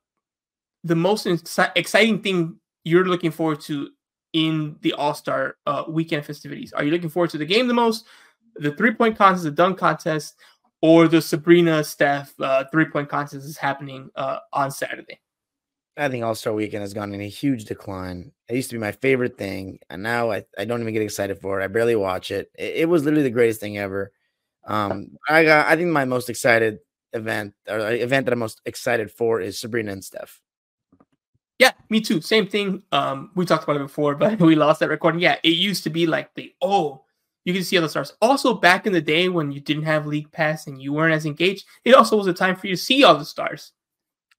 the 0.84 0.94
most 0.94 1.26
exciting 1.26 2.22
thing 2.22 2.60
you're 2.84 3.06
looking 3.06 3.30
forward 3.30 3.60
to 3.62 3.88
in 4.34 4.76
the 4.82 4.92
All 4.92 5.14
Star 5.14 5.56
uh, 5.66 5.84
weekend 5.88 6.24
festivities. 6.26 6.72
Are 6.72 6.84
you 6.84 6.90
looking 6.90 7.08
forward 7.08 7.30
to 7.30 7.38
the 7.38 7.46
game 7.46 7.66
the 7.66 7.74
most, 7.74 8.06
the 8.56 8.72
three 8.72 8.92
point 8.92 9.16
contest, 9.16 9.44
the 9.44 9.50
dunk 9.50 9.78
contest, 9.78 10.36
or 10.82 11.08
the 11.08 11.22
Sabrina 11.22 11.82
Steph 11.82 12.38
uh, 12.40 12.64
three 12.70 12.84
point 12.84 13.08
contest 13.08 13.46
is 13.46 13.56
happening 13.56 14.10
uh, 14.14 14.38
on 14.52 14.70
Saturday? 14.70 15.18
I 15.96 16.08
think 16.08 16.24
All 16.24 16.34
Star 16.34 16.52
Weekend 16.52 16.82
has 16.82 16.94
gone 16.94 17.14
in 17.14 17.20
a 17.20 17.28
huge 17.28 17.66
decline. 17.66 18.32
It 18.48 18.56
used 18.56 18.70
to 18.70 18.76
be 18.76 18.80
my 18.80 18.92
favorite 18.92 19.38
thing, 19.38 19.78
and 19.88 20.02
now 20.02 20.30
I, 20.32 20.44
I 20.58 20.64
don't 20.64 20.80
even 20.80 20.92
get 20.92 21.02
excited 21.02 21.40
for 21.40 21.60
it. 21.60 21.64
I 21.64 21.68
barely 21.68 21.94
watch 21.96 22.30
it. 22.30 22.50
It, 22.58 22.74
it 22.76 22.88
was 22.88 23.04
literally 23.04 23.22
the 23.22 23.30
greatest 23.30 23.60
thing 23.60 23.78
ever. 23.78 24.12
Um, 24.66 25.16
I 25.28 25.44
got, 25.44 25.66
I 25.66 25.76
think 25.76 25.90
my 25.90 26.04
most 26.04 26.28
excited 26.28 26.78
event 27.12 27.54
or 27.68 27.92
event 27.92 28.26
that 28.26 28.32
I'm 28.32 28.38
most 28.40 28.60
excited 28.64 29.10
for 29.10 29.40
is 29.40 29.58
Sabrina 29.58 29.92
and 29.92 30.04
Steph. 30.04 30.40
Yeah, 31.58 31.70
me 31.88 32.00
too. 32.00 32.20
Same 32.20 32.48
thing. 32.48 32.82
Um, 32.90 33.30
we 33.36 33.46
talked 33.46 33.64
about 33.64 33.76
it 33.76 33.80
before, 33.80 34.14
but 34.16 34.40
we 34.40 34.56
lost 34.56 34.80
that 34.80 34.88
recording. 34.88 35.20
Yeah, 35.20 35.36
it 35.42 35.50
used 35.50 35.84
to 35.84 35.90
be 35.90 36.06
like 36.06 36.34
the 36.34 36.52
oh, 36.60 37.04
you 37.44 37.52
can 37.52 37.62
see 37.62 37.76
all 37.76 37.82
the 37.82 37.88
stars. 37.88 38.14
Also, 38.20 38.54
back 38.54 38.86
in 38.86 38.92
the 38.92 39.00
day 39.00 39.28
when 39.28 39.52
you 39.52 39.60
didn't 39.60 39.84
have 39.84 40.06
League 40.06 40.32
Pass 40.32 40.66
and 40.66 40.82
you 40.82 40.92
weren't 40.92 41.14
as 41.14 41.26
engaged, 41.26 41.66
it 41.84 41.94
also 41.94 42.16
was 42.16 42.26
a 42.26 42.32
time 42.32 42.56
for 42.56 42.66
you 42.66 42.74
to 42.74 42.82
see 42.82 43.04
all 43.04 43.16
the 43.16 43.24
stars. 43.24 43.72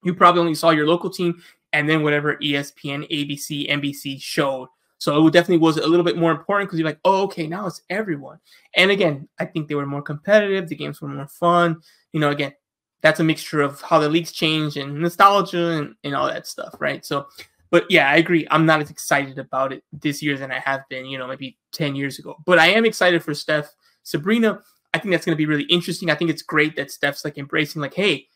You 0.06 0.14
probably 0.14 0.40
only 0.40 0.56
saw 0.56 0.69
your 0.69 0.88
local 0.88 1.10
team 1.10 1.41
and 1.73 1.90
then 1.90 2.03
whatever 2.03 2.38
ESPN, 2.38 3.10
ABC, 3.11 3.69
NBC 3.69 4.22
showed 4.22 4.69
so 4.98 5.27
it 5.27 5.34
definitely 5.34 5.57
was 5.57 5.77
a 5.77 5.88
little 5.88 6.03
bit 6.03 6.18
more 6.18 6.32
important 6.32 6.69
because 6.69 6.80
you're 6.80 6.88
like, 6.88 6.99
oh, 7.06 7.23
okay, 7.23 7.48
now 7.48 7.68
it's 7.68 7.82
everyone. 7.90 8.40
And 8.76 8.91
again, 8.91 9.27
I 9.40 9.45
think 9.45 9.68
they 9.68 9.76
were 9.76 9.86
more 9.86 10.02
competitive. 10.02 10.69
The 10.69 10.76
games 10.76 11.02
were 11.02 11.07
more 11.07 11.27
fun. 11.27 11.82
You 12.14 12.19
know, 12.19 12.32
again, 12.32 12.53
that's 13.02 13.19
a 13.19 13.23
mixture 13.23 13.61
of 13.61 13.82
how 13.82 13.99
the 13.99 14.10
leagues 14.10 14.32
change 14.32 14.77
and 14.77 14.99
nostalgia 14.99 15.77
and, 15.77 15.95
and 16.03 16.15
all 16.15 16.27
that 16.27 16.48
stuff, 16.48 16.76
right? 16.80 17.06
So, 17.06 17.27
but 17.72 17.86
yeah, 17.90 18.10
I 18.10 18.15
agree. 18.15 18.48
I'm 18.49 18.65
not 18.65 18.82
as 18.82 18.90
excited 18.90 19.38
about 19.38 19.73
it 19.73 19.84
this 19.91 20.23
year 20.23 20.38
than 20.38 20.52
I 20.52 20.60
have 20.60 20.82
been, 20.90 21.06
you 21.06 21.18
know, 21.18 21.27
maybe 21.27 21.57
10 21.73 21.95
years 21.95 22.18
ago. 22.19 22.38
But 22.45 22.57
I 22.57 22.68
am 22.68 22.86
excited 22.86 23.22
for 23.22 23.34
Steph. 23.34 23.76
Sabrina, 24.03 24.61
I 24.94 24.99
think 24.99 25.11
that's 25.11 25.26
going 25.26 25.36
to 25.36 25.38
be 25.38 25.45
really 25.45 25.65
interesting. 25.65 26.10
I 26.10 26.15
think 26.15 26.30
it's 26.30 26.41
great 26.41 26.76
that 26.77 26.90
Steph's 26.90 27.26
like 27.26 27.38
embracing, 27.38 27.82
like, 27.82 27.94
hey, 27.94 28.27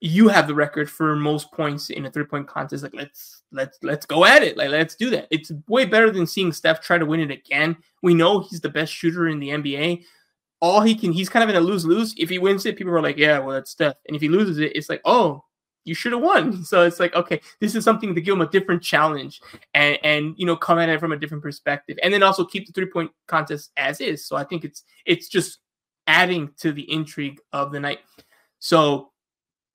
you 0.00 0.28
have 0.28 0.46
the 0.46 0.54
record 0.54 0.90
for 0.90 1.14
most 1.14 1.52
points 1.52 1.90
in 1.90 2.06
a 2.06 2.10
three 2.10 2.24
point 2.24 2.48
contest. 2.48 2.82
Like 2.82 2.94
let's 2.94 3.42
let's 3.52 3.78
let's 3.82 4.06
go 4.06 4.24
at 4.24 4.42
it. 4.42 4.56
Like 4.56 4.70
let's 4.70 4.94
do 4.94 5.10
that. 5.10 5.28
It's 5.30 5.52
way 5.68 5.84
better 5.84 6.10
than 6.10 6.26
seeing 6.26 6.52
Steph 6.52 6.80
try 6.80 6.98
to 6.98 7.06
win 7.06 7.20
it 7.20 7.30
again. 7.30 7.76
We 8.02 8.14
know 8.14 8.40
he's 8.40 8.60
the 8.60 8.70
best 8.70 8.92
shooter 8.92 9.28
in 9.28 9.38
the 9.38 9.50
NBA. 9.50 10.04
All 10.62 10.80
he 10.80 10.94
can, 10.94 11.12
he's 11.12 11.28
kind 11.28 11.42
of 11.42 11.48
in 11.48 11.56
a 11.56 11.60
lose 11.60 11.86
lose. 11.86 12.14
If 12.18 12.28
he 12.28 12.38
wins 12.38 12.66
it, 12.66 12.76
people 12.76 12.92
are 12.92 13.02
like, 13.02 13.16
yeah, 13.16 13.38
well, 13.38 13.54
that's 13.54 13.70
Steph. 13.70 13.96
And 14.06 14.16
if 14.16 14.22
he 14.22 14.28
loses 14.28 14.58
it, 14.58 14.74
it's 14.74 14.88
like, 14.90 15.00
oh, 15.04 15.44
you 15.84 15.94
should 15.94 16.12
have 16.12 16.20
won. 16.22 16.64
So 16.70 16.82
it's 16.82 17.00
like, 17.00 17.14
okay, 17.14 17.40
this 17.60 17.74
is 17.74 17.84
something 17.84 18.14
to 18.14 18.20
give 18.20 18.34
him 18.34 18.42
a 18.42 18.48
different 18.48 18.82
challenge 18.82 19.40
and 19.74 19.98
and 20.02 20.34
you 20.38 20.46
know 20.46 20.56
come 20.56 20.78
at 20.78 20.88
it 20.88 21.00
from 21.00 21.12
a 21.12 21.16
different 21.16 21.42
perspective, 21.42 21.98
and 22.02 22.12
then 22.12 22.22
also 22.22 22.44
keep 22.44 22.66
the 22.66 22.72
three 22.72 22.86
point 22.86 23.10
contest 23.28 23.70
as 23.76 24.00
is. 24.00 24.26
So 24.26 24.36
I 24.36 24.44
think 24.44 24.64
it's 24.64 24.82
it's 25.04 25.28
just 25.28 25.58
adding 26.06 26.50
to 26.58 26.72
the 26.72 26.90
intrigue 26.90 27.38
of 27.52 27.70
the 27.70 27.80
night. 27.80 28.00
So 28.58 29.09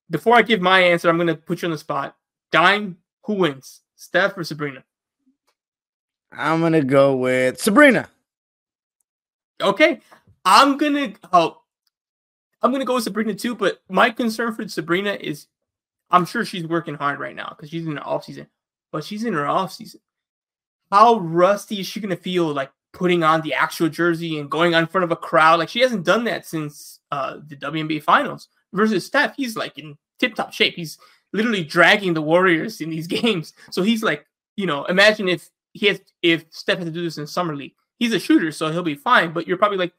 before 0.10 0.36
I 0.36 0.41
give 0.41 0.61
my 0.61 0.80
answer, 0.80 1.10
I'm 1.10 1.18
gonna 1.18 1.36
put 1.36 1.61
you 1.61 1.68
on 1.68 1.72
the 1.72 1.77
spot. 1.77 2.15
Dime, 2.52 2.98
who 3.23 3.34
wins, 3.34 3.82
Steph 3.95 4.38
or 4.38 4.44
Sabrina? 4.44 4.84
I'm 6.32 6.61
gonna 6.61 6.84
go 6.84 7.15
with 7.15 7.60
Sabrina. 7.60 8.10
Okay, 9.61 10.02
I'm 10.44 10.77
gonna 10.77 11.14
oh, 11.32 11.61
I'm 12.61 12.72
gonna 12.72 12.86
go 12.86 12.95
with 12.95 13.03
Sabrina 13.03 13.34
too. 13.34 13.56
But 13.56 13.80
my 13.90 14.10
concern 14.10 14.53
for 14.53 14.68
Sabrina 14.68 15.14
is, 15.19 15.48
I'm 16.10 16.26
sure 16.26 16.45
she's 16.45 16.68
working 16.68 16.95
hard 16.95 17.19
right 17.19 17.36
now 17.36 17.49
because 17.49 17.69
she's 17.69 17.88
in 17.88 17.95
the 17.95 18.02
off 18.02 18.26
season, 18.26 18.48
but 18.91 19.03
she's 19.03 19.23
in 19.23 19.34
her 19.34 19.48
off 19.48 19.73
season. 19.73 20.02
How 20.91 21.18
rusty 21.19 21.80
is 21.80 21.88
she 21.88 21.99
gonna 21.99 22.15
feel 22.15 22.53
like 22.53 22.72
putting 22.91 23.23
on 23.23 23.41
the 23.41 23.53
actual 23.53 23.90
jersey 23.90 24.40
and 24.40 24.52
going 24.52 24.76
on 24.76 24.88
front 24.88 25.06
of 25.06 25.11
a 25.11 25.15
crowd? 25.15 25.60
Like 25.60 25.69
she 25.69 25.80
hasn't 25.80 26.06
done 26.06 26.26
that 26.26 26.45
since 26.45 26.99
uh, 27.11 27.38
the 27.48 27.56
WNBA 27.56 28.03
finals. 28.03 28.49
Versus 28.76 29.06
Steph, 29.06 29.35
he's 29.35 29.56
like 29.56 29.77
in 29.77 29.97
tip 30.19 30.35
top 30.35 30.53
shape. 30.53 30.76
He's 30.76 30.97
literally 31.34 31.64
dragging 31.64 32.14
the 32.14 32.22
Warriors 32.22 32.81
in 32.81 32.89
these 32.89 33.07
games. 33.22 33.53
So 33.72 33.84
he's 33.84 34.03
like, 34.03 34.26
you 34.56 34.65
know, 34.65 34.85
imagine 34.85 35.27
if 35.27 35.49
he 35.73 35.88
has 35.88 36.02
if 36.22 36.45
Steph 36.49 36.77
has 36.77 36.88
to 36.88 36.91
do 36.91 37.03
this 37.03 37.18
in 37.18 37.27
summer 37.27 37.56
league. 37.56 37.73
He's 37.99 38.14
a 38.14 38.19
shooter, 38.19 38.52
so 38.52 38.72
he'll 38.72 38.84
be 38.84 38.95
fine. 38.95 39.31
But 39.31 39.47
you're 39.47 39.57
probably 39.57 39.77
like, 39.77 39.93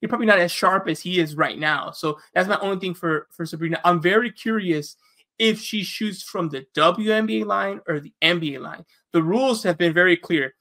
you're 0.00 0.08
probably 0.08 0.26
not 0.26 0.38
as 0.38 0.50
sharp 0.50 0.88
as 0.88 1.00
he 1.00 1.20
is 1.20 1.36
right 1.36 1.58
now. 1.58 1.90
So 1.90 2.18
that's 2.34 2.48
my 2.48 2.58
only 2.60 2.78
thing 2.78 2.94
for 2.94 3.28
for 3.30 3.46
Sabrina. 3.46 3.80
I'm 3.84 4.00
very 4.00 4.30
curious 4.30 4.96
if 5.38 5.60
she 5.60 5.82
shoots 5.82 6.22
from 6.22 6.48
the 6.48 6.66
WNBA 6.76 7.44
line 7.44 7.80
or 7.88 8.00
the 8.00 8.12
NBA 8.22 8.60
line. 8.60 8.84
The 9.12 9.22
rules 9.22 9.62
have 9.62 9.78
been 9.78 9.92
very 9.92 10.16
clear. 10.16 10.54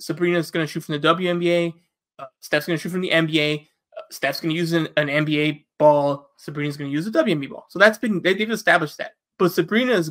Sabrina's 0.00 0.50
going 0.50 0.66
to 0.66 0.72
shoot 0.72 0.84
from 0.84 1.00
the 1.00 1.08
WNBA. 1.08 1.74
Uh, 2.18 2.26
Steph's 2.40 2.66
going 2.66 2.78
to 2.78 2.82
shoot 2.82 2.90
from 2.90 3.00
the 3.00 3.10
NBA. 3.10 3.66
Steph's 4.10 4.40
going 4.40 4.50
to 4.50 4.56
use 4.56 4.72
an, 4.72 4.88
an 4.96 5.08
NBA 5.08 5.64
ball. 5.78 6.30
Sabrina's 6.36 6.76
going 6.76 6.90
to 6.90 6.94
use 6.94 7.06
a 7.06 7.10
WNBA 7.10 7.50
ball. 7.50 7.66
So 7.68 7.78
that's 7.78 7.98
been 7.98 8.22
they, 8.22 8.34
they've 8.34 8.50
established 8.50 8.98
that. 8.98 9.12
But 9.38 9.52
Sabrina's 9.52 10.10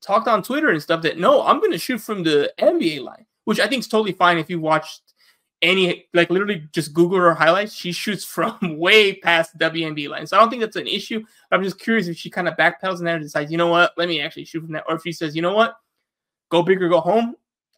talked 0.00 0.28
on 0.28 0.42
Twitter 0.42 0.70
and 0.70 0.82
stuff 0.82 1.02
that 1.02 1.18
no, 1.18 1.42
I'm 1.42 1.60
going 1.60 1.72
to 1.72 1.78
shoot 1.78 2.00
from 2.00 2.22
the 2.22 2.52
NBA 2.60 3.02
line, 3.02 3.26
which 3.44 3.60
I 3.60 3.66
think 3.66 3.80
is 3.80 3.88
totally 3.88 4.12
fine 4.12 4.38
if 4.38 4.50
you 4.50 4.60
watched 4.60 5.02
any 5.62 6.06
like 6.12 6.30
literally 6.30 6.68
just 6.72 6.92
Google 6.92 7.18
her 7.18 7.34
highlights. 7.34 7.74
She 7.74 7.92
shoots 7.92 8.24
from 8.24 8.58
way 8.78 9.14
past 9.14 9.56
the 9.58 9.64
WNBA 9.64 10.08
line, 10.08 10.26
so 10.26 10.36
I 10.36 10.40
don't 10.40 10.50
think 10.50 10.60
that's 10.60 10.76
an 10.76 10.86
issue. 10.86 11.24
I'm 11.50 11.62
just 11.62 11.78
curious 11.78 12.06
if 12.06 12.16
she 12.16 12.30
kind 12.30 12.48
of 12.48 12.56
backpedals 12.56 12.98
and 12.98 13.06
then 13.06 13.20
decides, 13.20 13.50
you 13.50 13.58
know 13.58 13.68
what, 13.68 13.92
let 13.96 14.08
me 14.08 14.20
actually 14.20 14.44
shoot 14.44 14.60
from 14.62 14.72
that, 14.72 14.84
or 14.88 14.96
if 14.96 15.02
she 15.02 15.12
says, 15.12 15.34
you 15.34 15.42
know 15.42 15.54
what, 15.54 15.76
go 16.50 16.62
big 16.62 16.82
or 16.82 16.88
go 16.88 17.00
home. 17.00 17.36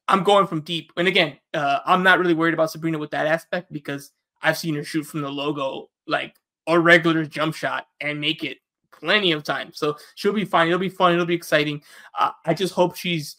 I'm 0.08 0.22
going 0.22 0.46
from 0.46 0.60
deep. 0.60 0.92
And 0.96 1.08
again, 1.08 1.36
uh, 1.52 1.80
I'm 1.84 2.04
not 2.04 2.20
really 2.20 2.34
worried 2.34 2.54
about 2.54 2.70
Sabrina 2.70 2.96
with 2.96 3.10
that 3.10 3.26
aspect 3.26 3.72
because 3.72 4.12
I've 4.42 4.58
seen 4.58 4.74
her 4.74 4.84
shoot 4.84 5.04
from 5.04 5.22
the 5.22 5.30
logo 5.30 5.90
like 6.06 6.34
a 6.66 6.78
regular 6.78 7.24
jump 7.24 7.54
shot 7.54 7.86
and 8.00 8.20
make 8.20 8.44
it 8.44 8.58
plenty 8.92 9.32
of 9.32 9.44
times. 9.44 9.78
So 9.78 9.96
she'll 10.14 10.32
be 10.32 10.44
fine. 10.44 10.68
It'll 10.68 10.78
be 10.78 10.88
fun. 10.88 11.12
It'll 11.12 11.26
be 11.26 11.34
exciting. 11.34 11.82
Uh, 12.18 12.30
I 12.44 12.54
just 12.54 12.74
hope 12.74 12.96
she's 12.96 13.36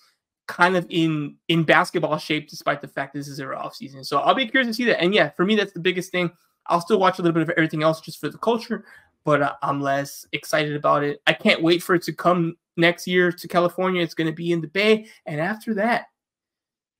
kind 0.48 0.78
of 0.78 0.88
in 0.90 1.36
in 1.49 1.64
basketball 1.64 2.18
shape 2.18 2.49
despite 2.49 2.82
the 2.82 2.88
fact 2.88 3.14
this 3.14 3.28
is 3.28 3.40
her 3.40 3.56
off 3.56 3.76
season. 3.76 4.03
So 4.03 4.19
I'll 4.19 4.36
be 4.36 4.48
curious 4.48 4.69
to 4.69 4.74
see 4.74 4.86
that. 4.86 5.02
And 5.02 5.14
yeah, 5.14 5.30
for 5.30 5.45
me 5.45 5.56
that's 5.56 5.74
the 5.74 5.80
biggest 5.80 6.11
thing. 6.11 6.32
I'll 6.68 6.82
still 6.82 6.99
watch 6.99 7.19
a 7.19 7.22
little 7.22 7.34
bit 7.34 7.44
of 7.44 7.49
everything 7.52 7.84
else 7.84 8.02
just 8.02 8.19
for 8.19 8.30
the 8.30 8.38
culture, 8.38 8.86
but 9.24 9.41
uh, 9.41 9.53
I'm 9.61 9.82
less 9.82 10.26
excited 10.34 10.76
about 10.76 11.03
it. 11.03 11.22
I 11.28 11.34
can't 11.34 11.61
wait 11.61 11.82
for 11.82 11.95
it 11.95 12.03
to 12.03 12.14
come 12.14 12.57
next 12.76 13.07
year 13.07 13.32
to 13.32 13.48
California. 13.48 14.02
It's 14.02 14.14
going 14.14 14.30
to 14.30 14.36
be 14.36 14.52
in 14.52 14.61
the 14.61 14.68
Bay, 14.68 15.07
and 15.26 15.40
after 15.40 15.74
that, 15.76 16.07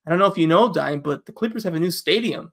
I 0.06 0.10
don't 0.10 0.18
know 0.18 0.26
if 0.26 0.38
you 0.38 0.46
know, 0.46 0.72
Dime, 0.72 1.00
but 1.00 1.26
the 1.26 1.32
Clippers 1.32 1.64
have 1.64 1.74
a 1.74 1.80
new 1.80 1.90
stadium, 1.90 2.50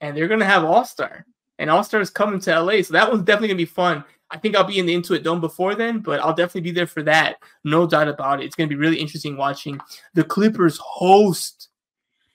and 0.00 0.16
they're 0.16 0.28
going 0.28 0.40
to 0.40 0.46
have 0.46 0.64
All 0.64 0.84
Star, 0.84 1.26
and 1.58 1.70
All 1.70 1.84
Star 1.84 2.00
is 2.00 2.10
coming 2.10 2.40
to 2.40 2.60
LA, 2.60 2.82
so 2.82 2.92
that 2.92 3.10
one's 3.10 3.22
definitely 3.22 3.48
going 3.48 3.58
to 3.58 3.62
be 3.62 3.70
fun. 3.70 4.04
I 4.30 4.36
think 4.36 4.56
I'll 4.56 4.64
be 4.64 4.78
in 4.78 4.86
the 4.86 4.94
Intuit 4.94 5.22
Dome 5.22 5.40
before 5.40 5.74
then, 5.74 6.00
but 6.00 6.20
I'll 6.20 6.34
definitely 6.34 6.62
be 6.62 6.70
there 6.70 6.86
for 6.86 7.02
that. 7.04 7.36
No 7.64 7.86
doubt 7.86 8.08
about 8.08 8.40
it. 8.40 8.44
It's 8.44 8.54
going 8.54 8.68
to 8.68 8.74
be 8.74 8.80
really 8.80 8.98
interesting 8.98 9.36
watching 9.36 9.80
the 10.14 10.24
Clippers 10.24 10.78
host 10.78 11.68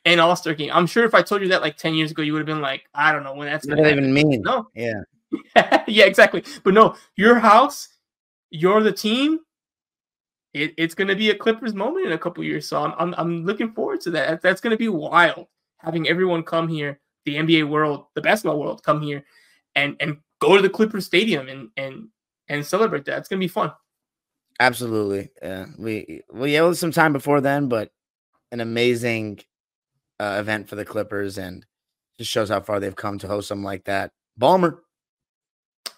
an 0.06 0.20
All 0.20 0.36
Star 0.36 0.54
game. 0.54 0.72
I'm 0.74 0.88
sure 0.88 1.06
if 1.06 1.14
I 1.14 1.22
told 1.22 1.42
you 1.42 1.50
that 1.50 1.62
like 1.62 1.78
10 1.78 1.94
years 1.94 2.12
ago, 2.12 2.24
you 2.24 2.34
would 2.34 2.40
have 2.40 2.48
been 2.48 2.62
like, 2.62 2.84
I 2.94 3.12
don't 3.12 3.24
know 3.24 3.36
when 3.36 3.48
that's 3.48 3.66
going 3.66 3.84
to 3.84 3.92
even 3.92 4.14
mean. 4.14 4.42
No. 4.42 4.68
Yeah. 4.74 5.02
yeah, 5.88 6.06
exactly. 6.06 6.44
But 6.64 6.74
no, 6.74 6.96
your 7.16 7.40
house, 7.40 7.88
you're 8.50 8.82
the 8.82 8.92
team. 8.92 9.40
It, 10.54 10.74
it's 10.78 10.94
going 10.94 11.08
to 11.08 11.16
be 11.16 11.32
a 11.32 11.36
Clippers 11.36 11.74
moment 11.74 12.06
in 12.06 12.12
a 12.12 12.18
couple 12.18 12.44
years. 12.44 12.68
So 12.68 12.84
I'm, 12.84 12.94
I'm, 12.98 13.16
I'm 13.18 13.46
looking 13.46 13.72
forward 13.72 14.02
to 14.02 14.12
that. 14.12 14.42
That's 14.42 14.62
going 14.62 14.72
to 14.72 14.78
be 14.78 14.90
wild 14.90 15.48
having 15.80 16.08
everyone 16.08 16.44
come 16.44 16.68
here, 16.68 17.00
the 17.26 17.36
NBA 17.36 17.70
world, 17.70 18.06
the 18.16 18.22
basketball 18.22 18.60
world 18.60 18.84
come 18.84 19.02
here 19.02 19.24
and, 19.76 19.96
and 20.00 20.18
go 20.40 20.56
to 20.56 20.62
the 20.62 20.70
Clippers 20.70 21.06
Stadium 21.06 21.48
and 21.48 21.70
and 21.78 22.08
and 22.50 22.66
celebrate 22.66 23.06
that. 23.06 23.20
It's 23.20 23.28
gonna 23.28 23.40
be 23.40 23.48
fun. 23.48 23.72
Absolutely. 24.60 25.30
Yeah. 25.42 25.66
We 25.78 26.22
well 26.30 26.48
yeah, 26.48 26.64
it 26.64 26.68
was 26.68 26.80
some 26.80 26.92
time 26.92 27.14
before 27.14 27.42
then, 27.42 27.68
but 27.68 27.92
an 28.52 28.60
amazing 28.60 29.40
uh, 30.20 30.38
event 30.40 30.70
for 30.70 30.76
the 30.76 30.86
Clippers 30.86 31.38
and 31.38 31.66
just 32.18 32.30
shows 32.30 32.50
how 32.50 32.62
far 32.62 32.80
they've 32.80 32.96
come 32.96 33.18
to 33.20 33.28
host 33.28 33.48
something 33.48 33.64
like 33.64 33.86
that. 33.86 34.12
Ballmer. 34.40 34.80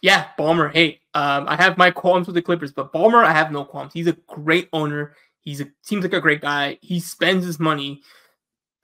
Yeah, 0.02 0.28
Ballmer. 0.38 0.72
Hey, 0.74 1.02
um, 1.14 1.46
I 1.48 1.56
have 1.56 1.78
my 1.78 1.92
qualms 1.92 2.28
with 2.28 2.36
the 2.36 2.42
Clippers, 2.42 2.72
but 2.72 2.94
Ballmer, 2.94 3.26
I 3.26 3.34
have 3.34 3.52
no 3.52 3.66
qualms. 3.66 3.94
He's 3.94 4.08
a 4.08 4.18
great 4.28 4.70
owner. 4.72 5.16
He's 5.40 5.62
a 5.62 5.68
seems 5.82 6.04
like 6.04 6.14
a 6.14 6.22
great 6.22 6.42
guy. 6.42 6.78
He 6.82 7.00
spends 7.00 7.46
his 7.46 7.60
money. 7.60 8.02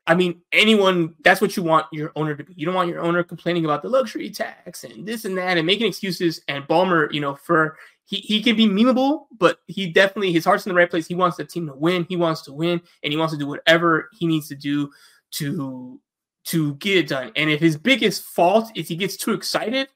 I 0.08 0.16
mean, 0.16 0.42
anyone, 0.52 1.16
that's 1.24 1.42
what 1.42 1.56
you 1.56 1.64
want 1.64 1.86
your 1.92 2.12
owner 2.16 2.36
to 2.36 2.44
be. 2.44 2.54
You 2.56 2.66
don't 2.66 2.76
want 2.76 2.90
your 2.90 3.02
owner 3.02 3.24
complaining 3.24 3.66
about 3.66 3.84
the 3.84 3.90
luxury 3.90 4.30
tax 4.32 4.84
and 4.84 5.06
this 5.06 5.26
and 5.26 5.38
that 5.38 5.58
and 5.58 5.68
making 5.68 5.88
excuses. 5.88 6.42
And 6.48 6.68
Ballmer, 6.68 7.12
you 7.14 7.22
know, 7.22 7.36
for 7.36 7.78
he, 8.06 8.18
he 8.18 8.42
can 8.42 8.56
be 8.56 8.68
memeable, 8.68 9.26
but 9.38 9.60
he 9.68 9.88
definitely, 9.88 10.34
his 10.34 10.44
heart's 10.44 10.66
in 10.66 10.72
the 10.72 10.76
right 10.76 10.90
place. 10.90 11.08
He 11.08 11.16
wants 11.16 11.38
the 11.38 11.46
team 11.46 11.68
to 11.68 11.74
win. 11.74 12.06
He 12.10 12.16
wants 12.16 12.42
to 12.44 12.54
win 12.54 12.82
and 13.04 13.14
he 13.14 13.18
wants 13.18 13.34
to 13.34 13.40
do 13.40 13.48
whatever 13.48 14.10
he 14.14 14.28
needs 14.28 14.48
to 14.50 14.56
do 14.56 14.92
to 15.32 16.00
to 16.44 16.74
get 16.76 16.98
it 16.98 17.08
done. 17.08 17.32
And 17.36 17.50
if 17.50 17.60
his 17.60 17.78
biggest 17.78 18.24
fault 18.24 18.72
is 18.76 18.88
he 18.88 18.96
gets 18.96 19.16
too 19.16 19.34
excited, 19.34 19.90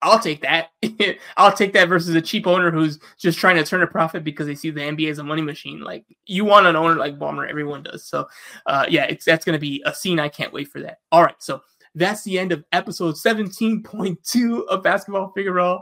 I'll 0.00 0.20
take 0.20 0.42
that. 0.42 0.68
I'll 1.36 1.52
take 1.52 1.72
that 1.72 1.88
versus 1.88 2.14
a 2.14 2.22
cheap 2.22 2.46
owner 2.46 2.70
who's 2.70 2.98
just 3.18 3.38
trying 3.38 3.56
to 3.56 3.64
turn 3.64 3.82
a 3.82 3.86
profit 3.86 4.22
because 4.22 4.46
they 4.46 4.54
see 4.54 4.70
the 4.70 4.80
NBA 4.80 5.10
as 5.10 5.18
a 5.18 5.24
money 5.24 5.42
machine. 5.42 5.80
Like 5.80 6.04
you 6.26 6.44
want 6.44 6.66
an 6.66 6.76
owner 6.76 6.94
like 6.94 7.18
Ballmer, 7.18 7.48
everyone 7.48 7.82
does. 7.82 8.04
So, 8.04 8.28
uh, 8.66 8.86
yeah, 8.88 9.04
it's 9.04 9.24
that's 9.24 9.44
going 9.44 9.54
to 9.54 9.60
be 9.60 9.82
a 9.86 9.94
scene. 9.94 10.20
I 10.20 10.28
can't 10.28 10.52
wait 10.52 10.68
for 10.68 10.80
that. 10.80 10.98
All 11.10 11.22
right, 11.22 11.34
so 11.38 11.62
that's 11.94 12.22
the 12.22 12.38
end 12.38 12.52
of 12.52 12.64
episode 12.72 13.16
17.2 13.16 14.66
of 14.66 14.82
Basketball 14.82 15.32
Figueroa. 15.34 15.80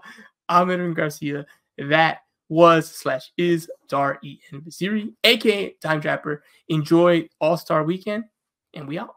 I'm 0.48 0.70
Edwin 0.70 0.94
Garcia. 0.94 1.44
That 1.76 2.20
was 2.48 2.90
slash 2.90 3.32
is 3.36 3.68
Dar 3.88 4.18
E 4.22 4.38
N 4.52 4.62
Basiri, 4.62 5.12
aka 5.24 5.74
Dime 5.82 6.00
Trapper. 6.00 6.42
Enjoy 6.68 7.28
All 7.40 7.58
Star 7.58 7.84
Weekend, 7.84 8.24
and 8.72 8.88
we 8.88 8.98
out. 8.98 9.15